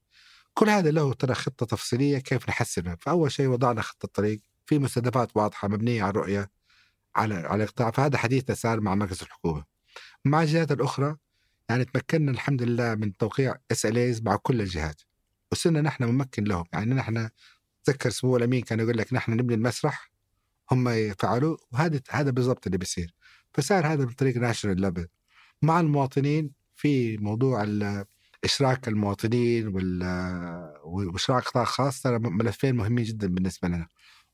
كل 0.54 0.70
هذا 0.70 0.92
له 0.92 1.14
ترى 1.14 1.34
خطة 1.34 1.66
تفصيلية 1.66 2.18
كيف 2.18 2.50
نحسنها. 2.50 2.98
فأول 3.02 3.32
شيء 3.32 3.48
وضعنا 3.48 3.82
خطة 3.82 4.08
طريق 4.14 4.40
في 4.66 4.80
مستهدفات 4.80 5.32
واضحة 5.38 5.68
مبنية 5.68 6.04
على 6.04 6.10
الرؤية 6.10 6.52
على 7.16 7.36
على 7.36 7.64
القطاع 7.64 7.92
فهذا 7.92 8.18
حديثنا 8.18 8.56
صار 8.56 8.82
مع 8.82 8.96
مركز 8.96 9.22
الحكومة. 9.22 9.64
مع 10.26 10.42
الجهات 10.44 10.72
الأخرى 10.72 11.16
يعني 11.70 11.86
تمكنا 11.86 12.32
الحمد 12.32 12.64
لله 12.64 12.96
من 12.96 13.18
توقيع 13.18 13.56
SLA 13.72 14.24
مع 14.26 14.36
كل 14.36 14.62
الجهات. 14.62 15.02
وصرنا 15.52 15.82
نحن 15.82 16.04
ممكن 16.04 16.44
لهم. 16.44 16.64
يعني 16.74 16.94
نحن 16.94 17.30
تذكر 17.84 18.10
سمو 18.10 18.38
الأمين 18.38 18.62
كان 18.62 18.80
يقول 18.80 18.98
لك 18.98 19.14
نحن 19.14 19.32
نبني 19.32 19.56
المسرح 19.56 20.12
هم 20.72 20.90
يفعلوا 20.90 21.58
وهذا 21.72 22.02
هذا 22.10 22.32
بالضبط 22.32 22.66
اللي 22.68 22.78
بيصير. 22.78 23.14
فصار 23.54 23.88
هذا 23.88 24.06
من 24.06 24.12
طريق 24.12 24.38
national 24.38 24.82
level 24.82 25.08
مع 25.62 25.80
المواطنين 25.80 26.52
في 26.76 27.18
موضوع 27.18 27.66
إشراك 28.44 28.88
المواطنين 28.88 29.68
وإشراك 30.84 31.44
قطاع 31.44 31.64
خاص 31.64 32.02
ترى 32.02 32.20
ملفين 32.20 32.76
مهمين 32.76 33.06
جدا 33.06 33.28
بالنسبة 33.28 33.68
لنا. 33.68 33.88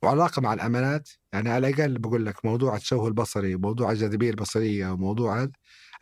وعلاقة 0.03 0.41
مع 0.41 0.53
الأمانات 0.53 1.09
يعني 1.33 1.49
على 1.49 1.67
الأقل 1.69 1.99
بقول 1.99 2.25
لك 2.25 2.45
موضوع 2.45 2.75
التشوه 2.75 3.07
البصري 3.07 3.55
وموضوع 3.55 3.91
الجاذبية 3.91 4.29
البصرية 4.29 4.91
وموضوع 4.91 5.41
هذا 5.41 5.51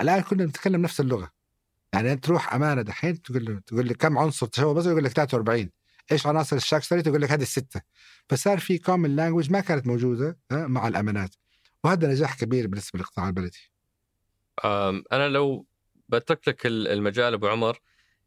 الآن 0.01 0.21
كنا 0.21 0.45
نتكلم 0.45 0.81
نفس 0.81 0.99
اللغة. 0.99 1.31
يعني 1.93 2.11
أنت 2.13 2.23
تروح 2.25 2.53
أمانة 2.53 2.81
دحين 2.81 3.21
تقول 3.21 3.45
له 3.45 3.59
تقول 3.59 3.87
لك 3.87 3.95
كم 3.97 4.17
عنصر 4.17 4.47
تشوه 4.47 4.73
بصري 4.73 4.91
يقول 4.91 5.03
لك 5.03 5.11
43 5.11 5.69
إيش 6.11 6.27
عناصر 6.27 6.55
الشاك 6.55 6.83
street 6.83 7.07
يقول 7.07 7.21
لك 7.21 7.31
هذه 7.31 7.41
الستة. 7.41 7.81
فصار 8.29 8.59
في 8.59 8.77
common 8.77 9.15
language 9.15 9.51
ما 9.51 9.59
كانت 9.59 9.87
موجودة 9.87 10.39
مع 10.51 10.87
الأمانات. 10.87 11.35
وهذا 11.83 12.07
نجاح 12.07 12.35
كبير 12.39 12.67
بالنسبة 12.67 12.99
للقطاع 12.99 13.27
البلدي. 13.27 13.71
أنا 15.11 15.29
لو 15.29 15.65
بترك 16.09 16.47
لك 16.47 16.65
ال- 16.65 16.87
المجال 16.87 17.33
أبو 17.33 17.47
عمر 17.47 17.79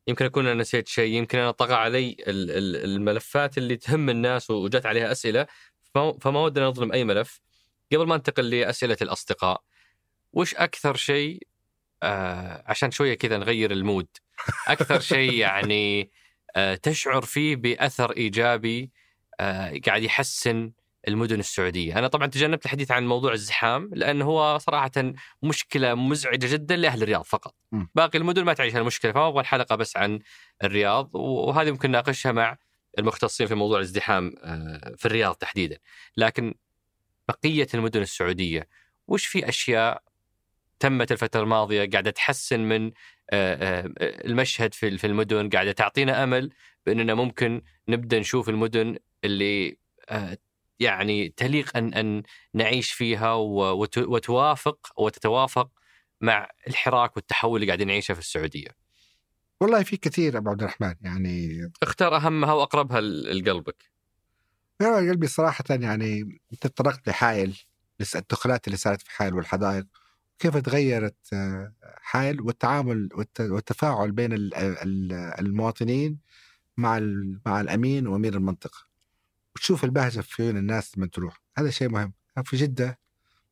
يمكن 0.07 0.25
أكون 0.25 0.47
أنا 0.47 0.61
نسيت 0.61 0.89
شيء. 0.89 1.15
يمكن 1.15 1.39
أنا 1.39 1.51
طغى 1.51 1.75
علي 1.75 2.11
ال- 2.11 2.51
ال- 2.51 2.85
الملفات 2.85 3.59
اللي 3.59 3.77
تهم 3.77 4.11
الناس 4.11 4.51
وجت 4.51 4.87
عليها 4.87 5.13
أسئلة 5.13 5.47
فما 5.95 6.41
ودنا 6.41 6.67
نظلم 6.67 6.93
أي 6.93 7.05
ملف. 7.05 7.41
قبل 7.93 8.07
ما 8.07 8.15
أنتقل 8.15 8.51
لأسئلة 8.51 8.97
الأصدقاء 9.03 9.63
وش 10.33 10.55
أكثر 10.55 10.97
شيء 10.97 11.47
آه 12.03 12.65
عشان 12.67 12.91
شوية 12.91 13.15
كذا 13.15 13.39
نغير 13.39 13.71
المود 13.71 14.07
أكثر 14.69 15.01
شيء 15.01 15.33
يعني 15.45 16.11
آه 16.57 16.75
تشعر 16.75 17.23
فيه 17.23 17.57
بأثر 17.57 18.11
إيجابي 18.17 18.91
آه 19.41 19.81
قاعد 19.87 20.03
يحسن 20.03 20.73
المدن 21.09 21.39
السعودية، 21.39 21.99
أنا 21.99 22.09
طبعا 22.09 22.27
تجنبت 22.27 22.65
الحديث 22.65 22.91
عن 22.91 23.07
موضوع 23.07 23.33
الزحام 23.33 23.91
لأنه 23.93 24.25
هو 24.25 24.59
صراحة 24.59 24.91
مشكلة 25.43 25.95
مزعجة 25.95 26.53
جدا 26.53 26.77
لأهل 26.77 27.03
الرياض 27.03 27.25
فقط. 27.25 27.55
م. 27.73 27.87
باقي 27.95 28.19
المدن 28.19 28.45
ما 28.45 28.53
تعيش 28.53 28.75
هالمشكلة 28.77 29.13
فما 29.13 29.29
أبغى 29.29 29.41
الحلقة 29.41 29.77
بس 29.77 29.97
عن 29.97 30.19
الرياض 30.65 31.11
وهذه 31.15 31.71
ممكن 31.71 31.89
نناقشها 31.89 32.33
مع 32.33 32.57
المختصين 32.99 33.47
في 33.47 33.55
موضوع 33.55 33.79
الازدحام 33.79 34.35
آه، 34.43 34.95
في 34.99 35.07
الرياض 35.07 35.35
تحديدا. 35.35 35.79
لكن 36.17 36.55
بقية 37.29 37.69
المدن 37.75 38.03
السعودية 38.03 38.69
وش 39.09 39.27
في 39.27 39.49
أشياء 39.49 40.03
تمت 40.81 41.13
الفترة 41.13 41.43
الماضية 41.43 41.91
قاعدة 41.91 42.11
تحسن 42.11 42.61
من 42.61 42.87
آه، 43.31 43.55
آه، 43.55 43.93
المشهد 44.01 44.75
في 44.75 44.99
في 44.99 45.07
المدن 45.07 45.49
قاعدة 45.49 45.73
تعطينا 45.73 46.25
أمل 46.25 46.51
بأننا 46.87 47.15
ممكن 47.15 47.63
نبدأ 47.89 48.19
نشوف 48.19 48.49
المدن 48.49 48.97
اللي 49.25 49.79
آه، 50.09 50.39
يعني 50.81 51.29
تليق 51.29 51.77
أن 51.77 51.95
أن 51.95 52.23
نعيش 52.55 52.93
فيها 52.93 53.35
وتوافق 53.35 54.93
وتتوافق 54.97 55.71
مع 56.21 56.49
الحراك 56.69 57.17
والتحول 57.17 57.57
اللي 57.57 57.67
قاعدين 57.67 57.87
نعيشه 57.87 58.15
في 58.15 58.21
السعودية. 58.21 58.69
والله 59.61 59.83
في 59.83 59.97
كثير 59.97 60.39
أبو 60.39 60.51
عبد 60.51 60.63
الرحمن 60.63 60.95
يعني 61.01 61.61
اختار 61.83 62.17
أهمها 62.17 62.53
وأقربها 62.53 63.01
لقلبك. 63.01 63.91
يا 64.81 64.97
قلبي 64.97 65.27
صراحة 65.27 65.65
يعني 65.71 66.39
أنت 66.53 66.67
تطرقت 66.67 67.09
لحائل 67.09 67.57
الدخلات 68.17 68.67
اللي 68.67 68.77
صارت 68.77 69.03
في 69.03 69.11
حائل 69.11 69.35
والحدائق 69.35 69.87
كيف 70.41 70.57
تغيرت 70.57 71.17
آه، 71.33 71.73
حائل 71.83 72.41
والتعامل 72.41 73.09
والت- 73.15 73.41
والتفاعل 73.41 74.13
بين 74.13 74.33
ال- 74.33 74.55
ال- 74.55 75.13
المواطنين 75.13 76.19
مع 76.77 76.99
مع 77.47 77.61
الأمين 77.61 78.07
وأمير 78.07 78.35
المنطقة؟ 78.35 78.79
وتشوف 79.57 79.85
البهجة 79.85 80.21
في 80.21 80.43
عيون 80.43 80.57
الناس 80.57 80.99
لما 80.99 81.07
تروح؟ 81.07 81.43
هذا 81.59 81.71
شيء 81.71 81.89
مهم. 81.89 82.13
في 82.45 82.57
جدة 82.57 82.99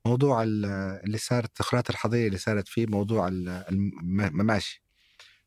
موضوع 0.06 0.42
ال- 0.42 0.64
اللي 1.04 1.18
صار 1.18 1.44
الدخلات 1.44 1.90
الحضرية 1.90 2.26
اللي 2.26 2.38
صارت 2.38 2.68
فيه 2.68 2.86
موضوع 2.86 3.28
ال- 3.28 3.48
الم- 3.48 4.20
المماشي. 4.20 4.82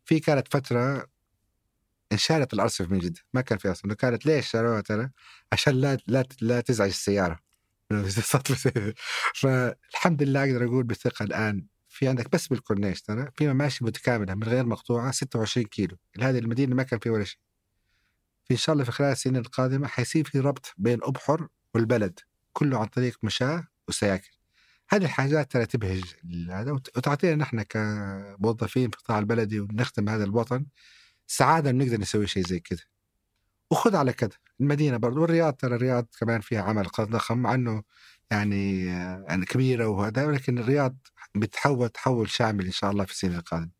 في 0.06 0.20
كانت 0.20 0.54
فترة 0.54 1.08
انشالت 2.12 2.54
الأرصفة 2.54 2.88
من 2.94 3.00
جدة 3.00 3.20
ما 3.34 3.42
كان 3.42 3.58
في 3.58 3.72
أصلا 3.72 3.94
كانت 3.96 4.26
ليش 4.26 4.48
شالوها 4.52 4.82
ترى؟ 4.82 5.10
عشان 5.54 5.74
لا 5.74 5.98
لا 6.08 6.26
لا 6.42 6.62
تزعج 6.62 6.90
السيارة. 6.90 7.40
فالحمد 9.42 10.24
لله 10.24 10.44
أقدر 10.44 10.66
أقول 10.66 10.84
بثقه 10.84 11.24
الآن 11.24 11.66
في 11.92 12.08
عندك 12.08 12.32
بس 12.32 12.48
بالكورنيش 12.48 13.02
ترى؟ 13.02 13.32
في 13.36 13.54
مماشي 13.54 13.86
متكاملة 13.86 14.36
من 14.36 14.44
غير 14.44 14.66
مقطوعة 14.66 15.12
26 15.12 15.66
كيلو. 15.66 15.98
هذه 16.22 16.40
المدينة 16.40 16.76
ما 16.76 16.84
كان 16.84 17.00
فيها 17.00 17.12
ولا 17.12 17.24
شيء. 17.24 17.40
في 18.44 18.54
إن 18.54 18.58
شاء 18.58 18.74
الله 18.74 18.86
في 18.86 18.92
خلال 18.92 19.12
السنين 19.12 19.38
القادمة 19.42 19.88
حيصير 19.88 20.26
في 20.26 20.40
ربط 20.40 20.74
بين 20.78 21.00
أبحر 21.04 21.48
والبلد 21.74 22.20
كله 22.54 22.80
عن 22.80 22.86
طريق 22.86 23.18
مشاة 23.24 23.68
وسياكل. 23.88 24.32
هذه 24.90 25.04
الحاجات 25.06 25.52
ترى 25.52 25.66
تبهج 25.66 26.04
هذا 26.50 26.72
وتعطينا 26.72 27.36
نحن 27.36 27.62
كموظفين 27.62 28.90
في 28.90 28.98
القطاع 28.98 29.20
البلدي 29.20 29.60
ونخدم 29.60 30.10
هذا 30.10 30.24
الوطن 30.24 30.66
سعادة 31.28 31.72
نقدر 31.72 32.00
نسوي 32.00 32.28
شيء 32.28 32.48
زي 32.48 32.60
كذا. 32.60 32.84
وخذ 33.72 33.96
على 33.96 34.14
كذا 34.14 34.38
المدينة 34.62 34.98
برضو 34.98 35.22
والرياض 35.22 35.54
ترى 35.54 35.76
الرياض 35.76 36.08
كمان 36.20 36.42
فيها 36.42 36.62
عمل 36.62 36.88
ضخم 37.02 37.38
مع 37.38 37.54
انه 37.54 37.84
يعني 38.32 38.86
يعني 38.86 39.46
كبيرة 39.46 39.88
وهذا 39.88 40.26
ولكن 40.26 40.58
الرياض 40.58 40.98
بتحول 41.36 41.90
تحول 41.90 42.30
شامل 42.30 42.66
إن 42.66 42.72
شاء 42.72 42.92
الله 42.92 43.06
في 43.06 43.12
السنين 43.12 43.36
القادمة. 43.36 43.72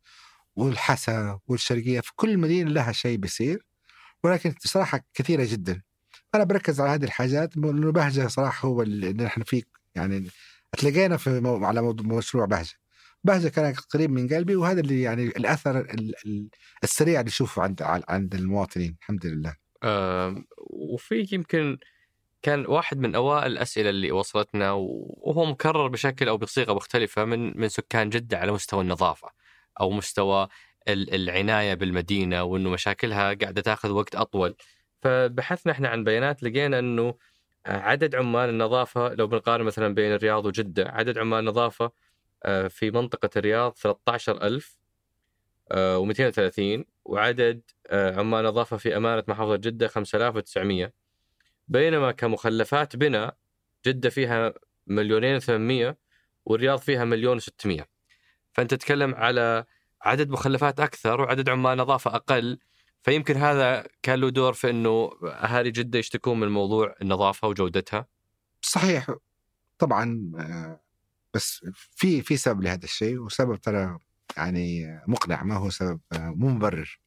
والحسا 0.56 1.40
والشرقية 1.46 2.00
في 2.00 2.12
كل 2.16 2.38
مدينة 2.38 2.70
لها 2.70 2.92
شيء 2.92 3.18
بيصير 3.18 3.66
ولكن 4.24 4.54
صراحة 4.60 5.00
كثيرة 5.14 5.44
جدا. 5.44 5.82
أنا 6.34 6.44
بركز 6.44 6.80
على 6.80 6.90
هذه 6.90 7.04
الحاجات 7.04 7.56
لأنه 7.56 7.92
بهجة 7.92 8.26
صراحة 8.28 8.68
هو 8.68 8.82
اللي 8.82 9.12
نحن 9.12 9.42
فيه 9.42 9.62
يعني 9.94 10.30
تلاقينا 10.78 11.16
في 11.16 11.40
مو... 11.40 11.64
على 11.66 11.82
مشروع 11.82 12.46
بهجة. 12.46 12.74
بهجة 13.24 13.48
كان 13.48 13.74
قريب 13.74 14.10
من 14.10 14.28
قلبي 14.28 14.56
وهذا 14.56 14.80
اللي 14.80 15.02
يعني 15.02 15.24
الأثر 15.24 15.86
السريع 16.84 17.20
اللي 17.20 17.28
نشوفه 17.28 17.62
عند 17.62 17.82
عند 18.08 18.34
المواطنين 18.34 18.96
الحمد 19.00 19.26
لله. 19.26 19.61
آه 19.82 20.44
وفي 20.58 21.28
يمكن 21.32 21.78
كان 22.42 22.66
واحد 22.66 22.98
من 22.98 23.14
أوائل 23.14 23.52
الأسئلة 23.52 23.90
اللي 23.90 24.12
وصلتنا 24.12 24.72
وهو 24.72 25.44
مكرر 25.44 25.88
بشكل 25.88 26.28
أو 26.28 26.38
بصيغة 26.38 26.72
مختلفة 26.74 27.24
من 27.24 27.60
من 27.60 27.68
سكان 27.68 28.10
جدة 28.10 28.38
على 28.38 28.52
مستوى 28.52 28.80
النظافة 28.82 29.30
أو 29.80 29.90
مستوى 29.90 30.48
العناية 30.88 31.74
بالمدينة 31.74 32.42
وإنه 32.42 32.70
مشاكلها 32.70 33.34
قاعدة 33.34 33.62
تاخذ 33.62 33.90
وقت 33.90 34.14
أطول. 34.14 34.56
فبحثنا 35.02 35.72
إحنا 35.72 35.88
عن 35.88 36.04
بيانات 36.04 36.42
لقينا 36.42 36.78
إنه 36.78 37.14
عدد 37.66 38.14
عمال 38.14 38.48
النظافة 38.48 39.14
لو 39.14 39.26
بنقارن 39.26 39.64
مثلا 39.64 39.94
بين 39.94 40.12
الرياض 40.12 40.46
وجدة 40.46 40.88
عدد 40.88 41.18
عمال 41.18 41.38
النظافة 41.38 41.92
آه، 42.44 42.68
في 42.68 42.90
منطقة 42.90 43.30
الرياض 43.36 43.76
13000 43.76 44.78
و230 45.72 46.91
وعدد 47.04 47.62
آه، 47.86 48.20
عمال 48.20 48.44
نظافه 48.44 48.76
في 48.76 48.96
أمانة 48.96 49.24
محافظة 49.28 49.56
جدة 49.56 49.88
5900 49.88 50.92
بينما 51.68 52.12
كمخلفات 52.12 52.96
بناء 52.96 53.36
جدة 53.86 54.10
فيها 54.10 54.54
مليونين 54.86 55.38
ثمانمية 55.38 55.98
والرياض 56.44 56.78
فيها 56.78 57.04
مليون 57.04 57.36
وستمية. 57.36 57.88
فأنت 58.52 58.74
تتكلم 58.74 59.14
على 59.14 59.64
عدد 60.02 60.30
مخلفات 60.30 60.80
أكثر 60.80 61.20
وعدد 61.20 61.48
عمال 61.48 61.78
نظافه 61.78 62.14
أقل. 62.14 62.58
فيمكن 63.02 63.36
هذا 63.36 63.86
كان 64.02 64.20
له 64.20 64.30
دور 64.30 64.52
في 64.52 64.70
إنه 64.70 65.10
أهالي 65.24 65.70
جدة 65.70 65.98
يشتكون 65.98 66.40
من 66.40 66.48
موضوع 66.48 66.94
النظافة 67.02 67.48
وجودتها. 67.48 68.06
صحيح 68.60 69.06
طبعا 69.78 70.32
آه، 70.38 70.80
بس 71.34 71.66
في 71.72 72.22
في 72.22 72.36
سبب 72.36 72.62
لهذا 72.62 72.84
الشيء 72.84 73.18
وسبب 73.18 73.56
ترى 73.56 73.98
يعني 74.36 75.00
مقنع 75.06 75.42
ما 75.42 75.56
هو 75.56 75.70
سبب 75.70 76.00
آه، 76.12 76.30
مو 76.36 76.48
مبرر. 76.48 77.00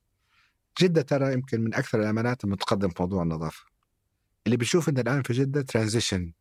جدة 0.81 1.02
ترى 1.02 1.34
يمكن 1.34 1.61
من 1.61 1.73
أكثر 1.73 2.02
الأمانات 2.02 2.43
المتقدم 2.43 2.89
في 2.89 2.95
موضوع 2.99 3.23
النظافة. 3.23 3.65
اللي 4.45 4.57
بيشوف 4.57 4.89
ان 4.89 4.97
الآن 4.97 5.23
في 5.23 5.34
جدة 5.34 5.61
ترانزيشن 5.61 6.34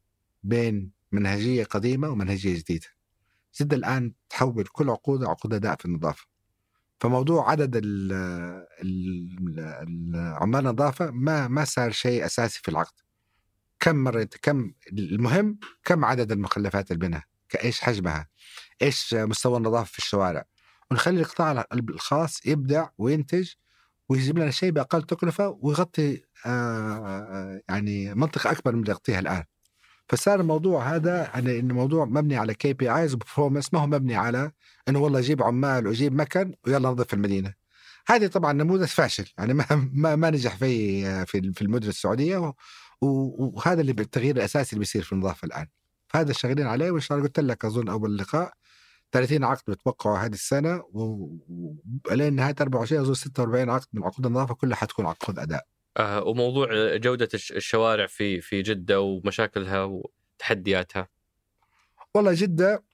بين 0.42 0.90
منهجية 1.12 1.64
قديمة 1.64 2.08
ومنهجية 2.08 2.58
جديدة. 2.58 2.86
جدة 3.60 3.76
الآن 3.76 4.12
تحول 4.30 4.64
كل 4.64 4.90
عقودها 4.90 5.28
عقود 5.28 5.54
اداء 5.54 5.76
في 5.76 5.84
النظافة. 5.84 6.26
فموضوع 7.00 7.50
عدد 7.50 7.76
عمال 10.14 10.66
النظافة 10.66 11.10
ما 11.10 11.48
ما 11.48 11.64
صار 11.64 11.90
شيء 11.90 12.24
أساسي 12.24 12.60
في 12.62 12.68
العقد. 12.68 12.94
كم 13.80 13.96
مره 13.96 14.28
كم 14.42 14.72
المهم 14.92 15.58
كم 15.84 16.04
عدد 16.04 16.32
المخلفات 16.32 16.90
البناء 16.90 17.22
إيش 17.64 17.80
حجمها؟ 17.80 18.28
إيش 18.82 19.14
مستوى 19.14 19.56
النظافة 19.56 19.92
في 19.92 19.98
الشوارع؟ 19.98 20.44
ونخلي 20.90 21.20
القطاع 21.20 21.64
الخاص 21.72 22.46
يبدع 22.46 22.88
وينتج 22.98 23.50
ويجيب 24.08 24.38
لنا 24.38 24.50
شيء 24.50 24.70
بأقل 24.70 25.02
تكلفة 25.02 25.58
ويغطي 25.60 26.22
آه 26.46 27.60
يعني 27.68 28.14
منطقة 28.14 28.50
أكبر 28.50 28.72
من 28.72 28.80
اللي 28.80 28.90
يغطيها 28.90 29.18
الآن 29.18 29.44
فصار 30.08 30.40
الموضوع 30.40 30.94
هذا 30.94 31.30
يعني 31.34 31.58
انه 31.58 31.74
موضوع 31.74 32.04
مبني 32.04 32.36
على 32.36 32.54
KPIs 32.54 33.14
و 33.14 33.19
performance 33.19 33.74
ما 33.74 33.80
هو 33.80 33.86
مبني 33.86 34.16
على 34.16 34.52
إنه 34.88 34.98
والله 34.98 35.18
أجيب 35.18 35.42
عمال 35.42 35.86
واجيب 35.86 36.14
مكن 36.14 36.54
ويلا 36.66 36.88
نظف 36.88 37.14
المدينة. 37.14 37.54
هذه 38.08 38.26
طبعا 38.26 38.52
نموذج 38.52 38.86
فاشل 38.86 39.32
يعني 39.38 39.54
ما 39.54 39.64
ما, 39.94 40.16
ما 40.16 40.30
نجح 40.30 40.56
في 40.56 41.26
في 41.26 41.52
في 41.52 41.62
المدن 41.62 41.88
السعودية 41.88 42.54
وهذا 43.00 43.80
اللي 43.80 43.92
التغيير 43.92 44.36
الأساسي 44.36 44.72
اللي 44.72 44.80
بيصير 44.80 45.02
في 45.02 45.12
النظافه 45.12 45.46
الآن. 45.46 45.66
فهذا 46.08 46.32
شغالين 46.32 46.66
عليه 46.66 46.90
وإن 46.90 47.00
شاء 47.00 47.18
الله 47.18 47.28
قلت 47.28 47.40
لك 47.40 47.64
أظن 47.64 47.88
أول 47.88 48.18
لقاء 48.18 48.52
30 49.14 49.44
عقد 49.44 49.62
بتوقعوا 49.68 50.18
هذه 50.18 50.32
السنة 50.32 50.82
ولين 50.92 52.34
نهاية 52.34 52.54
24 52.60 53.02
اظن 53.02 53.14
46 53.14 53.70
عقد 53.70 53.86
من 53.92 54.04
عقود 54.04 54.26
النظافة 54.26 54.54
كلها 54.54 54.76
حتكون 54.76 55.06
عقود 55.06 55.38
أداء. 55.38 55.66
آه 55.96 56.22
وموضوع 56.22 56.96
جودة 56.96 57.28
الشوارع 57.34 58.06
في 58.06 58.40
في 58.40 58.62
جدة 58.62 59.00
ومشاكلها 59.00 59.84
وتحدياتها. 59.84 61.08
والله 62.14 62.32
جدة 62.34 62.84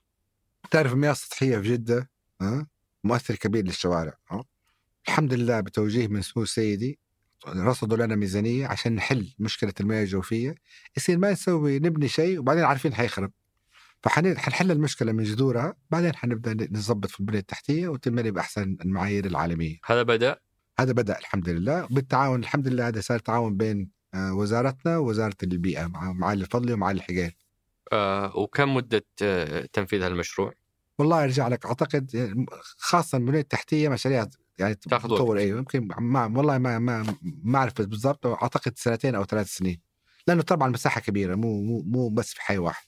تعرف 0.71 0.93
المياه 0.93 1.11
السطحية 1.11 1.57
في 1.57 1.63
جدة 1.73 2.09
ها 2.41 2.67
مؤثر 3.03 3.35
كبير 3.35 3.65
للشوارع 3.65 4.13
ها 4.31 4.43
الحمد 5.07 5.33
لله 5.33 5.59
بتوجيه 5.59 6.07
من 6.07 6.21
سمو 6.21 6.45
سيدي 6.45 6.99
رصدوا 7.47 7.97
لنا 7.97 8.15
ميزانية 8.15 8.67
عشان 8.67 8.95
نحل 8.95 9.33
مشكلة 9.39 9.73
المياه 9.79 10.01
الجوفية 10.01 10.55
يصير 10.97 11.17
ما 11.17 11.31
نسوي 11.31 11.79
نبني 11.79 12.07
شيء 12.07 12.39
وبعدين 12.39 12.63
عارفين 12.63 12.93
حيخرب 12.93 13.31
فحنحل 14.03 14.71
المشكلة 14.71 15.11
من 15.11 15.23
جذورها 15.23 15.75
بعدين 15.89 16.15
حنبدأ 16.15 16.67
نظبط 16.71 17.09
في 17.09 17.19
البنية 17.19 17.39
التحتية 17.39 17.87
وتنبني 17.87 18.31
بأحسن 18.31 18.77
المعايير 18.85 19.25
العالمية. 19.25 19.79
هذا 19.85 20.03
بدأ؟ 20.03 20.39
هذا 20.79 20.93
بدأ 20.93 21.19
الحمد 21.19 21.49
لله. 21.49 21.87
بالتعاون 21.91 22.39
الحمد 22.39 22.67
لله 22.67 22.87
هذا 22.87 23.01
صار 23.01 23.19
تعاون 23.19 23.57
بين 23.57 24.01
آه، 24.13 24.33
وزارتنا 24.33 24.97
ووزارة 24.97 25.35
البيئة 25.43 25.87
مع 25.87 26.13
معالي 26.13 26.41
الفضلي 26.41 26.73
ومعالي 26.73 26.97
الحقيقي 26.97 27.31
آه 27.93 28.37
وكم 28.37 28.75
مدة 28.75 29.05
آه 29.21 29.69
تنفيذ 29.73 30.03
هالمشروع؟ 30.03 30.53
والله 30.99 31.23
أرجع 31.23 31.47
لك 31.47 31.65
أعتقد 31.65 32.15
يعني 32.15 32.45
خاصة 32.77 33.17
البنية 33.17 33.39
التحتية 33.39 33.89
مشاريع 33.89 34.27
يعني 34.59 34.75
تطور 34.75 35.37
أيوه 35.37 35.57
يمكن 35.57 35.87
ما 35.99 36.25
والله 36.25 36.57
ما 36.57 36.79
ما 36.79 37.15
ما 37.21 37.59
أعرف 37.59 37.81
بالضبط 37.81 38.27
أعتقد 38.27 38.77
سنتين 38.77 39.15
أو 39.15 39.23
ثلاث 39.23 39.47
سنين. 39.47 39.81
لأنه 40.27 40.41
طبعا 40.41 40.69
مساحة 40.69 41.01
كبيرة 41.01 41.35
مو 41.35 41.61
مو 41.61 41.81
مو 41.81 42.09
بس 42.09 42.33
في 42.33 42.41
حي 42.41 42.57
واحد. 42.57 42.85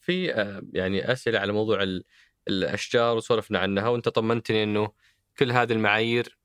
في 0.00 0.26
يعني 0.72 1.12
أسئلة 1.12 1.38
على 1.38 1.52
موضوع 1.52 2.00
الأشجار 2.48 3.16
وسولفنا 3.16 3.58
عنها 3.58 3.88
وأنت 3.88 4.08
طمنتني 4.08 4.62
إنه 4.62 4.92
كل 5.38 5.52
هذه 5.52 5.72
المعايير 5.72 6.38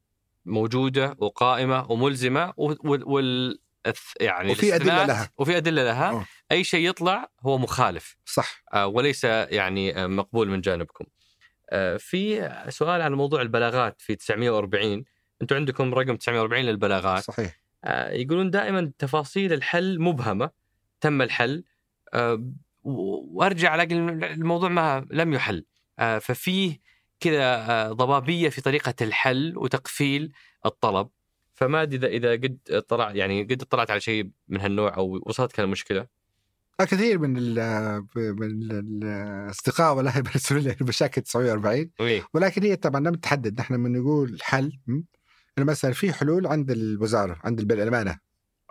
موجودة 0.45 1.15
وقائمة 1.19 1.91
وملزمة 1.91 2.53
وال 2.57 3.59
يعني 4.19 4.51
وفي 4.51 4.75
أدلة 4.75 5.05
لها. 5.05 5.29
وفي 5.37 5.57
أدلة 5.57 5.83
لها. 5.83 6.09
أوه. 6.11 6.25
أي 6.51 6.63
شيء 6.63 6.89
يطلع 6.89 7.29
هو 7.41 7.57
مخالف. 7.57 8.17
صح. 8.25 8.63
آه 8.73 8.87
وليس 8.87 9.23
يعني 9.23 10.03
آه، 10.03 10.07
مقبول 10.07 10.49
من 10.49 10.61
جانبكم. 10.61 11.05
آه 11.69 11.97
في 11.97 12.49
سؤال 12.69 13.01
عن 13.01 13.13
موضوع 13.13 13.41
البلاغات 13.41 14.01
في 14.01 14.15
940 14.15 15.03
أنتم 15.41 15.55
عندكم 15.55 15.93
رقم 15.93 16.15
940 16.15 16.65
للبلاغات. 16.65 17.23
صحيح. 17.23 17.61
يقولون 18.09 18.49
دائما 18.49 18.91
تفاصيل 18.97 19.53
الحل 19.53 19.99
مبهمة. 20.01 20.49
تم 21.01 21.21
الحل. 21.21 21.63
وارجع 22.83 23.75
ألاقي 23.75 23.95
الموضوع 24.33 24.69
ما 24.69 25.07
لم 25.11 25.33
يحل. 25.33 25.65
آه 25.99 26.19
ففيه 26.19 26.79
كذا 27.19 27.43
آه، 27.43 27.91
ضبابية 27.91 28.49
في 28.49 28.61
طريقة 28.61 28.93
الحل 29.01 29.53
وتقفيل 29.57 30.31
الطلب. 30.65 31.09
فما 31.53 31.81
أدري 31.81 31.97
إذا 31.97 32.07
إذا 32.07 32.31
قد 32.31 32.83
طلع 32.87 33.11
يعني 33.11 33.43
قد 33.43 33.61
اطلعت 33.61 33.91
على 33.91 33.99
شيء 33.99 34.29
من 34.47 34.61
هالنوع 34.61 34.97
أو 34.97 35.19
وصلتك 35.25 35.59
المشكلة. 35.59 36.07
كثير 36.79 37.19
من 37.19 37.37
ال 37.37 37.55
من 38.15 38.71
الأصدقاء 38.71 39.95
والله 39.95 40.19
بيرسلوا 40.21 40.61
لي 40.61 40.75
مشاكل 40.81 41.21
940 41.21 41.89
ولكن 42.33 42.63
هي 42.63 42.75
طبعا 42.75 43.01
لم 43.01 43.15
تحدد. 43.15 43.59
نحن 43.59 43.73
من 43.73 43.91
نقول 43.91 44.37
حل 44.41 44.79
انه 45.57 45.65
مثلا 45.65 45.91
في 45.91 46.13
حلول 46.13 46.47
عند 46.47 46.71
الوزارة 46.71 47.39
عند 47.43 47.71
الامانه 47.71 48.19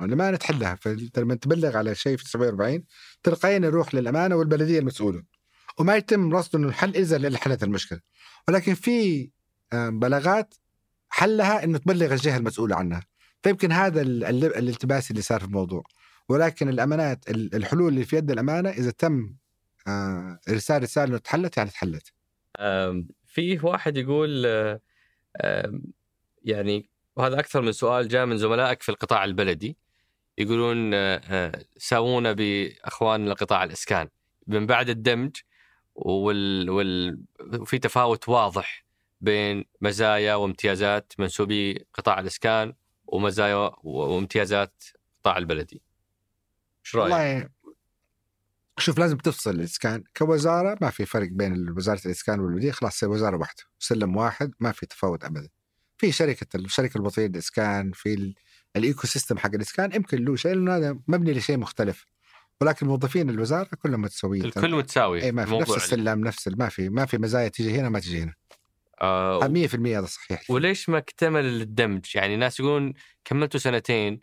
الامانه 0.00 0.36
تحلها 0.36 0.74
فلما 0.74 1.34
تبلغ 1.34 1.76
على 1.76 1.94
شيء 1.94 2.16
في 2.16 2.24
940 2.24 2.84
تلقائيا 3.22 3.56
يروح 3.56 3.94
للأمانة 3.94 4.36
والبلدية 4.36 4.78
المسؤولة. 4.78 5.22
وما 5.78 5.96
يتم 5.96 6.34
رصد 6.34 6.56
إنه 6.56 6.68
الحل 6.68 6.96
الا 6.96 7.16
اللي 7.16 7.38
حلت 7.38 7.62
المشكلة. 7.62 8.00
ولكن 8.48 8.74
في 8.74 9.30
بلاغات 9.72 10.54
حلها 11.08 11.64
إنه 11.64 11.78
تبلغ 11.78 12.12
الجهة 12.12 12.36
المسؤولة 12.36 12.76
عنها. 12.76 13.02
فيمكن 13.42 13.72
هذا 13.72 14.00
الالتباس 14.02 15.10
اللي 15.10 15.22
صار 15.22 15.40
في 15.40 15.46
الموضوع. 15.46 15.82
ولكن 16.28 16.68
الأمانات 16.68 17.30
الحلول 17.30 17.88
اللي 17.88 18.04
في 18.04 18.16
يد 18.16 18.30
الأمانة 18.30 18.70
إذا 18.70 18.90
تم 18.90 19.36
آه، 19.88 20.38
إرسال 20.48 20.82
رسالة 20.82 21.08
إنه 21.08 21.18
تحلت 21.18 21.56
يعني 21.56 21.70
تحلت. 21.70 22.12
فيه 23.26 23.60
واحد 23.62 23.96
يقول 23.96 24.46
آه، 24.46 25.80
يعني 26.42 26.90
وهذا 27.16 27.40
أكثر 27.40 27.62
من 27.62 27.72
سؤال 27.72 28.08
جاء 28.08 28.26
من 28.26 28.38
زملائك 28.38 28.82
في 28.82 28.88
القطاع 28.88 29.24
البلدي. 29.24 29.76
يقولون 30.38 30.94
آه، 30.94 31.20
آه، 31.24 31.64
ساوونا 31.76 32.32
باخوان 32.32 33.28
القطاع 33.28 33.64
الإسكان. 33.64 34.08
من 34.46 34.66
بعد 34.66 34.88
الدمج 34.88 35.36
وال, 35.94 36.70
وال 36.70 37.20
وفي 37.40 37.78
تفاوت 37.78 38.28
واضح 38.28 38.84
بين 39.20 39.64
مزايا 39.80 40.34
وامتيازات 40.34 41.12
منسوبي 41.18 41.86
قطاع 41.94 42.20
الإسكان 42.20 42.74
ومزايا 43.06 43.70
وامتيازات 43.82 44.84
القطاع 45.16 45.38
البلدي. 45.38 45.82
إيش 46.84 46.96
رأيك؟ 46.96 47.12
والله 47.12 47.48
شوف 48.78 48.98
لازم 48.98 49.16
تفصل 49.16 49.50
الإسكان. 49.50 50.04
كوزارة 50.16 50.78
ما 50.80 50.90
في 50.90 51.06
فرق 51.06 51.28
بين 51.28 51.70
وزارة 51.70 52.00
الإسكان 52.06 52.40
والبلدية. 52.40 52.70
خلاص 52.70 53.02
وزارة 53.02 53.36
واحدة 53.36 53.62
سلم 53.78 54.16
واحد 54.16 54.52
ما 54.60 54.72
في 54.72 54.86
تفاوت 54.86 55.24
ابدا. 55.24 55.48
في 55.98 56.12
شركة 56.12 56.56
الشركة 56.56 56.98
الوطنيه 56.98 57.26
للإسكان 57.26 57.92
في 57.92 58.34
ال 58.76 59.06
ecosystem 59.06 59.38
حق 59.38 59.54
الإسكان 59.54 59.92
يمكن 59.94 60.24
له 60.24 60.36
شيء 60.36 60.54
لأنه 60.54 60.76
هذا 60.76 60.98
مبني 61.08 61.32
لشيء 61.32 61.56
مختلف 61.56 62.06
ولكن 62.60 62.86
موظفين 62.86 63.30
الوزارة 63.30 63.68
كلهم 63.82 64.00
متساويين 64.00 64.44
الكل 64.44 64.74
متساوي 64.74 65.22
اي 65.22 65.32
ما 65.32 65.44
في 65.44 65.56
نفس 65.56 65.76
السلم 65.76 66.24
نفس 66.24 66.48
ما 66.48 66.68
في 66.68 66.88
ما 66.88 67.06
في 67.06 67.18
مزايا 67.18 67.48
تيجي 67.48 67.80
هنا 67.80 67.88
ما 67.88 68.00
تجي 68.00 68.22
هنا 68.22 68.34
آه 69.00 69.40
100% 69.40 69.46
هذا 69.74 70.06
صحيح 70.06 70.50
وليش 70.50 70.88
ما 70.88 70.98
اكتمل 70.98 71.44
الدمج؟ 71.44 72.04
يعني 72.14 72.36
ناس 72.36 72.60
يقولون 72.60 72.92
كملتوا 73.24 73.60
سنتين 73.60 74.20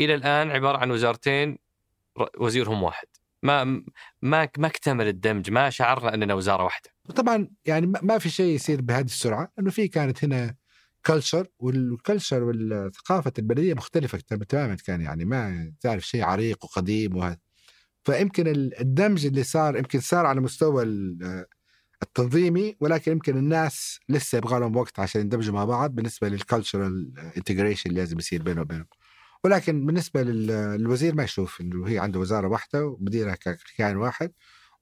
إلى 0.00 0.14
الآن 0.14 0.50
عبارة 0.50 0.78
عن 0.78 0.90
وزارتين 0.90 1.58
وزيرهم 2.38 2.82
واحد. 2.82 3.06
ما 3.42 3.64
ما 4.22 4.48
ما 4.58 4.66
اكتمل 4.66 5.08
الدمج، 5.08 5.50
ما 5.50 5.70
شعرنا 5.70 6.14
أننا 6.14 6.34
وزارة 6.34 6.64
واحدة. 6.64 6.90
طبعا 7.16 7.48
يعني 7.64 7.86
ما 7.86 8.00
ما 8.02 8.18
في 8.18 8.30
شيء 8.30 8.54
يصير 8.54 8.80
بهذه 8.82 9.04
السرعة 9.04 9.52
لأنه 9.56 9.70
في 9.70 9.88
كانت 9.88 10.24
هنا 10.24 10.54
culture 11.06 11.46
وال 11.58 11.77
culture 11.77 12.42
والثقافة 12.42 13.32
البلدية 13.38 13.74
مختلفة 13.74 14.18
تم- 14.18 14.42
تماما 14.42 14.74
كان 14.74 15.00
يعني 15.00 15.24
ما 15.24 15.72
تعرف 15.80 16.06
شيء 16.06 16.22
عريق 16.24 16.64
وقديم 16.64 17.16
وهذا 17.16 17.38
فيمكن 18.04 18.46
ال- 18.48 18.80
الدمج 18.80 19.26
اللي 19.26 19.42
صار 19.42 19.76
يمكن 19.76 20.00
صار 20.00 20.26
على 20.26 20.40
مستوى 20.40 20.82
ال- 20.82 21.44
التنظيمي 22.02 22.76
ولكن 22.80 23.12
يمكن 23.12 23.36
الناس 23.38 23.98
لسه 24.08 24.38
يبغى 24.38 24.60
لهم 24.60 24.76
وقت 24.76 24.98
عشان 25.00 25.20
يندمجوا 25.20 25.54
مع 25.54 25.64
بعض 25.64 25.94
بالنسبة 25.94 26.28
لل 26.28 26.45
cultural 26.45 27.12
integration 27.36 27.90
اللي 27.90 28.00
لازم 28.00 28.18
يصير 28.18 28.42
بينه 28.42 28.60
وبينهم. 28.60 28.86
ولكن 29.44 29.86
بالنسبة 29.86 30.22
لل- 30.22 30.46
للوزير 30.80 31.14
ما 31.14 31.24
يشوف 31.24 31.60
إنه 31.60 31.88
هي 31.88 31.98
عنده 31.98 32.20
وزارة 32.20 32.48
واحدة 32.48 32.86
ومديرها 32.86 33.34
ككيان 33.34 33.96
واحد 33.96 34.32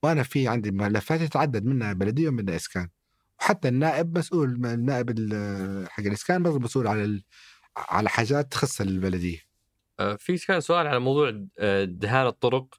وأنا 0.03 0.23
في 0.23 0.49
عندي 0.49 0.71
ملفات 0.71 1.21
يتعدد 1.21 1.65
منها 1.65 1.93
بلدية 1.93 2.29
ومنها 2.29 2.57
إسكان. 2.57 2.89
وحتى 3.41 3.69
النائب 3.69 4.19
مسؤول 4.19 4.67
النائب 4.67 5.11
ال- 5.11 5.91
حق 5.91 6.03
الإسكان 6.03 6.43
برضه 6.43 6.59
مسؤول 6.59 6.87
على 6.87 7.23
على 7.77 8.09
حاجات 8.09 8.53
تخص 8.53 8.81
البلدية. 8.81 9.39
آه، 10.01 10.17
في 10.17 10.39
كان 10.39 10.61
سؤال 10.61 10.87
على 10.87 10.99
موضوع 10.99 11.45
آه، 11.59 11.85
دهان 11.85 12.27
الطرق 12.27 12.75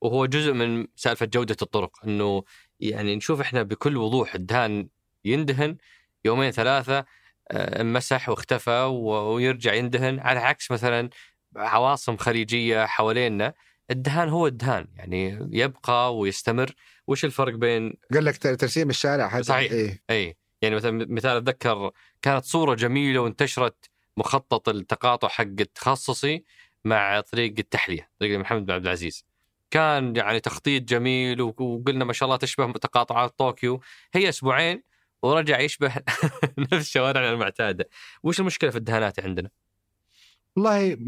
وهو 0.00 0.26
جزء 0.26 0.52
من 0.52 0.86
سالفة 0.96 1.26
جودة 1.26 1.56
الطرق. 1.62 2.04
إنه 2.06 2.44
يعني 2.80 3.16
نشوف 3.16 3.40
إحنا 3.40 3.62
بكل 3.62 3.96
وضوح 3.96 4.34
الدهان 4.34 4.88
يندهن 5.24 5.76
يومين 6.24 6.50
ثلاثة 6.50 7.04
آه، 7.50 7.80
انمسح 7.80 8.28
واختفى 8.28 8.80
ويرجع 8.82 9.74
يندهن 9.74 10.20
على 10.20 10.40
عكس 10.40 10.70
مثلا 10.70 11.10
عواصم 11.56 12.16
خليجية 12.16 12.86
حوالينا 12.86 13.54
الدهان 13.90 14.28
هو 14.28 14.46
الدهان 14.46 14.88
يعني 14.96 15.48
يبقى 15.52 16.16
ويستمر. 16.16 16.74
وش 17.06 17.24
الفرق 17.24 17.54
بين 17.54 17.94
قال 18.14 18.24
لك 18.24 18.38
ترسيم 18.38 18.90
الشارع 18.90 19.26
هذا 19.26 19.42
صحيح. 19.42 19.72
إيه؟ 19.72 20.02
اي 20.10 20.36
يعني 20.62 20.74
مثلا 20.74 21.06
مثال 21.10 21.36
أتذكر 21.36 21.90
كانت 22.22 22.44
صورة 22.44 22.74
جميلة 22.74 23.20
وانتشرت 23.20 23.90
مخطط 24.16 24.68
التقاطع 24.68 25.28
حق 25.28 25.44
التخصصي 25.60 26.44
مع 26.84 27.20
طريق 27.20 27.54
التحلية 27.58 28.10
طريق 28.20 28.38
محمد 28.38 28.66
بن 28.66 28.72
عبد 28.72 28.84
العزيز. 28.84 29.24
كان 29.70 30.16
يعني 30.16 30.40
تخطيط 30.40 30.82
جميل 30.82 31.42
وقلنا 31.42 32.04
ما 32.04 32.12
شاء 32.12 32.26
الله 32.26 32.36
تشبه 32.36 32.72
تقاطعات 32.72 33.38
طوكيو. 33.38 33.80
هي 34.14 34.28
أسبوعين 34.28 34.82
ورجع 35.22 35.60
يشبه 35.60 35.92
نفس 36.72 36.90
شوارعنا 36.90 37.30
المعتادة. 37.30 37.88
وش 38.22 38.40
المشكلة 38.40 38.70
في 38.70 38.76
الدهانات 38.76 39.20
عندنا؟ 39.20 39.50
والله 40.56 40.98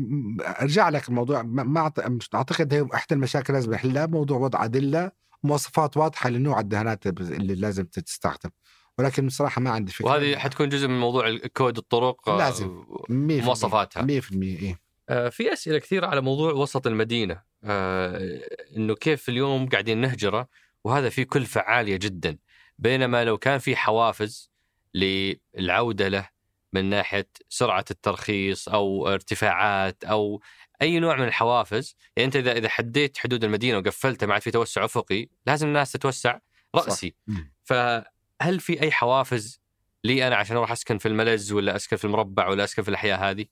أرجع 0.62 0.88
لك 0.88 1.08
الموضوع. 1.08 1.42
ما 1.42 1.92
أعتقد 2.34 2.74
هي 2.74 2.86
إحدى 2.94 3.14
المشاكل 3.14 3.52
لازم 3.52 3.72
نحلها. 3.72 4.06
موضوع 4.06 4.38
وضع 4.38 4.64
أدلة 4.64 5.10
مواصفات 5.42 5.96
واضحة 5.96 6.30
لنوع 6.30 6.60
الدهانات 6.60 7.06
اللي 7.06 7.54
لازم 7.54 7.84
تستخدم 7.84 8.50
ولكن 8.98 9.26
بصراحة 9.26 9.60
ما 9.60 9.70
عندي 9.70 9.92
فكرة 9.92 10.06
وهذه 10.06 10.36
حتكون 10.36 10.68
جزء 10.68 10.88
من 10.88 11.00
موضوع 11.00 11.36
كود 11.36 11.78
الطرق 11.78 12.28
آه، 12.28 12.38
لازم. 12.38 12.84
100% 13.08 13.44
مواصفاتها. 13.44 14.02
100% 14.02 14.58
إيه. 14.62 14.80
آه، 15.08 15.28
في 15.28 15.52
أسئلة 15.52 15.78
كثيرة 15.78 16.06
على 16.06 16.20
موضوع 16.20 16.52
وسط 16.52 16.86
المدينة. 16.86 17.42
آه، 17.64 18.40
إنه 18.76 18.94
كيف 18.94 19.28
اليوم 19.28 19.68
قاعدين 19.68 19.98
نهجرة 20.00 20.48
وهذا 20.84 21.08
فيه 21.08 21.24
كلفه 21.24 21.60
عاليه 21.60 21.96
جدا. 21.96 22.38
بينما 22.78 23.24
لو 23.24 23.38
كان 23.38 23.58
في 23.58 23.76
حوافز 23.76 24.50
للعودة 24.94 26.08
له 26.08 26.28
من 26.72 26.90
ناحية 26.90 27.28
سرعة 27.48 27.84
الترخيص 27.90 28.68
أو 28.68 29.08
ارتفاعات 29.08 30.04
أو 30.04 30.40
أي 30.82 30.98
نوع 30.98 31.16
من 31.16 31.26
الحوافز. 31.26 31.96
يعني 32.16 32.26
أنت 32.26 32.36
إذا 32.36 32.52
إذا 32.52 32.68
حديت 32.68 33.18
حدود 33.18 33.44
المدينة 33.44 33.78
وقفلتها 33.78 34.26
ما 34.26 34.32
عاد 34.32 34.42
في 34.42 34.50
توسع 34.50 34.84
أفقي 34.84 35.28
لازم 35.46 35.66
الناس 35.66 35.92
تتوسع 35.92 36.38
رأسي. 36.74 37.14
مم. 37.26 37.52
فهل 37.64 38.60
في 38.60 38.82
أي 38.82 38.90
حوافز 38.90 39.60
لي 40.04 40.26
أنا 40.26 40.36
عشان 40.36 40.56
أروح 40.56 40.72
أسكن 40.72 40.98
في 40.98 41.08
الملز 41.08 41.52
ولا 41.52 41.76
أسكن 41.76 41.96
في 41.96 42.04
المربع 42.04 42.48
ولا 42.48 42.64
أسكن 42.64 42.82
في 42.82 42.88
الأحياء 42.88 43.30
هذه؟ 43.30 43.46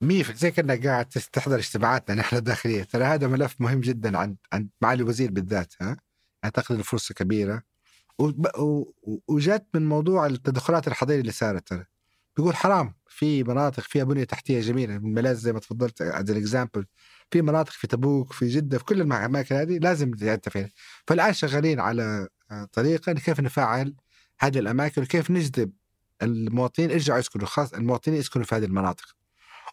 مية 0.00 0.22
زي 0.22 0.50
كأنك 0.50 0.86
قاعد 0.86 1.06
تحضر 1.06 1.58
اجتماعاتنا 1.58 2.16
نحن 2.16 2.36
الداخلية. 2.36 2.82
ترى 2.82 3.04
هذا 3.04 3.26
ملف 3.26 3.60
مهم 3.60 3.80
جدا 3.80 4.18
عند 4.18 4.36
عند 4.52 4.68
معالي 4.80 5.02
الوزير 5.02 5.30
بالذات 5.30 5.74
ها؟ 5.80 5.96
أعتقد 6.44 6.74
إنه 6.74 6.82
فرصة 6.82 7.14
كبيرة 8.20 8.30
وب- 8.30 8.58
و- 8.58 8.92
و- 9.02 9.18
وجات 9.28 9.68
من 9.74 9.88
موضوع 9.88 10.26
التدخلات 10.26 10.88
الحضارية 10.88 11.20
اللي 11.20 11.32
صارت. 11.32 11.86
بيقول 12.36 12.56
حرام 12.56 12.94
في 13.08 13.44
مناطق 13.44 13.82
فيها 13.82 14.04
بنية 14.04 14.24
تحتية 14.24 14.60
جميلة 14.60 14.98
من 14.98 15.14
ملاذ 15.14 15.34
زي 15.34 15.52
ما 15.52 15.58
تفضلت 15.60 16.02
as 16.02 16.30
example 16.30 16.86
في 17.30 17.42
مناطق 17.42 17.72
في 17.72 17.86
تبوك 17.86 18.32
في 18.32 18.48
جدة 18.48 18.78
في 18.78 18.84
كل 18.84 19.00
الأماكن 19.00 19.54
هذه 19.54 19.78
لازم 19.78 20.12
يعد 20.22 20.48
فيها. 20.48 20.68
فالآن 21.06 21.32
شغالين 21.32 21.80
على 21.80 22.28
آه، 22.50 22.64
طريقة 22.72 23.12
كيف 23.12 23.40
نفعل 23.40 23.94
هذه 24.40 24.58
الأماكن 24.58 25.02
وكيف 25.02 25.30
نجذب 25.30 25.72
المواطنين 26.22 26.90
يرجعوا 26.90 27.18
يسكنوا 27.18 27.46
خاص 27.46 27.74
المواطنين 27.74 28.16
يسكنوا 28.18 28.44
في 28.44 28.54
هذه 28.54 28.64
المناطق. 28.64 29.21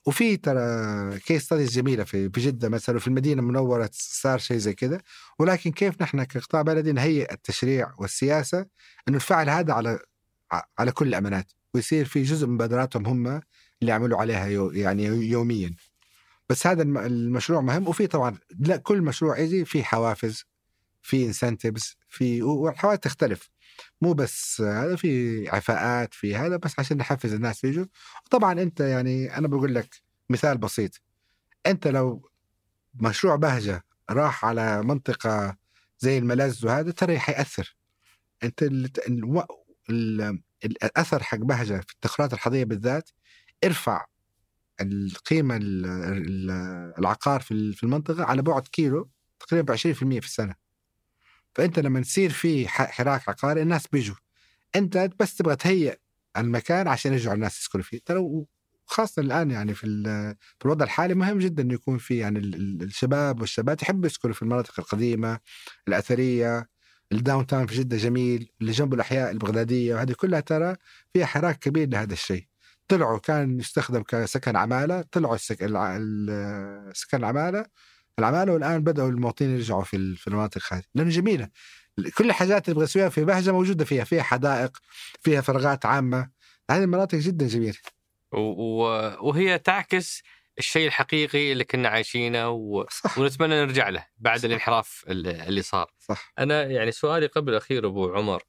وفي 0.06 0.38
ترى 0.38 1.20
case 1.20 1.44
studies 1.44 1.70
جميلة 1.72 2.04
في 2.04 2.30
في 2.30 2.42
جدة 2.42 2.70
مثلا 2.70 2.96
وفي 2.96 3.08
المدينة 3.08 3.42
المنوره 3.42 3.90
صار 3.94 4.40
شيء 4.40 4.58
زي 4.58 4.74
كذا 4.74 5.02
ولكن 5.40 5.72
كيف 5.72 6.02
نحن 6.02 6.24
كقطاع 6.24 6.62
بلدي 6.62 6.92
نهيئ 6.92 7.34
التشريع 7.34 7.94
والسياسة 8.00 8.66
إنه 9.08 9.18
نفعل 9.18 9.50
هذا 9.50 9.74
على 9.74 10.00
على 10.80 10.92
كل 10.92 11.08
الأمانات؟ 11.08 11.52
ويصير 11.74 12.06
في 12.06 12.24
جزء 12.24 12.48
من 12.48 12.54
مبادراتهم 12.54 13.06
هم 13.08 13.28
اللي 13.28 13.92
يعملوا 13.92 14.18
عليها 14.18 14.46
يو 14.48 14.72
يعني 14.72 15.04
يوميا. 15.06 15.76
بس 16.50 16.68
هذا 16.68 16.82
الم- 16.84 16.98
المشروع 16.98 17.62
مهم. 17.62 17.88
وفي 17.88 18.08
طبعا 18.08 18.38
لا 18.60 18.78
كل 18.78 19.02
مشروع 19.02 19.40
يجي 19.40 19.66
في 19.66 19.84
حوافز 19.84 20.44
في 21.02 21.26
incentives 21.26 21.96
في 22.10 22.42
والحوافز 22.44 23.00
تختلف. 23.00 23.50
مو 24.02 24.14
بس 24.14 24.62
هذا 24.62 24.96
في 24.96 25.50
عفاءات 25.50 26.14
في 26.14 26.36
هذا 26.36 26.58
بس 26.58 26.80
عشان 26.80 26.98
نحفز 26.98 27.34
الناس 27.34 27.64
يجوا. 27.64 27.86
طبعا 28.32 28.62
أنت 28.62 28.80
يعني 28.80 29.38
أنا 29.38 29.48
بقول 29.48 29.76
لك 29.76 29.96
مثال 30.30 30.58
بسيط. 30.58 31.02
أنت 31.66 31.88
لو 31.88 32.30
مشروع 32.94 33.36
بهجة 33.36 33.84
راح 34.10 34.46
على 34.46 34.82
منطقة 34.84 35.58
زي 36.00 36.18
الملز 36.18 36.66
وهذا 36.66 36.92
ترى 36.92 37.20
حيأثر. 37.20 37.76
أنت 38.44 38.64
ال... 38.64 38.90
ال... 39.08 39.42
ال... 39.90 40.32
الأثر 40.66 41.24
حق 41.24 41.38
بهجة 41.38 41.80
في 41.88 41.94
التقريرات 41.94 42.34
الحظيه 42.34 42.64
بالذات 42.64 43.10
ارفع 43.64 44.06
القيمة 44.82 45.56
ال... 45.56 45.86
ال... 45.86 46.52
العقار 47.00 47.42
في 47.42 47.52
ال- 47.52 47.74
في 47.74 47.84
المنطقة 47.84 48.24
على 48.24 48.42
بعد 48.42 48.68
كيلو 48.68 49.10
تقريبا 49.40 49.74
ب 49.74 49.78
20% 49.78 49.82
في 49.84 50.04
السنة. 50.26 50.56
فأنت 51.60 51.80
لما 51.80 52.02
تصير 52.02 52.30
في 52.30 52.68
حراك 52.68 53.30
عقاري 53.30 53.62
الناس 53.62 53.88
بيجوا. 53.88 54.16
أنت 54.76 55.10
بس 55.20 55.36
تبغى 55.36 55.56
تهيئ 55.56 55.96
المكان 56.38 56.88
عشان 56.88 57.14
يرجعوا 57.14 57.36
الناس 57.36 57.60
يسكنوا 57.60 57.84
فيه. 57.84 58.00
ترى 58.06 58.46
خاصة 58.86 59.22
الآن 59.22 59.52
يعني 59.52 59.74
في 59.74 59.86
في 60.60 60.66
الوضع 60.66 60.86
الحالي 60.86 61.14
مهم 61.14 61.40
جدا 61.40 61.64
إنه 61.64 61.74
يكون 61.74 61.98
في 61.98 62.18
يعني 62.18 62.40
ال- 62.40 62.56
ال- 62.56 62.84
الشباب 62.84 63.40
والشابات 63.42 63.82
يحبوا 63.82 64.06
يسكنوا 64.06 64.34
في 64.34 64.42
المناطق 64.42 64.80
القديمة 64.80 65.40
الأثرية 65.88 66.70
ال 67.12 67.48
downtown 67.48 67.66
في 67.68 67.76
جدة 67.76 67.98
جميل 67.98 68.52
اللي 68.62 68.72
جنبه 68.72 68.96
الأحياء 68.96 69.32
البغدادية 69.32 69.96
وهذه 69.96 70.14
كلها 70.14 70.40
ترى 70.40 70.76
فيها 71.14 71.26
حراك 71.26 71.60
كبير 71.60 71.90
لهذا 71.90 72.14
الشيء. 72.14 72.46
طلعوا 72.88 73.20
كان 73.20 73.60
يستخدم 73.60 74.04
كسكن 74.04 74.56
عمالة 74.56 75.02
طلعوا 75.02 75.36
السك... 75.36 75.64
الع- 75.64 75.98
ال- 76.02 76.98
سكن 76.98 77.18
العمالة 77.18 77.66
العمالة 78.20 78.54
والآن 78.54 78.84
بدأوا 78.84 79.10
المواطنين 79.10 79.56
يرجعوا 79.56 79.84
في 79.84 80.16
في 80.16 80.28
المناطق 80.28 80.74
هذه 80.74 80.84
لأنه 80.96 81.10
جميلة 81.10 81.50
كل 82.18 82.26
الحاجات 82.26 82.70
اللي 82.70 82.76
تبغى 82.76 82.86
تسويها 82.86 83.10
في 83.10 83.26
بهجه 83.26 83.52
موجودة 83.52 83.86
فيها 83.86 84.04
فيها 84.04 84.24
حدائق 84.24 84.78
فيها 85.22 85.42
فراغات 85.42 85.86
عامة 85.86 86.30
هذه 86.72 86.84
المناطق 86.84 87.18
جدا 87.18 87.48
جميلة 87.48 87.78
وهي 89.22 89.60
تعكس 89.60 90.24
الشيء 90.60 90.88
الحقيقي 90.88 91.52
اللي 91.52 91.64
كنا 91.64 91.90
عايشينه 91.90 92.50
و... 92.50 92.86
صح. 92.90 93.18
ونتمنى 93.18 93.66
نرجع 93.66 93.90
له 93.90 94.06
بعد 94.18 94.40
صح. 94.40 94.46
الانحراف 94.46 95.06
اللي 95.08 95.62
صار 95.62 95.92
صح 96.00 96.34
أنا 96.40 96.64
يعني 96.64 96.92
سؤالي 96.92 97.26
قبل 97.26 97.52
الاخير 97.52 97.88
أبو 97.88 98.14
عمر 98.14 98.44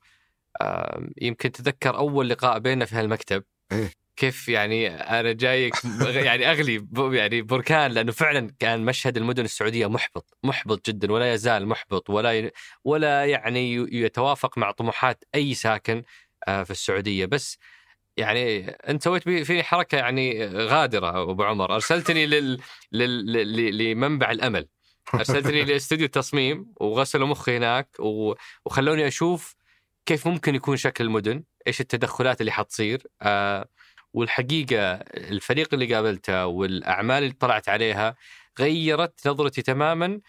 يمكن 1.23 1.53
تذكر 1.53 1.97
أول 1.97 2.29
لقاء 2.29 2.59
بيننا 2.59 2.85
في 2.85 2.95
هالمكتب 2.95 3.45
إيه؟ 3.73 3.93
كيف 4.21 4.49
يعني 4.49 4.89
أنا 4.89 5.33
جايك 5.33 5.75
يعني 6.01 6.51
أغلي 6.51 6.87
يعني 6.97 7.43
بركان 7.43 7.91
لأنه 7.91 8.13
فعلا 8.13 8.51
كان 8.59 8.85
مشهد 8.85 9.17
المدن 9.17 9.45
السعودية 9.45 9.87
محبط 9.87 10.37
محبط 10.45 10.87
جدا 10.87 11.13
ولا 11.13 11.35
يزال 11.35 11.67
محبط 11.67 12.11
ولا 12.11 12.51
ولا 12.85 13.25
يعني 13.25 13.75
يتوافق 13.75 14.59
مع 14.59 14.71
طموحات 14.71 15.25
أي 15.35 15.55
ساكن 15.55 16.03
آه، 16.49 16.63
في 16.63 16.71
السعودية. 16.71 17.27
بس 17.27 17.59
يعني 18.17 18.69
أنت 18.69 19.03
سويت 19.03 19.29
في 19.29 19.63
حركة 19.63 19.97
يعني 19.97 20.47
غادرة 20.47 21.31
أبو 21.31 21.43
عمر. 21.43 21.75
أرسلتني 21.75 22.27
لل... 22.27 22.61
لل... 22.93 23.79
لمنبع 23.79 24.31
الأمل. 24.31 24.69
أرسلتني 25.15 25.65
لأستوديو 25.73 26.07
التصميم 26.07 26.73
وغسلوا 26.81 27.29
مخي 27.29 27.57
هناك 27.57 27.97
و... 28.01 28.35
وخلوني 28.65 29.07
أشوف 29.07 29.57
كيف 30.07 30.27
ممكن 30.29 30.55
يكون 30.55 30.77
شكل 30.77 31.05
المدن 31.05 31.45
إيش 31.67 31.81
التدخلات 31.81 32.41
اللي 32.41 32.53
حتصير 32.53 33.07
آه 33.23 33.69
والحقيقة 34.13 34.93
الفريق 35.15 35.75
اللي 35.75 35.95
قابلته 35.95 36.47
والأعمال 36.47 37.23
اللي 37.23 37.35
طلعت 37.35 37.69
عليها 37.69 38.17
غيرت 38.59 39.29
نظرتي 39.29 39.63
تماما 39.63 40.21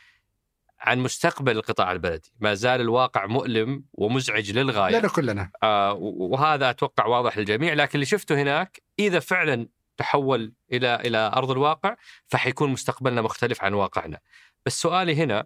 عن 0.80 0.99
مستقبل 0.99 1.58
القطاع 1.58 1.91
البلدي. 1.91 2.32
ما 2.40 2.53
زال 2.53 2.82
الواقع 2.82 3.26
مؤلم 3.26 3.84
ومزعج 3.94 4.52
للغاية. 4.52 4.99
لنا 4.99 5.08
كلنا. 5.08 5.52
آه 5.64 5.94
وهذا 6.02 6.70
أتوقع 6.70 7.06
واضح 7.06 7.38
للجميع. 7.38 7.74
لكن 7.74 7.91
اللي 7.95 8.06
شفته 8.06 8.41
هناك 8.41 8.82
إذا 8.99 9.20
فعلا 9.20 9.68
تحول 9.98 10.53
إلى 10.72 10.95
إلى 10.95 11.18
أرض 11.36 11.52
الواقع 11.52 11.95
فحيكون 12.28 12.70
مستقبلنا 12.70 13.22
مختلف 13.22 13.64
عن 13.64 13.74
واقعنا. 13.74 14.20
بس 14.66 14.82
سؤالي 14.82 15.16
هنا 15.16 15.45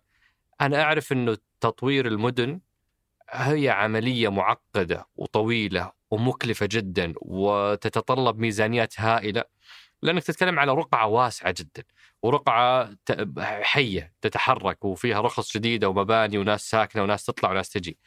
أنا 0.62 0.84
أعرف 0.84 1.12
إنه 1.12 1.38
تطوير 1.62 2.07
المدن 2.07 2.60
هي 3.30 3.70
عملية 3.70 4.30
معقدة 4.30 5.07
وطويلة 5.16 5.91
ومكلفة 6.15 6.65
جدا 6.71 7.13
وتتطلب 7.17 8.39
ميزانيات 8.39 8.99
هائلة 8.99 9.43
لأنك 10.01 10.23
تتكلم 10.23 10.59
على 10.59 10.71
رقعة 10.73 11.07
واسعة 11.07 11.55
جدا 11.57 11.83
ورقعة 12.23 12.95
حية 13.61 14.13
تتحرك 14.21 14.85
وفيها 14.85 15.21
رخص 15.21 15.57
جديدة 15.57 15.89
ومباني 15.89 16.37
وناس 16.37 16.69
ساكنة 16.69 17.03
وناس 17.03 17.25
تطلع 17.25 17.51
وناس 17.51 17.69
تجي. 17.69 17.97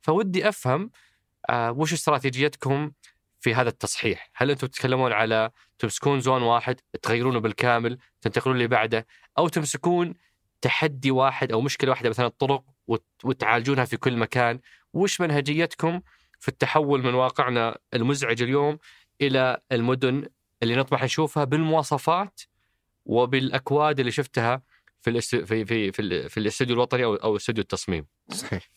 فودي 0.00 0.48
أفهم 0.48 0.90
آه 1.50 1.72
وش 1.72 1.92
استراتيجيتكم 1.92 2.92
في 3.40 3.54
هذا 3.54 3.68
التصحيح؟ 3.68 4.30
هل 4.34 4.50
أنتم 4.50 4.66
تتكلمون 4.66 5.12
على 5.12 5.50
تمسكون 5.78 6.20
زون 6.20 6.42
واحد 6.42 6.80
تغيرونه 7.02 7.40
بالكامل 7.40 7.98
تنتقلون 8.20 8.56
اللي 8.56 8.68
بعده 8.68 9.06
أو 9.38 9.48
تمسكون 9.48 10.14
تحدي 10.60 11.10
واحد 11.10 11.52
أو 11.52 11.60
مشكلة 11.60 11.90
واحدة 11.90 12.08
مثلا 12.08 12.26
الطرق 12.26 12.64
وتعالجونها 13.24 13.84
في 13.84 13.96
كل 13.96 14.16
مكان؟ 14.16 14.60
وش 14.92 15.20
منهجيتكم 15.20 16.00
في 16.46 16.52
التحول 16.52 17.02
من 17.02 17.14
واقعنا 17.14 17.78
المزعج 17.94 18.42
اليوم 18.42 18.78
إلى 19.20 19.60
المدن 19.72 20.28
اللي 20.62 20.76
نطمح 20.76 21.04
نشوفها 21.04 21.44
بالمواصفات 21.44 22.40
وبالأكواد 23.04 24.00
اللي 24.00 24.12
شفتها 24.12 24.62
في 25.00 25.10
الاستو... 25.10 25.46
في 25.46 25.64
في 25.64 25.92
في, 25.92 26.28
في 26.28 26.40
الاستوديو 26.40 26.76
الوطني 26.76 27.04
أو 27.04 27.14
أو 27.14 27.36
استوديو 27.36 27.62
التصميم. 27.62 28.06
صحيح. 28.32 28.68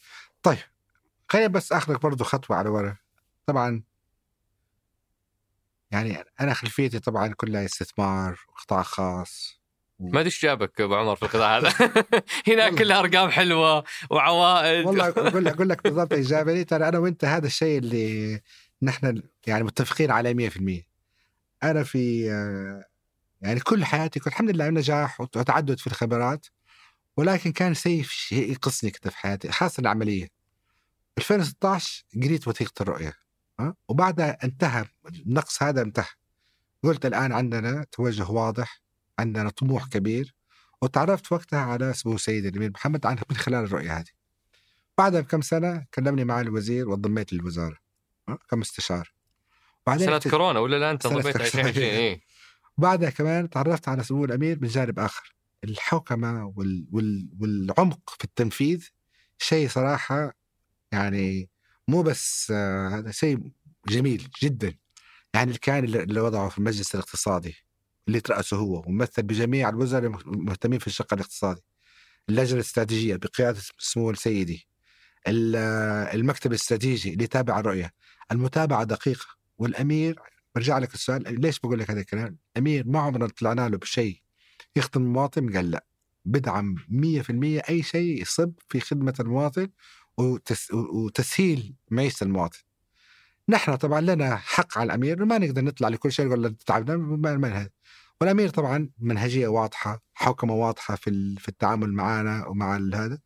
طيب 0.43 0.57
خليني 1.27 1.47
بس 1.47 1.71
آخذك 1.71 2.01
برضه 2.01 2.25
خطوة 2.25 2.57
على 2.57 2.69
ورا. 2.69 2.97
طبعا 3.45 3.83
يعني 5.91 6.23
أنا 6.39 6.53
خلفيتي 6.53 6.99
طبعا 6.99 7.27
كلها 7.27 7.65
استثمار 7.65 8.39
وقطاع 8.49 8.83
خاص 8.83 9.58
ما 9.99 10.19
أدري 10.19 10.25
إيش 10.25 10.45
جابك 10.45 10.81
أبو 10.81 10.95
عمر 10.95 11.15
في 11.15 11.23
القطاع 11.23 11.57
هذا. 11.57 11.73
هنا 12.47 12.69
كلها 12.69 12.99
أرقام 12.99 13.29
حلوة 13.29 13.83
وعوائد. 14.09 14.85
والله 14.85 15.07
أقول 15.17 15.45
لك 15.45 15.53
أقول 15.53 15.69
لك 15.69 15.83
بالضبط 15.83 16.13
اجابه 16.13 16.63
ترى 16.63 16.87
أنا 16.87 16.97
وأنت 16.97 17.25
هذا 17.25 17.47
الشيء 17.47 17.77
اللي 17.77 18.41
نحن 18.81 19.21
يعني 19.47 19.63
متفقين 19.63 20.11
عليه 20.11 20.49
100% 20.49 20.83
أنا 21.63 21.83
في 21.83 22.25
يعني 23.41 23.59
كل 23.59 23.85
حياتي 23.85 24.19
كنت 24.19 24.27
الحمد 24.27 24.49
لله 24.49 24.69
نجاح 24.69 25.21
وتعدد 25.21 25.79
في 25.79 25.87
الخبرات 25.87 26.45
ولكن 27.17 27.51
كان 27.51 27.73
شيء 27.73 28.03
شيء 28.03 28.51
يقصني 28.51 28.91
كده 28.91 29.11
في 29.11 29.17
حياتي 29.17 29.51
خاصة 29.51 29.81
العملية. 29.81 30.27
2016 31.17 32.03
قريت 32.23 32.47
وثيقة 32.47 32.81
الرؤية 32.81 33.13
وبعدها 33.87 34.37
انتهى 34.43 34.85
النقص 35.09 35.63
هذا 35.63 35.81
انتهى. 35.81 36.07
قلت 36.83 37.05
الآن 37.05 37.31
عندنا 37.31 37.85
توجه 37.91 38.29
واضح. 38.31 38.81
عندنا 39.19 39.49
طموح 39.49 39.87
كبير 39.87 40.35
وتعرفت 40.81 41.31
وقتها 41.31 41.59
على 41.59 41.93
سمو 41.93 42.17
سيد 42.17 42.45
الأمير 42.45 42.71
محمد 42.71 43.05
عنه 43.05 43.21
من 43.29 43.37
خلال 43.37 43.63
الرؤية 43.63 43.97
هذه. 43.97 44.09
بعدها 44.97 45.21
بكم 45.21 45.41
سنة 45.41 45.85
كلمني 45.93 46.25
مع 46.25 46.41
الوزير 46.41 46.89
وانضميت 46.89 47.33
للوزارة 47.33 47.77
كمستشار. 48.49 49.13
بعدين 49.87 50.07
سنة 50.07 50.31
كورونا 50.31 50.59
ولا 50.59 50.79
لا 50.79 50.91
أنت 50.91 51.07
ضبيت 51.07 51.35
2020 51.35 51.87
إيه. 51.87 52.21
بعدها 52.77 53.09
كمان 53.09 53.49
تعرفت 53.49 53.87
على 53.87 54.03
سمو 54.03 54.25
الأمير 54.25 54.59
من 54.61 54.67
جانب 54.67 54.99
آخر. 54.99 55.35
الحوكمه 55.63 56.53
وال... 56.55 56.87
وال... 56.91 57.29
والعمق 57.39 58.09
في 58.17 58.23
التنفيذ 58.23 58.87
شيء 59.37 59.69
صراحة 59.69 60.33
يعني 60.91 61.49
مو 61.87 62.01
بس 62.01 62.51
آه 62.55 62.87
هذا 62.87 63.11
شيء 63.11 63.51
جميل 63.87 64.27
جدا. 64.41 64.73
يعني 65.33 65.53
كان 65.53 65.83
اللي 65.83 66.21
وضعه 66.21 66.49
في 66.49 66.57
المجلس 66.57 66.95
الاقتصادي. 66.95 67.55
اللي 68.09 68.21
ترأسه 68.21 68.57
هو 68.57 68.83
وممثل 68.87 69.23
بجميع 69.23 69.69
الوزراء 69.69 70.05
المهتمين 70.05 70.79
في 70.79 70.87
الشق 70.87 71.13
الاقتصادي. 71.13 71.61
اللجنة 72.29 72.55
الاستراتيجية 72.55 73.15
بقيادة 73.15 73.59
سمو 73.77 74.11
السيدي 74.11 74.67
آه، 75.27 76.13
المكتب 76.13 76.51
الاستراتيجي 76.51 77.13
اللي 77.13 77.23
يتابع 77.23 77.59
الرؤية. 77.59 77.93
المتابعة 78.31 78.83
دقيقة. 78.83 79.25
والأمير 79.57 80.19
برجع 80.55 80.77
لك 80.77 80.93
السؤال 80.93 81.41
ليش 81.41 81.59
بقول 81.59 81.79
لك 81.79 81.91
هذا 81.91 81.99
الكلام؟ 81.99 82.37
الأمير 82.53 82.87
ما 82.87 82.99
عمرنا 82.99 83.27
طلعنا 83.27 83.69
له 83.69 83.77
بشيء. 83.77 84.21
يخدم 84.75 85.01
المواطن 85.01 85.53
قال 85.55 85.71
لا. 85.71 85.85
بدعم 86.25 86.75
100% 86.89 87.61
أي 87.69 87.83
شيء 87.83 88.21
يصب 88.21 88.53
في 88.69 88.79
خدمة 88.79 89.13
المواطن 89.19 89.69
وتس 90.17 90.71
وتسهيل 90.71 91.75
معيشه 91.91 92.23
المواطن. 92.23 92.59
نحن 93.49 93.75
طبعا 93.75 94.01
لنا 94.01 94.35
حق 94.35 94.77
على 94.77 94.87
الأمير 94.87 95.25
ما 95.25 95.37
نقدر 95.37 95.61
نطلع 95.61 95.87
لكل 95.87 96.11
شيء 96.11 96.25
نقول 96.27 96.55
تعبنا 96.55 97.69
والأمير 98.21 98.49
طبعا 98.49 98.89
منهجية 98.99 99.47
واضحة، 99.47 100.03
حوكمة 100.13 100.53
واضحة 100.53 100.95
في 100.95 101.35
في 101.39 101.49
التعامل 101.49 101.93
معنا 101.93 102.47
ومع 102.47 102.75
هذا. 102.75 103.19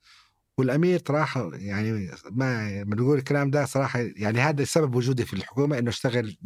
والأمير 0.57 1.01
صراحة 1.07 1.49
يعني 1.53 2.11
ما 2.31 2.83
بنقول 2.83 3.17
الكلام 3.17 3.51
ده 3.51 3.65
صراحة 3.65 3.99
يعني 3.99 4.39
هذا 4.41 4.63
سبب 4.63 4.95
وجودي 4.95 5.25
في 5.25 5.33
الحكومة 5.33 5.79
إنه 5.79 5.89
أشتغل 5.89 6.37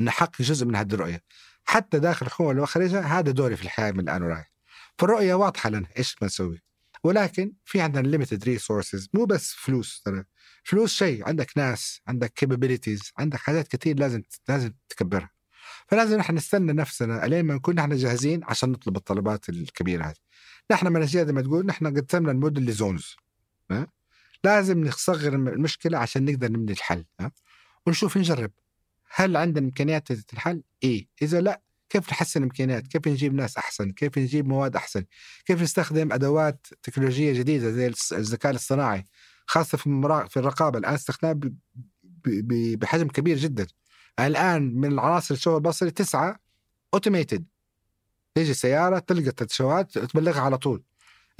نحقق 0.00 0.42
جزء 0.42 0.66
من 0.66 0.76
هذه 0.76 0.94
الرؤية. 0.94 1.22
حتى 1.64 1.98
داخل 1.98 2.26
الحكومة 2.26 2.62
وخارجها 2.62 3.18
هذا 3.18 3.30
دوري 3.30 3.56
في 3.56 3.62
الحياة 3.62 3.90
من 3.92 4.00
الآن 4.00 4.22
ورايح 4.22 4.52
فالرؤية 4.98 5.34
واضحة 5.34 5.70
لنا 5.70 5.86
إيش 5.98 6.16
بنسوي 6.22 6.62
ولكن 7.04 7.52
في 7.64 7.80
عندنا 7.80 8.08
limited 8.08 8.44
resources 8.44 9.08
مو 9.14 9.24
بس 9.24 9.52
فلوس 9.54 10.02
ترى. 10.04 10.24
فلوس 10.68 10.94
شيء 10.94 11.28
عندك 11.28 11.58
ناس 11.58 12.00
عندك 12.08 12.32
كابابيلتيز 12.32 13.12
عندك 13.18 13.38
حاجات 13.38 13.68
كثير 13.68 13.98
لازم 13.98 14.22
لازم 14.48 14.72
تكبرها 14.88 15.30
فلازم 15.86 16.18
نحن 16.18 16.34
نستنى 16.34 16.72
نفسنا 16.72 17.24
الين 17.24 17.44
ما 17.44 17.54
نكون 17.54 17.74
نحن 17.74 17.96
جاهزين 17.96 18.40
عشان 18.44 18.70
نطلب 18.70 18.96
الطلبات 18.96 19.48
الكبيرة 19.48 20.04
هذه 20.04 20.14
نحن 20.70 20.92
منهجيه 20.92 21.24
زي 21.24 21.32
ما 21.32 21.42
تقول 21.42 21.66
نحن 21.66 22.00
قسمنا 22.00 22.32
المدن 22.32 22.64
لزونز 22.64 23.16
لازم 24.44 24.84
نصغر 24.84 25.34
المشكلة 25.34 25.98
عشان 25.98 26.24
نقدر 26.24 26.52
نبني 26.52 26.72
الحل 26.72 27.04
ها؟ 27.20 27.32
ونشوف 27.86 28.16
نجرب 28.16 28.50
هل 29.10 29.36
عندنا 29.36 29.64
إمكانيات 29.64 30.10
الحل؟ 30.10 30.62
إيه 30.82 31.08
إذا 31.22 31.40
لا 31.40 31.62
كيف 31.88 32.10
نحسن 32.10 32.40
الامكانيات؟ 32.40 32.86
كيف 32.86 33.08
نجيب 33.08 33.34
ناس 33.34 33.56
أحسن؟ 33.56 33.90
كيف 33.90 34.18
نجيب 34.18 34.46
مواد 34.46 34.76
أحسن؟ 34.76 35.04
كيف 35.46 35.62
نستخدم 35.62 36.12
أدوات 36.12 36.66
تكنولوجية 36.82 37.32
جديدة 37.32 37.70
زي 37.70 37.92
الذكاء 38.12 38.50
الاصطناعي 38.50 39.04
خاصة 39.48 39.78
في 39.78 40.26
في 40.30 40.36
الرقابة 40.36 40.78
الآن 40.78 40.94
استخدام 40.94 41.40
بحجم 42.76 43.08
كبير 43.08 43.36
جدا. 43.36 43.66
الآن 44.20 44.74
من 44.74 44.92
العناصر 44.92 45.34
الشغل 45.34 45.54
البصري 45.54 45.90
تسعة 45.90 46.40
اوتوميتد 46.94 47.44
تيجي 48.34 48.54
سياره 48.54 48.98
تلقى 48.98 49.28
التشوهات 49.28 49.98
تبلغها 49.98 50.40
على 50.40 50.58
طول. 50.58 50.82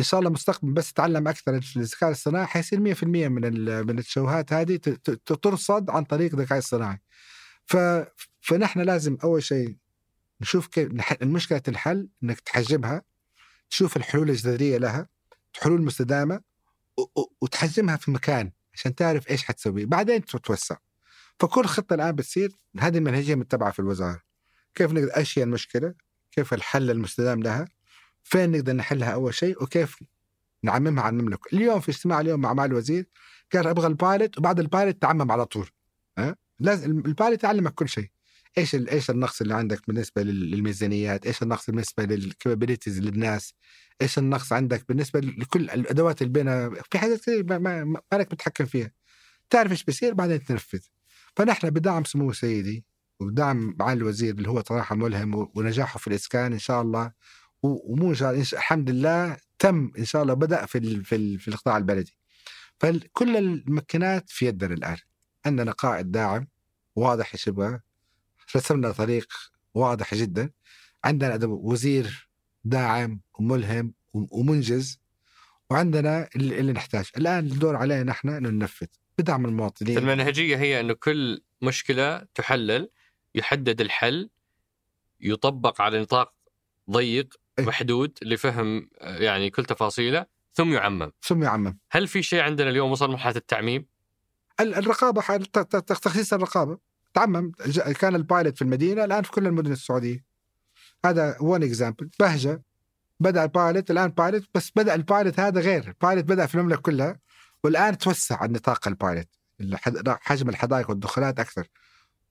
إن 0.00 0.04
شاء 0.04 0.20
الله 0.20 0.30
مستقبلا 0.30 0.74
بس 0.74 0.92
تتعلم 0.92 1.28
أكثر 1.28 1.54
الذكاء 1.76 2.08
الاصطناعي 2.08 2.46
حيصير 2.46 2.94
100% 2.94 3.04
من 3.04 3.42
من 3.86 3.98
التشوهات 3.98 4.52
هذه 4.52 4.76
ترصد 5.42 5.90
عن 5.90 6.04
طريق 6.04 6.34
الذكاء 6.34 6.58
الاصطناعي 6.58 7.00
ف 7.66 7.76
فنحن 8.40 8.80
لازم 8.80 9.18
أول 9.24 9.42
شيء 9.42 9.76
نشوف 10.40 10.66
كيف 10.66 10.88
المشكلة 11.22 11.62
الحل 11.68 12.08
إنك 12.22 12.40
تحجبها 12.40 13.02
تشوف 13.70 13.96
الحلول 13.96 14.30
الجذرية 14.30 14.78
لها 14.78 15.08
حلول 15.60 15.82
مستدامه 15.82 16.40
وتحجمها 17.40 17.96
في 17.96 18.10
مكان 18.10 18.52
عشان 18.74 18.94
تعرف 18.94 19.30
إيش 19.30 19.44
حتسوي 19.44 19.84
بعدين 19.84 20.24
تتوسع 20.24 20.76
فكل 21.40 21.64
خطة 21.64 21.94
الآن 21.94 22.12
بتصير 22.12 22.52
هذه 22.78 22.98
المنهجيه 22.98 23.34
متبعة 23.34 23.70
في 23.70 23.78
الوزارة. 23.78 24.20
كيف 24.74 24.92
نقدر 24.92 25.16
إيش 25.16 25.38
هي 25.38 25.42
المشكلة؟ 25.42 25.94
كيف 26.32 26.54
الحل 26.54 26.90
المستدام 26.90 27.42
لها؟ 27.42 27.68
فين 28.22 28.50
نقدر 28.50 28.72
نحلها 28.72 29.10
أول 29.10 29.34
شيء؟ 29.34 29.62
وكيف 29.62 29.96
نعممها 30.62 31.04
على 31.04 31.16
المملكة؟ 31.16 31.48
اليوم 31.52 31.80
في 31.80 31.88
اجتماع 31.90 32.20
اليوم 32.20 32.40
مع 32.40 32.52
معالي 32.52 32.72
الوزير 32.72 33.06
قال 33.52 33.66
أبغى 33.66 33.86
ال 33.86 33.95
pilot 33.95 34.38
وبعد 34.38 34.60
ال 34.60 34.67
pilot 34.67 35.02
تعمم 35.02 35.32
على 35.32 35.46
طول. 35.46 35.70
ها؟ 36.18 36.36
لازم 36.60 36.90
ال 36.90 36.99
pilot 36.99 37.44
يعلمك 37.44 37.74
كل 37.74 37.88
شيء. 37.88 38.10
إيش 38.58 38.74
إيش 38.74 39.10
النقص 39.10 39.40
اللي 39.40 39.54
عندك 39.54 39.86
بالنسبة 39.86 40.22
لل- 40.22 40.50
للميزانيات؟ 40.50 41.26
إيش 41.26 41.42
النقص 41.42 41.66
بالنسبة 41.70 42.04
لل 42.04 42.18
capabilities 42.18 43.00
للناس؟ 43.00 43.54
إيش 44.02 44.18
النقص 44.18 44.52
عندك 44.52 44.84
بالنسبة 44.88 45.20
لكل 45.20 45.70
الأدوات 45.70 46.22
اللي 46.22 46.32
بينها؟ 46.32 46.70
في 46.90 46.98
حاجات 46.98 47.20
كثير 47.20 47.44
ما, 47.44 47.58
ما, 47.58 47.84
ما 47.84 48.00
لك 48.18 48.32
متحكم 48.32 48.66
فيها. 48.66 48.90
تعرف 49.50 49.70
إيش 49.70 49.84
بيصير؟ 49.84 50.14
بعدين 50.14 50.44
تنفذ. 50.44 50.80
فنحن 51.36 51.70
بدعم 51.70 52.04
سمو 52.04 52.32
سيدي 52.32 52.84
وبدعم 53.20 53.74
معالي 53.78 53.98
الوزير 53.98 54.34
اللي 54.34 54.48
هو 54.48 54.62
صراحة 54.68 54.94
ملهم 54.96 55.48
ونجاحه 55.54 55.98
في 55.98 56.06
الإسكان 56.06 56.52
إن 56.52 56.58
شاء 56.58 56.82
الله. 56.82 57.12
ومو 57.62 58.10
إن 58.10 58.14
شاء 58.14 58.30
الله 58.30 58.42
الحمد 58.52 58.90
لله 58.90 59.36
تم 59.58 59.90
إن 59.98 60.04
شاء 60.04 60.22
الله 60.22 60.34
بدأ 60.34 60.66
في 60.66 60.78
ال 60.78 61.04
في, 61.04 61.16
ال 61.16 61.40
في 61.40 61.48
القطاع 61.48 61.76
البلدي. 61.76 62.18
فكل 62.80 63.36
المكنات 63.36 64.30
في 64.30 64.46
يدنا 64.46 64.74
الآن. 64.74 64.96
عندنا 65.46 65.72
قائد 65.72 66.10
داعم 66.10 66.46
واضح 66.96 67.32
إيش 67.34 67.46
يبغى 67.46 67.80
رسمنا 68.56 68.92
طريق 68.92 69.28
واضح 69.74 70.14
جدا. 70.14 70.50
عندنا 71.04 71.38
وزير 71.46 72.28
داعم 72.64 73.20
وملهم 73.38 73.94
ومنجز 74.14 75.00
وعندنا 75.70 76.28
اللي 76.36 76.60
اللي 76.60 76.72
نحتاج. 76.72 77.04
الآن 77.16 77.46
الدور 77.46 77.76
علينا 77.76 78.02
نحن 78.02 78.28
إنه 78.28 78.48
ننفذ 78.48 78.86
بدعم 79.18 79.46
المواطنين. 79.46 79.98
المنهجية 79.98 80.56
هي 80.56 80.80
إنه 80.80 80.92
كل 80.92 81.42
مشكلة 81.62 82.26
تحلل 82.34 82.88
يحدد 83.34 83.80
الحل 83.80 84.30
يطبق 85.20 85.80
على 85.80 86.00
نطاق 86.00 86.34
ضيق 86.90 87.34
إيه. 87.58 87.64
محدود 87.64 88.18
لفهم 88.22 88.90
آه، 88.98 89.16
يعني 89.18 89.50
كل 89.50 89.64
تفاصيله 89.64 90.26
ثم 90.52 90.72
يعمم. 90.72 91.12
ثم 91.22 91.42
يعمم. 91.42 91.78
هل 91.90 92.08
في 92.08 92.22
شيء 92.22 92.40
عندنا 92.40 92.70
اليوم 92.70 92.90
وصل 92.90 93.10
مرحلة 93.10 93.36
التعميم؟ 93.36 93.86
ال- 94.60 94.74
الرقابة 94.74 95.20
تخصيص 95.80 96.32
الرقابة. 96.32 96.78
تعمم 97.14 97.52
كان 98.00 98.14
ال 98.14 98.21
pilot 98.21 98.56
في 98.56 98.62
المدينة 98.62 99.04
الآن 99.04 99.22
في 99.22 99.30
كل 99.30 99.46
المدن 99.46 99.72
السعودية. 99.72 100.24
هذا 101.04 101.36
one 101.40 101.62
example 101.62 102.10
بهجة 102.20 102.62
بدأ 103.20 103.42
ال 103.44 103.52
pilot 103.52 103.90
الآن 103.90 104.08
pilot 104.08 104.42
بس 104.54 104.70
بدأ 104.76 104.94
ال 104.94 105.02
pilot 105.02 105.40
هذا 105.40 105.60
غير. 105.60 105.88
ال 105.88 105.94
pilot 105.94 106.24
بدأ 106.24 106.46
في 106.46 106.54
المملكة 106.54 106.80
كلها 106.80 107.18
والآن 107.64 107.98
توسع 107.98 108.42
عن 108.42 108.52
نطاق 108.52 108.88
ال 108.88 108.94
pilot. 108.94 109.28
حجم 110.08 110.48
الحدائق 110.48 110.90
والدخولات 110.90 111.40
أكثر. 111.40 111.68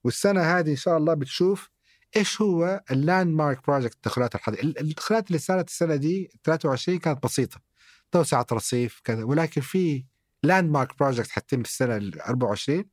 والسنة 0.03 0.41
هذه 0.41 0.71
إن 0.71 0.75
شاء 0.75 0.97
الله 0.97 1.13
بتشوف 1.13 1.69
إيش 2.15 2.41
هو 2.41 2.83
ال 2.91 3.35
landmark 3.35 3.67
project 3.67 3.95
الدخولات 3.95 4.35
الحديقه 4.35 4.61
ال- 4.63 4.79
الدخولات 4.79 5.27
اللي 5.27 5.39
صارت 5.39 5.67
السنة 5.69 5.95
دي 5.95 6.29
23 6.43 6.99
كانت 6.99 7.23
بسيطة. 7.23 7.61
توسعه 8.11 8.45
رصيف 8.51 9.01
كذا 9.03 9.23
ولكن 9.23 9.61
في 9.61 10.05
landmark 10.43 10.99
project 10.99 11.29
حتتم 11.29 11.63
في 11.63 11.69
السنة 11.69 11.97
ال 11.97 12.21
24 12.21 12.85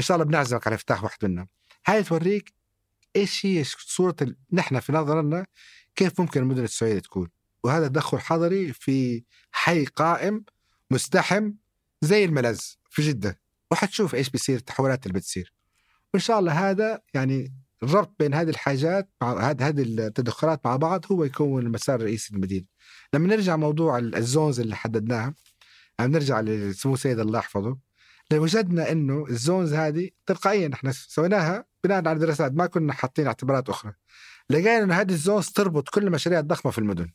إن 0.00 0.04
شاء 0.04 0.14
الله 0.14 0.26
بنعزمك 0.26 0.66
على 0.66 0.74
افتتاح 0.76 1.04
واحد 1.04 1.24
منهم 1.24 1.48
هاي 1.86 2.02
توريك 2.02 2.54
إيش 3.16 3.46
هي 3.46 3.64
صورة 3.64 4.16
ال... 4.22 4.36
نحن 4.52 4.80
في 4.80 4.92
نظرنا 4.92 5.46
كيف 5.96 6.20
ممكن 6.20 6.40
المدن 6.40 6.64
السعودية 6.64 6.98
تكون. 6.98 7.28
وهذا 7.64 7.88
تدخل 7.88 8.18
حضري 8.18 8.72
في 8.72 9.24
حي 9.50 9.84
قائم 9.84 10.44
مزدحم 10.90 11.52
زي 12.00 12.24
الملز 12.24 12.78
في 12.90 13.02
جدة. 13.02 13.40
وحتشوف 13.70 14.14
إيش 14.14 14.30
بيصير 14.30 14.56
التحولات 14.56 15.06
اللي 15.06 15.18
بتصير. 15.18 15.52
وإن 16.14 16.22
شاء 16.22 16.38
الله 16.38 16.70
هذا 16.70 17.00
يعني 17.14 17.54
الربط 17.82 18.14
بين 18.18 18.34
هذه 18.34 18.50
الحاجات 18.50 19.10
مع 19.22 19.50
هذه 19.50 19.68
هذه 19.68 19.82
التدخلات 19.82 20.66
مع 20.66 20.76
بعض 20.76 21.12
هو 21.12 21.24
يكون 21.24 21.66
المسار 21.66 22.00
الرئيسي 22.00 22.34
للمدينة. 22.34 22.66
لما 23.14 23.28
نرجع 23.28 23.56
موضوع 23.56 23.98
ال- 23.98 24.16
ال 24.16 24.23
zones 24.23 24.60
اللي 24.60 24.76
حددناها 24.76 25.34
نرجع 26.00 26.40
لسمو 26.40 26.96
سيد 26.96 27.18
الله 27.18 27.38
يحفظه 27.38 27.89
وجدنا 28.38 28.92
إنه 28.92 29.26
ال 29.28 29.36
zones 29.36 29.74
هذه 29.74 30.10
تلقائيا 30.26 30.70
إحنا 30.74 30.92
سويناها 30.92 31.64
بناء 31.84 32.08
على 32.08 32.18
دراسات 32.18 32.52
ما 32.52 32.66
كنا 32.66 32.92
حاطين 32.92 33.26
اعتبارات 33.26 33.68
أخرى. 33.68 33.92
لقينا 34.50 34.78
إنه 34.78 34.94
هذه 34.94 35.10
ال 35.10 35.16
zones 35.16 35.48
تربط 35.48 35.88
كل 35.88 36.06
المشاريع 36.06 36.38
الضخمة 36.38 36.72
في 36.72 36.78
المدن. 36.78 37.10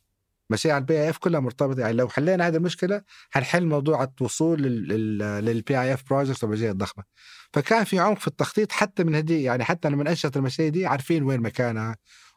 مشاريع 0.50 0.78
ال 0.78 0.94
PIF 0.94 1.18
كلها 1.18 1.40
مرتبطة 1.40 1.80
يعني 1.80 1.94
لو 1.94 2.10
حلينا 2.10 2.48
هذه 2.48 2.56
المشكلة 2.56 3.02
حنحل 3.30 3.66
موضوع 3.66 4.08
الوصول 4.22 4.62
لل 4.62 5.10
PIF 5.10 5.82
project 5.82 6.44
والمشاريع 6.44 6.72
الضخمة. 6.72 7.04
فكان 7.54 7.84
في 7.84 8.00
عمق 8.00 8.20
في 8.20 8.28
التخطيط 8.28 8.72
حتى 8.72 9.04
من 9.04 9.16
هذه 9.16 9.46
يعني 9.46 9.64
حتى 9.64 9.90
لما 9.90 10.10
انشأت 10.10 10.38
المشاريع 10.38 10.72
دي 10.72 10.86
عارفين 10.86 11.24
وين 11.24 11.42
مكانها 11.42 11.96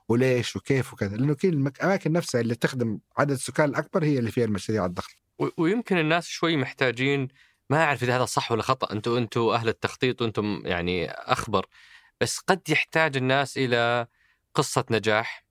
وليش 0.09 0.57
وكيف 0.57 0.93
وكذا 0.93 1.17
لأنه 1.17 1.35
كل 1.35 1.49
الأماكن 1.49 2.13
نفسها 2.13 2.41
اللي 2.41 2.55
تخدم 2.55 2.99
عدد 3.19 3.31
السكان 3.31 3.69
الأكبر 3.69 4.05
هي 4.05 4.19
اللي 4.19 4.31
فيها 4.31 4.45
المشاريع 4.45 4.85
الضخمة. 4.85 5.15
ويمكن 5.57 5.99
الناس 5.99 6.27
شوي 6.27 6.57
محتاجين 6.57 7.29
ما 7.71 7.85
أعرف 7.85 8.03
إذا 8.03 8.17
هذا 8.17 8.25
صح 8.25 8.53
ولا 8.53 8.63
خطأ. 8.63 8.93
أنتم 8.93 9.17
أنتم 9.17 9.41
أهل 9.41 9.69
التخطيط 9.69 10.23
وأنتم 10.23 10.63
يعني 10.65 11.11
أخبر. 11.11 11.67
بس 12.21 12.39
قد 12.39 12.69
يحتاج 12.69 13.17
الناس 13.17 13.59
إلى 13.59 14.07
قصة 14.55 14.85
نجاح 14.91 15.45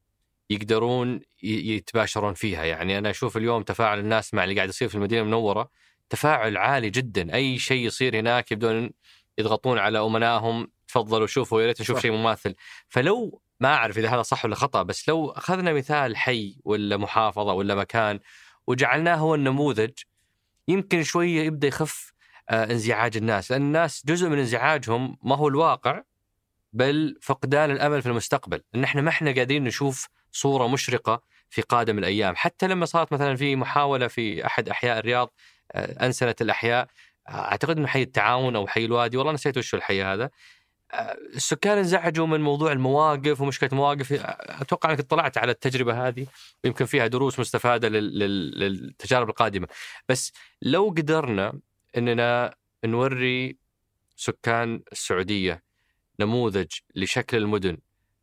يقدرون 0.49 1.21
يتباشرون 1.43 2.33
فيها. 2.33 2.63
يعني 2.65 2.97
أنا 2.97 3.09
أشوف 3.09 3.37
اليوم 3.37 3.63
تفاعل 3.63 3.99
الناس 3.99 4.33
مع 4.33 4.43
اللي 4.43 4.55
قاعد 4.55 4.69
يصير 4.69 4.89
في 4.89 4.95
المدينة 4.95 5.21
المنوره 5.21 5.69
تفاعل 6.09 6.57
عالي 6.57 6.89
جدا. 6.89 7.33
أي 7.33 7.59
شيء 7.59 7.85
يصير 7.85 8.19
هناك 8.19 8.51
يبدون 8.51 8.91
يضغطون 9.37 9.77
على 9.77 9.99
أمنائهم. 9.99 10.71
تفضلوا 10.87 11.27
شوفوا 11.27 11.61
يا 11.61 11.67
ريت 11.67 11.81
نشوف. 11.81 12.01
شيء 12.01 12.11
مماثل. 12.11 12.55
فلو 12.89 13.41
ما 13.59 13.73
أعرف 13.73 13.97
إذا 13.97 14.09
هذا 14.09 14.21
صح 14.21 14.45
ولا 14.45 14.55
خطأ 14.55 14.83
بس 14.83 15.09
لو 15.09 15.29
أخذنا 15.29 15.73
مثال 15.73 16.17
حي 16.17 16.57
ولا 16.65 16.97
محافظة 16.97 17.53
ولا 17.53 17.75
مكان 17.75 18.19
وجعلناه 18.67 19.15
هو 19.15 19.35
النموذج 19.35 19.91
يمكن 20.67 21.03
شوية 21.03 21.41
يبدأ 21.41 21.67
يخف 21.67 22.13
آه، 22.49 22.63
انزعاج 22.63 23.17
الناس 23.17 23.51
لأن 23.51 23.61
الناس 23.61 24.03
جزء 24.05 24.29
من 24.29 24.39
انزعاجهم 24.39 25.17
ما 25.23 25.35
هو 25.35 25.47
الواقع 25.47 26.03
بل 26.73 27.17
فقدان 27.21 27.71
الأمل 27.71 28.01
في 28.01 28.09
المستقبل 28.09 28.61
إن 28.75 28.83
إحنا 28.83 29.01
ما 29.01 29.09
إحنا 29.09 29.31
قادرين 29.31 29.63
نشوف 29.63 30.07
صورة 30.31 30.67
مشرقة 30.67 31.21
في 31.49 31.61
قادم 31.61 31.97
الأيام. 31.99 32.35
حتى 32.35 32.67
لما 32.67 32.85
صارت 32.85 33.13
مثلا 33.13 33.35
في 33.35 33.55
محاولة 33.55 34.07
في 34.07 34.45
أحد 34.45 34.69
أحياء 34.69 34.99
الرياض 34.99 35.33
آه، 35.71 36.05
انسنه 36.05 36.35
الأحياء 36.41 36.87
آه، 37.27 37.31
أعتقد 37.31 37.77
إنه 37.77 37.87
حي 37.87 38.01
التعاون 38.01 38.55
أو 38.55 38.67
حي 38.67 38.85
الوادي 38.85 39.17
والله 39.17 39.33
نسيت 39.33 39.57
وش 39.57 39.75
الحي 39.75 40.03
هذا. 40.03 40.29
السكان 41.35 41.77
انزعجوا 41.77 42.27
من 42.27 42.41
موضوع 42.41 42.71
المواقف 42.71 43.41
ومشكلة 43.41 43.69
المواقف 43.71 44.13
أتوقع 44.61 44.89
إنك 44.89 44.99
اطلعت 44.99 45.37
على 45.37 45.51
التجربة 45.51 46.07
هذه 46.07 46.27
ويمكن 46.63 46.85
فيها 46.85 47.07
دروس 47.07 47.39
مستفادة 47.39 47.89
لل- 47.89 48.19
لل- 48.19 48.59
للتجارب 48.59 49.29
القادمة 49.29 49.67
بس 50.09 50.31
لو 50.61 50.89
قدرنا 50.97 51.53
إننا 51.97 52.55
نوري 52.85 53.57
سكان 54.15 54.81
السعودية 54.91 55.63
نموذج 56.19 56.67
لشكل 56.95 57.37
المدن 57.37 57.77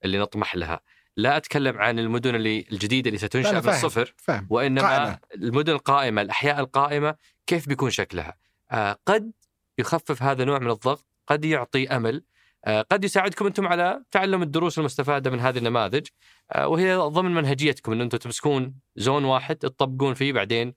اللي 0.05 0.19
نطمح 0.19 0.57
لها 0.57 0.81
لا 1.16 1.36
أتكلم 1.36 1.78
عن 1.78 1.99
المدن 1.99 2.35
اللي 2.35 2.66
الجديدة 2.73 3.09
اللي 3.09 3.19
ستنشأ 3.19 3.49
من. 3.53 3.69
الصفر 3.77 4.15
فاهم 4.16 4.47
وإنما 4.51 4.82
قائمة. 4.89 5.19
المدن 5.35 5.73
القائمة 5.73 6.23
الأحياء 6.23 6.61
القائمة 6.61 7.15
كيف 7.47 7.69
بيكون 7.69 7.91
شكلها 7.91 8.36
آه 8.70 8.99
قد 9.07 9.32
يخفف 9.78 10.23
هذا 10.23 10.45
نوع 10.45 10.59
من 10.59 10.70
الضغط 10.70 11.07
قد 11.27 11.45
يعطي 11.45 11.89
أمل 11.89 12.24
قد 12.66 13.05
يساعدكم 13.05 13.47
أنتم 13.47 13.66
على 13.66 14.03
تعلم 14.11 14.43
الدروس 14.43 14.78
المستفادة 14.78 15.31
من 15.31 15.41
هذه 15.41 15.59
النماذج. 15.59 16.07
آه 16.53 16.69
وهي 16.69 16.95
ضمن 16.97 17.35
منهجيتكم 17.35 17.93
إن 17.93 18.01
أنتم 18.01 18.19
تمسكون 18.19 18.74
زون 18.97 19.24
واحد 19.24 19.57
تطبقون 19.57 20.15
فيه 20.15 20.32
بعدين 20.32 20.74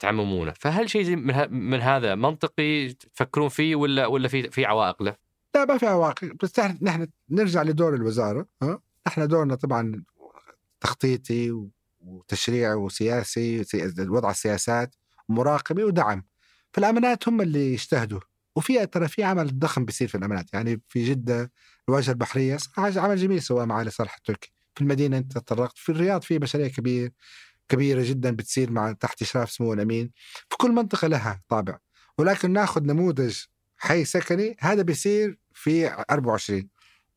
تعممونه. 0.00 0.52
فهل 0.60 0.90
شيء 0.90 1.16
من, 1.16 1.80
هذا 1.80 2.14
منطقي 2.14 2.88
تفكرون 2.92 3.48
فيه 3.48 3.76
ولا 3.76 4.06
ولا 4.06 4.28
في 4.28 4.50
في 4.50 4.64
عوائق 4.64 5.02
له؟ 5.02 5.16
لا 5.54 5.64
ما 5.64 5.78
في 5.78 5.86
عواقب 5.86 6.36
بس 6.42 6.58
نحن 6.60 7.06
نرجع 7.30 7.62
لدور 7.62 7.94
الوزارة 7.94 8.46
ها؟ 8.62 8.80
نحن 9.06 9.28
دورنا 9.28 9.54
طبعا 9.54 10.04
تخطيطي 10.80 11.50
و- 11.50 11.70
وتشريع 12.00 12.74
وسياسي 12.74 13.64
سي- 13.64 13.92
وضع 14.08 14.30
السياسات 14.30 14.94
ومراقبه 15.28 15.84
ودعم. 15.84 16.24
فالأمانات 16.72 17.28
هم 17.28 17.40
اللي 17.40 17.72
يجتهدوا. 17.72 18.20
وفي 18.56 18.86
ترى 18.86 19.08
في 19.08 19.24
عمل 19.24 19.58
ضخم 19.58 19.84
بيصير 19.84 20.08
في 20.08 20.14
الامانات 20.14 20.54
يعني 20.54 20.82
في 20.88 21.04
جدة 21.04 21.52
الواجهه 21.88 22.12
البحرية 22.12 22.56
عمل 22.78 23.16
جميل 23.16 23.42
سواه 23.42 23.64
مع 23.64 23.88
صالح 23.88 24.14
التركي. 24.16 24.52
في 24.74 24.80
المدينة 24.80 25.18
أنت 25.18 25.32
تطرقت 25.32 25.78
في 25.78 25.92
الرياض 25.92 26.22
في 26.22 26.38
مشاريع 26.38 26.68
كبير 26.68 27.12
كبيرة 27.68 28.02
جدا 28.02 28.30
بتصير 28.30 28.70
مع 28.70 28.92
تحت 28.92 29.22
إشراف 29.22 29.50
سمو 29.50 29.72
الأمين. 29.72 30.12
في 30.50 30.56
كل 30.56 30.72
منطقة 30.72 31.08
لها 31.08 31.42
طابع. 31.48 31.78
ولكن 32.18 32.52
ناخذ 32.52 32.82
نموذج 32.82 33.38
حي 33.76 34.04
سكني 34.04 34.56
هذا 34.60 34.82
بيصير 34.82 35.38
في 35.54 35.88
24 36.10 36.68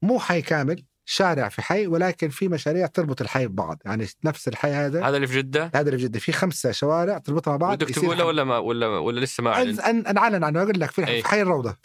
مو 0.01 0.19
حي 0.19 0.41
كامل 0.41 0.85
شارع 1.05 1.49
في 1.49 1.61
حي 1.61 1.87
ولكن 1.87 2.29
في 2.29 2.47
مشاريع 2.47 2.87
تربط 2.87 3.21
الحي 3.21 3.47
ببعض. 3.47 3.81
يعني 3.85 4.07
نفس 4.23 4.47
الحي 4.47 4.71
هذا 4.71 5.05
هذا 5.07 5.15
اللي 5.15 5.27
في 5.27 5.37
جدة؟ 5.37 5.71
هذا 5.75 5.81
اللي 5.89 5.97
في 5.97 6.03
جدة. 6.03 6.19
في 6.19 6.31
خمسة 6.31 6.71
شوارع 6.71 7.17
تربطها 7.17 7.57
بعض 7.57 7.77
بدك 7.77 7.89
يصير 7.89 8.03
تقوله 8.03 8.17
حي. 8.17 8.23
ولا 8.23 8.43
ما 8.43 8.57
ولا 8.57 8.87
ولا 8.87 9.19
لسه 9.19 9.43
ما 9.43 9.49
أعلن؟ 9.53 9.77
أن- 9.77 9.79
أن- 9.81 10.07
انعلن 10.09 10.43
عنه. 10.43 10.61
أقول 10.61 10.79
لك 10.79 10.91
في 10.91 11.07
إيه. 11.07 11.21
في 11.21 11.27
حي 11.27 11.41
الروضة. 11.41 11.77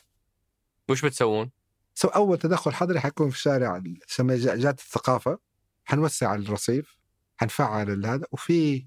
وش 0.88 1.04
بتسوون؟ 1.04 1.50
سو 1.94 2.08
أول 2.08 2.38
تدخل 2.38 2.72
حضري 2.74 3.00
حيكون 3.00 3.30
في 3.30 3.38
شارع 3.40 3.82
يسمى 4.10 4.36
جا- 4.36 4.54
جاده 4.56 4.76
الثقافة. 4.80 5.38
حنوسع 5.84 6.34
الرصيف 6.34 6.96
حنفعل 7.36 8.06
هذا. 8.06 8.26
وفي 8.32 8.86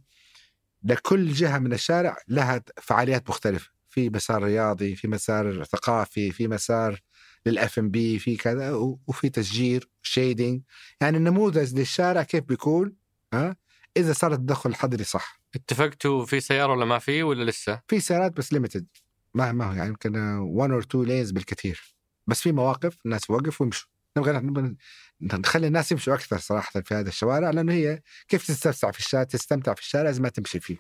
لكل 0.84 1.31
جهة 1.34 1.57
من 1.60 1.73
الشارع 1.73 2.18
لها 2.27 2.64
فعاليات 2.81 3.30
مختلفة. 3.30 3.72
في 3.89 4.10
مسار 4.10 4.43
رياضي 4.43 4.95
في 4.95 5.07
مسار 5.07 5.64
ثقافي 5.64 6.31
في 6.31 6.47
مسار 6.47 6.99
للاف 7.45 7.80
ام 7.80 7.90
بي 7.90 8.20
في 8.20 8.36
كذا 8.36 8.72
وفي 9.07 9.30
تشجير 9.30 9.90
shading 10.01 10.61
يعني 11.02 11.18
النموذج 11.18 11.76
للشارع 11.76 12.24
كيف 12.24 12.44
بيكون 12.44 12.95
ها؟ 13.34 13.56
إذا 13.98 14.14
صار 14.14 14.34
التدخل 14.34 14.70
الحضري 14.70 15.03
صح. 15.03 15.41
اتفقتوا 15.56 16.26
في 16.26 16.40
سيارة 16.40 16.72
ولا 16.72 16.86
ما 16.86 16.99
في 16.99 17.24
ولا 17.24 17.44
لسه؟ 17.44 17.82
في 17.88 17.99
سيارات 17.99 18.38
بس 18.38 18.53
limited 18.53 18.88
ما 19.34 19.52
ما 19.52 19.65
هو 19.65 19.74
يعني 19.74 19.90
يمكن 19.90 20.18
1 20.38 20.72
or 20.72 20.80
2 20.80 21.06
lanes 21.05 21.31
بالكثير. 21.32 21.95
بس 22.28 22.41
في 22.41 22.52
مواقف 22.52 22.98
الناس 23.06 23.22
توقف 23.22 23.61
ويمشوا. 23.61 23.90
نبغى 24.18 24.76
نخلي 25.22 25.68
الناس 25.68 25.91
يمشوا 25.91 26.14
أكثر 26.14 26.38
صراحة 26.38 26.82
في 26.82 26.94
هذا 26.94 27.10
الشوارع 27.10 27.49
لأنه 27.49 27.74
هي 27.74 28.02
كيف 28.28 28.48
تستمتع 28.48 28.91
في 28.91 28.99
الشارع 28.99 29.24
تستمتع 29.24 29.74
في 29.74 29.82
الشارع 29.82 30.06
لازم 30.06 30.24
ما 30.24 30.30
تمشي 30.30 30.60
فيه. 30.60 30.78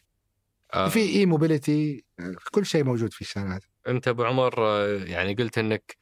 آه. 0.73 0.89
في 0.89 0.99
e-mobility 0.99 2.03
كل 2.51 2.65
شيء 2.65 2.83
موجود 2.83 3.13
في 3.13 3.21
الشارع 3.21 3.59
أنت 3.87 4.07
أبو 4.07 4.23
عمر 4.23 4.53
آه، 4.57 5.03
يعني 5.03 5.33
قلت 5.33 5.57
إنك 5.57 5.97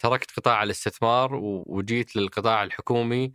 تركت 0.00 0.30
قطاع 0.30 0.62
الاستثمار 0.62 1.30
وجيت 1.66 2.16
للقطاع 2.16 2.64
الحكومي 2.64 3.32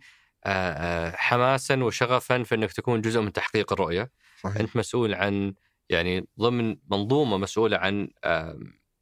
حماسا 1.14 1.84
وشغفا 1.84 2.42
في 2.42 2.54
إنك 2.54 2.72
تكون 2.72 3.00
جزء 3.00 3.20
من 3.20 3.32
تحقيق 3.32 3.72
الرؤية، 3.72 4.10
صحيح 4.42 4.56
أنت 4.56 4.76
مسؤول 4.76 5.14
عن 5.14 5.54
يعني 5.88 6.28
ضمن 6.40 6.76
منظومة 6.90 7.36
مسؤولة 7.36 7.76
عن 7.76 8.08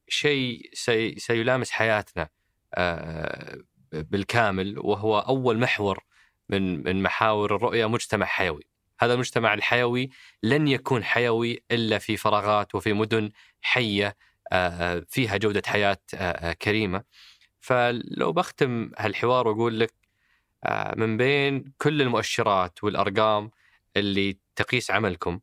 شيء 0.08 0.70
سي 0.72 1.14
سيلامس 1.18 1.70
حياتنا 1.70 2.28
بالكامل 3.92 4.78
وهو 4.78 5.18
أول 5.18 5.58
محور 5.58 6.04
من 6.48 6.82
من 6.84 7.02
محاور 7.02 7.56
الرؤية 7.56 7.86
مجتمع 7.86 8.26
حيوي. 8.26 8.62
هذا 9.00 9.14
المجتمع 9.14 9.54
الحيوي 9.54 10.10
لن 10.42 10.68
يكون 10.68 11.04
حيوي 11.04 11.64
إلا 11.70 11.98
في 11.98 12.16
فراغات 12.16 12.74
وفي 12.74 12.92
مدن 12.92 13.30
حية 13.60 14.16
فيها 15.08 15.36
جودة 15.36 15.62
حياة 15.66 15.98
كريمة. 16.62 17.02
فلو 17.64 18.32
بختم 18.32 18.90
هالحوار 18.98 19.48
وأقول 19.48 19.80
لك 19.80 19.94
آه، 20.64 20.94
من 20.96 21.16
بين 21.16 21.72
كل 21.78 22.02
المؤشرات 22.02 22.84
والأرقام 22.84 23.50
اللي 23.96 24.38
تقيس 24.56 24.90
عملكم 24.90 25.40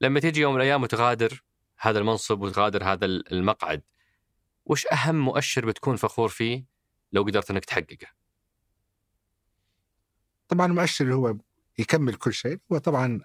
لما 0.00 0.20
تيجي 0.20 0.40
يوم 0.40 0.54
من 0.54 0.60
الأيام 0.60 0.82
وتغادر 0.82 1.44
هذا 1.78 1.98
المنصب 1.98 2.40
وتغادر 2.40 2.84
هذا 2.84 3.06
المقعد 3.06 3.82
وش 4.66 4.86
أهم 4.86 5.14
مؤشر 5.14 5.66
بتكون 5.66 5.96
فخور 5.96 6.28
فيه 6.28 6.64
لو 7.12 7.22
قدرت 7.22 7.50
إنك 7.50 7.64
تحققه؟ 7.64 8.06
طبعا 10.48 10.66
المؤشر 10.66 11.04
اللي 11.04 11.14
هو 11.14 11.36
يكمل 11.78 12.14
كل 12.14 12.32
شيء 12.32 12.58
هو 12.72 12.78
طبعا 12.78 13.20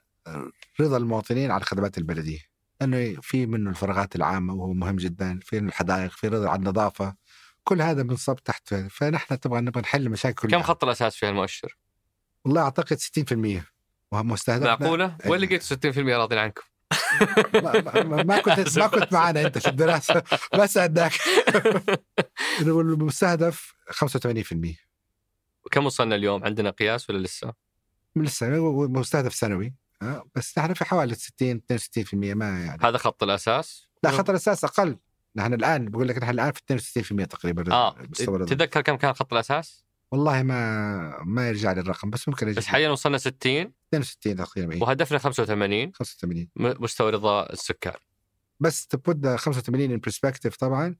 رضا 0.79 0.97
المواطنين 0.97 1.51
على 1.51 1.63
خدمات 1.63 1.97
البلدية 1.97 2.39
لأنه 2.81 3.21
في 3.21 3.45
منه 3.45 3.69
الفراغات 3.69 4.15
العامة 4.15 4.53
وهو 4.53 4.73
مهم 4.73 4.95
جدا 4.95 5.39
في 5.43 5.57
الحدائق 5.57 6.11
في 6.11 6.27
رضا 6.27 6.49
على 6.49 6.59
النظافة 6.59 7.20
كل 7.63 7.81
هذا 7.81 8.01
بنصب 8.01 8.35
تحت 8.35 8.73
فنحن 8.73 9.35
طبعا 9.35 9.61
نبغى 9.61 9.81
نحل 9.81 10.09
مشاكل 10.09 10.49
كم 10.49 10.61
خط 10.61 10.83
الأساس 10.83 11.15
في 11.15 11.25
هالمؤشر؟ 11.25 11.77
والله 12.45 12.61
أعتقد 12.61 12.97
60% 12.99 13.63
وهم 14.11 14.27
مستهدف 14.27 14.63
معقولة؟ 14.63 15.17
أي. 15.25 15.29
وين 15.29 15.41
لقيت 15.41 15.63
60% 15.63 15.97
راضين 15.97 16.37
عنكم؟ 16.37 16.61
ما, 17.53 18.23
ما, 18.23 18.41
كنت 18.41 18.77
ما 18.79 18.87
كنت 18.99 19.13
معنا 19.13 19.41
أنت 19.41 19.57
في 19.63 19.69
الدراسه 19.69 20.23
ما 20.53 20.65
ساعدناك 20.65 21.13
المستهدف 22.61 23.73
85% 23.91 24.91
كم 25.71 25.85
وصلنا 25.85 26.15
اليوم؟ 26.15 26.43
عندنا 26.43 26.69
قياس 26.69 27.09
ولا 27.09 27.17
لسه؟ 27.17 27.53
لسه 28.15 28.47
مستهدف 28.87 29.35
سنوي 29.35 29.73
ها؟ 30.01 30.23
بس 30.35 30.57
نحن 30.57 30.73
في 30.73 30.85
حوالي 30.85 31.15
60 31.15 31.61
62% 31.71 32.13
ما 32.13 32.65
يعني 32.65 32.83
هذا 32.83 32.97
خط 32.97 33.23
الأساس؟ 33.23 33.87
لا 34.03 34.11
خط 34.11 34.29
الأساس 34.29 34.63
أقل 34.63 34.97
نحن 35.35 35.53
الآن 35.53 35.85
بقول 35.89 36.07
لك 36.07 36.17
نحن 36.17 36.31
الآن 36.31 36.51
في 36.51 36.61
62% 37.23 37.25
تقريبا 37.25 37.71
آه. 37.73 37.95
تتذكر 38.15 38.81
كم 38.81 38.95
كان 38.95 39.13
خط 39.13 39.33
الأساس؟ 39.33 39.85
والله 40.11 40.43
ما 40.43 41.23
ما 41.23 41.47
يرجع 41.49 41.71
لي 41.71 41.81
الرقم 41.81 42.09
بس 42.09 42.27
ممكن 42.27 42.53
بس 42.53 42.65
حاليا 42.65 42.89
وصلنا 42.89 43.17
60 43.17 43.73
62 43.93 44.35
تقريبا. 44.35 44.83
وهدفنا 44.83 45.17
85 45.17 45.91
85 45.93 46.47
م- 46.55 46.83
مستوى 46.83 47.11
رضا 47.11 47.49
السكان. 47.53 47.93
بس 48.59 48.87
تبود 48.87 49.35
85 49.35 49.91
ان 49.91 49.99
برسبكتيف 49.99 50.55
طبعا 50.55 50.95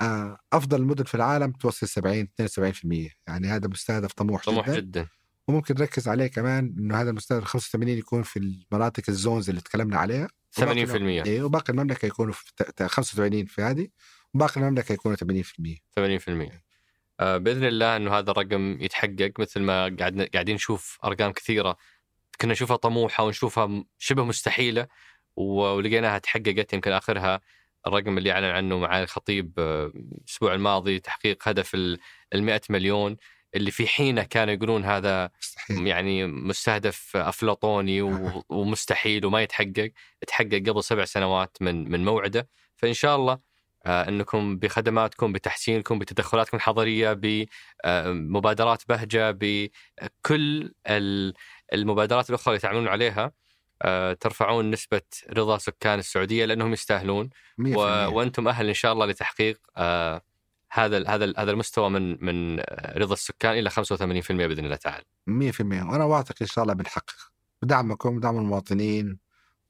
آه، 0.00 0.38
أفضل 0.52 0.80
المدن 0.80 1.04
في 1.04 1.14
العالم 1.14 1.52
توصل 1.52 1.88
70 1.88 2.28
72% 2.42 3.10
يعني 3.28 3.48
هذا 3.48 3.68
مستهدف 3.68 4.12
طموح, 4.12 4.44
طموح 4.44 4.70
جدا. 4.70 4.80
جدا. 4.80 5.08
وممكن 5.48 5.74
نركز 5.78 6.08
عليه 6.08 6.26
كمان 6.26 6.74
إنه 6.78 7.00
هذا 7.00 7.10
المستهدف 7.10 7.44
85 7.44 7.98
يكون 7.98 8.22
في 8.22 8.38
المناطق 8.38 9.02
الزونز 9.08 9.48
اللي 9.48 9.60
تكلمنا 9.60 9.96
عليها. 9.98 10.28
80% 10.60 10.62
إيه 11.26 11.42
وباقي 11.42 11.72
المملكة 11.72 12.06
يكونوا 12.06 12.32
في 12.32 12.52
ت- 12.56 12.62
ت- 12.62 12.82
85 12.82 13.44
في 13.46 13.62
هذه 13.62 13.88
وباقي 14.34 14.60
المملكة 14.60 14.92
يكونوا 14.92 15.16
80% 15.16 15.78
80% 15.96 16.64
آه، 17.20 17.36
بإذن 17.36 17.64
الله 17.64 17.96
إنه 17.96 18.18
هذا 18.18 18.30
الرقم 18.30 18.82
يتحقق 18.82 19.32
مثل 19.38 19.60
ما 19.60 19.96
قاعدين 19.98 20.22
قاعدين 20.26 20.54
نشوف 20.54 20.98
أرقام 21.04 21.32
كثيرة. 21.32 21.76
كنا 22.40 22.52
نشوفها 22.52 22.76
طموحة 22.76 23.24
ونشوفها 23.24 23.84
شبه 23.98 24.24
مستحيلة 24.24 24.86
ولقيناها 25.36 26.18
تحققت 26.18 26.72
يمكن 26.72 26.92
آخرها 26.92 27.40
الرقم 27.86 28.18
اللي 28.18 28.32
أعلن 28.32 28.44
عنه 28.44 28.78
معالي 28.78 29.02
الخطيب 29.04 29.52
آه، 29.58 29.86
الأسبوع 29.96 30.54
الماضي 30.54 30.98
تحقيق 30.98 31.48
هدف 31.48 31.74
ال 31.74 31.98
100 32.34 32.60
مليون. 32.70 33.16
اللي 33.56 33.70
في 33.70 33.86
حينه 33.86 34.22
كانوا 34.22 34.54
يقولون 34.54 34.84
هذا 34.84 35.30
مستحيل. 35.40 35.86
يعني 35.86 36.26
مستهدف 36.26 37.16
أفلاطوني 37.16 38.02
ومستحيل 38.48 39.26
وما 39.26 39.42
يتحقق. 39.42 39.90
تحقق 40.26 40.62
قبل 40.68 40.84
سبع 40.84 41.04
سنوات 41.04 41.56
من 41.60 41.90
من 41.90 42.04
موعده. 42.04 42.48
فإن 42.76 42.92
شاء 42.94 43.16
الله 43.16 43.38
آه، 43.86 44.08
إنكم 44.08 44.56
بخدماتكم 44.58 45.32
بتحسينكم 45.32 45.98
بتدخلاتكم 45.98 46.56
الحضرية 46.56 47.12
بمبادرات 47.84 48.82
بهجة 48.88 49.30
بكل 49.30 50.72
ال- 50.86 51.34
المبادرات 51.72 52.30
الاخرى 52.30 52.52
اللي 52.52 52.60
تعملون 52.60 52.88
عليها 52.88 53.32
آه، 53.82 54.12
ترفعون 54.12 54.70
نسبة 54.70 55.02
رضا 55.30 55.58
سكان 55.58 55.98
السعودية 55.98 56.44
لأنهم 56.44 56.72
يستاهلون. 56.72 57.30
100% 57.60 57.76
و... 57.76 57.80
وأنتم 58.16 58.48
أهل 58.48 58.68
إن 58.68 58.74
شاء 58.74 58.92
الله 58.92 59.06
لتحقيق 59.06 59.58
آه، 59.76 60.20
هذا 60.74 61.08
هذا 61.08 61.32
هذا 61.38 61.50
المستوى 61.50 61.90
من 61.90 62.24
من 62.24 62.60
رضا 62.96 63.12
السكان 63.12 63.58
إلى 63.58 63.70
85% 63.70 64.32
بإذن 64.32 64.64
الله 64.64 64.76
تعالى. 64.76 65.04
100% 65.26 65.60
وأنا 65.60 66.04
واثق 66.04 66.34
إن 66.42 66.46
شاء 66.46 66.64
الله 66.64 66.74
بنحقق 66.74 67.32
بدعمكم 67.62 68.18
بدعم 68.18 68.38
المواطنين 68.38 69.18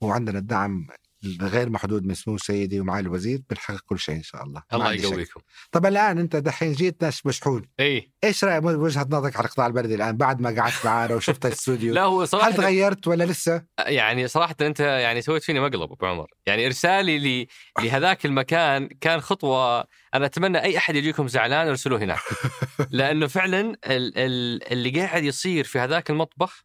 وعندنا 0.00 0.38
الدعم 0.38 0.86
الغير 1.26 1.70
محدود 1.70 2.04
من 2.06 2.14
سمو 2.14 2.38
سيدي 2.38 2.80
ومعالي 2.80 3.06
الوزير 3.06 3.42
بنحقق 3.50 3.80
كل 3.86 3.98
شيء 3.98 4.14
إن 4.14 4.22
شاء 4.22 4.42
الله 4.44 4.62
الله. 4.72 4.92
يقويكم. 4.92 5.40
طب 5.72 5.86
الآن 5.86 6.18
أنت 6.18 6.36
دحين 6.36 6.72
جيت 6.72 7.02
ناس 7.02 7.26
مشحون 7.26 7.62
اي 7.80 8.12
إيش 8.24 8.44
رايك 8.44 8.64
وجهة 8.64 9.06
نظرك 9.10 9.36
على 9.36 9.44
القطاع 9.44 9.66
البلدي 9.66 9.94
الآن 9.94 10.16
بعد 10.16 10.40
ما 10.40 10.60
قعدت 10.60 10.84
معنا 10.84 11.14
وشفت 11.14 11.46
الاستوديو 11.46 11.94
لا 11.94 12.02
هو 12.02 12.20
هل 12.20 12.28
صراحة 12.28 12.50
تغيرت 12.50 13.08
ولا 13.08 13.24
لسه؟ 13.24 13.64
يعني 13.78 14.28
صراحة 14.28 14.56
أنت 14.60 14.80
يعني 14.80 15.22
سويت 15.22 15.42
فيني 15.42 15.60
مقلب 15.60 15.82
أبو 15.82 16.06
عمر، 16.06 16.30
يعني 16.46 16.66
إرسالي 16.66 17.18
لي 17.18 17.48
لهذاك 17.82 18.26
المكان 18.26 18.88
كان 18.88 19.20
خطوة 19.20 19.80
أنا 20.14 20.26
أتمنى 20.26 20.62
أي 20.62 20.78
أحد 20.78 20.96
يجيكم 20.96 21.28
زعلان 21.28 21.68
ارسلوه 21.68 21.98
هناك. 21.98 22.18
لأنه 22.90 23.26
فعلا 23.26 23.60
ال- 23.60 24.18
ال- 24.18 24.72
اللي 24.72 25.00
قاعد 25.00 25.24
يصير 25.24 25.64
في 25.64 25.78
هذاك 25.78 26.10
المطبخ 26.10 26.64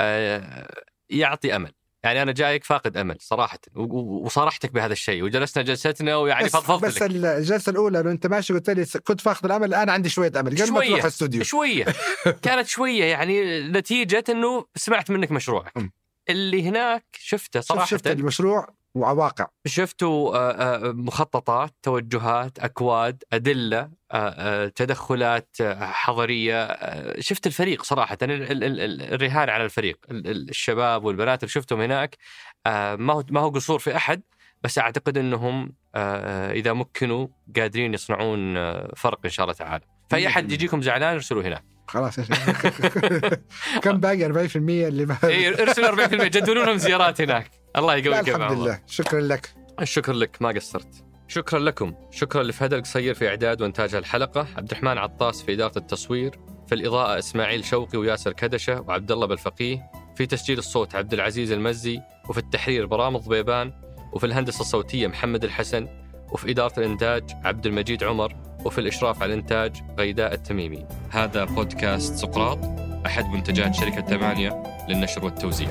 آه، 0.00 0.68
يعطي 1.10 1.56
أمل. 1.56 1.72
يعني 2.04 2.22
أنا 2.22 2.32
جايك 2.32 2.64
فاقد 2.64 2.96
أمل 2.96 3.16
صراحة 3.20 3.58
وصارحتك 3.76 4.72
بهذا 4.72 4.92
الشيء 4.92 5.22
وجلسنا 5.22 5.62
جلستنا 5.62 6.16
ويعني 6.16 6.44
بس, 6.44 6.52
فضفضت 6.52 6.84
بس 6.84 7.02
لك. 7.02 7.10
الجلسة 7.10 7.70
الأولى 7.70 8.02
لو 8.02 8.10
أنت 8.10 8.26
ماشي 8.26 8.52
قلت 8.52 8.70
لي 8.70 8.86
كنت 9.04 9.20
فاقد 9.20 9.44
الأمل 9.44 9.68
الآن 9.68 9.88
عندي 9.90 10.08
شوية 10.08 10.32
أمل 10.36 10.62
قبل 10.62 10.72
ما. 10.72 10.80
تروح 10.84 11.00
الاستوديو 11.00 11.42
شوية 11.44 11.84
كانت 12.42 12.66
شوية 12.68 13.04
يعني 13.04 13.60
نتيجة 13.68 14.24
إنه 14.28 14.64
سمعت 14.76 15.10
منك 15.10 15.32
مشروعك. 15.32 15.72
اللي 16.28 16.68
هناك 16.68 17.04
شفته 17.20 17.60
صراحة 17.60 17.86
شفت 17.86 18.06
المشروع 18.06 18.68
وواقع 18.94 19.46
شفتوا 19.66 20.36
آه، 20.36 20.50
آه، 20.88 20.92
مخططات 20.92 21.74
توجهات 21.82 22.58
أكواد 22.58 23.24
أدلة 23.32 23.90
آه، 24.12 24.68
تدخلات 24.68 25.56
حضرية 25.80 26.76
شفت 27.20 27.46
الفريق 27.46 27.82
صراحة 27.82 28.18
ال- 28.22 28.30
ال- 28.52 28.64
ال- 28.80 29.02
الرهان 29.14 29.48
على 29.48 29.64
الفريق 29.64 29.98
ال- 30.10 30.26
ال- 30.30 30.48
الشباب 30.50 31.04
والبنات 31.04 31.42
اللي 31.42 31.50
شفتهم 31.52 31.80
هناك. 31.80 32.16
ما 32.66 33.12
هو 33.12 33.24
ما 33.30 33.40
هو 33.40 33.48
قصور 33.50 33.78
في 33.78 33.96
أحد 33.96 34.22
بس 34.62 34.78
أعتقد 34.78 35.18
إنهم 35.18 35.72
إذا 36.50 36.72
مكنوا 36.72 37.26
قادرين 37.56 37.94
يصنعون 37.94 38.54
فرق 38.96 39.20
إن 39.24 39.30
شاء 39.30 39.44
الله 39.44 39.54
تعالى. 39.54 39.84
فأي 40.10 40.26
أحد 40.26 40.52
يجيكم 40.52 40.82
زعلان 40.82 41.14
ارسلوا 41.14 41.42
هناك 41.42 41.64
خلاص 41.86 42.20
كم 43.82 44.00
باقي؟ 44.00 44.48
40% 44.48 44.56
اللي 44.56 45.06
ما 45.06 45.16
اي 45.24 45.62
ارسلوا 45.62 46.06
40% 46.06 46.14
جدولوا 46.14 46.64
لهم 46.64 46.76
زيارات 46.76 47.20
هناك. 47.20 47.50
الله 47.76 47.94
يقويك 47.96 48.28
الحمد. 48.28 48.58
لله. 48.58 48.80
شكرا 48.86 49.20
لك. 49.20 49.54
الشكر 49.80 50.12
لك 50.12 50.36
ما 50.42 50.48
قصرت. 50.48 51.04
شكرا 51.28 51.58
لكم. 51.58 51.94
شكرا 52.10 52.42
لفهد 52.42 52.72
القصير 52.72 53.14
في 53.14 53.28
إعداد 53.28 53.62
وإنتاج 53.62 53.94
الحلقة 53.94 54.46
عبد 54.56 54.70
الرحمن 54.70 54.98
عطاس 54.98 55.42
في 55.42 55.52
إدارة 55.52 55.78
التصوير 55.78 56.38
في 56.66 56.74
الإضاءة 56.74 57.18
إسماعيل 57.18 57.64
شوقي 57.64 57.98
وياسر 57.98 58.32
كدشة 58.32 58.80
وعبد 58.80 59.12
الله 59.12 59.26
بالفقيه 59.26 59.90
في 60.16 60.26
تسجيل 60.26 60.58
الصوت 60.58 60.94
عبد 60.94 61.12
العزيز 61.12 61.52
المزي 61.52 62.00
وفي 62.28 62.38
التحرير 62.38 62.86
برامج 62.86 63.20
ضبيبان 63.20 63.72
وفي 64.12 64.26
الهندسة 64.26 64.60
الصوتية 64.60 65.06
محمد 65.06 65.44
الحسن 65.44 65.88
وفي 66.32 66.50
إدارة 66.50 66.78
الإنتاج 66.80 67.22
عبد 67.44 67.66
المجيد 67.66 68.04
عمر 68.04 68.36
وفي 68.64 68.78
الإشراف 68.78 69.22
على 69.22 69.34
الإنتاج 69.34 69.82
غيداء 69.98 70.34
التميمي. 70.34 70.86
هذا 71.10 71.44
بودكاست 71.44 72.14
سقراط 72.14 72.58
أحد 73.06 73.24
منتجات 73.24 73.74
شركة 73.74 74.00
ثمانية 74.00 74.62
للنشر 74.88 75.24
والتوزيع. 75.24 75.68